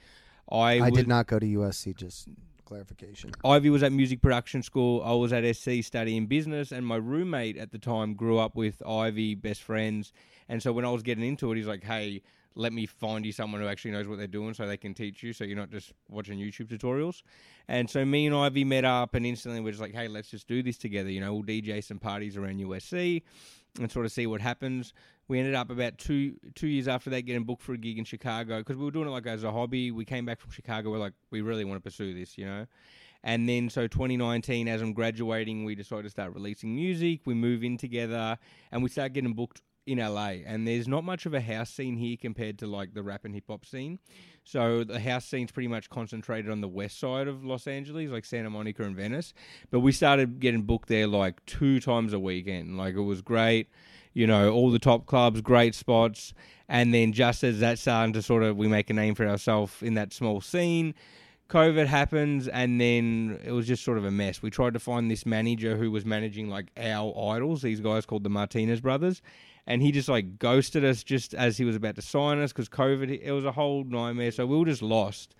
I, 0.51 0.79
I 0.79 0.89
was, 0.89 0.97
did 0.97 1.07
not 1.07 1.27
go 1.27 1.39
to 1.39 1.45
USC. 1.45 1.95
Just 1.95 2.27
clarification. 2.65 3.31
Ivy 3.43 3.69
was 3.69 3.83
at 3.83 3.91
music 3.91 4.21
production 4.21 4.63
school. 4.63 5.01
I 5.03 5.13
was 5.13 5.33
at 5.33 5.43
SC 5.55 5.83
studying 5.83 6.27
business, 6.27 6.71
and 6.71 6.85
my 6.85 6.97
roommate 6.97 7.57
at 7.57 7.71
the 7.71 7.79
time 7.79 8.13
grew 8.13 8.37
up 8.37 8.55
with 8.55 8.81
Ivy, 8.87 9.35
best 9.35 9.63
friends. 9.63 10.13
And 10.47 10.61
so 10.61 10.71
when 10.71 10.85
I 10.85 10.91
was 10.91 11.03
getting 11.03 11.23
into 11.23 11.51
it, 11.51 11.57
he's 11.57 11.67
like, 11.67 11.83
"Hey, 11.83 12.21
let 12.55 12.73
me 12.73 12.85
find 12.85 13.25
you 13.25 13.31
someone 13.31 13.61
who 13.61 13.67
actually 13.67 13.91
knows 13.91 14.07
what 14.07 14.17
they're 14.17 14.27
doing, 14.27 14.53
so 14.53 14.67
they 14.67 14.77
can 14.77 14.93
teach 14.93 15.23
you, 15.23 15.33
so 15.33 15.43
you're 15.43 15.57
not 15.57 15.71
just 15.71 15.93
watching 16.09 16.39
YouTube 16.39 16.67
tutorials." 16.67 17.21
And 17.67 17.89
so 17.89 18.03
me 18.05 18.27
and 18.27 18.35
Ivy 18.35 18.63
met 18.63 18.85
up, 18.85 19.15
and 19.15 19.25
instantly 19.25 19.61
we're 19.61 19.71
just 19.71 19.81
like, 19.81 19.93
"Hey, 19.93 20.07
let's 20.07 20.29
just 20.29 20.47
do 20.47 20.63
this 20.63 20.77
together." 20.77 21.09
You 21.09 21.21
know, 21.21 21.33
we'll 21.33 21.43
DJ 21.43 21.81
some 21.81 21.99
parties 21.99 22.37
around 22.37 22.59
USC 22.59 23.23
and 23.79 23.91
sort 23.91 24.05
of 24.05 24.11
see 24.11 24.25
what 24.27 24.41
happens. 24.41 24.93
We 25.27 25.37
ended 25.37 25.55
up 25.55 25.69
about 25.69 25.97
two 25.97 26.37
two 26.55 26.67
years 26.67 26.87
after 26.87 27.09
that 27.11 27.21
getting 27.21 27.43
booked 27.43 27.61
for 27.61 27.73
a 27.73 27.77
gig 27.77 27.97
in 27.99 28.05
Chicago 28.05 28.59
because 28.59 28.77
we 28.77 28.85
were 28.85 28.91
doing 28.91 29.07
it 29.07 29.11
like 29.11 29.27
as 29.27 29.43
a 29.43 29.51
hobby. 29.51 29.91
We 29.91 30.05
came 30.05 30.25
back 30.25 30.39
from 30.39 30.51
Chicago. 30.51 30.89
We're 30.89 30.97
like, 30.97 31.13
we 31.29 31.41
really 31.41 31.65
want 31.65 31.77
to 31.77 31.87
pursue 31.87 32.13
this, 32.13 32.37
you 32.37 32.45
know. 32.45 32.65
And 33.23 33.49
then 33.49 33.69
so 33.69 33.85
2019, 33.85 34.67
as 34.67 34.81
I'm 34.81 34.93
graduating, 34.93 35.65
we 35.65 35.75
decided 35.75 36.03
to 36.03 36.09
start 36.09 36.33
releasing 36.33 36.73
music. 36.73 37.21
We 37.25 37.33
move 37.33 37.63
in 37.63 37.77
together, 37.77 38.37
and 38.71 38.81
we 38.81 38.89
start 38.89 39.13
getting 39.13 39.33
booked 39.33 39.61
in 39.85 39.99
LA. 39.99 40.35
And 40.45 40.67
there's 40.67 40.87
not 40.87 41.03
much 41.03 41.25
of 41.25 41.33
a 41.33 41.41
house 41.41 41.69
scene 41.69 41.97
here 41.97 42.17
compared 42.19 42.59
to 42.59 42.67
like 42.67 42.93
the 42.93 43.03
rap 43.03 43.25
and 43.25 43.33
hip 43.33 43.45
hop 43.49 43.65
scene. 43.65 43.99
So 44.43 44.83
the 44.83 44.99
house 44.99 45.25
scene's 45.25 45.51
pretty 45.51 45.67
much 45.67 45.89
concentrated 45.89 46.49
on 46.51 46.61
the 46.61 46.67
west 46.67 46.99
side 46.99 47.27
of 47.27 47.43
Los 47.43 47.67
Angeles, 47.67 48.09
like 48.09 48.25
Santa 48.25 48.49
Monica 48.49 48.83
and 48.83 48.95
Venice. 48.95 49.33
But 49.69 49.81
we 49.81 49.91
started 49.91 50.39
getting 50.39 50.63
booked 50.63 50.89
there 50.89 51.07
like 51.07 51.45
two 51.45 51.79
times 51.79 52.13
a 52.13 52.19
weekend. 52.19 52.77
Like 52.77 52.95
it 52.95 53.01
was 53.01 53.21
great, 53.21 53.69
you 54.13 54.27
know, 54.27 54.51
all 54.51 54.71
the 54.71 54.79
top 54.79 55.05
clubs, 55.05 55.41
great 55.41 55.75
spots. 55.75 56.33
And 56.67 56.93
then 56.93 57.13
just 57.13 57.43
as 57.43 57.59
that's 57.59 57.81
starting 57.81 58.13
to 58.13 58.21
sort 58.21 58.43
of 58.43 58.57
we 58.57 58.67
make 58.67 58.89
a 58.89 58.93
name 58.93 59.15
for 59.15 59.27
ourselves 59.27 59.81
in 59.81 59.95
that 59.95 60.13
small 60.13 60.41
scene, 60.41 60.93
COVID 61.49 61.87
happens, 61.87 62.47
and 62.47 62.79
then 62.79 63.39
it 63.43 63.51
was 63.51 63.65
just 63.65 63.83
sort 63.83 63.97
of 63.97 64.05
a 64.05 64.11
mess. 64.11 64.43
We 64.43 64.51
tried 64.51 64.73
to 64.73 64.79
find 64.79 65.09
this 65.09 65.25
manager 65.25 65.77
who 65.77 65.89
was 65.89 66.05
managing 66.05 66.47
like 66.47 66.67
our 66.77 67.11
idols, 67.33 67.63
these 67.63 67.79
guys 67.79 68.05
called 68.05 68.23
the 68.23 68.29
Martinez 68.29 68.81
brothers, 68.81 69.23
and 69.69 69.83
he 69.83 69.91
just 69.91 70.09
like 70.09 70.39
ghosted 70.39 70.83
us 70.83 71.03
just 71.03 71.35
as 71.35 71.55
he 71.57 71.63
was 71.63 71.75
about 71.75 71.95
to 71.95 72.01
sign 72.01 72.39
us 72.41 72.51
because 72.51 72.67
COVID. 72.67 73.21
It 73.21 73.31
was 73.31 73.45
a 73.45 73.51
whole 73.51 73.83
nightmare, 73.83 74.31
so 74.31 74.45
we 74.47 74.57
were 74.57 74.65
just 74.65 74.81
lost. 74.81 75.35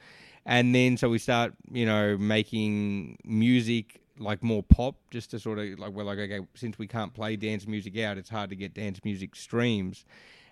And 0.46 0.74
then 0.74 0.98
so 0.98 1.10
we 1.10 1.18
start, 1.18 1.54
you 1.72 1.86
know, 1.86 2.16
making 2.16 3.18
music 3.26 4.00
like 4.20 4.44
more 4.44 4.62
pop, 4.62 4.96
just 5.10 5.32
to 5.32 5.40
sort 5.40 5.58
of 5.58 5.80
like 5.80 5.92
we're 5.92 6.04
like 6.04 6.20
okay, 6.20 6.42
since 6.54 6.78
we 6.78 6.86
can't 6.86 7.14
play 7.14 7.36
dance 7.36 7.66
music 7.68 7.98
out, 7.98 8.18
it's 8.20 8.30
hard 8.30 8.52
to 8.52 8.56
get 8.56 8.76
dance 8.76 9.00
music 9.04 9.36
streams. 9.36 10.06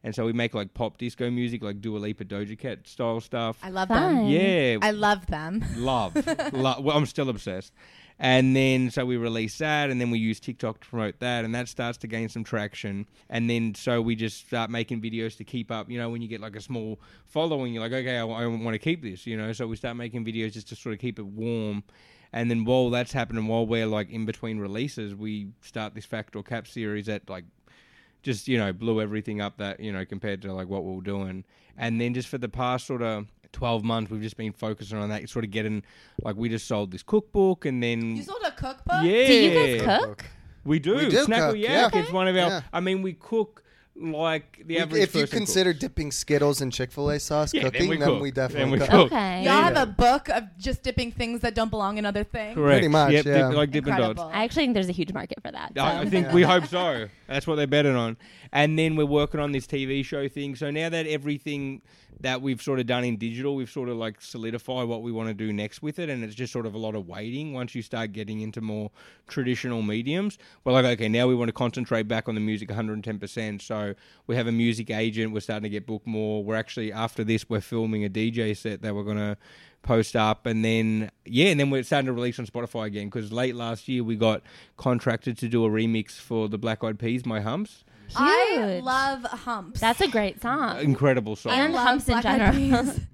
And 0.03 0.15
so 0.15 0.25
we 0.25 0.33
make 0.33 0.55
like 0.55 0.73
pop 0.73 0.97
disco 0.97 1.29
music, 1.29 1.61
like 1.63 1.79
Dua 1.79 1.97
Lipa, 1.99 2.25
Doja 2.25 2.57
Cat 2.57 2.87
style 2.87 3.19
stuff. 3.19 3.59
I 3.61 3.69
love 3.69 3.89
Fun. 3.89 4.15
them. 4.15 4.27
Yeah, 4.27 4.77
I 4.81 4.91
love 4.91 5.27
them. 5.27 5.63
love, 5.75 6.15
love. 6.53 6.83
Well, 6.83 6.97
I'm 6.97 7.05
still 7.05 7.29
obsessed. 7.29 7.73
And 8.19 8.55
then 8.55 8.89
so 8.89 9.05
we 9.05 9.15
release 9.17 9.59
that, 9.59 9.91
and 9.91 10.01
then 10.01 10.09
we 10.09 10.17
use 10.17 10.39
TikTok 10.39 10.79
to 10.81 10.87
promote 10.87 11.19
that, 11.19 11.45
and 11.45 11.53
that 11.53 11.67
starts 11.67 11.99
to 11.99 12.07
gain 12.07 12.29
some 12.29 12.43
traction. 12.43 13.05
And 13.29 13.47
then 13.47 13.75
so 13.75 14.01
we 14.01 14.15
just 14.15 14.47
start 14.47 14.71
making 14.71 15.01
videos 15.01 15.37
to 15.37 15.43
keep 15.43 15.71
up. 15.71 15.89
You 15.89 15.99
know, 15.99 16.09
when 16.09 16.23
you 16.23 16.27
get 16.27 16.41
like 16.41 16.55
a 16.55 16.61
small 16.61 16.99
following, 17.25 17.73
you're 17.73 17.83
like, 17.83 17.93
okay, 17.93 18.17
I, 18.17 18.23
want 18.23 18.73
to 18.73 18.79
keep 18.79 19.03
this. 19.03 19.27
You 19.27 19.37
know, 19.37 19.53
so 19.53 19.67
we 19.67 19.75
start 19.75 19.97
making 19.97 20.25
videos 20.25 20.53
just 20.53 20.67
to 20.69 20.75
sort 20.75 20.93
of 20.93 20.99
keep 20.99 21.19
it 21.19 21.25
warm. 21.25 21.83
And 22.33 22.49
then 22.49 22.65
while 22.65 22.89
that's 22.89 23.13
happening, 23.13 23.47
while 23.47 23.67
we're 23.67 23.85
like 23.85 24.09
in 24.09 24.25
between 24.25 24.57
releases, 24.57 25.13
we 25.13 25.49
start 25.61 25.93
this 25.93 26.05
Fact 26.05 26.35
or 26.35 26.43
Cap 26.43 26.67
series 26.67 27.05
that 27.05 27.29
like 27.29 27.45
just 28.23 28.47
you 28.47 28.57
know 28.57 28.73
blew 28.73 28.99
everything 28.99 29.41
up 29.41 29.57
that 29.57 29.79
you 29.79 29.91
know 29.91 30.03
compared 30.03 30.41
to 30.41 30.51
like 30.51 30.67
what 30.67 30.83
we 30.83 30.93
were 30.93 31.01
doing 31.01 31.45
and 31.77 32.01
then 32.01 32.13
just 32.13 32.27
for 32.27 32.37
the 32.37 32.49
past 32.49 32.87
sort 32.87 33.01
of 33.01 33.27
12 33.53 33.83
months 33.83 34.11
we've 34.11 34.21
just 34.21 34.37
been 34.37 34.51
focusing 34.53 34.97
on 34.97 35.09
that 35.09 35.29
sort 35.29 35.45
of 35.45 35.51
getting 35.51 35.83
like 36.21 36.35
we 36.35 36.49
just 36.49 36.67
sold 36.67 36.91
this 36.91 37.03
cookbook 37.03 37.65
and 37.65 37.81
then 37.81 38.15
You 38.17 38.23
sold 38.23 38.41
a 38.45 38.51
cookbook? 38.51 39.03
yeah 39.03 39.27
Do 39.27 39.33
you 39.33 39.77
guys 39.85 39.99
cook? 40.05 40.25
we 40.63 40.79
do, 40.79 40.95
We 40.95 41.09
do 41.09 41.25
Snackle 41.25 41.51
cook, 41.51 41.57
Yak. 41.59 41.93
yeah. 41.93 42.01
It's 42.01 42.11
one 42.11 42.27
of 42.27 42.35
our. 42.35 42.41
Yeah. 42.49 42.61
I 42.73 42.81
mean, 42.81 43.01
we 43.01 43.13
cook 43.13 43.63
like 43.99 44.61
the 44.67 44.77
average 44.79 45.01
if 45.01 45.15
you 45.15 45.21
person 45.21 45.37
consider 45.39 45.71
cooks. 45.71 45.79
dipping 45.81 46.11
Skittles 46.11 46.61
in 46.61 46.69
Chick 46.69 46.91
Fil 46.91 47.09
A 47.09 47.19
sauce 47.19 47.51
Yeah, 47.53 47.63
then 47.63 47.71
cooking, 47.71 47.89
we 47.89 47.97
then 47.97 48.07
cook. 48.07 48.21
we 48.21 48.31
Then 48.31 48.47
definitely 48.49 48.71
we 48.73 48.77
cook. 48.79 48.89
cook. 48.89 49.05
Okay. 49.13 49.43
Y'all 49.43 49.53
have 49.63 49.77
a 49.77 49.85
book 49.87 50.29
of 50.29 50.43
just 50.59 50.83
dipping 50.83 51.11
things 51.11 51.41
that 51.41 51.55
don't 51.55 51.69
belong 51.71 51.97
in 51.97 52.05
other 52.05 52.23
things. 52.23 52.53
Correct. 52.55 52.75
Pretty 52.75 52.87
much, 52.89 53.11
Yep, 53.13 53.25
yeah. 53.25 53.47
dip, 53.47 53.55
like 53.57 53.71
Dippin' 53.71 53.91
Dots. 53.95 54.09
Incredible. 54.09 54.31
I 54.35 54.43
actually 54.43 54.63
think 54.65 54.73
there's 54.75 54.89
a 54.89 54.91
huge 54.91 55.13
market 55.13 55.41
for 55.41 55.51
that. 55.51 55.71
I 55.77 56.01
I 56.01 56.03
so. 56.03 56.09
think 56.11 56.31
we 56.31 56.43
hope 56.43 56.65
so. 56.67 57.07
That's 57.27 57.47
what 57.47 57.55
they're 57.55 57.65
betting 57.65 57.95
on. 57.95 58.17
And 58.51 58.77
then 58.77 58.95
we're 58.97 59.05
working 59.05 59.39
on 59.39 59.51
this 59.53 59.65
TV 59.65 60.03
show 60.05 60.27
thing. 60.27 60.55
So 60.55 60.69
now 60.69 60.89
that 60.89 61.07
everything 61.07 61.81
that 62.21 62.41
we've 62.41 62.61
sort 62.61 62.79
of 62.79 62.85
done 62.85 63.03
in 63.03 63.17
digital, 63.17 63.55
we've 63.55 63.69
sort 63.69 63.89
of 63.89 63.97
like 63.97 64.21
solidified 64.21 64.87
what 64.87 65.01
we 65.01 65.11
want 65.11 65.29
to 65.29 65.33
do 65.33 65.53
next 65.53 65.81
with 65.81 65.99
it. 65.99 66.09
And 66.09 66.23
it's 66.23 66.35
just 66.35 66.51
sort 66.51 66.65
of 66.65 66.73
a 66.73 66.77
lot 66.77 66.95
of 66.95 67.07
waiting 67.07 67.53
once 67.53 67.75
you 67.75 67.81
start 67.81 68.11
getting 68.11 68.41
into 68.41 68.61
more 68.61 68.91
traditional 69.27 69.81
mediums. 69.81 70.37
We're 70.63 70.73
like, 70.73 70.85
okay, 70.85 71.09
now 71.09 71.27
we 71.27 71.35
want 71.35 71.49
to 71.49 71.53
concentrate 71.53 72.07
back 72.07 72.27
on 72.27 72.35
the 72.35 72.41
music 72.41 72.69
110%. 72.69 73.61
So 73.61 73.93
we 74.25 74.35
have 74.35 74.47
a 74.47 74.51
music 74.51 74.89
agent. 74.89 75.33
We're 75.33 75.41
starting 75.41 75.63
to 75.63 75.69
get 75.69 75.85
booked 75.85 76.07
more. 76.07 76.43
We're 76.43 76.55
actually, 76.55 76.91
after 76.91 77.23
this, 77.23 77.49
we're 77.49 77.61
filming 77.61 78.05
a 78.05 78.09
DJ 78.09 78.55
set 78.55 78.81
that 78.81 78.95
we're 78.95 79.03
going 79.03 79.17
to 79.17 79.37
post 79.83 80.17
up 80.17 80.45
and 80.45 80.65
then 80.65 81.09
yeah 81.23 81.47
and 81.47 81.59
then 81.59 81.69
we're 81.69 81.81
starting 81.81 82.07
to 82.07 82.11
release 82.11 82.37
on 82.39 82.45
spotify 82.45 82.85
again 82.87 83.07
because 83.07 83.31
late 83.31 83.55
last 83.55 83.87
year 83.87 84.03
we 84.03 84.17
got 84.17 84.41
contracted 84.75 85.37
to 85.37 85.47
do 85.47 85.63
a 85.63 85.69
remix 85.69 86.11
for 86.11 86.49
the 86.49 86.57
black 86.57 86.83
eyed 86.83 86.99
peas 86.99 87.25
my 87.25 87.39
humps 87.39 87.85
I 88.15 88.79
love 88.83 89.23
humps. 89.23 89.79
That's 89.79 90.01
a 90.01 90.07
great 90.07 90.41
song. 90.41 90.79
incredible 90.79 91.35
song 91.35 91.53
And 91.53 91.75
humps 91.75 92.07
in 92.07 92.13
Black 92.21 92.25
Eyed 92.25 92.53
general. 92.53 92.95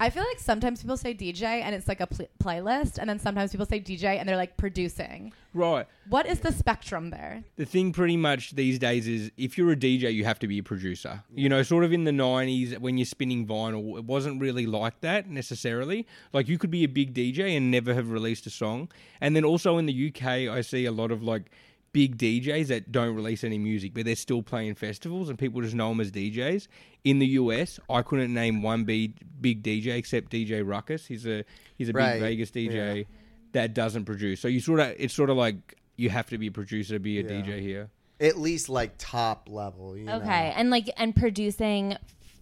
I 0.00 0.10
feel 0.10 0.22
like 0.22 0.38
sometimes 0.38 0.80
people 0.80 0.96
say 0.96 1.12
DJ 1.12 1.42
and 1.42 1.74
it's 1.74 1.88
like 1.88 2.00
a 2.00 2.06
pl- 2.06 2.28
playlist, 2.40 2.98
and 2.98 3.10
then 3.10 3.18
sometimes 3.18 3.50
people 3.50 3.66
say 3.66 3.80
DJ 3.80 4.04
and 4.20 4.28
they're 4.28 4.36
like 4.36 4.56
producing. 4.56 5.32
right 5.54 5.88
What 6.08 6.24
is 6.26 6.38
the 6.38 6.52
spectrum 6.52 7.10
there? 7.10 7.42
the 7.56 7.64
thing 7.64 7.92
pretty 7.92 8.16
much 8.16 8.52
these 8.52 8.78
days 8.78 9.08
is 9.08 9.32
if 9.36 9.58
you're 9.58 9.72
a 9.72 9.76
dj 9.76 10.12
you 10.14 10.24
have 10.24 10.38
to 10.38 10.46
be 10.46 10.58
a 10.58 10.62
producer 10.62 11.22
you 11.34 11.48
know 11.48 11.62
sort 11.64 11.82
of 11.84 11.92
in 11.92 12.04
the 12.04 12.12
90s 12.12 12.78
when 12.78 12.96
you're 12.98 13.04
spinning 13.06 13.44
vinyl 13.46 13.98
it 13.98 14.04
wasn't 14.04 14.40
really 14.40 14.66
like 14.66 15.00
that 15.00 15.28
necessarily 15.28 16.06
like 16.32 16.46
you 16.48 16.58
could 16.58 16.70
be 16.70 16.84
a 16.84 16.88
big 16.88 17.12
dj 17.14 17.56
and 17.56 17.70
never 17.70 17.92
have 17.94 18.10
released 18.10 18.46
a 18.46 18.50
song 18.50 18.88
and 19.20 19.34
then 19.34 19.44
also 19.44 19.78
in 19.78 19.86
the 19.86 20.08
uk 20.08 20.22
i 20.24 20.60
see 20.60 20.84
a 20.84 20.92
lot 20.92 21.10
of 21.10 21.22
like 21.22 21.50
big 21.92 22.16
DJs 22.18 22.66
that 22.68 22.92
don't 22.92 23.14
release 23.14 23.44
any 23.44 23.58
music, 23.58 23.94
but 23.94 24.04
they're 24.04 24.14
still 24.16 24.42
playing 24.42 24.74
festivals, 24.74 25.28
and 25.28 25.38
people 25.38 25.60
just 25.62 25.74
know 25.74 25.88
them 25.88 26.00
as 26.00 26.10
DJs. 26.10 26.68
In 27.04 27.18
the 27.18 27.26
US, 27.28 27.80
I 27.88 28.02
couldn't 28.02 28.32
name 28.34 28.62
one 28.62 28.84
big 28.84 29.14
big 29.40 29.62
DJ 29.62 29.96
except 29.96 30.30
DJ 30.30 30.66
Ruckus. 30.66 31.06
He's 31.06 31.26
a 31.26 31.44
he's 31.76 31.88
a 31.88 31.92
Right. 31.92 32.14
big 32.14 32.20
Vegas 32.22 32.50
DJ 32.50 33.06
that 33.52 33.74
doesn't 33.74 34.04
produce. 34.04 34.40
So 34.40 34.48
you 34.48 34.60
sort 34.60 34.80
of 34.80 34.94
it's 34.98 35.14
sort 35.14 35.30
of 35.30 35.36
like 35.36 35.76
you 35.96 36.10
have 36.10 36.26
to 36.30 36.38
be 36.38 36.48
a 36.48 36.52
producer 36.52 36.94
to 36.94 37.00
be 37.00 37.18
a 37.18 37.22
Yeah. 37.22 37.28
DJ 37.42 37.60
here. 37.60 37.90
At 38.20 38.36
least 38.38 38.68
like 38.68 38.94
top 38.98 39.48
level. 39.48 39.96
You 39.96 40.08
Okay, 40.10 40.24
know? 40.26 40.54
and 40.56 40.70
like 40.70 40.90
and 40.96 41.14
producing 41.14 41.96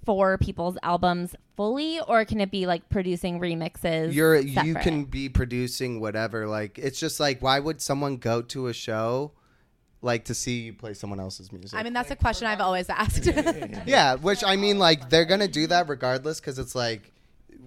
for 0.06 0.38
people's 0.38 0.78
albums 0.82 1.34
fully, 1.56 2.00
or 2.00 2.24
can 2.24 2.40
it 2.40 2.50
be 2.50 2.66
like 2.66 2.88
producing 2.88 3.40
remixes? 3.40 4.14
You're 4.14 4.36
you 4.38 4.74
can 4.76 5.04
be 5.04 5.28
producing 5.28 6.00
whatever. 6.00 6.46
Like 6.46 6.78
it's 6.78 6.98
just 6.98 7.20
like 7.20 7.42
why 7.42 7.58
would 7.58 7.82
someone 7.82 8.16
go 8.16 8.40
to 8.42 8.68
a 8.68 8.72
show 8.72 9.32
like 10.00 10.24
to 10.26 10.34
see 10.34 10.60
you 10.60 10.72
play 10.72 10.94
someone 10.94 11.20
else's 11.20 11.52
music? 11.52 11.78
I 11.78 11.82
mean, 11.82 11.92
that's 11.92 12.10
a 12.10 12.16
question 12.16 12.46
I've 12.46 12.60
always 12.60 12.88
asked. 12.88 13.26
yeah, 13.86 14.14
which 14.14 14.44
I 14.44 14.56
mean, 14.56 14.78
like 14.78 15.10
they're 15.10 15.26
gonna 15.26 15.48
do 15.48 15.66
that 15.66 15.88
regardless 15.88 16.40
because 16.40 16.58
it's 16.58 16.74
like 16.74 17.12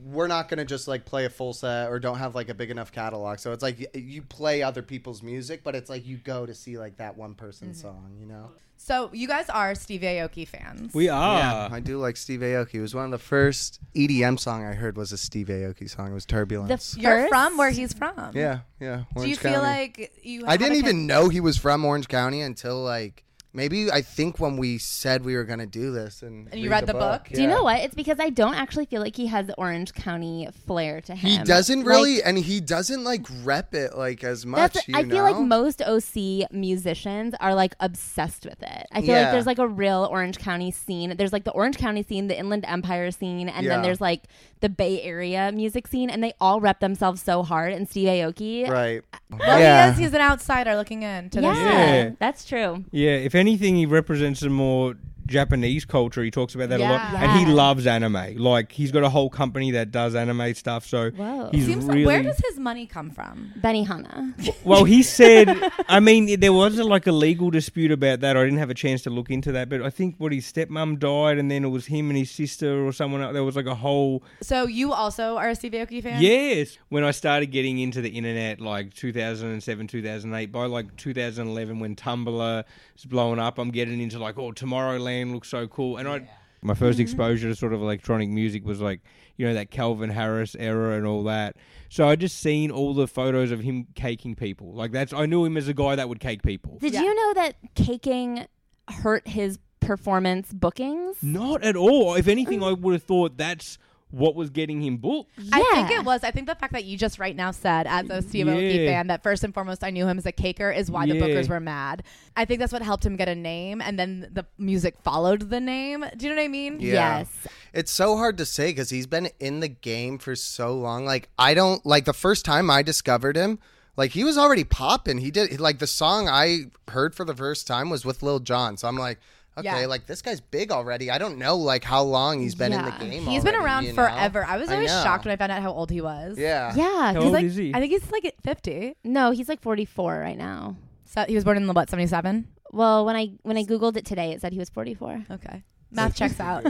we're 0.04 0.28
not 0.28 0.50
gonna 0.50 0.66
just 0.66 0.88
like 0.88 1.06
play 1.06 1.26
a 1.26 1.30
full 1.30 1.54
set 1.54 1.90
or 1.90 2.00
don't 2.00 2.18
have 2.18 2.36
like 2.36 2.50
a 2.50 2.54
big 2.54 2.72
enough 2.72 2.92
catalog. 2.92 3.40
So 3.40 3.52
it's 3.52 3.64
like 3.64 3.96
you 3.96 4.22
play 4.22 4.62
other 4.62 4.82
people's 4.82 5.24
music, 5.24 5.64
but 5.64 5.76
it's 5.76 5.90
like 5.90 6.06
you 6.06 6.18
go 6.18 6.46
to 6.46 6.54
see 6.54 6.78
like 6.78 6.98
that 6.98 7.18
one 7.18 7.36
person's 7.36 7.80
mm-hmm. 7.80 7.88
song. 7.88 8.16
You 8.20 8.26
know? 8.26 8.52
so 8.82 9.10
you 9.14 9.28
guys 9.28 9.50
are 9.50 9.76
Steve 9.76 10.02
Aoki 10.02 10.48
fans. 10.48 10.94
We 10.94 11.10
are. 11.10 11.38
yeah, 11.38 11.70
I 11.72 11.80
do 11.80 11.98
like 11.98 12.18
Steve 12.18 12.40
Aoki. 12.40 12.76
It 12.76 12.82
was 12.82 12.96
one 12.96 13.06
of 13.06 13.12
the 13.12 13.20
first 13.20 13.80
EDM 13.94 14.40
song 14.40 14.66
I 14.66 14.74
heard 14.74 14.98
was 14.98 15.12
a 15.12 15.18
Steve 15.18 15.48
Aoki 15.48 15.90
song. 15.90 16.12
It 16.12 16.14
was 16.14 16.26
the 16.26 16.32
Turbulence. 16.32 16.70
first, 16.70 16.98
You're 16.98 17.28
from 17.28 17.58
where 17.58 17.72
he's 17.72 17.94
from. 17.94 18.32
yeah, 18.34 18.62
yeah. 18.80 19.04
Do 19.16 19.28
you 19.28 19.36
Orange 19.36 19.38
feel 19.38 19.62
like 19.62 20.14
you? 20.24 20.46
I 20.48 20.58
didn't 20.58 20.76
a 20.76 20.80
even 20.80 21.08
know 21.08 21.30
he 21.30 21.42
was 21.42 21.58
from 21.58 21.84
Orange 21.84 22.08
County 22.08 22.42
until 22.42 22.82
like 22.82 23.24
maybe 23.54 23.92
I 23.92 24.02
think 24.02 24.40
when 24.40 24.58
we 24.58 24.78
said 24.78 25.26
we 25.26 25.36
were 25.36 25.44
gonna 25.44 25.66
do 25.66 25.92
this 25.92 26.22
and 26.22 26.48
And 26.52 26.62
you 26.62 26.70
read 26.70 26.86
the 26.86 26.94
book? 26.94 27.28
Do 27.34 27.42
you 27.42 27.48
Yeah. 27.48 27.56
know 27.56 27.64
what? 27.64 27.80
It's 27.82 27.96
because 27.96 28.20
I 28.20 28.30
don't 28.30 28.54
actually 28.56 28.86
feel 28.86 29.02
like 29.02 29.16
he 29.16 29.28
has 29.28 29.48
the 29.48 29.56
Orange 29.56 29.94
County 29.94 30.48
flair 30.68 31.02
to 31.02 31.16
him. 31.16 31.30
He 31.30 31.38
doesn't 31.40 31.80
Like, 31.80 31.88
really, 31.88 32.22
and 32.24 32.38
he 32.38 32.60
doesn't 32.62 33.04
like 33.04 33.26
rep 33.44 33.74
it 33.74 33.98
like 33.98 34.24
as 34.24 34.46
much. 34.46 34.74
That's, 34.74 34.88
you 34.88 34.96
I 34.98 35.04
feel 35.04 35.24
like 35.24 35.36
know? 35.36 35.44
most 35.44 35.82
OC 35.82 36.46
musicians 36.52 37.34
are 37.40 37.56
like 37.56 37.76
obsessed 37.80 38.46
with 38.46 38.62
it. 38.62 38.88
I 38.92 39.02
feel 39.02 39.10
Yeah. 39.16 39.22
like 39.24 39.32
there's 39.32 39.46
like 39.48 39.60
a 39.60 39.68
real 39.68 40.08
Orange 40.12 40.38
County 40.38 40.72
scene. 40.72 41.16
There's 41.18 41.34
like 41.34 41.44
the 41.44 41.52
Orange 41.52 41.78
County 41.78 42.04
scene, 42.04 42.28
the 42.28 42.38
Inland 42.38 42.66
Empire 42.68 43.12
scene, 43.12 43.50
and 43.50 43.66
Yeah. 43.66 43.74
then 43.74 43.82
there's 43.82 44.02
like 44.02 44.24
the 44.62 44.70
Bay 44.70 45.02
Area 45.02 45.52
music 45.54 45.88
scene, 45.88 46.10
and 46.10 46.22
they 46.24 46.34
all 46.40 46.60
rep 46.60 46.82
themselves 46.82 47.22
so 47.22 47.44
hard. 47.44 47.74
And 47.74 47.88
Steve 47.90 48.08
Aoki, 48.10 48.68
right. 48.70 49.02
Well, 49.32 49.60
yeah. 49.60 49.86
he 49.88 49.92
is. 49.94 49.98
He's 50.00 50.14
an 50.14 50.22
outsider 50.22 50.76
looking 50.76 51.04
in. 51.04 51.30
To 51.32 51.42
yeah, 51.42 51.54
this. 51.54 51.64
Yeah. 51.64 52.10
that's 52.20 52.46
true. 52.46 52.84
Yeah, 52.92 53.12
if 53.12 53.34
anything, 53.40 53.76
he 53.76 53.86
represents 53.86 54.42
a 54.44 54.50
more 54.50 54.96
Japanese 55.30 55.86
culture. 55.86 56.24
He 56.24 56.32
talks 56.32 56.56
about 56.56 56.70
that 56.70 56.80
a 56.80 56.84
lot, 56.84 57.14
Yeah. 57.14 57.24
and 57.38 57.40
he 57.40 57.46
loves 57.54 57.88
anime. 57.88 58.36
Like 58.38 58.72
he's 58.72 58.92
got 58.92 59.04
a 59.04 59.10
whole 59.10 59.30
company 59.30 59.72
that 59.72 59.92
does 59.92 60.16
anime 60.16 60.54
stuff. 60.56 60.86
So 60.86 61.12
Whoa. 61.12 61.50
he's 61.52 61.66
Seems 61.68 61.86
really 61.86 62.06
where 62.06 62.24
does 62.24 62.40
his 62.40 62.58
money 62.60 62.86
come 62.86 63.12
from? 63.12 63.54
Benihana. 63.60 64.34
well. 64.64 64.84
He 64.84 65.04
said, 65.04 65.50
I 65.88 66.00
mean, 66.00 66.40
there 66.40 66.52
was 66.54 66.80
a, 66.80 66.84
like 66.84 67.06
a 67.06 67.12
legal 67.12 67.52
dispute 67.52 67.92
about 67.92 68.22
that. 68.22 68.36
I 68.36 68.44
didn't 68.44 68.58
have 68.60 68.70
a 68.72 68.74
chance 68.74 69.04
to 69.04 69.10
look 69.10 69.30
into 69.30 69.52
that, 69.52 69.70
but 69.70 69.82
I 69.84 69.90
think 69.92 70.16
what 70.18 70.32
his 70.32 70.52
stepmom 70.52 70.98
died, 71.00 71.38
and 71.38 71.52
then 71.52 71.64
it 71.64 71.68
was 71.70 71.86
him 71.86 72.10
and 72.10 72.18
his 72.18 72.32
sister 72.32 72.86
or 72.86 72.92
someone 72.92 73.22
else. 73.22 73.34
There 73.34 73.44
was 73.44 73.56
like 73.56 73.68
a 73.68 73.76
whole 73.76 74.24
So 74.42 74.66
you 74.66 74.92
also 74.94 75.38
are 75.38 75.50
a 75.50 75.56
Steve 75.56 75.74
Aoki 75.74 76.02
fan? 76.02 76.22
Yes. 76.22 76.78
When 76.90 77.04
I 77.04 77.12
started 77.12 77.48
getting 77.48 77.78
into 77.78 78.02
the 78.02 78.10
internet, 78.10 78.60
like 78.60 78.94
2007, 78.96 79.88
2008, 79.88 80.52
by 80.52 80.66
like 80.66 80.96
2011, 80.96 81.80
when 81.80 81.96
Tumblr 81.96 82.64
is 82.98 83.06
blowing 83.06 83.40
up, 83.40 83.60
I'm 83.60 83.70
getting 83.72 84.00
into 84.02 84.18
like, 84.18 84.40
oh, 84.40 84.52
Tomorrowland 84.52 85.19
looks 85.26 85.50
so 85.50 85.68
cool. 85.68 85.98
And 85.98 86.08
I, 86.08 86.30
my 86.62 86.74
1st 86.74 86.92
mm-hmm. 86.92 87.02
exposure 87.02 87.50
to 87.50 87.56
sort 87.56 87.74
of 87.74 87.82
electronic 87.82 88.30
music 88.30 88.66
was 88.66 88.82
like, 88.82 89.02
you 89.38 89.48
know, 89.48 89.54
that 89.54 89.72
Calvin 89.72 90.10
Harris 90.10 90.56
era 90.60 90.98
and 90.98 91.06
all 91.06 91.24
that. 91.24 91.56
So 91.90 92.08
I 92.08 92.16
just 92.16 92.40
seen 92.40 92.72
all 92.72 92.94
the 92.94 93.08
photos 93.08 93.52
of 93.52 93.62
him 93.62 93.88
caking 93.96 94.36
people. 94.36 94.74
Like 94.74 94.92
that's, 94.92 95.14
I 95.14 95.26
knew 95.26 95.46
him 95.46 95.58
as 95.58 95.68
a 95.68 95.74
guy 95.74 95.96
that 95.96 96.10
would 96.10 96.20
cake 96.20 96.44
people. 96.44 96.78
Did 96.80 96.94
Yeah. 96.94 97.04
you 97.04 97.16
know 97.16 97.34
that 97.36 97.56
caking 97.76 98.46
hurt 98.90 99.28
his 99.28 99.60
performance 99.80 100.52
bookings? 100.52 101.24
Not 101.24 101.64
at 101.64 101.76
all. 101.76 102.16
If 102.16 102.28
anything, 102.28 102.60
mm. 102.60 102.68
I 102.70 102.74
would 102.74 102.94
have 102.94 103.04
thought 103.04 103.38
that's 103.38 103.78
what 104.12 104.36
was 104.36 104.50
getting 104.50 104.82
him 104.82 104.98
booked. 104.98 105.32
I 105.52 105.64
think 105.74 105.92
it 105.92 106.04
was. 106.04 106.24
I 106.24 106.32
think 106.32 106.48
the 106.48 106.56
fact 106.56 106.74
that 106.74 106.86
you 106.86 106.98
just 106.98 107.20
right 107.20 107.36
now 107.36 107.52
said, 107.52 107.86
as 107.88 108.10
a 108.10 108.22
Steve 108.22 108.48
Aoki 108.48 108.86
Yeah. 108.86 108.92
fan, 108.92 109.08
that 109.08 109.22
first 109.22 109.44
and 109.44 109.54
foremost 109.54 109.84
I 109.84 109.92
knew 109.92 110.08
him 110.08 110.18
as 110.18 110.26
a 110.26 110.32
caker 110.32 110.76
is 110.76 110.90
why 110.90 111.06
the 111.06 111.14
bookers 111.14 111.48
were 111.48 111.60
mad. 111.60 112.04
I 112.36 112.46
think 112.46 112.60
that's 112.60 112.74
what 112.74 112.82
helped 112.82 113.06
him 113.06 113.16
get 113.18 113.30
a 113.30 113.36
name, 113.36 113.82
and 113.82 114.00
then 114.00 114.28
the 114.32 114.46
music 114.58 114.96
followed 115.04 115.50
the 115.50 115.60
name. 115.60 116.04
Do 116.18 116.26
you 116.26 116.32
know 116.34 116.42
what 116.42 116.46
I 116.46 116.48
mean? 116.48 116.80
Yeah. 116.80 117.20
Yes. 117.20 117.30
It's 117.74 117.92
so 117.92 118.18
hard 118.18 118.38
to 118.40 118.46
say 118.46 118.72
because 118.72 118.90
he's 118.90 119.06
been 119.08 119.30
in 119.40 119.60
the 119.60 119.68
game 119.68 120.18
for 120.18 120.36
so 120.36 120.74
long. 120.74 121.06
Like 121.06 121.30
I 121.38 121.54
don't 121.54 121.86
like 121.86 122.06
the 122.06 122.14
first 122.14 122.46
time 122.46 122.70
I 122.72 122.82
discovered 122.82 123.36
him. 123.36 123.60
Like 123.96 124.12
he 124.12 124.24
was 124.24 124.38
already 124.38 124.64
popping. 124.64 125.18
He 125.20 125.30
did 125.30 125.60
like 125.60 125.80
the 125.80 125.86
song 125.88 126.28
I 126.30 126.72
heard 126.88 127.14
for 127.14 127.26
the 127.26 127.36
first 127.36 127.68
time 127.68 127.90
was 127.90 128.06
with 128.06 128.24
Lil 128.24 128.40
Jon. 128.40 128.78
So 128.78 128.88
I'm 128.88 128.96
like, 128.96 129.20
okay, 129.60 129.82
Yeah. 129.82 129.86
like 129.88 130.06
this 130.06 130.22
guy's 130.22 130.42
big 130.42 130.72
already. 130.72 131.10
I 131.12 131.18
don't 131.18 131.38
know 131.38 131.56
like 131.58 131.84
how 131.84 132.02
long 132.04 132.40
he's 132.42 132.56
been 132.56 132.74
in 132.74 132.84
the 132.84 132.92
game. 132.92 133.24
He's 133.26 133.44
been 133.44 133.56
around 133.56 133.84
you 133.86 133.90
know? 133.90 133.96
forever. 133.96 134.44
I 134.46 134.58
was 134.58 134.70
always 134.70 134.90
know. 134.90 135.04
shocked 135.04 135.26
when 135.26 135.32
I 135.32 135.36
found 135.38 135.52
out 135.52 135.62
how 135.62 135.72
old 135.72 135.90
he 135.92 136.02
was. 136.02 136.38
Yeah. 136.38 136.74
Yeah. 136.76 136.84
How 136.84 137.14
'cause, 137.14 137.24
old 137.26 137.34
like, 137.34 137.46
is 137.46 137.56
he? 137.56 137.74
I 137.74 137.80
think 137.80 137.92
he's 137.92 138.12
like 138.12 138.36
50. 138.44 138.96
no, 139.04 139.32
he's 139.32 139.48
like 139.50 139.62
44 139.62 140.20
right 140.20 140.38
now. 140.38 140.76
So 141.06 141.26
he 141.28 141.36
was 141.36 141.44
born 141.44 141.58
in 141.58 141.66
the 141.68 141.74
what, 141.74 141.90
77? 141.90 142.48
Well, 142.72 143.06
when 143.06 143.16
I 143.16 143.32
when 143.44 143.58
I 143.58 143.64
googled 143.64 143.98
it 143.98 144.06
today, 144.06 144.32
it 144.32 144.42
said 144.42 144.54
he 144.54 144.60
was 144.60 144.70
44. 144.70 145.26
Okay. 145.32 145.64
Math 145.92 146.16
checks 146.16 146.40
out. 146.40 146.64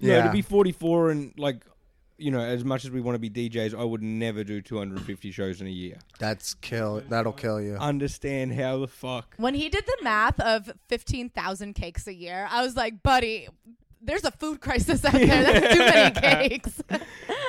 No, 0.00 0.08
Yeah. 0.08 0.26
to 0.26 0.32
be 0.32 0.42
44 0.42 1.10
and 1.10 1.32
like, 1.38 1.62
you 2.22 2.30
know, 2.30 2.40
as 2.40 2.64
much 2.64 2.84
as 2.84 2.90
we 2.90 3.00
want 3.00 3.14
to 3.16 3.30
be 3.30 3.30
DJs, 3.30 3.78
I 3.78 3.84
would 3.84 4.02
never 4.02 4.44
do 4.44 4.60
250 4.62 5.30
shows 5.32 5.60
in 5.60 5.66
a 5.66 5.70
year. 5.70 5.98
That's 6.18 6.54
kill. 6.54 7.02
That'll 7.08 7.32
kill 7.32 7.60
you. 7.60 7.74
Understand 7.74 8.54
how 8.54 8.78
the 8.78 8.88
fuck? 8.88 9.34
when 9.36 9.54
he 9.54 9.68
did 9.68 9.84
the 9.84 9.98
math 10.02 10.38
of 10.40 10.72
15,000 10.88 11.74
cakes 11.74 12.06
a 12.06 12.14
year, 12.14 12.46
I 12.50 12.62
was 12.62 12.76
like, 12.76 13.02
buddy, 13.02 13.48
there's 14.04 14.24
a 14.24 14.30
food 14.30 14.60
crisis 14.60 15.04
out 15.04 15.12
there. 15.12 15.26
That's 15.60 15.74
too 15.74 15.78
many 15.80 16.10
cakes. 16.48 16.82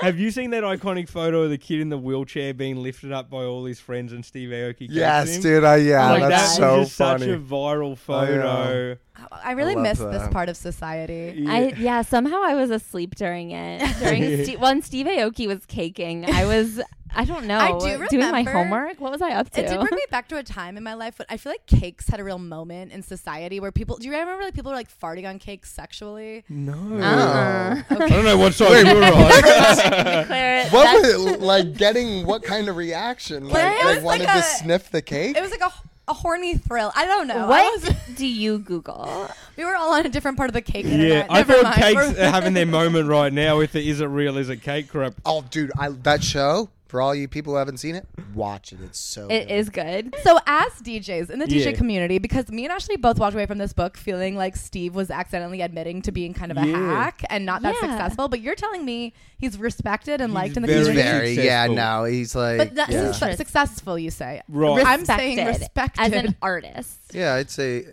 Have 0.02 0.20
you 0.20 0.32
seen 0.32 0.52
that 0.52 0.64
iconic 0.64 1.10
photo 1.10 1.44
of 1.44 1.50
the 1.50 1.58
kid 1.58 1.80
in 1.82 1.90
the 1.90 1.98
wheelchair 1.98 2.54
being 2.54 2.78
lifted 2.82 3.12
up 3.12 3.30
by 3.30 3.44
all 3.44 3.66
his 3.66 3.80
friends 3.80 4.12
and 4.14 4.24
Steve 4.26 4.50
Aoki? 4.50 4.88
Yes, 4.90 5.38
dude. 5.40 5.64
I, 5.64 5.78
yeah, 5.78 6.10
oh 6.10 6.14
Like, 6.20 6.30
that's 6.30 6.52
that 6.52 6.58
so 6.58 6.78
was 6.80 6.88
just 6.90 6.98
funny. 6.98 7.20
such 7.26 7.30
a 7.30 7.40
viral 7.40 7.98
photo. 7.98 8.98
Oh, 9.20 9.26
I 9.32 9.52
really 9.52 9.74
I 9.74 9.76
love 9.76 9.84
miss 9.84 10.00
this 10.00 10.28
part 10.30 10.50
of 10.50 10.58
society. 10.58 11.42
Yeah. 11.44 11.52
I 11.54 11.60
yeah, 11.78 12.02
somehow 12.02 12.42
I 12.44 12.56
was 12.56 12.70
asleep 12.72 13.16
during 13.16 13.52
it. 13.52 13.80
During 14.00 14.44
Ste- 14.46 14.60
when 14.60 14.82
Steve 14.82 15.06
Aoki 15.06 15.48
was 15.48 15.66
caking, 15.66 16.26
I 16.30 16.46
was 16.46 16.82
I 17.16 17.26
don't 17.26 17.46
know. 17.46 17.58
I 17.58 17.72
do 17.78 17.86
remember, 17.86 18.08
Doing 18.08 18.32
my 18.32 18.44
homework. 18.44 19.00
What 19.00 19.12
was 19.12 19.22
I 19.22 19.32
up 19.34 19.50
to? 19.52 19.62
It 19.62 19.68
did 19.68 19.80
bring 19.80 19.94
me 19.96 20.02
back 20.10 20.28
to 20.30 20.38
a 20.38 20.44
time 20.44 20.78
in 20.78 20.84
my 20.84 20.94
life 20.96 21.20
when 21.20 21.26
I 21.30 21.38
feel 21.38 21.52
like 21.52 21.66
cakes 21.68 22.08
had 22.10 22.20
a 22.20 22.24
real 22.24 22.40
moment 22.40 22.92
in 22.92 23.04
society 23.04 23.60
where 23.60 23.72
people. 23.72 23.98
Do 23.98 24.06
you 24.08 24.12
remember 24.14 24.44
like 24.44 24.54
people 24.54 24.72
were 24.72 24.78
like 24.78 24.90
farting 25.00 25.28
on 25.28 25.40
cakes 25.40 25.72
sexually? 25.72 26.44
No. 26.50 26.74
Uh-uh. 26.74 27.84
I 27.90 28.10
don't 28.10 28.26
know 28.26 28.38
what 28.38 28.54
side 28.56 28.88
you 28.88 28.96
were 28.96 29.04
on. 29.04 29.14
What 30.74 30.84
that's- 30.84 31.04
was 31.18 31.26
it, 31.34 31.42
like 31.42 31.78
getting 31.78 32.26
what 32.26 32.44
kind 32.44 32.68
of 32.68 32.76
reaction? 32.78 33.46
Like 33.50 33.54
Like, 33.64 33.74
it 33.82 33.84
they 33.88 33.96
was 33.96 34.04
wanted 34.04 34.26
like 34.28 34.36
to 34.38 34.42
sniff 34.44 34.90
the 34.92 35.02
cake? 35.02 35.38
It 35.38 35.42
was 35.42 35.52
like 35.52 35.62
a, 35.62 35.72
a 36.08 36.14
horny 36.14 36.56
thrill. 36.58 36.92
I 36.96 37.06
don't 37.06 37.28
know. 37.28 37.46
I 37.46 37.48
what 37.48 37.82
was- 37.84 37.96
do 38.16 38.26
you 38.26 38.60
Google? 38.60 39.30
we 39.58 39.66
were 39.66 39.76
all 39.76 39.94
on 39.94 40.06
a 40.06 40.10
different 40.10 40.38
part 40.38 40.50
of 40.50 40.54
the 40.54 40.62
cake. 40.62 40.86
Yeah, 40.86 40.92
internet. 40.94 41.28
I 41.30 41.34
Never 41.38 41.54
thought 41.54 41.64
mind. 41.64 41.76
cakes 41.76 41.96
We're- 41.96 42.20
are 42.28 42.32
having 42.32 42.54
their 42.54 42.66
moment 42.66 43.08
right 43.10 43.32
now 43.34 43.58
with 43.58 43.74
the 43.74 43.88
is 43.88 44.02
it 44.02 44.06
real, 44.06 44.38
is 44.38 44.50
it 44.50 44.62
cake 44.62 44.90
crap. 44.90 45.14
oh, 45.26 45.44
dude, 45.50 45.72
I 45.78 45.90
that 45.90 46.24
show 46.24 46.70
for 46.94 47.02
all 47.02 47.16
you 47.16 47.28
people 47.28 47.54
who 47.54 47.58
haven't 47.58 47.78
seen 47.78 47.96
it, 47.96 48.06
watch 48.36 48.72
it. 48.72 48.78
It's 48.84 49.00
so. 49.00 49.26
It 49.28 49.48
good. 49.48 49.52
is 49.52 49.70
good. 49.72 50.16
So, 50.22 50.38
as 50.46 50.72
DJs 50.74 51.32
in 51.32 51.40
the 51.40 51.48
DJ 51.48 51.66
Yeah. 51.66 51.72
community, 51.72 52.20
because 52.20 52.50
me 52.50 52.66
and 52.66 52.72
Ashley 52.72 52.98
both 52.98 53.18
walked 53.18 53.34
away 53.34 53.48
from 53.48 53.58
this 53.58 53.74
book 53.74 53.98
feeling 53.98 54.36
like 54.36 54.56
Steve 54.56 54.94
was 54.94 55.10
accidentally 55.10 55.62
admitting 55.62 56.04
to 56.04 56.12
being 56.12 56.36
kind 56.36 56.52
of 56.52 56.60
a 56.60 56.68
Yeah. 56.68 56.78
hack 56.78 57.24
and 57.32 57.48
not 57.48 57.64
that 57.64 57.74
Yeah. 57.82 57.90
successful, 57.90 58.28
but 58.28 58.42
you're 58.42 58.54
telling 58.54 58.86
me 58.86 59.12
he's 59.40 59.58
respected 59.58 60.22
and 60.22 60.30
He's 60.30 60.36
liked 60.36 60.56
in 60.56 60.62
the 60.62 60.68
very 60.68 60.80
He's 60.82 60.88
community. 60.90 61.18
very 61.18 61.32
yeah. 61.48 61.64
successful. 61.66 61.76
No, 61.76 62.04
he's 62.04 62.36
like 62.36 62.58
But 62.60 62.76
that, 62.76 62.90
yeah. 62.92 63.12
su- 63.12 63.34
successful, 63.38 63.98
you 63.98 64.12
say. 64.12 64.44
Right. 64.48 64.86
I'm 64.86 65.04
saying 65.04 65.38
Respected 65.38 65.62
respected. 65.62 66.02
as 66.04 66.14
an 66.14 66.36
artist. 66.44 67.00
yeah. 67.12 67.34
I'd 67.34 67.50
say 67.50 67.86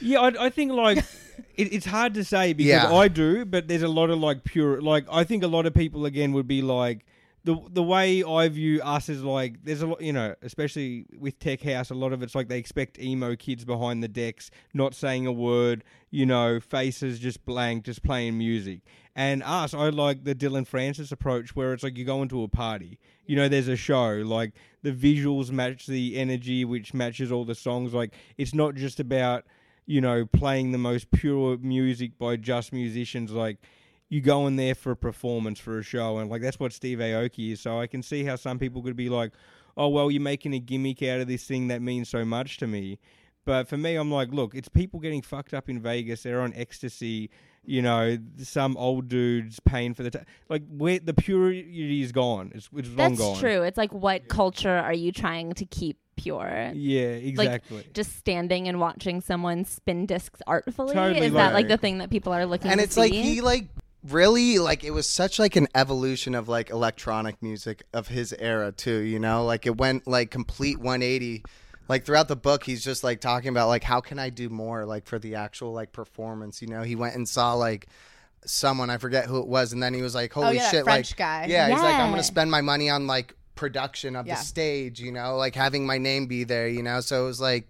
Yeah, 0.00 0.18
I, 0.18 0.46
I 0.46 0.50
think 0.50 0.72
like 0.72 0.98
it, 1.56 1.72
it's 1.72 1.86
hard 1.86 2.14
to 2.14 2.24
say 2.24 2.54
because 2.54 2.66
Yeah. 2.68 2.92
I 2.92 3.06
do, 3.06 3.44
but 3.44 3.68
there's 3.68 3.82
a 3.84 3.88
lot 3.88 4.10
of 4.10 4.18
like 4.18 4.42
pure. 4.42 4.80
Like 4.80 5.04
I 5.12 5.22
think 5.22 5.44
a 5.44 5.46
lot 5.48 5.64
of 5.64 5.74
people 5.74 6.06
again 6.06 6.32
would 6.32 6.48
be 6.48 6.60
like 6.60 7.04
the 7.48 7.56
the 7.70 7.82
way 7.82 8.22
I 8.22 8.46
view 8.50 8.82
us 8.82 9.08
is 9.08 9.24
like 9.24 9.64
there's 9.64 9.80
a 9.80 9.86
lot, 9.86 10.02
you 10.02 10.12
know, 10.12 10.34
especially 10.42 11.06
with 11.18 11.38
Tech 11.38 11.62
House, 11.62 11.88
a 11.88 11.94
lot 11.94 12.12
of 12.12 12.22
it's 12.22 12.34
like 12.34 12.48
they 12.48 12.58
expect 12.58 12.98
emo 12.98 13.36
kids 13.36 13.64
behind 13.64 14.02
the 14.02 14.08
decks, 14.08 14.50
not 14.74 14.94
saying 14.94 15.26
a 15.26 15.32
word, 15.32 15.82
you 16.10 16.26
know, 16.26 16.60
faces 16.60 17.18
just 17.18 17.46
blank, 17.46 17.86
just 17.86 18.02
playing 18.02 18.36
music. 18.36 18.80
And 19.16 19.42
us, 19.42 19.72
I 19.72 19.88
like 19.88 20.24
the 20.24 20.34
Dillon 20.34 20.66
Francis 20.66 21.10
approach 21.10 21.56
where 21.56 21.72
it's 21.72 21.82
like 21.82 21.96
you 21.96 22.04
go 22.04 22.20
into 22.20 22.42
a 22.42 22.48
party. 22.48 22.98
You 23.24 23.36
know, 23.36 23.48
there's 23.48 23.68
a 23.68 23.76
show, 23.76 24.22
like 24.26 24.52
the 24.82 24.92
visuals 24.92 25.50
match 25.50 25.86
the 25.86 26.18
energy, 26.18 26.66
which 26.66 26.92
matches 26.92 27.32
all 27.32 27.46
the 27.46 27.54
songs. 27.54 27.94
Like 27.94 28.12
it's 28.36 28.52
not 28.52 28.74
just 28.74 29.00
about 29.00 29.46
you 29.86 30.02
know, 30.02 30.26
playing 30.26 30.72
the 30.72 30.78
most 30.78 31.10
pure 31.10 31.56
music 31.56 32.18
by 32.18 32.36
just 32.36 32.74
musicians. 32.74 33.30
Like, 33.32 33.56
you 34.08 34.20
go 34.20 34.46
in 34.46 34.56
there 34.56 34.74
for 34.74 34.92
a 34.92 34.96
performance, 34.96 35.58
for 35.58 35.78
a 35.78 35.82
show, 35.82 36.18
and 36.18 36.30
like 36.30 36.42
that's 36.42 36.58
what 36.58 36.72
Steve 36.72 36.98
Aoki 36.98 37.52
is. 37.52 37.60
So 37.60 37.78
I 37.78 37.86
can 37.86 38.02
see 38.02 38.24
how 38.24 38.36
some 38.36 38.58
people 38.58 38.82
could 38.82 38.96
be 38.96 39.08
like, 39.08 39.32
"Oh, 39.76 39.88
well, 39.88 40.10
you're 40.10 40.22
making 40.22 40.54
a 40.54 40.58
gimmick 40.58 41.02
out 41.02 41.20
of 41.20 41.28
this 41.28 41.44
thing 41.44 41.68
that 41.68 41.82
means 41.82 42.08
so 42.08 42.24
much 42.24 42.56
to 42.58 42.66
me." 42.66 42.98
But 43.44 43.66
for 43.68 43.78
me, 43.78 43.96
I'm 43.96 44.10
like, 44.10 44.30
look, 44.30 44.54
it's 44.54 44.68
people 44.68 45.00
getting 45.00 45.22
fucked 45.22 45.54
up 45.54 45.70
in 45.70 45.80
Vegas. 45.80 46.22
They're 46.22 46.42
on 46.42 46.52
ecstasy. 46.54 47.30
You 47.64 47.82
know, 47.82 48.18
some 48.42 48.76
old 48.76 49.08
dudes 49.08 49.60
paying 49.60 49.94
for 49.94 50.02
the 50.02 50.10
ta- 50.10 50.24
like. 50.48 50.62
Where 50.68 50.98
the 50.98 51.14
purity 51.14 52.02
is 52.02 52.12
gone. 52.12 52.52
It's 52.54 52.68
it's 52.74 52.88
long 52.88 52.96
That's 52.96 53.18
gone. 53.18 53.38
true. 53.38 53.62
It's 53.62 53.76
like 53.78 53.92
what 53.92 54.28
culture 54.28 54.70
are 54.70 54.92
you 54.92 55.12
trying 55.12 55.52
to 55.54 55.66
keep 55.66 55.98
pure? 56.16 56.72
Yeah, 56.74 57.08
exactly. 57.08 57.86
Just 57.92 58.16
standing 58.16 58.68
and 58.68 58.80
watching 58.80 59.20
someone 59.20 59.64
spin 59.64 60.06
discs 60.06 60.40
artfully 60.46 60.94
Totally 60.94 61.26
is 61.26 61.32
that 61.34 61.52
like 61.52 61.68
the 61.68 61.76
thing 61.76 61.98
that 61.98 62.10
people 62.10 62.32
are 62.32 62.46
looking 62.46 62.70
and 62.70 62.80
to 62.80 62.84
it's 62.84 62.96
like 62.96 63.12
he 63.12 63.40
like 63.42 63.68
really 64.04 64.58
like 64.58 64.84
it 64.84 64.90
was 64.92 65.08
such 65.08 65.38
like 65.38 65.56
an 65.56 65.66
evolution 65.74 66.34
of 66.34 66.48
like 66.48 66.70
electronic 66.70 67.42
music 67.42 67.82
of 67.92 68.08
his 68.08 68.32
era 68.38 68.70
too 68.72 68.98
you 69.00 69.18
know? 69.18 69.44
Like 69.44 69.66
it 69.66 69.76
went 69.76 70.06
like 70.06 70.30
complete 70.30 70.78
180 70.78 71.42
like 71.88 72.04
throughout 72.04 72.28
the 72.28 72.36
book 72.36 72.64
he's 72.64 72.84
just 72.84 73.02
like 73.02 73.20
talking 73.20 73.48
about 73.48 73.66
like 73.68 73.82
how 73.82 74.00
can 74.00 74.18
i 74.18 74.30
do 74.30 74.48
more 74.48 74.84
like 74.84 75.06
for 75.06 75.18
the 75.18 75.34
actual 75.34 75.72
like 75.72 75.92
performance 75.92 76.62
you 76.62 76.68
know? 76.68 76.82
He 76.82 76.94
went 76.96 77.16
and 77.16 77.28
saw 77.28 77.54
like 77.54 77.88
someone 78.44 78.88
i 78.88 78.96
forget 78.98 79.26
who 79.26 79.40
it 79.40 79.48
was 79.48 79.72
and 79.72 79.82
then 79.82 79.92
he 79.94 80.00
was 80.00 80.14
like 80.14 80.32
holy 80.32 80.46
oh, 80.46 80.50
yeah, 80.52 80.70
shit 80.70 80.84
French 80.84 81.10
like 81.10 81.16
guy. 81.18 81.46
yeah, 81.48 81.68
he's 81.68 81.82
like 81.82 81.96
i'm 81.96 82.10
gonna 82.10 82.22
spend 82.22 82.50
my 82.50 82.60
money 82.60 82.88
on 82.88 83.06
like 83.08 83.34
production 83.56 84.14
of 84.14 84.28
Yeah. 84.28 84.36
the 84.36 84.40
stage 84.42 85.00
you 85.00 85.10
know? 85.10 85.36
Like 85.36 85.56
having 85.56 85.84
my 85.84 85.98
name 85.98 86.26
be 86.26 86.44
there 86.44 86.68
you 86.68 86.84
know? 86.84 87.00
So 87.00 87.24
it 87.24 87.26
was 87.26 87.40
like 87.40 87.68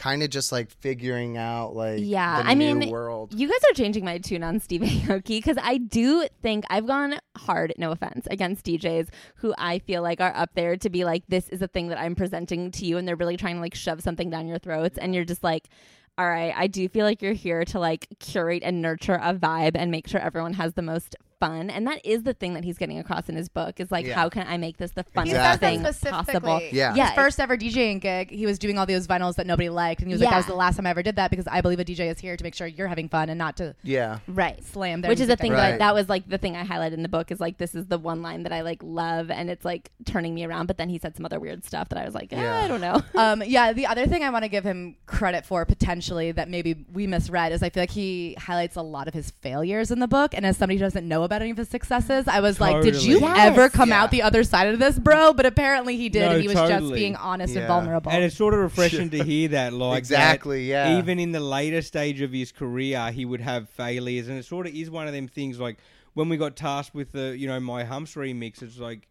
kind 0.00 0.22
of 0.22 0.30
just 0.30 0.50
like 0.50 0.70
figuring 0.70 1.36
out 1.36 1.76
like 1.76 1.98
Yeah, 2.00 2.42
the 2.42 2.48
I 2.48 2.54
new 2.54 2.74
mean, 2.74 2.90
world. 2.90 3.34
You 3.38 3.46
guys 3.46 3.60
are 3.70 3.74
changing 3.74 4.02
my 4.02 4.16
tune 4.16 4.42
on 4.42 4.58
Steve 4.58 4.80
Aoki 4.80 5.36
because 5.38 5.58
I 5.62 5.76
do 5.76 6.26
think 6.40 6.64
I've 6.70 6.86
gone 6.86 7.16
hard, 7.36 7.74
no 7.76 7.90
offense, 7.92 8.26
against 8.30 8.64
DJs 8.64 9.08
who 9.36 9.52
I 9.58 9.78
feel 9.80 10.00
like 10.02 10.22
are 10.22 10.34
up 10.34 10.52
there 10.54 10.78
to 10.78 10.88
be 10.88 11.04
like, 11.04 11.24
this 11.28 11.50
is 11.50 11.60
a 11.60 11.68
thing 11.68 11.88
that 11.88 12.00
I'm 12.00 12.14
presenting 12.14 12.70
to 12.72 12.86
you, 12.86 12.96
and 12.96 13.06
they're 13.06 13.14
really 13.14 13.36
trying 13.36 13.56
to 13.56 13.60
like 13.60 13.74
shove 13.74 14.00
something 14.00 14.30
down 14.30 14.48
your 14.48 14.58
throats, 14.58 14.96
and 14.96 15.14
you're 15.14 15.26
just 15.26 15.44
like, 15.44 15.68
all 16.16 16.26
right, 16.28 16.54
I 16.56 16.66
do 16.66 16.88
feel 16.88 17.04
like 17.04 17.20
you're 17.20 17.34
here 17.34 17.64
to 17.66 17.78
like 17.78 18.08
curate 18.20 18.62
and 18.64 18.80
nurture 18.80 19.18
a 19.22 19.34
vibe 19.34 19.72
and 19.74 19.90
make 19.90 20.08
sure 20.08 20.20
everyone 20.20 20.54
has 20.54 20.72
the 20.74 20.82
most 20.82 21.14
fun, 21.40 21.70
and 21.70 21.86
that 21.86 22.04
is 22.04 22.22
the 22.22 22.34
thing 22.34 22.54
that 22.54 22.62
he's 22.64 22.78
getting 22.78 22.98
across 22.98 23.28
in 23.28 23.34
his 23.34 23.48
book 23.48 23.80
is 23.80 23.90
like, 23.90 24.06
Yeah. 24.06 24.14
how 24.14 24.28
can 24.28 24.46
I 24.46 24.56
make 24.58 24.76
this 24.76 24.92
the 24.92 25.04
He 25.12 25.18
funnest 25.20 25.30
says 25.30 25.58
that 25.58 25.60
thing 25.60 25.82
possible? 25.82 26.60
Yeah. 26.70 26.94
Yeah, 26.94 27.06
His 27.06 27.14
first 27.14 27.40
ever 27.40 27.56
DJing 27.56 28.00
gig, 28.00 28.30
he 28.30 28.46
was 28.46 28.58
doing 28.58 28.78
all 28.78 28.86
those 28.86 29.06
vinyls 29.06 29.34
that 29.36 29.46
nobody 29.46 29.68
liked, 29.70 30.00
and 30.02 30.08
he 30.08 30.14
was 30.14 30.20
like, 30.20 30.30
"That 30.30 30.36
was 30.36 30.46
the 30.46 30.54
last 30.54 30.76
time 30.76 30.86
I 30.86 30.90
ever 30.90 31.02
did 31.02 31.16
that 31.16 31.30
because 31.30 31.46
I 31.48 31.60
believe 31.60 31.80
a 31.80 31.84
DJ 31.84 32.10
is 32.10 32.18
here 32.18 32.36
to 32.36 32.44
make 32.44 32.54
sure 32.54 32.66
you're 32.66 32.88
having 32.88 33.08
fun 33.08 33.28
and 33.30 33.38
not 33.38 33.56
to 33.56 33.74
yeah 33.82 34.18
Right. 34.28 34.62
slam." 34.64 35.00
Their 35.00 35.08
which 35.08 35.20
is 35.20 35.28
the 35.28 35.36
thing. 35.36 35.52
Right. 35.52 35.70
that 35.72 35.78
that 35.78 35.94
was 35.94 36.08
like 36.08 36.28
the 36.28 36.38
thing 36.38 36.56
I 36.56 36.64
highlighted 36.64 36.92
in 36.92 37.02
the 37.02 37.08
book 37.08 37.30
is 37.32 37.40
like 37.40 37.58
this 37.58 37.74
is 37.74 37.86
the 37.86 37.98
one 37.98 38.22
line 38.22 38.42
that 38.42 38.52
I 38.52 38.60
like 38.60 38.82
love 38.82 39.30
and 39.30 39.48
it's 39.50 39.64
like 39.64 39.90
turning 40.04 40.34
me 40.34 40.44
around. 40.44 40.66
But 40.66 40.76
then 40.76 40.88
he 40.90 40.98
said 40.98 41.16
some 41.16 41.24
other 41.24 41.40
weird 41.40 41.64
stuff 41.64 41.88
that 41.88 41.98
I 41.98 42.04
was 42.04 42.14
like, 42.14 42.32
eh, 42.32 42.40
Yeah. 42.40 42.64
I 42.64 42.68
don't 42.68 42.80
know. 42.82 43.00
um, 43.14 43.42
yeah, 43.46 43.72
the 43.72 43.86
other 43.86 44.06
thing 44.06 44.22
I 44.22 44.30
want 44.30 44.44
to 44.44 44.48
give 44.50 44.64
him 44.64 44.96
credit 45.06 45.46
for 45.46 45.64
potentially 45.64 46.32
that 46.32 46.48
maybe 46.50 46.84
we 46.92 47.06
misread 47.06 47.52
is 47.52 47.62
I 47.62 47.70
feel 47.70 47.82
like 47.84 47.90
he 47.90 48.34
highlights 48.38 48.76
a 48.76 48.82
lot 48.82 49.08
of 49.08 49.14
his 49.14 49.30
failures 49.30 49.90
in 49.90 50.00
the 50.00 50.08
book. 50.08 50.34
And 50.34 50.44
as 50.44 50.56
somebody 50.58 50.76
who 50.78 50.84
doesn't 50.84 51.06
know 51.08 51.22
about 51.22 51.29
any 51.32 51.50
of 51.50 51.56
his 51.56 51.68
successes, 51.68 52.26
I 52.28 52.40
was 52.40 52.60
like, 52.60 52.82
did 52.82 53.02
you 53.02 53.20
Totally. 53.20 53.40
ever 53.40 53.68
come 53.68 53.90
Yeah. 53.90 54.02
out 54.02 54.10
the 54.10 54.22
other 54.22 54.42
side 54.44 54.68
of 54.68 54.78
this, 54.78 54.98
bro? 54.98 55.32
But 55.32 55.46
apparently 55.46 55.96
he 55.96 56.08
did. 56.08 56.20
No, 56.22 56.30
and 56.32 56.40
he 56.42 56.48
was 56.48 56.56
just 56.56 56.92
being 56.92 57.16
honest 57.16 57.54
and 57.56 57.66
vulnerable. 57.66 58.10
And 58.10 58.24
it's 58.24 58.36
sort 58.36 58.54
of 58.54 58.60
refreshing 58.60 59.10
to 59.10 59.22
hear 59.30 59.48
that, 59.48 59.72
like 59.72 59.92
that 59.92 59.98
exactly 59.98 60.68
yeah 60.68 60.98
even 60.98 61.18
in 61.18 61.32
the 61.32 61.40
later 61.40 61.82
stage 61.82 62.20
of 62.20 62.32
his 62.32 62.52
career, 62.52 63.10
he 63.12 63.24
would 63.24 63.40
have 63.40 63.68
failures, 63.68 64.28
and 64.28 64.38
it 64.38 64.44
sort 64.44 64.66
of 64.66 64.74
is 64.74 64.90
one 64.90 65.06
of 65.06 65.12
them 65.12 65.28
things. 65.28 65.58
Like 65.60 65.78
when 66.14 66.28
we 66.28 66.36
got 66.36 66.56
tasked 66.56 66.94
with 66.94 67.12
the, 67.12 67.36
you 67.38 67.46
know, 67.46 67.60
my 67.60 67.84
Humps 67.84 68.14
remix, 68.14 68.62
it's 68.62 68.78
like, 68.78 69.06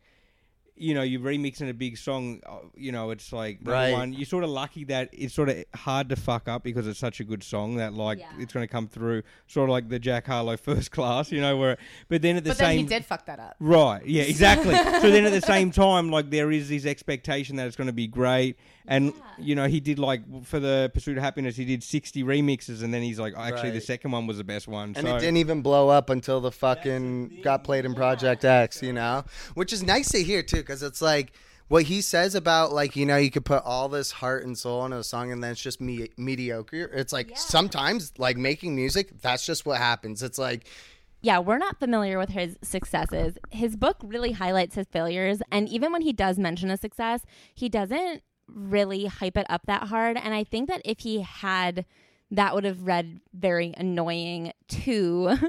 you 0.80 0.94
know, 0.94 1.02
you're 1.02 1.20
remixing 1.22 1.70
a 1.70 1.74
big 1.74 1.98
song. 1.98 2.40
uh, 2.46 2.60
You 2.76 2.92
know, 2.92 3.12
it's 3.12 3.34
like 3.34 3.58
number 3.62 3.72
Right. 3.74 3.92
one. 3.94 4.14
You're 4.14 4.26
sort 4.26 4.44
of 4.46 4.50
lucky 4.50 4.86
that 4.86 5.10
it's 5.12 5.34
sort 5.34 5.50
of 5.50 5.64
hard 5.76 6.08
to 6.10 6.16
fuck 6.16 6.48
up 6.48 6.64
because 6.64 6.88
it's 6.88 6.98
such 7.00 7.20
a 7.20 7.24
good 7.24 7.44
song 7.44 7.76
that 7.76 7.94
like 7.94 8.20
Yeah. 8.20 8.32
it's 8.40 8.54
going 8.54 8.66
to 8.66 8.72
come 8.72 8.88
through. 8.88 9.24
Sort 9.48 9.70
of 9.70 9.74
like 9.74 9.90
the 9.90 10.00
Jack 10.00 10.28
Harlow 10.28 10.56
First 10.70 10.92
Class, 10.92 11.32
you 11.32 11.42
know, 11.42 11.58
where. 11.58 11.78
But 12.08 12.22
then 12.22 12.38
at 12.38 12.44
the 12.46 12.56
same 12.56 12.60
but 12.64 12.68
then 12.70 12.78
he 12.78 12.84
did 12.86 13.06
fuck 13.06 13.26
that 13.26 13.40
up. 13.40 13.56
Right. 13.60 14.06
Yeah. 14.06 14.24
Exactly. 14.40 14.74
so 15.02 15.12
then 15.12 15.26
at 15.26 15.34
the 15.34 15.42
same 15.42 15.70
time, 15.72 16.10
like 16.12 16.30
there 16.30 16.50
is 16.52 16.70
this 16.70 16.86
expectation 16.86 17.58
that 17.58 17.68
it's 17.68 17.76
going 17.76 17.88
to 17.88 17.94
be 17.94 18.08
great, 18.08 18.58
and 18.90 19.14
you 19.38 19.56
know 19.56 19.68
he 19.68 19.80
did 19.80 20.00
like 20.00 20.22
for 20.44 20.60
the 20.60 20.92
Pursuit 20.94 21.18
of 21.18 21.24
Happiness, 21.24 21.56
he 21.56 21.64
did 21.64 21.84
sixty 21.84 22.24
remixes, 22.24 22.84
and 22.84 22.94
then 22.94 23.04
he's 23.04 23.20
like, 23.20 23.36
actually, 23.38 23.70
the 23.70 23.82
second 23.82 24.12
one 24.12 24.28
was 24.28 24.38
the 24.38 24.44
best 24.44 24.68
one. 24.68 24.94
And 24.98 25.08
so 25.08 25.16
it 25.16 25.20
didn't 25.20 25.38
even 25.38 25.62
blow 25.62 25.90
up 25.90 26.10
until 26.10 26.42
the 26.42 26.52
fucking 26.52 27.42
got 27.44 27.64
played 27.64 27.86
in 27.86 27.94
Project 27.94 28.44
X, 28.44 28.82
you 28.82 28.92
know? 28.92 29.24
Which 29.54 29.72
is 29.72 29.84
nice 29.84 30.10
to 30.10 30.24
hear 30.24 30.42
too, 30.42 30.58
because 30.58 30.82
it's 30.82 31.02
like 31.02 31.34
what 31.68 31.84
he 31.84 32.02
says 32.02 32.34
about 32.34 32.74
like 32.74 32.96
you 32.96 33.06
know 33.06 33.16
you 33.16 33.30
could 33.30 33.46
put 33.46 33.64
all 33.64 33.88
this 33.88 34.12
heart 34.12 34.44
and 34.44 34.58
soul 34.58 34.84
into 34.86 34.98
a 34.98 35.04
song 35.04 35.32
and 35.32 35.44
then 35.44 35.52
it's 35.52 35.62
just 35.62 35.80
me- 35.80 36.10
mediocre. 36.18 36.90
It's 36.92 37.14
like 37.14 37.38
sometimes 37.38 38.12
like 38.18 38.38
making 38.38 38.76
music, 38.76 39.22
that's 39.22 39.46
just 39.46 39.68
what 39.68 39.78
happens. 39.78 40.24
It's 40.24 40.40
like 40.40 40.68
yeah, 41.22 41.40
we're 41.40 41.58
not 41.58 41.78
familiar 41.80 42.18
with 42.18 42.30
his 42.30 42.58
successes. 42.62 43.38
His 43.52 43.76
book 43.76 43.98
really 44.02 44.32
highlights 44.32 44.76
his 44.76 44.88
failures, 44.88 45.42
and 45.52 45.68
even 45.68 45.92
when 45.92 46.02
he 46.02 46.14
does 46.14 46.40
mention 46.40 46.72
a 46.72 46.78
success, 46.78 47.24
he 47.54 47.68
doesn't 47.68 48.24
really 48.54 49.06
hype 49.06 49.38
it 49.38 49.46
up 49.50 49.62
that 49.68 49.84
hard. 49.88 50.18
And 50.18 50.34
I 50.34 50.44
think 50.44 50.70
that 50.70 50.82
if 50.86 51.00
he 51.00 51.22
had, 51.22 51.86
that 52.32 52.54
would 52.56 52.64
have 52.64 52.84
read 52.84 53.22
very 53.34 53.74
annoying 53.78 54.54
too. 54.68 55.38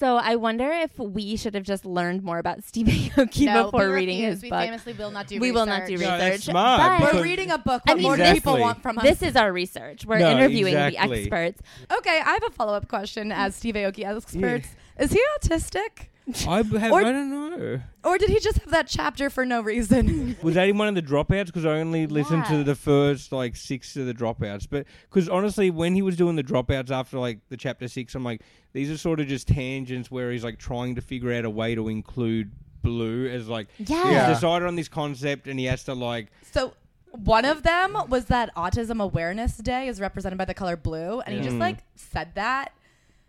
So 0.00 0.16
I 0.16 0.34
wonder 0.34 0.68
if 0.72 0.98
we 0.98 1.36
should 1.36 1.54
have 1.54 1.62
just 1.62 1.84
learned 1.86 2.24
more 2.24 2.38
about 2.38 2.64
Steve 2.64 2.86
Aoki 2.88 3.46
No, 3.46 3.66
before 3.66 3.88
we 3.90 3.94
reading 3.94 4.18
refuse. 4.22 4.34
his 4.34 4.42
we 4.42 4.50
book. 4.50 4.58
famously 4.60 4.92
will 4.92 5.10
not 5.12 5.28
do 5.28 5.36
we 5.38 5.50
research. 5.50 5.54
will 5.54 5.66
not 5.66 5.86
do 5.86 5.92
No, 5.96 5.98
research. 6.00 6.18
that's 6.18 6.44
smart, 6.46 7.00
but- 7.00 7.14
We're 7.14 7.22
reading 7.22 7.52
a 7.52 7.58
book. 7.58 7.80
I 7.86 7.94
mean, 7.94 8.02
more 8.02 8.16
do 8.16 8.24
this- 8.24 8.34
people 8.34 8.58
want 8.58 8.82
from 8.82 8.98
us? 8.98 9.04
this 9.04 9.22
is 9.22 9.36
our 9.36 9.52
research. 9.52 10.04
We're 10.04 10.18
No, 10.18 10.32
interviewing 10.32 10.74
exactly. 10.74 11.08
the 11.08 11.14
experts. 11.22 11.62
okay, 11.96 12.20
I 12.20 12.32
have 12.32 12.42
a 12.42 12.50
follow 12.50 12.72
up 12.74 12.88
question 12.88 13.30
as 13.30 13.54
Steve 13.54 13.76
Aoki 13.76 14.04
experts. 14.04 14.68
Is 14.98 15.12
he 15.12 15.22
autistic? 15.38 16.08
I 16.46 16.56
have. 16.56 16.92
Or- 16.92 17.00
I 17.00 17.04
don't 17.12 17.30
know. 17.30 17.80
Or 18.02 18.18
did 18.18 18.30
he 18.30 18.40
just 18.40 18.58
have 18.58 18.70
that 18.70 18.86
chapter 18.88 19.28
for 19.30 19.44
no 19.44 19.60
reason? 19.60 20.36
Was 20.42 20.54
that 20.54 20.68
in 20.68 20.78
one 20.78 20.88
of 20.88 20.94
the 20.94 21.02
dropouts? 21.02 21.46
Because 21.46 21.64
I 21.66 21.80
only 21.80 22.06
listened 22.06 22.44
Yeah. 22.50 22.58
to 22.58 22.64
the 22.64 22.74
first 22.74 23.30
like 23.32 23.56
six 23.56 23.94
of 23.96 24.06
the 24.06 24.14
dropouts. 24.14 24.66
But 24.68 24.86
because 25.10 25.28
honestly, 25.28 25.70
when 25.70 25.94
he 25.94 26.02
was 26.02 26.16
doing 26.16 26.36
the 26.36 26.42
dropouts 26.44 26.90
after 26.90 27.18
like 27.18 27.40
the 27.50 27.56
chapter 27.56 27.86
six, 27.88 28.14
I'm 28.14 28.24
like, 28.24 28.40
these 28.72 28.90
are 28.90 28.96
sort 28.98 29.20
of 29.20 29.26
just 29.26 29.48
tangents 29.48 30.10
where 30.10 30.32
he's 30.32 30.44
like 30.44 30.58
trying 30.58 30.94
to 30.94 31.00
figure 31.00 31.32
out 31.32 31.44
a 31.44 31.50
way 31.50 31.74
to 31.74 31.88
include 31.88 32.50
blue 32.82 33.28
as 33.28 33.48
like 33.48 33.68
Yeah. 33.78 34.10
Yeah. 34.10 34.26
he's 34.28 34.36
decided 34.36 34.66
on 34.68 34.76
this 34.76 34.88
concept 34.88 35.46
and 35.46 35.58
he 35.58 35.66
has 35.66 35.84
to 35.84 35.94
like 35.94 36.28
So 36.52 36.74
one 37.12 37.44
of 37.44 37.62
them 37.62 37.96
was 38.08 38.26
that 38.26 38.54
Autism 38.56 39.00
Awareness 39.00 39.56
Day 39.58 39.88
is 39.88 40.00
represented 40.00 40.36
by 40.36 40.44
the 40.46 40.54
color 40.54 40.76
blue, 40.76 41.20
and 41.20 41.34
he 41.36 41.40
just 41.42 41.54
Mm. 41.56 41.60
like 41.60 41.78
said 41.94 42.34
that, 42.34 42.72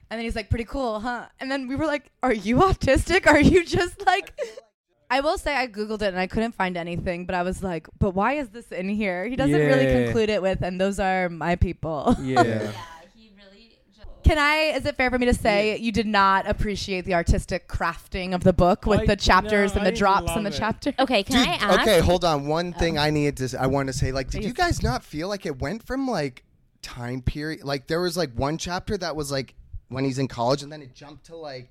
and 0.10 0.20
then 0.20 0.26
he's 0.26 0.36
like, 0.36 0.50
"Pretty 0.50 0.66
cool, 0.66 1.00
huh?" 1.00 1.26
And 1.40 1.52
then 1.52 1.68
we 1.68 1.76
were 1.76 1.86
like, 1.86 2.12
"Are 2.24 2.34
you 2.34 2.58
autistic? 2.58 3.28
Are 3.28 3.40
you 3.40 3.66
just 3.66 4.06
like?" 4.06 4.34
I 5.10 5.22
will 5.22 5.38
say 5.38 5.56
I 5.56 5.68
googled 5.68 6.02
it 6.02 6.08
and 6.08 6.20
I 6.20 6.26
couldn't 6.26 6.54
find 6.54 6.76
anything, 6.76 7.28
but 7.28 7.36
I 7.36 7.44
was 7.44 7.62
like, 7.62 7.88
"But 8.00 8.12
why 8.16 8.34
is 8.34 8.50
this 8.50 8.72
in 8.72 8.90
here?" 8.90 9.26
He 9.26 9.36
doesn't 9.36 9.56
really 9.56 10.06
conclude 10.06 10.30
it 10.30 10.42
with, 10.42 10.62
"And 10.62 10.80
those 10.80 11.00
are 11.00 11.30
my 11.30 11.56
people." 11.56 12.16
yeah. 12.22 12.44
yeah. 12.44 12.72
Can 14.26 14.40
I? 14.40 14.76
Is 14.76 14.88
it 14.88 14.96
fair 14.96 15.12
for 15.12 15.20
me 15.20 15.28
to 15.28 15.36
say 15.36 15.78
you 15.78 15.92
did 15.92 16.08
not 16.08 16.48
appreciate 16.48 17.06
the 17.06 17.14
artistic 17.14 17.68
crafting 17.68 18.34
of 18.34 18.44
the 18.44 18.54
book 18.54 18.88
with 18.88 19.02
I- 19.02 19.06
the 19.06 19.16
chapters 19.16 19.74
no, 19.74 19.78
and 19.78 19.86
the 19.86 19.92
didn't 19.92 20.00
drops 20.00 20.28
love 20.28 20.38
and 20.38 20.46
the 20.46 20.50
it. 20.50 20.58
chapter? 20.58 20.94
Okay, 21.00 21.22
can 21.22 21.38
Dude, 21.38 21.48
I 21.48 21.54
ask? 21.54 21.82
okay, 21.82 22.00
hold 22.00 22.26
on. 22.26 22.48
One 22.48 22.74
oh. 22.76 22.80
thing 22.80 22.98
I 22.98 23.12
needed 23.12 23.38
to 23.38 23.62
I 23.62 23.68
wanted 23.68 23.92
to 23.92 23.98
say 24.00 24.12
like 24.12 24.32
did 24.32 24.44
you 24.44 24.54
guys 24.54 24.82
not 24.82 25.04
feel 25.04 25.28
like 25.28 25.46
it 25.46 25.60
went 25.60 25.84
from 25.84 26.08
like 26.08 26.44
time 26.82 27.22
period 27.22 27.64
like 27.64 27.88
there 27.88 28.02
was 28.02 28.18
like 28.18 28.32
one 28.34 28.58
chapter 28.58 28.98
that 28.98 29.16
was 29.16 29.32
like 29.32 29.54
when 29.90 30.04
he's 30.06 30.18
in 30.20 30.28
college 30.28 30.64
and 30.64 30.72
then 30.72 30.82
it 30.82 30.94
jumped 30.94 31.26
to 31.28 31.36
like 31.36 31.70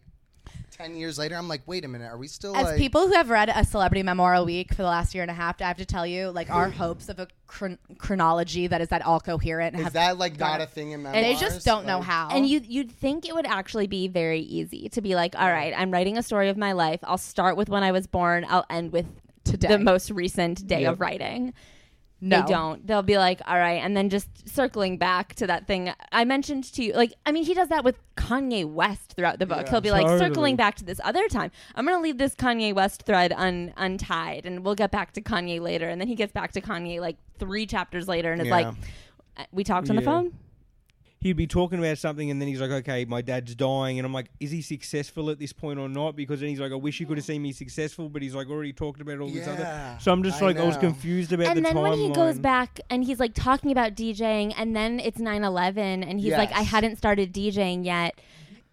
10 0.73 0.97
years 0.97 1.19
later. 1.19 1.37
I'm 1.37 1.49
like, 1.49 1.63
"Wait 1.67 1.85
a 1.85 1.89
minute. 1.89 2.07
Are 2.07 2.17
we 2.19 2.27
still 2.27 2.55
As 2.57 2.65
like 2.65 2.77
people 2.79 3.07
who 3.07 3.15
have 3.15 3.31
read 3.31 3.49
a 3.49 3.65
celebrity 3.65 4.03
memoir 4.03 4.35
a 4.35 4.43
week 4.45 4.71
for 4.71 4.83
the 4.83 4.89
last 4.89 5.15
year 5.15 5.23
and 5.23 5.31
a 5.31 5.35
half, 5.35 5.61
I 5.63 5.65
have 5.67 5.77
to 5.79 5.85
tell 5.87 6.07
you, 6.07 6.31
like 6.31 6.51
our 6.51 6.69
hopes 6.83 7.09
of 7.09 7.19
a 7.21 7.29
chron- 7.47 7.79
chronology 7.99 8.67
that 8.67 8.81
is 8.81 8.89
that 8.89 9.03
all 9.03 9.21
coherent. 9.21 9.77
Is 9.77 9.85
have 9.85 9.93
that 9.95 10.19
like 10.19 10.37
got 10.37 10.59
not 10.59 10.61
a 10.63 10.67
thing 10.67 10.91
in 10.93 11.03
memoirs? 11.03 11.17
And 11.17 11.25
they 11.25 11.39
just 11.41 11.65
don't 11.65 11.87
know 11.87 11.99
Like- 11.99 12.07
how. 12.09 12.29
And 12.31 12.47
you 12.47 12.61
you'd 12.65 12.91
think 12.91 13.27
it 13.29 13.35
would 13.35 13.47
actually 13.47 13.87
be 13.87 14.09
very 14.09 14.41
easy 14.41 14.89
to 14.91 15.01
be 15.01 15.15
like, 15.15 15.35
all 15.39 15.51
right, 15.51 15.73
I'm 15.77 15.91
writing 15.93 16.19
a 16.19 16.23
story 16.23 16.49
of 16.49 16.57
my 16.57 16.73
life. 16.73 17.01
I'll 17.05 17.19
start 17.19 17.57
with 17.57 17.69
when 17.69 17.83
I 17.85 17.93
was 17.93 18.07
born. 18.07 18.45
I'll 18.49 18.67
end 18.69 18.93
with 18.93 19.07
today, 19.45 19.69
the 19.69 19.79
most 19.79 20.11
recent 20.11 20.67
day 20.67 20.83
Yep. 20.83 20.93
of 20.95 21.01
writing. 21.01 21.55
No. 22.25 22.41
They 22.41 22.47
don't. 22.53 22.87
They'll 22.87 23.03
be 23.03 23.19
like, 23.19 23.41
all 23.47 23.59
right, 23.59 23.83
and 23.83 23.97
then 23.97 24.09
just 24.09 24.49
circling 24.49 24.97
back 24.99 25.35
to 25.37 25.47
that 25.47 25.67
thing 25.67 25.93
I 26.11 26.25
mentioned 26.25 26.65
to 26.75 26.83
you. 26.85 26.93
Like, 26.95 27.13
I 27.27 27.33
mean, 27.33 27.45
he 27.45 27.55
does 27.55 27.69
that 27.69 27.85
with 27.85 27.97
Kanye 28.17 28.65
West 28.65 29.13
throughout 29.15 29.39
the 29.39 29.47
book. 29.47 29.63
Yeah. 29.67 29.71
He'll 29.71 29.81
be 29.81 29.91
like 29.91 30.07
circling 30.19 30.57
back 30.57 30.75
to 30.77 30.85
this 30.85 31.01
other 31.05 31.29
time. 31.29 31.51
I'm 31.75 31.85
gonna 31.85 32.01
leave 32.01 32.19
this 32.19 32.35
Kanye 32.35 32.75
West 32.75 33.03
thread 33.03 33.33
un- 33.37 33.73
untied, 33.77 34.47
and 34.47 34.65
we'll 34.65 34.75
get 34.75 34.91
back 34.91 35.13
to 35.13 35.21
Kanye 35.21 35.61
later. 35.61 35.89
And 35.89 36.01
then 36.01 36.09
he 36.09 36.15
gets 36.15 36.33
back 36.33 36.53
to 36.53 36.61
Kanye 36.61 37.01
like 37.01 37.17
three 37.39 37.67
chapters 37.67 38.09
later, 38.09 38.33
and 38.33 38.41
it's 38.41 38.49
Yeah. 38.49 38.57
like, 39.39 39.49
we 39.53 39.65
talked 39.65 39.91
on 39.91 39.97
the 39.97 40.03
phone. 40.03 40.33
He'd 41.25 41.33
be 41.39 41.47
talking 41.47 41.79
about 41.79 41.97
something 41.97 42.31
and 42.31 42.39
then 42.41 42.49
he's 42.49 42.61
like, 42.61 42.71
okay, 42.71 43.07
my 43.07 43.23
dad's 43.23 43.55
dying. 43.55 43.99
And 43.99 44.05
I'm 44.05 44.13
like, 44.13 44.31
is 44.41 44.51
he 44.51 44.61
successful 44.61 45.31
at 45.31 45.39
this 45.39 45.53
point 45.55 45.81
or 45.81 45.89
not? 45.89 46.15
Because 46.17 46.41
then 46.41 46.51
he's 46.51 46.61
like, 46.61 46.71
I 46.71 46.75
wish 46.77 47.01
you 47.01 47.07
could 47.07 47.17
have 47.17 47.25
seen 47.25 47.41
me 47.41 47.51
successful, 47.53 48.11
but 48.11 48.21
he's 48.21 48.35
like 48.35 48.49
already 48.51 48.75
talked 48.75 49.01
about 49.01 49.19
all 49.21 49.29
this 49.29 49.49
other. 49.49 49.97
So 50.01 50.13
I'm 50.13 50.23
just 50.23 50.41
I 50.43 50.47
like, 50.47 50.59
I 50.59 50.65
was 50.65 50.75
know. 50.77 50.83
confused 50.83 51.33
about 51.33 51.47
and 51.49 51.57
the 51.59 51.63
then 51.63 51.81
when 51.81 51.95
he 51.95 52.11
goes 52.11 52.39
back 52.39 52.79
and 52.91 53.03
he's 53.03 53.19
like 53.19 53.33
talking 53.35 53.73
about 53.73 53.95
DJing, 53.95 54.53
and 54.57 54.77
then 54.77 55.01
it's 55.01 55.19
9/11, 55.19 55.79
and 56.07 56.21
he's 56.21 56.33
like, 56.33 56.53
I 56.53 56.61
Yes. 56.61 56.69
hadn't 56.71 56.97
started 56.97 57.33
DJing 57.33 57.85
yet. 57.85 58.21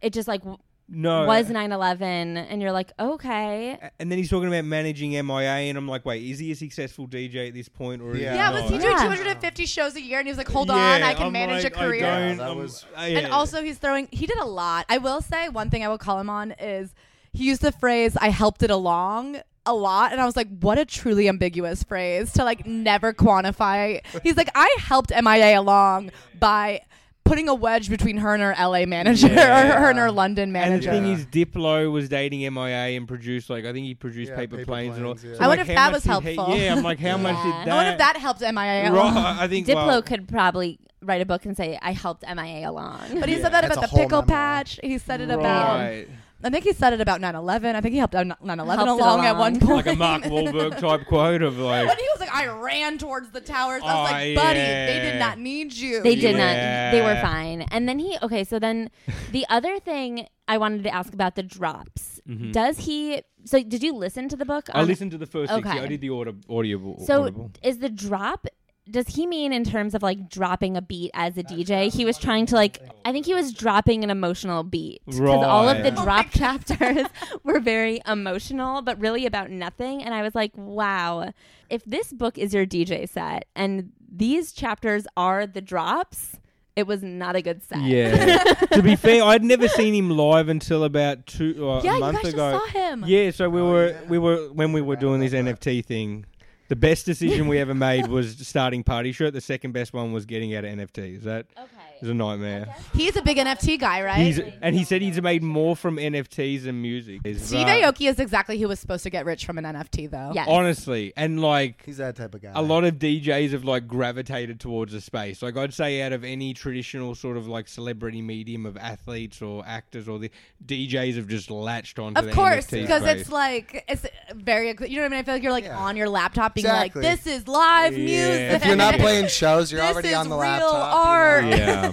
It 0.01 0.11
just 0.11 0.27
like 0.27 0.41
w- 0.41 0.57
no, 0.93 1.25
was 1.25 1.47
9/11, 1.47 2.01
and 2.01 2.61
you're 2.61 2.71
like, 2.73 2.91
okay. 2.99 3.77
and 3.99 4.11
then 4.11 4.17
he's 4.17 4.29
talking 4.29 4.49
about 4.49 4.65
managing 4.65 5.11
MIA, 5.11 5.69
and 5.69 5.77
I'm 5.77 5.87
like, 5.87 6.05
wait, 6.05 6.21
is 6.23 6.39
he 6.39 6.51
a 6.51 6.55
successful 6.55 7.07
DJ 7.07 7.47
at 7.47 7.53
this 7.53 7.69
point, 7.69 8.01
or 8.01 8.13
is 8.13 8.21
Yeah. 8.21 8.31
he 8.33 8.37
Yeah, 8.37 8.49
not? 8.49 8.53
was 8.63 8.71
he 8.71 8.77
doing 8.77 8.91
Yeah. 8.91 9.03
250 9.03 9.65
shows 9.65 9.95
a 9.95 10.01
year? 10.01 10.19
And 10.19 10.27
he 10.27 10.31
was 10.31 10.37
like, 10.37 10.49
"Hold 10.49 10.67
Yeah, 10.67 10.75
on, 10.75 11.01
I 11.03 11.13
can 11.13 11.27
I'm 11.27 11.31
manage 11.31 11.63
like, 11.63 11.75
a 11.75 11.79
I 11.79 11.85
career." 11.85 12.01
don't- 12.01 12.37
That 12.37 12.47
I'm- 12.49 12.57
was- 12.57 12.85
uh, 12.95 12.99
And 12.99 13.27
also, 13.31 13.63
he's 13.63 13.77
throwing. 13.77 14.09
He 14.11 14.25
did 14.27 14.37
a 14.37 14.45
lot. 14.45 14.85
I 14.89 14.97
will 14.97 15.21
say 15.21 15.47
one 15.49 15.69
thing 15.69 15.83
I 15.83 15.87
will 15.87 15.97
call 15.97 16.19
him 16.19 16.29
on 16.29 16.51
is 16.59 16.93
he 17.31 17.45
used 17.45 17.61
the 17.61 17.71
phrase 17.71 18.17
"I 18.19 18.29
helped 18.29 18.61
it 18.61 18.69
along." 18.71 19.41
A 19.67 19.75
lot, 19.75 20.11
and 20.11 20.19
I 20.19 20.25
was 20.25 20.35
like, 20.35 20.47
"What 20.59 20.79
a 20.79 20.85
truly 20.85 21.29
ambiguous 21.29 21.83
phrase 21.83 22.33
to 22.33 22.43
like 22.43 22.65
never 22.65 23.13
quantify." 23.13 24.01
He's 24.23 24.35
like, 24.35 24.49
"I 24.55 24.75
helped 24.79 25.11
MIA 25.11 25.59
along 25.59 26.09
by 26.39 26.81
putting 27.23 27.47
a 27.47 27.55
wedge 27.55 27.89
between 27.89 28.17
her 28.17 28.33
and 28.33 28.43
her 28.43 28.53
LA 28.59 28.85
manager, 28.85 29.27
Yeah. 29.27 29.77
or 29.77 29.79
her 29.81 29.89
and 29.89 29.99
her 29.99 30.11
London 30.11 30.51
manager. 30.51 30.73
And 30.73 30.83
the 30.83 30.87
manager." 30.87 31.25
thing 31.25 31.43
is, 31.43 31.45
Diplo 31.47 31.91
was 31.91 32.09
dating 32.09 32.41
MIA 32.53 32.97
and 32.97 33.07
produced 33.07 33.49
like 33.49 33.65
I 33.65 33.71
think 33.73 33.85
he 33.85 33.95
produced 33.95 34.31
Yeah, 34.31 34.37
Paper, 34.37 34.57
Paper 34.57 34.65
Planes, 34.67 34.97
and 34.97 35.05
all. 35.05 35.15
Yeah. 35.23 35.35
So, 35.35 35.43
I 35.43 35.47
like, 35.47 35.59
wonder 35.59 35.61
if 35.61 35.67
that 35.77 35.91
was 35.93 36.03
did 36.03 36.07
he- 36.09 36.35
helpful. 36.35 36.55
yeah, 36.57 36.75
I'm 36.75 36.83
like, 36.83 36.99
how 36.99 37.17
much 37.17 37.35
did 37.43 37.53
that? 37.53 37.67
I 37.69 37.75
wonder 37.75 37.91
if 37.93 37.97
that 37.99 38.17
helped 38.17 38.41
MIA 38.41 38.89
along. 38.91 39.15
Right, 39.15 39.37
I 39.39 39.47
think 39.47 39.67
Diplo 39.67 39.75
well, 39.87 40.01
could 40.01 40.27
probably 40.27 40.79
write 41.03 41.21
a 41.21 41.25
book 41.25 41.45
and 41.45 41.57
say, 41.57 41.79
I 41.81 41.93
helped 41.93 42.23
MIA 42.23 42.69
along. 42.69 42.99
But 43.19 43.27
he 43.29 43.35
Yeah, 43.35 43.41
said 43.43 43.53
that 43.53 43.65
about 43.65 43.81
the 43.81 43.87
pickle 43.87 44.21
memoir. 44.21 44.25
patch. 44.25 44.79
He 44.83 44.97
said 44.97 45.21
it 45.21 45.29
about. 45.31 46.05
Right. 46.43 46.47
I 46.47 46.49
think 46.49 46.65
he 46.65 46.73
said 46.73 46.93
it 46.93 47.01
about 47.01 47.21
9/11. 47.21 47.75
I 47.75 47.81
think 47.81 47.93
he 47.93 47.99
helped 47.99 48.15
out 48.15 48.25
9/11 48.27 48.65
Helped 48.75 48.81
it 48.81 48.87
along 48.87 49.25
at 49.25 49.37
one 49.37 49.59
point. 49.59 49.85
like 49.85 49.95
a 49.95 49.95
Mark 49.95 50.23
Wahlberg 50.23 50.77
type 50.79 51.05
quote 51.07 51.41
of 51.41 51.57
like, 51.59 51.87
When 51.87 51.97
he 51.97 52.07
was 52.13 52.19
like, 52.19 52.33
I 52.33 52.47
ran 52.47 52.97
towards 52.97 53.29
the 53.31 53.41
towers. 53.41 53.81
I 53.83 53.85
was 53.85 53.93
Oh, 53.93 54.03
like, 54.13 54.35
buddy, 54.35 54.59
yeah. 54.59 54.85
they 54.87 54.99
did 55.11 55.19
not 55.19 55.39
need 55.39 55.73
you. 55.73 56.01
They 56.01 56.15
did 56.15 56.33
were- 56.33 56.37
not. 56.39 56.91
They 56.91 57.01
were 57.03 57.19
fine. 57.21 57.61
And 57.71 57.87
then 57.87 57.99
he, 57.99 58.17
okay, 58.21 58.43
so 58.43 58.59
then 58.59 58.89
the 59.31 59.45
other 59.49 59.79
thing 59.79 60.27
I 60.47 60.57
wanted 60.57 60.83
to 60.83 60.93
ask 60.93 61.13
about 61.13 61.35
the 61.35 61.43
drops. 61.43 62.19
Mhm. 62.29 62.51
Does 62.51 62.79
he, 62.79 63.21
so 63.45 63.61
did 63.63 63.81
you 63.81 63.93
listen 63.95 64.29
to 64.29 64.35
the 64.35 64.45
book? 64.45 64.69
I 64.73 64.83
listened 64.83 65.11
to 65.11 65.17
the 65.17 65.25
first 65.25 65.51
six. 65.53 65.65
Okay. 65.67 65.79
I 65.79 65.87
did 65.87 66.01
the 66.01 66.09
audio, 66.09 66.35
audio 66.49 66.97
So 67.05 67.23
audible. 67.23 67.51
is 67.63 67.79
the 67.79 67.89
drop 67.89 68.45
does 68.89 69.07
he 69.09 69.27
mean 69.27 69.53
in 69.53 69.63
terms 69.63 69.93
of 69.93 70.01
like 70.01 70.27
dropping 70.29 70.75
a 70.75 70.81
beat 70.81 71.11
as 71.13 71.37
a 71.37 71.43
DJ? 71.43 71.93
He 71.93 72.03
was 72.03 72.17
trying 72.17 72.45
to 72.47 72.55
like 72.55 72.79
I 73.05 73.11
think 73.11 73.25
he 73.25 73.33
was 73.33 73.53
dropping 73.53 74.03
an 74.03 74.09
emotional 74.09 74.63
beat 74.63 75.01
because 75.05 75.21
all 75.43 75.69
of 75.69 75.77
the 75.83 75.91
Right. 75.91 76.03
drop 76.03 76.29
chapters 76.31 77.05
were 77.43 77.59
very 77.59 78.01
emotional 78.07 78.81
but 78.81 78.99
really 78.99 79.25
about 79.25 79.51
nothing 79.51 80.03
and 80.03 80.13
I 80.13 80.21
was 80.23 80.33
like, 80.35 80.51
"Wow. 80.55 81.31
If 81.69 81.85
this 81.85 82.11
book 82.11 82.37
is 82.37 82.53
your 82.53 82.65
DJ 82.65 83.07
set 83.07 83.45
and 83.55 83.91
these 84.13 84.51
chapters 84.51 85.05
are 85.15 85.45
the 85.47 85.61
drops, 85.61 86.37
it 86.75 86.87
was 86.87 87.01
not 87.03 87.35
a 87.35 87.41
good 87.41 87.61
set." 87.63 87.81
Yeah. 87.83 88.43
to 88.73 88.81
be 88.81 88.95
fair, 88.95 89.23
I'd 89.23 89.43
never 89.43 89.67
seen 89.67 89.93
him 89.93 90.09
live 90.09 90.49
until 90.49 90.83
about 90.83 91.27
two 91.27 91.69
uh, 91.69 91.81
Yeah, 91.83 91.91
a 91.91 91.93
you 91.95 91.99
month 91.99 92.23
guys 92.23 92.33
ago. 92.33 92.51
just 92.59 92.73
saw 92.73 92.79
him. 92.79 93.03
Yeah, 93.07 93.31
so 93.31 93.49
we 93.49 93.61
were 93.61 93.89
yeah. 93.89 94.01
we 94.09 94.17
were 94.17 94.47
when 94.51 94.73
we 94.73 94.81
were 94.81 94.95
doing 94.95 95.19
this 95.21 95.33
NFT 95.33 95.85
thing. 95.85 96.25
The 96.71 96.77
best 96.77 97.05
decision 97.05 97.49
we 97.49 97.57
ever 97.57 97.75
made 97.75 98.07
was 98.17 98.47
starting 98.47 98.81
Party 98.81 99.11
Shirt. 99.11 99.33
The 99.33 99.41
second 99.41 99.73
best 99.73 99.91
one 99.91 100.13
was 100.13 100.25
getting 100.25 100.55
out 100.55 100.63
of 100.63 100.71
NFT. 100.71 101.17
Is 101.17 101.25
that 101.25 101.47
Okay. 101.57 101.90
Is 102.01 102.09
a 102.09 102.13
nightmare. 102.13 102.73
He's 102.93 103.15
a 103.15 103.21
big 103.21 103.37
NFT 103.37 103.79
guy, 103.79 104.01
right? 104.03 104.17
He's 104.19 104.39
and 104.61 104.75
he 104.75 104.83
said 104.83 105.01
he's 105.01 105.21
made 105.21 105.43
more 105.43 105.75
from 105.75 105.97
NFTs 105.97 106.63
than 106.63 106.81
music. 106.81 107.21
Steve 107.37 107.67
Aoki 107.67 108.09
is 108.09 108.19
exactly 108.19 108.59
who 108.59 108.67
was 108.67 108.79
supposed 108.79 109.03
to 109.03 109.09
get 109.09 109.25
rich 109.25 109.45
from 109.45 109.57
an 109.57 109.65
NFT, 109.65 110.09
though. 110.09 110.31
Yes. 110.33 110.47
Honestly, 110.49 111.13
and 111.15 111.41
like 111.41 111.83
He's 111.85 111.97
that 111.97 112.15
type 112.15 112.33
of 112.35 112.41
guy. 112.41 112.51
a 112.55 112.61
lot 112.61 112.83
of 112.83 112.95
DJs 112.95 113.51
have 113.51 113.63
like 113.63 113.87
gravitated 113.87 114.59
towards 114.59 114.93
the 114.93 115.01
space. 115.01 115.41
Like 115.41 115.57
I'd 115.57 115.73
say, 115.73 116.01
out 116.01 116.13
of 116.13 116.23
any 116.23 116.53
traditional 116.53 117.15
sort 117.15 117.37
of 117.37 117.47
like 117.47 117.67
celebrity 117.67 118.21
medium 118.21 118.65
of 118.65 118.77
athletes 118.77 119.41
or 119.41 119.63
actors 119.65 120.07
or 120.07 120.19
the 120.19 120.31
DJs 120.65 121.15
have 121.15 121.27
just 121.27 121.49
latched 121.51 121.99
onto 121.99 122.19
Of 122.19 122.25
the 122.25 122.31
course, 122.33 122.67
NFT 122.67 122.81
because 122.81 123.03
it's 123.05 123.31
like 123.31 123.83
it's 123.87 124.05
very. 124.33 124.67
You 124.69 124.97
know 124.97 125.01
what 125.03 125.05
I 125.05 125.09
mean? 125.09 125.19
I 125.19 125.23
feel 125.23 125.33
like 125.35 125.43
you're 125.43 125.51
like 125.51 125.63
Yeah. 125.65 125.77
on 125.77 125.95
your 125.97 126.09
laptop, 126.09 126.55
being 126.55 126.65
Exactly. 126.65 127.01
like, 127.01 127.23
"This 127.23 127.27
is 127.27 127.47
live 127.47 127.97
Yeah. 127.97 128.05
music." 128.05 128.51
if 128.61 128.65
you're 128.65 128.75
not 128.75 128.95
playing 128.95 129.27
shows, 129.29 129.71
you're 129.71 129.81
This 129.81 129.91
already 129.93 130.13
on 130.13 130.29
the 130.29 130.35
real 130.35 130.41
laptop. 130.41 131.43
you 131.43 131.57
know? 131.57 131.73
art. 131.73 131.90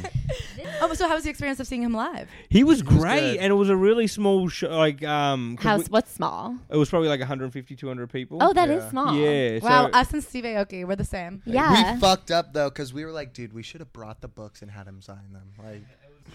Yeah. 0.57 0.77
oh, 0.83 0.93
so 0.95 1.09
how 1.09 1.15
was 1.15 1.25
the 1.25 1.31
experience 1.31 1.61
of 1.61 1.67
seeing 1.67 1.83
him 1.83 1.93
live? 1.95 2.29
He 2.49 2.65
was 2.65 2.83
was 2.85 2.99
great, 2.99 3.21
good. 3.21 3.37
and 3.39 3.51
it 3.51 3.55
was 3.57 3.69
a 3.71 3.77
really 3.77 4.07
small 4.07 4.49
show. 4.49 4.69
Like, 4.69 5.03
um, 5.05 5.57
'cause 5.57 5.65
House 5.65 5.81
we- 5.81 5.93
what's 5.93 6.13
small? 6.13 6.57
it 6.71 6.77
was 6.77 6.89
probably 6.91 7.09
like 7.09 7.21
150, 7.21 7.75
200 7.77 8.11
people. 8.11 8.39
Oh, 8.41 8.53
that 8.53 8.69
is 8.71 8.83
Yeah. 8.85 8.91
small. 8.91 9.15
yeah. 9.17 9.59
Wow, 9.61 9.87
so- 9.91 9.99
us 9.99 10.13
and 10.13 10.23
Steve 10.25 10.45
Aoki, 10.45 10.87
we're 10.87 10.97
the 10.97 11.05
same. 11.05 11.43
Yeah. 11.47 11.95
We 11.95 12.01
fucked 12.01 12.31
up 12.31 12.53
though 12.53 12.69
because 12.69 12.93
we 12.93 13.05
were 13.05 13.13
like, 13.13 13.33
dude, 13.33 13.53
we 13.53 13.63
should 13.63 13.81
have 13.81 13.93
brought 13.93 14.21
the 14.21 14.29
books 14.29 14.63
and 14.63 14.71
had 14.71 14.87
him 14.87 15.01
sign 15.03 15.33
them. 15.33 15.53
Like, 15.63 15.83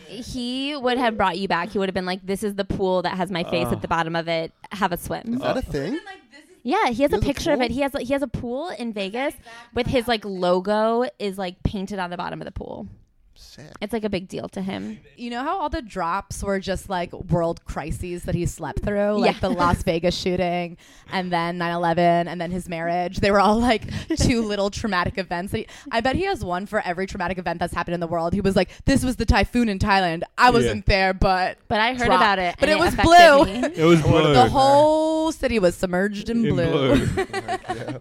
he 0.07 0.75
would 0.75 0.97
have 0.97 1.17
brought 1.17 1.37
you 1.37 1.47
back. 1.47 1.69
He 1.69 1.79
would 1.79 1.87
have 1.87 1.93
been 1.93 2.05
like, 2.05 2.25
"This 2.25 2.43
is 2.43 2.55
the 2.55 2.65
pool 2.65 3.03
that 3.03 3.15
has 3.15 3.29
my 3.31 3.43
face 3.43 3.67
Ugh. 3.67 3.73
at 3.73 3.81
the 3.81 3.87
bottom 3.87 4.15
of 4.15 4.27
it. 4.27 4.51
Have 4.71 4.91
a 4.91 4.97
swim." 4.97 5.35
is 5.35 5.39
that 5.41 5.57
a 5.57 5.61
thing? 5.61 5.99
Yeah, 6.63 6.89
he 6.89 7.03
has 7.03 7.11
He 7.11 7.17
a 7.17 7.17
has 7.17 7.23
a 7.23 7.25
picture 7.25 7.51
of 7.53 7.61
it. 7.61 7.71
He 7.71 7.81
has 7.81 7.91
he 7.99 8.13
has 8.13 8.21
a 8.23 8.27
pool 8.27 8.69
in 8.69 8.91
Vegas 8.93 9.33
with 9.75 9.85
his 9.87 10.07
like 10.07 10.23
logo 10.25 11.05
is 11.19 11.37
like 11.37 11.61
painted 11.63 11.99
on 11.99 12.09
the 12.09 12.17
bottom 12.17 12.41
of 12.41 12.45
the 12.45 12.51
pool. 12.51 12.87
Sick. 13.35 13.65
It's 13.81 13.91
like 13.93 14.03
a 14.03 14.09
big 14.09 14.27
deal 14.27 14.47
to 14.49 14.61
him. 14.61 14.99
You 15.17 15.29
know 15.31 15.41
how 15.43 15.59
all 15.61 15.69
the 15.69 15.81
drops 15.81 16.43
were 16.43 16.59
just 16.59 16.89
like 16.89 17.11
world 17.13 17.65
crises 17.65 18.23
that 18.23 18.35
he 18.35 18.45
slept 18.45 18.79
through, 18.83 19.13
like 19.19 19.35
Yeah. 19.35 19.39
the 19.39 19.49
Las 19.49 19.81
Vegas 19.83 20.15
shooting, 20.15 20.77
and 21.11 21.31
then 21.31 21.57
9/11, 21.57 21.97
and 22.27 22.39
then 22.39 22.51
his 22.51 22.69
marriage. 22.69 23.17
They 23.17 23.31
were 23.31 23.39
all 23.39 23.59
like 23.59 23.83
two 24.17 24.41
little 24.47 24.69
traumatic 24.69 25.17
events. 25.17 25.51
That 25.51 25.57
he, 25.59 25.67
I 25.91 26.01
bet 26.01 26.15
he 26.15 26.23
has 26.25 26.43
one 26.45 26.65
for 26.67 26.79
every 26.81 27.07
traumatic 27.07 27.37
event 27.37 27.59
that's 27.59 27.73
happened 27.73 27.95
in 27.95 27.99
the 27.99 28.07
world. 28.07 28.33
He 28.33 28.41
was 28.41 28.55
like, 28.55 28.69
"This 28.85 29.03
was 29.03 29.15
the 29.15 29.25
typhoon 29.25 29.67
in 29.67 29.79
Thailand. 29.79 30.23
I 30.37 30.51
wasn't 30.51 30.85
there, 30.85 31.13
but 31.13 31.57
But 31.67 31.79
I 31.79 31.93
heard 31.95 32.05
Drop. 32.05 32.19
about 32.19 32.39
it, 32.39 32.55
But 32.59 32.69
and 32.69 32.79
it 32.79 32.81
was 32.83 32.95
blue. 32.95 33.45
me. 33.45 33.67
it 33.75 33.85
was 33.85 34.01
blue. 34.01 34.33
the 34.33 34.47
whole 34.49 35.31
city 35.31 35.57
was 35.59 35.75
submerged 35.75 36.29
in 36.29 36.45
In 36.45 36.53
blue." 36.53 37.07
blue. 37.07 37.25
Oh 37.25 37.99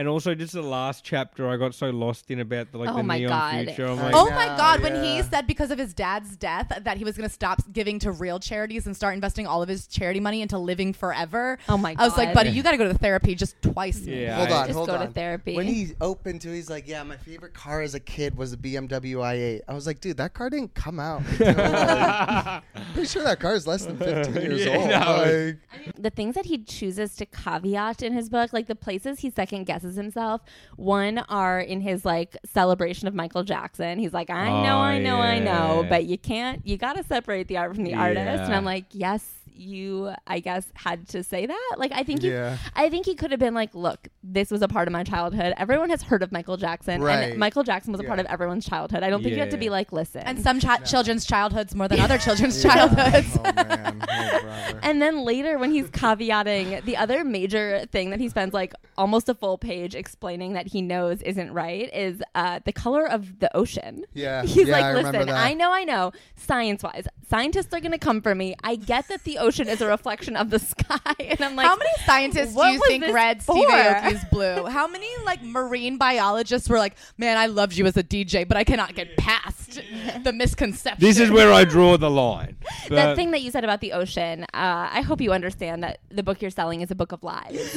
And 0.00 0.08
also, 0.08 0.34
just 0.34 0.54
the 0.54 0.62
last 0.62 1.04
chapter, 1.04 1.46
I 1.46 1.58
got 1.58 1.74
so 1.74 1.90
lost 1.90 2.30
in 2.30 2.40
about 2.40 2.72
the, 2.72 2.78
like 2.78 2.88
Oh 2.88 2.96
the 2.96 3.02
my 3.02 3.18
neon 3.18 3.28
God. 3.28 3.66
future. 3.66 3.86
I'm 3.86 3.98
like, 3.98 4.14
Oh 4.14 4.24
know, 4.24 4.34
my 4.34 4.46
God! 4.46 4.80
When 4.80 5.04
he 5.04 5.20
said 5.20 5.46
because 5.46 5.70
of 5.70 5.78
his 5.78 5.92
dad's 5.92 6.36
death 6.36 6.72
that 6.84 6.96
he 6.96 7.04
was 7.04 7.18
going 7.18 7.28
to 7.28 7.32
stop 7.34 7.60
giving 7.70 7.98
to 7.98 8.10
real 8.10 8.38
charities 8.40 8.86
and 8.86 8.96
start 8.96 9.12
investing 9.14 9.46
all 9.46 9.62
of 9.62 9.68
his 9.68 9.86
charity 9.86 10.18
money 10.18 10.40
into 10.40 10.56
living 10.56 10.94
forever. 10.94 11.58
Oh 11.68 11.76
my 11.76 11.94
I 11.98 12.04
was 12.06 12.16
like, 12.16 12.28
God. 12.30 12.34
buddy, 12.34 12.50
you 12.50 12.62
got 12.62 12.70
to 12.70 12.78
go 12.78 12.90
to 12.90 12.96
therapy 12.96 13.34
just 13.34 13.60
twice. 13.60 14.00
man." 14.06 14.16
Yeah. 14.16 14.36
Hold 14.36 14.48
I- 14.48 14.60
on, 14.62 14.66
Just 14.68 14.76
hold 14.78 14.88
go 14.88 14.94
to 14.96 15.04
on. 15.04 15.12
therapy. 15.12 15.54
When 15.54 15.66
he 15.66 15.88
opened 16.00 16.40
to, 16.40 16.48
he's 16.54 16.70
like, 16.70 16.88
"Yeah, 16.88 17.02
my 17.02 17.18
favorite 17.18 17.52
car 17.52 17.82
as 17.82 17.94
a 17.94 18.00
kid 18.00 18.38
was 18.38 18.54
a 18.54 18.56
BMW 18.56 19.16
i8." 19.16 19.60
I 19.68 19.74
was 19.74 19.86
like, 19.86 20.00
"Dude, 20.00 20.16
that 20.16 20.32
car 20.32 20.48
didn't 20.48 20.72
come 20.72 20.98
out." 20.98 21.22
Like, 21.38 22.62
pretty 22.94 23.06
sure 23.06 23.22
that 23.24 23.38
car 23.38 23.52
is 23.54 23.66
less 23.66 23.84
than 23.84 23.98
15 23.98 24.34
years 24.40 24.64
Yeah, 24.64 24.76
old. 24.78 24.88
no. 24.88 25.56
Like, 25.84 25.94
the 25.98 26.10
things 26.10 26.36
that 26.36 26.46
he 26.46 26.56
chooses 26.64 27.16
to 27.16 27.26
caveat 27.26 28.02
in 28.02 28.14
his 28.14 28.30
book, 28.30 28.54
like 28.54 28.66
the 28.66 28.74
places 28.74 29.20
he 29.20 29.30
second 29.30 29.64
guesses 29.64 29.89
himself, 29.96 30.42
one 30.76 31.18
are 31.28 31.60
in 31.60 31.80
his 31.80 32.04
like 32.04 32.36
celebration 32.44 33.08
of 33.08 33.14
Michael 33.14 33.42
Jackson. 33.44 33.98
He's 33.98 34.12
like, 34.12 34.30
I 34.30 34.48
know, 34.48 34.76
Oh, 34.76 34.80
I 34.80 34.98
know, 34.98 35.16
I 35.16 35.38
know, 35.38 35.84
but 35.88 36.04
you 36.04 36.16
can't, 36.18 36.66
you 36.66 36.76
got 36.76 36.94
to 36.96 37.02
separate 37.04 37.48
the 37.48 37.56
art 37.56 37.74
from 37.74 37.84
the 37.84 37.94
artist. 37.94 38.42
And 38.44 38.54
I'm 38.54 38.64
like, 38.64 38.84
yes, 38.92 39.24
you, 39.52 40.12
I 40.26 40.40
guess, 40.40 40.66
had 40.74 41.08
to 41.10 41.22
say 41.22 41.46
that. 41.46 41.74
Like, 41.76 41.92
I 41.92 42.02
think, 42.02 42.22
Yeah. 42.22 42.56
he, 42.56 42.70
I 42.74 42.88
think 42.90 43.06
he 43.06 43.14
could 43.14 43.30
have 43.30 43.40
been 43.40 43.54
like, 43.54 43.74
look, 43.74 44.08
this 44.22 44.50
was 44.50 44.62
a 44.62 44.68
part 44.68 44.88
of 44.88 44.92
my 44.92 45.04
childhood. 45.04 45.54
Everyone 45.56 45.90
has 45.90 46.02
heard 46.02 46.22
of 46.22 46.32
Michael 46.32 46.56
Jackson, 46.56 47.02
Right. 47.02 47.30
and 47.30 47.38
Michael 47.38 47.62
Jackson 47.62 47.92
was 47.92 48.00
a 48.00 48.04
part 48.04 48.18
of 48.20 48.26
everyone's 48.26 48.66
childhood. 48.66 49.02
I 49.02 49.10
don't 49.10 49.22
think 49.22 49.34
you 49.34 49.40
have 49.40 49.50
to 49.50 49.56
be 49.58 49.70
like, 49.70 49.92
listen. 49.92 50.22
And 50.22 50.40
some 50.40 50.60
chi- 50.60 50.78
children's 50.78 51.24
childhoods 51.26 51.74
more 51.74 51.88
than 51.88 52.00
other 52.00 52.18
children's 52.18 52.62
Yeah. 52.64 52.74
childhoods. 52.74 53.38
Oh 53.38 53.42
man, 53.52 54.02
oh. 54.08 54.78
And 54.82 55.00
then 55.02 55.24
later, 55.24 55.58
when 55.58 55.70
he's 55.72 55.88
caveating, 55.90 56.84
the 56.84 56.96
other 56.96 57.24
major 57.24 57.86
thing 57.92 58.10
that 58.10 58.20
he 58.20 58.28
spends 58.28 58.52
like 58.54 58.74
almost 58.96 59.28
a 59.28 59.34
full 59.34 59.58
page 59.58 59.94
explaining 59.94 60.52
that 60.54 60.66
he 60.68 60.82
knows 60.82 61.22
isn't 61.22 61.52
right 61.52 61.92
is 61.94 62.22
uh, 62.34 62.60
the 62.64 62.72
color 62.72 63.06
of 63.06 63.38
the 63.40 63.54
ocean. 63.56 64.04
Yeah, 64.14 64.42
He's 64.42 64.68
yeah, 64.68 64.72
like, 64.78 64.84
remember 64.96 65.18
listen, 65.18 65.26
that." 65.28 65.36
I 65.46 65.54
know, 65.54 65.72
I 65.72 65.84
know, 65.84 66.12
science 66.36 66.82
wise, 66.82 67.06
scientists 67.28 67.72
are 67.74 67.80
going 67.80 67.92
to 67.92 67.98
come 67.98 68.20
for 68.20 68.34
me. 68.34 68.54
I 68.62 68.76
get 68.76 69.08
that 69.08 69.24
the 69.24 69.38
ocean 69.40 69.68
is 69.68 69.80
a 69.80 69.86
reflection 69.88 70.36
of 70.36 70.50
the 70.50 70.58
sky. 70.58 70.98
And 71.20 71.40
I'm 71.42 71.56
like, 71.56 71.66
How 71.66 71.76
many 71.76 71.90
scientists 72.04 72.54
do 72.54 72.66
you 72.66 72.80
think 72.86 73.04
this 73.04 73.12
read 73.12 73.42
for? 73.42 73.56
Steve 73.56 73.68
Aoki's 73.70 74.24
Blue? 74.30 74.66
How 74.66 74.86
many 74.88 75.06
like 75.24 75.42
marine 75.42 75.96
biologists 75.98 76.68
were 76.68 76.78
like, 76.78 76.96
"Man, 77.18 77.36
I 77.36 77.46
loved 77.46 77.76
you 77.76 77.86
as 77.86 77.96
a 77.96 78.02
DJ, 78.02 78.46
but 78.46 78.56
I 78.56 78.64
cannot 78.64 78.94
get 78.94 79.16
past 79.16 79.80
the 80.24 80.32
misconception." 80.32 81.00
this 81.06 81.18
is 81.18 81.30
where 81.30 81.52
I 81.52 81.64
draw 81.64 81.96
the 81.96 82.10
line. 82.10 82.56
that 82.88 83.16
thing 83.16 83.30
that 83.32 83.42
you 83.42 83.50
said 83.50 83.64
about 83.64 83.80
the 83.80 83.92
ocean, 83.92 84.42
uh, 84.54 84.88
I 84.92 85.02
hope 85.02 85.20
you 85.20 85.32
understand 85.32 85.82
that 85.84 86.00
the 86.10 86.22
book 86.22 86.42
you're 86.42 86.50
selling 86.50 86.80
is 86.80 86.90
a 86.90 86.94
book 86.94 87.12
of 87.12 87.22
lies. 87.22 87.72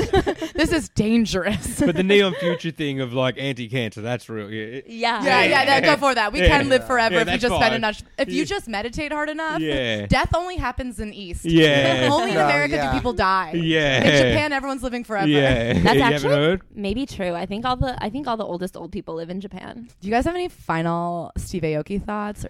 this 0.56 0.72
is 0.72 0.90
dangerous. 0.90 1.80
but 1.80 1.96
the 1.96 2.04
neon 2.04 2.34
future 2.36 2.72
thing 2.72 3.00
of 3.02 3.14
like 3.14 3.38
anti-cancer, 3.38 4.02
that's 4.02 4.30
real. 4.30 4.52
Yeah. 4.52 4.64
It- 4.64 4.86
yeah. 4.88 5.24
Yeah, 5.24 5.44
yeah, 5.44 5.64
Yeah. 5.64 5.80
no, 5.80 5.86
go 5.96 5.98
for 5.98 6.16
that. 6.16 6.34
We 6.34 6.40
Yeah. 6.42 6.48
can 6.58 6.70
live 6.70 6.86
forever 6.88 7.16
Yeah, 7.16 7.22
if 7.22 7.28
you 7.28 7.32
that's 7.34 7.42
just 7.44 7.56
spend 7.56 7.76
enough. 7.76 8.02
If 8.18 8.30
you 8.32 8.46
just 8.46 8.68
meditate 8.68 9.12
hard 9.12 9.30
enough, 9.30 9.60
Yeah. 9.62 10.06
death 10.08 10.34
only 10.36 10.58
happens 10.58 11.00
in 11.00 11.14
East. 11.14 11.46
Yeah. 11.54 12.10
only 12.12 12.30
in 12.32 12.36
No, 12.36 12.46
America 12.46 12.76
yeah. 12.76 12.92
do 12.92 12.98
people 12.98 13.14
die. 13.14 13.52
Yeah. 13.54 14.04
In 14.04 14.32
Japan, 14.34 14.54
everyone's 14.54 14.84
living 14.84 15.04
forever. 15.04 15.28
Yeah. 15.28 15.74
That's 15.74 15.78
you 15.78 15.82
haven't 15.84 16.02
actually 16.02 16.36
heard? 16.36 16.62
maybe 16.74 17.06
true. 17.06 17.34
I 17.34 17.46
think 17.46 17.66
all 17.66 17.76
the 17.76 17.96
I 18.04 18.10
think 18.10 18.28
all 18.28 18.38
the 18.38 18.46
oldest 18.46 18.76
old 18.78 18.92
people 18.92 19.16
live 19.16 19.30
in 19.30 19.40
Japan. 19.42 19.88
Do 20.02 20.08
you 20.08 20.14
guys 20.14 20.26
have 20.26 20.36
any 20.36 20.50
final 20.50 21.32
Steve 21.38 21.64
Aoki 21.64 22.04
thoughts? 22.04 22.46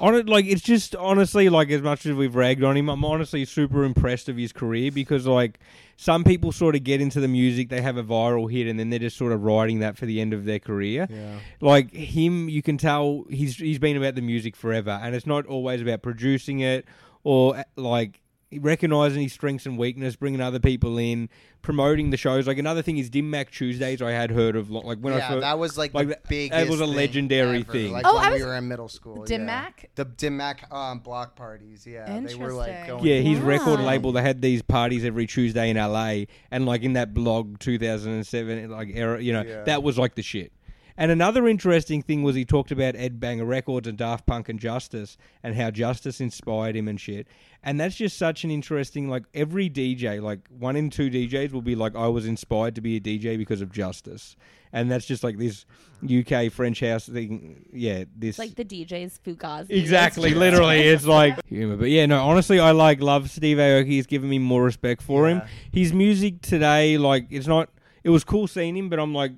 On 0.00 0.14
it, 0.14 0.28
like 0.28 0.46
it's 0.46 0.62
just 0.62 0.94
honestly 0.96 1.48
like 1.48 1.70
as 1.70 1.82
much 1.82 2.06
as 2.06 2.14
we've 2.14 2.34
ragged 2.34 2.62
on 2.64 2.76
him, 2.76 2.88
I'm 2.88 3.04
honestly 3.04 3.44
super 3.44 3.84
impressed 3.84 4.28
of 4.28 4.36
his 4.36 4.52
career 4.52 4.90
because 4.92 5.26
like 5.26 5.58
some 5.96 6.22
people 6.22 6.52
sort 6.52 6.76
of 6.76 6.84
get 6.84 7.00
into 7.00 7.18
the 7.18 7.26
music, 7.26 7.68
they 7.68 7.80
have 7.80 7.96
a 7.96 8.04
viral 8.04 8.50
hit, 8.50 8.68
and 8.68 8.78
then 8.78 8.90
they're 8.90 9.00
just 9.00 9.16
sort 9.16 9.32
of 9.32 9.42
riding 9.42 9.80
that 9.80 9.98
for 9.98 10.06
the 10.06 10.20
end 10.20 10.32
of 10.32 10.44
their 10.44 10.60
career. 10.60 11.08
Yeah. 11.10 11.38
Like 11.60 11.92
him, 11.92 12.48
you 12.48 12.62
can 12.62 12.78
tell 12.78 13.24
he's 13.28 13.56
he's 13.56 13.80
been 13.80 13.96
about 13.96 14.14
the 14.14 14.22
music 14.22 14.54
forever, 14.54 14.98
and 15.02 15.14
it's 15.16 15.26
not 15.26 15.46
always 15.46 15.82
about 15.82 16.02
producing 16.02 16.60
it 16.60 16.84
or 17.24 17.56
uh, 17.56 17.64
like 17.76 18.20
recognizing 18.52 19.22
his 19.22 19.32
strengths 19.32 19.66
and 19.66 19.76
weakness, 19.76 20.16
bringing 20.16 20.40
other 20.40 20.58
people 20.58 20.96
in, 20.96 21.28
promoting 21.60 22.10
the 22.10 22.16
shows. 22.16 22.46
Like 22.46 22.56
another 22.58 22.80
thing 22.82 22.96
is 22.96 23.10
Dim 23.10 23.28
Mak 23.30 23.50
Tuesdays. 23.50 24.00
I 24.00 24.12
had 24.12 24.30
heard 24.30 24.56
of 24.56 24.70
like 24.70 24.98
when 24.98 25.12
I 25.12 25.18
yeah, 25.18 25.28
first. 25.28 25.40
that 25.42 25.58
was 25.58 25.76
like, 25.76 25.92
like 25.92 26.06
the 26.08 26.14
that- 26.14 26.28
biggest. 26.28 26.52
that 26.52 26.68
was 26.70 26.80
a 26.80 26.86
legendary 26.86 27.58
ever, 27.60 27.72
thing. 27.72 27.92
Like 27.92 28.06
Oh, 28.06 28.14
when 28.16 28.24
I 28.24 28.28
we 28.28 28.34
was- 28.34 28.44
were 28.44 28.56
in 28.56 28.68
middle 28.68 28.88
school. 28.88 29.24
Dim 29.24 29.42
yeah. 29.42 29.46
Mac? 29.46 29.90
The 29.94 30.04
Dim 30.06 30.36
Mak 30.38 30.72
um, 30.72 31.00
block 31.00 31.36
parties. 31.36 31.86
Yeah, 31.86 32.06
they 32.20 32.34
were 32.36 32.52
like 32.52 32.68
Interesting. 32.70 32.86
going. 32.98 33.04
Yeah, 33.06 33.20
his 33.20 33.38
Wow. 33.40 33.46
record 33.46 33.80
label. 33.80 34.12
They 34.12 34.22
had 34.22 34.40
these 34.40 34.62
parties 34.62 35.04
every 35.04 35.26
Tuesday 35.26 35.68
in 35.70 35.76
LA, 35.76 36.24
and 36.50 36.64
like 36.64 36.82
in 36.82 36.94
that 36.94 37.12
blog 37.12 37.58
2007, 37.58 38.70
like 38.70 38.88
era, 38.94 39.20
you 39.22 39.32
know, 39.32 39.42
Yeah. 39.42 39.64
that 39.64 39.82
was 39.82 39.98
like 39.98 40.14
the 40.14 40.22
shit. 40.22 40.52
And 41.00 41.12
another 41.12 41.46
interesting 41.46 42.02
thing 42.02 42.24
was 42.24 42.34
he 42.34 42.44
talked 42.44 42.72
about 42.72 42.96
Ed 42.96 43.20
Banger 43.20 43.44
Records 43.44 43.86
and 43.86 43.96
Daft 43.96 44.26
Punk 44.26 44.48
and 44.48 44.58
Justice, 44.58 45.16
and 45.44 45.54
how 45.54 45.70
Justice 45.70 46.20
inspired 46.20 46.74
him 46.74 46.88
and 46.88 47.00
shit. 47.00 47.28
And 47.62 47.78
that's 47.78 47.94
just 47.94 48.18
such 48.18 48.42
an 48.42 48.50
interesting. 48.50 49.08
Like 49.08 49.22
every 49.32 49.70
DJ, 49.70 50.20
like 50.20 50.40
one 50.48 50.74
in 50.74 50.90
two 50.90 51.08
DJs 51.08 51.52
will 51.52 51.62
be 51.62 51.76
like, 51.76 51.94
I 51.94 52.08
was 52.08 52.26
inspired 52.26 52.74
to 52.74 52.80
be 52.80 52.96
a 52.96 53.00
DJ 53.00 53.38
because 53.38 53.60
of 53.60 53.70
Justice, 53.70 54.34
and 54.72 54.90
that's 54.90 55.06
just 55.06 55.22
like 55.22 55.38
this 55.38 55.66
UK 56.04 56.50
French 56.50 56.80
house 56.80 57.06
thing. 57.06 57.66
Yeah, 57.72 58.02
this 58.16 58.36
like 58.36 58.56
the 58.56 58.64
DJ's 58.64 59.20
Fugazi. 59.24 59.66
Exactly, 59.78 60.34
literally, 60.34 60.80
it's 60.80 61.06
like 61.06 61.38
humor. 61.46 61.76
But 61.76 61.90
yeah, 61.90 62.06
no, 62.06 62.24
honestly, 62.24 62.58
I 62.58 62.72
like 62.72 63.00
love 63.00 63.30
Steve 63.30 63.58
Aoki. 63.58 63.86
He's 63.86 64.08
given 64.08 64.28
me 64.28 64.40
more 64.40 64.64
respect 64.64 65.02
for 65.02 65.28
him. 65.28 65.42
His 65.70 65.92
music 65.92 66.42
today, 66.42 66.98
like, 66.98 67.28
it's 67.30 67.46
not. 67.46 67.68
It 68.02 68.10
was 68.10 68.24
cool 68.24 68.48
seeing 68.48 68.76
him, 68.76 68.88
but 68.88 68.98
I'm 68.98 69.14
like, 69.14 69.32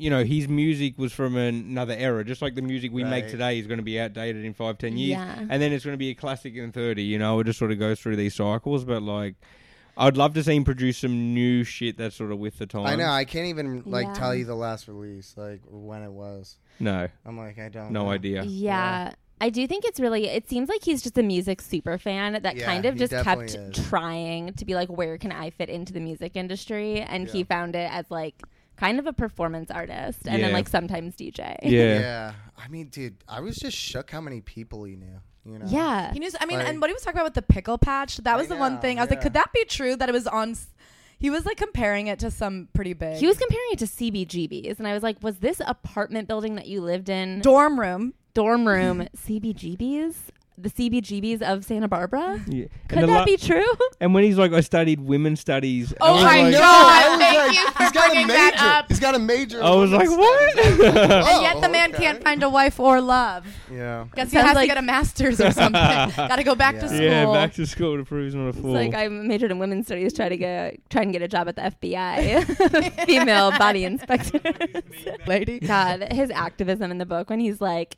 you 0.00 0.10
know, 0.10 0.24
his 0.24 0.48
music 0.48 0.98
was 0.98 1.12
from 1.12 1.36
another 1.36 1.94
era. 1.94 2.24
Just 2.24 2.40
like 2.42 2.54
the 2.54 2.62
music 2.62 2.90
we 2.92 3.04
make 3.04 3.28
today 3.28 3.58
is 3.58 3.66
going 3.66 3.78
to 3.78 3.84
be 3.84 4.00
outdated 4.00 4.44
in 4.44 4.54
five, 4.54 4.78
ten 4.78 4.96
years, 4.96 5.10
Yeah. 5.18 5.38
and 5.48 5.60
then 5.62 5.72
it's 5.72 5.84
going 5.84 5.94
to 5.94 5.98
be 5.98 6.10
a 6.10 6.14
classic 6.14 6.54
in 6.56 6.72
thirty. 6.72 7.02
You 7.02 7.18
know, 7.18 7.38
it 7.40 7.44
just 7.44 7.58
sort 7.58 7.70
of 7.72 7.78
goes 7.78 8.00
through 8.00 8.16
these 8.16 8.34
cycles. 8.34 8.84
But 8.84 9.02
like, 9.02 9.34
I'd 9.96 10.16
love 10.16 10.34
to 10.34 10.42
see 10.42 10.56
him 10.56 10.64
produce 10.64 10.98
some 10.98 11.34
new 11.34 11.62
shit 11.64 11.98
that's 11.98 12.16
sort 12.16 12.32
of 12.32 12.38
with 12.38 12.58
the 12.58 12.66
times. 12.66 12.88
I 12.90 12.96
know. 12.96 13.10
I 13.10 13.24
can't 13.24 13.46
even 13.48 13.82
like 13.84 14.06
Yeah. 14.06 14.14
tell 14.14 14.34
you 14.34 14.44
the 14.44 14.54
last 14.54 14.88
release, 14.88 15.34
like 15.36 15.60
when 15.68 16.02
it 16.02 16.12
was. 16.12 16.56
No, 16.78 17.08
I'm 17.26 17.36
like, 17.36 17.58
I 17.58 17.68
don't. 17.68 17.90
no 17.92 18.04
know. 18.04 18.10
idea. 18.10 18.42
Yeah. 18.44 19.12
I 19.42 19.48
do 19.48 19.66
think 19.66 19.86
it's 19.86 19.98
really 19.98 20.28
it 20.28 20.48
seems 20.50 20.68
like 20.68 20.82
he's 20.84 21.02
just 21.02 21.16
a 21.16 21.22
music 21.22 21.62
super 21.62 21.96
fan 21.96 22.40
that 22.42 22.56
Yeah, 22.56 22.64
kind 22.66 22.84
of 22.84 22.96
just 22.96 23.10
kept 23.12 23.54
is. 23.54 23.88
trying 23.88 24.52
to 24.52 24.64
be 24.66 24.74
like 24.74 24.88
where 24.90 25.16
can 25.16 25.32
I 25.32 25.48
fit 25.48 25.70
into 25.70 25.94
the 25.94 26.00
music 26.00 26.36
industry 26.36 27.00
and 27.00 27.26
he 27.26 27.42
found 27.44 27.74
it 27.74 27.90
as 27.90 28.04
like 28.10 28.34
kind 28.80 28.98
of 28.98 29.06
a 29.06 29.12
performance 29.12 29.70
artist 29.70 30.20
and 30.26 30.42
then 30.42 30.52
like 30.52 30.68
sometimes 30.68 31.14
DJ. 31.16 31.56
Yeah. 31.62 31.80
Yeah. 32.00 32.32
I 32.56 32.68
mean, 32.68 32.86
dude, 32.88 33.16
I 33.28 33.40
was 33.40 33.56
just 33.56 33.76
shook 33.76 34.10
how 34.10 34.20
many 34.20 34.40
people 34.40 34.84
he 34.84 34.96
knew. 34.96 35.20
You 35.44 35.58
know. 35.58 35.66
Yeah. 35.68 36.12
He 36.12 36.18
knew. 36.18 36.30
I 36.40 36.46
mean, 36.46 36.58
Like- 36.58 36.68
and 36.68 36.80
what 36.80 36.88
he 36.90 36.94
was 36.94 37.02
talking 37.02 37.18
about 37.18 37.24
with 37.32 37.34
the 37.34 37.42
pickle 37.54 37.78
patch, 37.78 38.16
that 38.18 38.36
was 38.36 38.46
I 38.50 38.54
the 38.54 38.60
one 38.60 38.78
thing 38.80 38.98
I 38.98 39.02
was 39.02 39.10
like, 39.10 39.20
could 39.22 39.32
that 39.34 39.52
be 39.52 39.64
true 39.64 39.96
that 39.96 40.08
it 40.08 40.12
was 40.12 40.26
on? 40.26 40.50
s- 40.52 40.68
He 41.18 41.28
was 41.30 41.44
like 41.46 41.56
comparing 41.58 42.06
it 42.08 42.18
to 42.20 42.30
some 42.30 42.68
pretty 42.74 42.92
big. 42.94 43.16
He 43.16 43.26
was 43.26 43.38
comparing 43.38 43.68
it 43.72 43.78
to 43.80 43.86
CBGBs 43.86 44.78
and 44.78 44.86
I 44.88 44.94
was 44.94 45.02
like, 45.02 45.22
was 45.22 45.38
this 45.38 45.60
apartment 45.66 46.28
building 46.28 46.54
that 46.56 46.66
you 46.66 46.80
lived 46.80 47.08
in 47.08 47.40
dorm 47.40 47.78
room. 47.80 48.14
dorm 48.34 48.66
room 48.68 49.06
CBGBs? 49.16 50.14
The 50.62 50.70
CBGBs 50.70 51.42
of 51.42 51.64
Santa 51.64 51.88
Barbara? 51.88 52.40
Yeah. 52.50 52.66
Could 52.88 52.98
that 53.00 53.08
la- 53.08 53.24
be 53.24 53.36
true? 53.36 53.64
and 54.00 54.12
when 54.12 54.24
he's 54.24 54.36
like, 54.36 54.52
I 54.52 54.60
studied 54.60 55.00
women's 55.00 55.40
studies. 55.40 55.94
Oh 56.00 56.06
I 56.08 56.12
was 56.12 56.22
my 56.24 56.42
like, 56.42 56.52
God, 56.54 56.62
I 56.62 57.08
was 57.10 57.18
thank 57.18 57.38
like, 57.38 57.56
you 57.56 57.70
for 57.70 57.82
he's 57.82 57.92
got 57.92 58.10
a 58.10 58.14
major. 58.14 58.26
that 58.32 58.56
up. 58.78 58.88
He's 58.88 59.00
got 59.00 59.14
a 59.14 59.18
major. 59.18 59.62
I 59.62 59.70
was 59.74 59.90
like, 59.92 60.10
what? 60.10 60.58
and 60.58 61.42
yet 61.42 61.60
the 61.60 61.68
Oh, 61.68 61.72
man 61.72 61.94
okay. 61.94 62.02
can't 62.04 62.22
find 62.22 62.42
a 62.42 62.50
wife 62.50 62.80
or 62.80 63.00
love. 63.00 63.46
Yeah. 63.72 64.06
Guess 64.16 64.30
he 64.32 64.36
has 64.38 64.54
like- 64.54 64.64
to 64.64 64.66
get 64.74 64.78
a 64.78 64.82
master's 64.82 65.40
or 65.40 65.50
something. 65.52 65.72
Got 65.80 66.36
to 66.36 66.42
go 66.44 66.54
back 66.54 66.78
to 66.80 66.88
school. 66.88 67.00
Yeah, 67.00 67.26
back 67.32 67.54
to 67.54 67.66
school 67.66 67.96
to 67.96 68.04
prove 68.04 68.24
he's 68.24 68.34
not 68.34 68.46
a 68.46 68.48
It's 68.48 68.58
fool. 68.58 68.72
like 68.72 68.94
I 68.94 69.08
majored 69.08 69.50
in 69.52 69.58
women's 69.58 69.86
studies, 69.86 70.12
try 70.12 70.28
to 70.28 70.36
get 70.36 70.78
try 70.90 71.02
and 71.02 71.12
get 71.12 71.22
a 71.22 71.28
job 71.28 71.48
at 71.48 71.56
the 71.56 71.62
FBI, 71.62 73.06
female 73.06 73.50
body 73.52 73.84
inspector. 73.84 74.40
lady. 75.26 75.60
God, 75.60 76.12
his 76.12 76.30
activism 76.30 76.90
in 76.90 76.98
the 76.98 77.06
book 77.06 77.30
when 77.30 77.40
he's 77.40 77.60
like, 77.60 77.96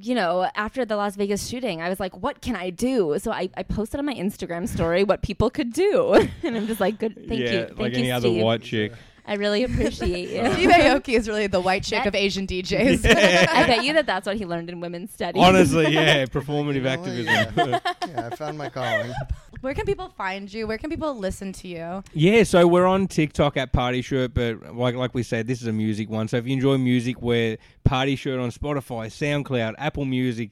you 0.00 0.14
know, 0.14 0.48
after 0.54 0.84
the 0.84 0.96
Las 0.96 1.16
Vegas 1.16 1.46
shooting, 1.48 1.80
I 1.80 1.88
was 1.88 1.98
like, 2.00 2.16
what 2.16 2.40
can 2.40 2.56
I 2.56 2.70
do? 2.70 3.16
So 3.18 3.32
I, 3.32 3.48
I 3.56 3.62
posted 3.62 3.98
on 3.98 4.06
my 4.06 4.14
Instagram 4.14 4.68
story 4.68 5.04
what 5.04 5.22
people 5.22 5.50
could 5.50 5.72
do, 5.72 6.12
and 6.42 6.56
I'm 6.56 6.66
just 6.66 6.80
like, 6.80 6.98
good, 6.98 7.14
thank 7.28 7.40
yeah, 7.40 7.52
you, 7.52 7.66
thank 7.66 7.78
like 7.78 7.92
you, 7.92 7.98
any 7.98 8.12
other 8.12 8.28
Steve. 8.28 8.42
white 8.42 8.62
chick. 8.62 8.92
I 9.28 9.34
really 9.34 9.64
appreciate 9.64 10.30
you. 10.30 10.52
Steve 10.52 10.70
Aoki 10.70 11.14
is 11.14 11.28
really 11.28 11.48
the 11.48 11.60
white 11.60 11.82
chick 11.82 11.98
That- 11.98 12.06
of 12.08 12.14
Asian 12.14 12.46
DJs. 12.46 13.04
I 13.06 13.66
bet 13.66 13.84
you 13.84 13.94
that 13.94 14.06
that's 14.06 14.24
what 14.24 14.36
he 14.36 14.46
learned 14.46 14.70
in 14.70 14.78
women's 14.80 15.12
studies. 15.12 15.42
Honestly, 15.42 15.92
yeah, 15.92 16.24
performative 16.26 16.66
oh, 16.68 16.70
You 16.70 16.80
know 17.24 17.32
activism. 17.32 17.68
Yeah. 17.70 17.80
yeah, 18.06 18.28
I 18.30 18.36
found 18.36 18.56
my 18.56 18.68
calling. 18.68 19.12
Where 19.60 19.74
can 19.74 19.86
people 19.86 20.08
find 20.08 20.52
you? 20.52 20.66
Where 20.66 20.78
can 20.78 20.90
people 20.90 21.14
listen 21.14 21.52
to 21.54 21.68
you? 21.68 22.02
Yeah, 22.12 22.42
so 22.42 22.66
we're 22.66 22.86
on 22.86 23.08
TikTok 23.08 23.56
at 23.56 23.72
Party 23.72 24.02
Shirt, 24.02 24.34
but 24.34 24.74
like 24.76 24.94
like 24.94 25.14
we 25.14 25.22
said, 25.22 25.46
this 25.46 25.62
is 25.62 25.66
a 25.66 25.72
music 25.72 26.10
one. 26.10 26.28
So 26.28 26.36
if 26.36 26.46
you 26.46 26.52
enjoy 26.52 26.78
music, 26.78 27.22
we're 27.22 27.56
Party 27.84 28.16
Shirt 28.16 28.38
on 28.38 28.50
Spotify, 28.50 29.06
SoundCloud, 29.06 29.74
Apple 29.78 30.04
Music, 30.04 30.50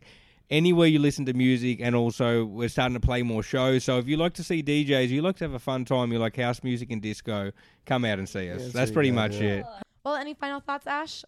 anywhere 0.50 0.86
you 0.86 0.98
listen 0.98 1.26
to 1.26 1.34
music, 1.34 1.80
and 1.80 1.94
also 1.94 2.44
we're 2.44 2.68
starting 2.68 2.94
to 2.94 3.00
play 3.00 3.22
more 3.22 3.42
shows. 3.42 3.84
So 3.84 3.98
if 3.98 4.08
you 4.08 4.16
like 4.16 4.34
to 4.34 4.44
see 4.44 4.62
DJs, 4.62 5.08
you 5.08 5.22
like 5.22 5.36
to 5.36 5.44
have 5.44 5.54
a 5.54 5.58
fun 5.58 5.84
time, 5.84 6.12
you 6.12 6.18
like 6.18 6.36
house 6.36 6.62
music 6.62 6.90
and 6.90 7.02
disco, 7.02 7.52
come 7.86 8.04
out 8.04 8.18
and 8.18 8.28
see 8.28 8.50
us. 8.50 8.62
Yeah, 8.62 8.70
That's 8.72 8.90
pretty 8.90 9.10
you 9.10 9.14
much 9.14 9.32
guys, 9.32 9.42
it. 9.42 9.66
Well, 10.04 10.16
any 10.16 10.34
final 10.34 10.60
thoughts, 10.60 10.86
Ash? 10.86 11.24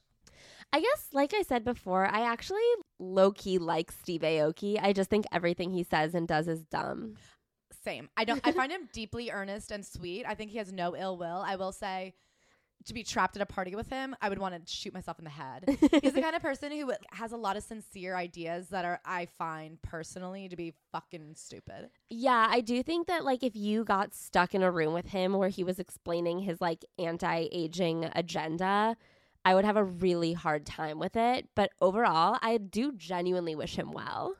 I 0.73 0.81
guess, 0.81 1.09
like 1.13 1.33
I 1.33 1.43
said 1.43 1.65
before, 1.65 2.07
I 2.07 2.23
actually 2.23 2.61
low 2.99 3.31
key 3.31 3.59
like 3.59 3.93
Steve 3.93 4.23
Aoki. 4.23 4.79
I 4.83 4.93
just 4.93 5.09
think 5.09 5.25
everything 5.31 5.71
he 5.71 5.85
says 5.85 6.15
and 6.15 6.27
does 6.27 6.49
is 6.49 6.63
dumb. 6.65 7.15
Same. 7.87 8.11
I 8.17 8.25
don't. 8.25 8.41
I 8.43 8.51
find 8.61 8.73
him 8.73 8.89
deeply 8.93 9.31
earnest 9.31 9.71
and 9.71 9.87
sweet. 9.87 10.25
I 10.27 10.35
think 10.35 10.51
he 10.51 10.59
has 10.59 10.73
no 10.73 10.97
ill 10.97 11.17
will. 11.17 11.45
I 11.47 11.55
will 11.55 11.71
say, 11.71 12.15
to 12.87 12.93
be 12.93 13.05
trapped 13.05 13.37
at 13.37 13.43
a 13.43 13.47
party 13.47 13.77
with 13.77 13.89
him, 13.89 14.17
I 14.21 14.29
would 14.29 14.41
want 14.41 14.55
to 14.55 14.73
shoot 14.73 14.93
myself 14.93 15.21
in 15.21 15.25
the 15.25 15.31
head. 15.31 15.65
He's 16.03 16.13
the 16.13 16.21
kind 16.23 16.35
of 16.35 16.43
person 16.43 16.73
who 16.73 16.93
has 17.13 17.31
a 17.31 17.37
lot 17.37 17.57
of 17.57 17.63
sincere 17.63 18.17
ideas 18.17 18.71
that 18.71 18.85
are 18.85 18.99
I 19.05 19.27
find 19.39 19.81
personally 19.83 20.49
to 20.49 20.57
be 20.57 20.75
fucking 20.91 21.35
stupid. 21.37 21.91
Yeah, 22.11 22.49
I 22.51 22.61
do 22.61 22.83
think 22.83 23.07
that 23.07 23.25
like 23.25 23.45
if 23.45 23.55
you 23.55 23.85
got 23.85 24.15
stuck 24.15 24.53
in 24.53 24.65
a 24.65 24.71
room 24.71 24.93
with 24.93 25.07
him 25.07 25.35
where 25.35 25.49
he 25.49 25.63
was 25.63 25.79
explaining 25.79 26.41
his 26.41 26.61
like 26.61 26.85
anti-aging 26.99 28.11
agenda, 28.17 28.97
I 29.45 29.55
would 29.55 29.65
have 29.65 29.77
a 29.77 29.85
really 29.85 30.33
hard 30.33 30.67
time 30.67 30.99
with 30.99 31.15
it. 31.15 31.47
But 31.55 31.71
overall, 31.81 32.37
I 32.43 32.59
do 32.59 32.91
genuinely 32.91 33.55
wish 33.55 33.77
him 33.77 33.93
well. 33.93 34.35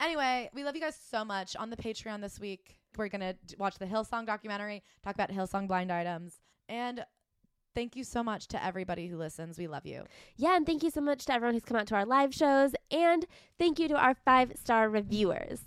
Anyway, 0.00 0.50
we 0.52 0.64
love 0.64 0.74
you 0.74 0.82
guys 0.82 0.98
so 1.10 1.24
much. 1.24 1.56
On 1.56 1.70
the 1.70 1.76
Patreon 1.76 2.20
this 2.20 2.38
week, 2.40 2.79
we're 2.96 3.08
gonna 3.08 3.34
d- 3.34 3.56
watch 3.58 3.78
the 3.78 3.86
Hillsong 3.86 4.26
documentary, 4.26 4.82
talk 5.02 5.14
about 5.14 5.30
Hillsong 5.30 5.66
blind 5.68 5.90
items, 5.92 6.40
and 6.68 7.04
thank 7.74 7.96
you 7.96 8.04
so 8.04 8.22
much 8.22 8.48
to 8.48 8.64
everybody 8.64 9.06
who 9.06 9.16
listens. 9.16 9.58
We 9.58 9.66
love 9.66 9.86
you. 9.86 10.04
Yeah, 10.36 10.56
and 10.56 10.66
thank 10.66 10.82
you 10.82 10.90
so 10.90 11.00
much 11.00 11.24
to 11.26 11.32
everyone 11.32 11.54
who's 11.54 11.64
come 11.64 11.76
out 11.76 11.86
to 11.88 11.94
our 11.94 12.06
live 12.06 12.34
shows, 12.34 12.72
and 12.90 13.26
thank 13.58 13.78
you 13.78 13.88
to 13.88 13.96
our 13.96 14.14
five 14.14 14.52
star 14.56 14.88
reviewers. 14.88 15.60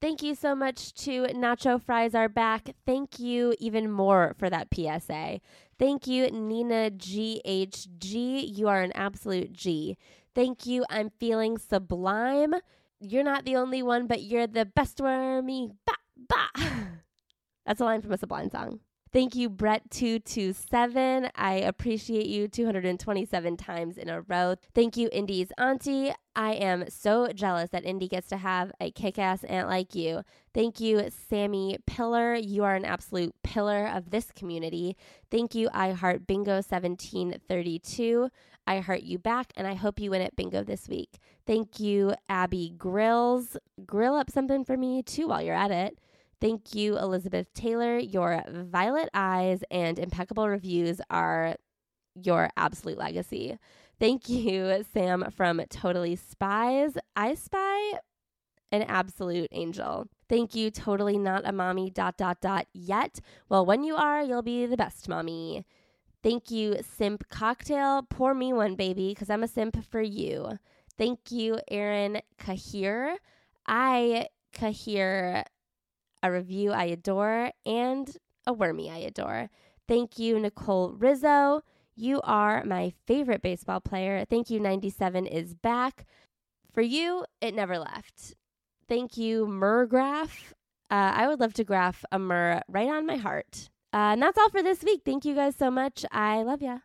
Thank 0.00 0.22
you 0.22 0.34
so 0.34 0.54
much 0.54 0.94
to 1.04 1.24
Nacho 1.26 1.78
Fries 1.82 2.14
Are 2.14 2.28
Back. 2.28 2.70
Thank 2.86 3.18
you 3.18 3.54
even 3.58 3.90
more 3.90 4.34
for 4.38 4.48
that 4.48 4.68
PSA. 4.74 5.40
Thank 5.78 6.06
you, 6.06 6.30
Nina 6.30 6.90
GHG. 6.90 8.56
You 8.56 8.68
are 8.68 8.80
an 8.80 8.92
absolute 8.94 9.52
G. 9.52 9.98
Thank 10.34 10.64
you, 10.64 10.86
I'm 10.88 11.10
feeling 11.20 11.58
sublime. 11.58 12.54
You're 13.00 13.24
not 13.24 13.44
the 13.44 13.56
only 13.56 13.82
one, 13.82 14.06
but 14.06 14.22
you're 14.22 14.46
the 14.46 14.64
best 14.64 15.00
wormy. 15.00 15.72
Ba, 15.86 15.92
ba. 16.28 16.46
That's 17.66 17.80
a 17.80 17.84
line 17.84 18.02
from 18.02 18.12
a 18.12 18.18
Sublime 18.18 18.50
song. 18.50 18.80
Thank 19.12 19.34
you, 19.34 19.50
Brett227. 19.50 21.30
I 21.34 21.54
appreciate 21.54 22.26
you 22.26 22.46
227 22.46 23.56
times 23.56 23.98
in 23.98 24.08
a 24.08 24.20
row. 24.20 24.54
Thank 24.72 24.96
you, 24.96 25.08
Indy's 25.10 25.50
auntie. 25.58 26.12
I 26.36 26.52
am 26.52 26.88
so 26.88 27.26
jealous 27.32 27.70
that 27.70 27.84
Indy 27.84 28.06
gets 28.06 28.28
to 28.28 28.36
have 28.36 28.70
a 28.80 28.92
kick 28.92 29.18
ass 29.18 29.42
aunt 29.42 29.68
like 29.68 29.96
you. 29.96 30.22
Thank 30.54 30.78
you, 30.78 31.10
Sammy 31.28 31.78
Pillar. 31.88 32.36
You 32.36 32.62
are 32.62 32.76
an 32.76 32.84
absolute 32.84 33.34
pillar 33.42 33.88
of 33.88 34.10
this 34.10 34.30
community. 34.30 34.96
Thank 35.28 35.56
you, 35.56 35.68
I 35.74 35.90
Heart 35.90 36.28
Bingo 36.28 36.54
1732. 36.62 38.30
I 38.64 38.78
heart 38.78 39.02
you 39.02 39.18
back, 39.18 39.52
and 39.56 39.66
I 39.66 39.74
hope 39.74 39.98
you 39.98 40.12
win 40.12 40.22
at 40.22 40.36
bingo 40.36 40.62
this 40.62 40.88
week. 40.88 41.18
Thank 41.44 41.80
you, 41.80 42.14
Abby 42.28 42.72
Grills. 42.78 43.56
Grill 43.84 44.14
up 44.14 44.30
something 44.30 44.64
for 44.64 44.76
me 44.76 45.02
too 45.02 45.26
while 45.26 45.42
you're 45.42 45.56
at 45.56 45.72
it. 45.72 45.98
Thank 46.40 46.74
you, 46.74 46.98
Elizabeth 46.98 47.52
Taylor. 47.52 47.98
Your 47.98 48.42
violet 48.48 49.10
eyes 49.12 49.62
and 49.70 49.98
impeccable 49.98 50.48
reviews 50.48 51.00
are 51.10 51.56
your 52.14 52.50
absolute 52.56 52.98
legacy. 52.98 53.58
Thank 53.98 54.28
you, 54.28 54.84
Sam 54.92 55.30
from 55.36 55.60
Totally 55.68 56.16
Spies. 56.16 56.96
I 57.14 57.34
spy 57.34 57.98
an 58.72 58.82
absolute 58.84 59.48
angel. 59.52 60.06
Thank 60.28 60.54
you, 60.54 60.70
totally 60.70 61.18
not 61.18 61.42
a 61.44 61.52
mommy, 61.52 61.90
dot, 61.90 62.16
dot, 62.16 62.40
dot, 62.40 62.66
yet. 62.72 63.20
Well, 63.48 63.66
when 63.66 63.84
you 63.84 63.96
are, 63.96 64.22
you'll 64.22 64.42
be 64.42 64.64
the 64.64 64.76
best 64.76 65.08
mommy. 65.08 65.66
Thank 66.22 66.50
you, 66.50 66.76
Simp 66.82 67.28
Cocktail. 67.28 68.02
Pour 68.08 68.32
me 68.32 68.52
one, 68.52 68.76
baby, 68.76 69.08
because 69.08 69.28
I'm 69.28 69.42
a 69.42 69.48
simp 69.48 69.84
for 69.90 70.00
you. 70.00 70.58
Thank 70.96 71.30
you, 71.30 71.58
Aaron 71.70 72.20
Kahir. 72.38 73.16
I, 73.66 74.28
Kahir, 74.54 75.44
a 76.22 76.30
review 76.30 76.72
I 76.72 76.84
adore, 76.84 77.52
and 77.64 78.16
a 78.46 78.52
wormy 78.52 78.90
I 78.90 78.98
adore. 78.98 79.50
Thank 79.88 80.18
you, 80.18 80.38
Nicole 80.38 80.92
Rizzo. 80.92 81.62
You 81.96 82.20
are 82.22 82.64
my 82.64 82.92
favorite 83.06 83.42
baseball 83.42 83.80
player. 83.80 84.24
Thank 84.24 84.50
you, 84.50 84.60
97 84.60 85.26
is 85.26 85.54
back. 85.54 86.06
For 86.72 86.82
you, 86.82 87.24
it 87.40 87.54
never 87.54 87.78
left. 87.78 88.34
Thank 88.88 89.16
you, 89.16 89.46
Murgraph. 89.46 90.52
Uh, 90.90 91.12
I 91.14 91.28
would 91.28 91.40
love 91.40 91.54
to 91.54 91.64
graph 91.64 92.04
a 92.10 92.18
myrrh 92.18 92.62
right 92.68 92.88
on 92.88 93.06
my 93.06 93.16
heart. 93.16 93.70
Uh, 93.92 94.14
and 94.14 94.22
that's 94.22 94.38
all 94.38 94.50
for 94.50 94.62
this 94.62 94.82
week. 94.82 95.02
Thank 95.04 95.24
you 95.24 95.34
guys 95.34 95.56
so 95.56 95.70
much. 95.70 96.04
I 96.10 96.42
love 96.42 96.62
ya. 96.62 96.78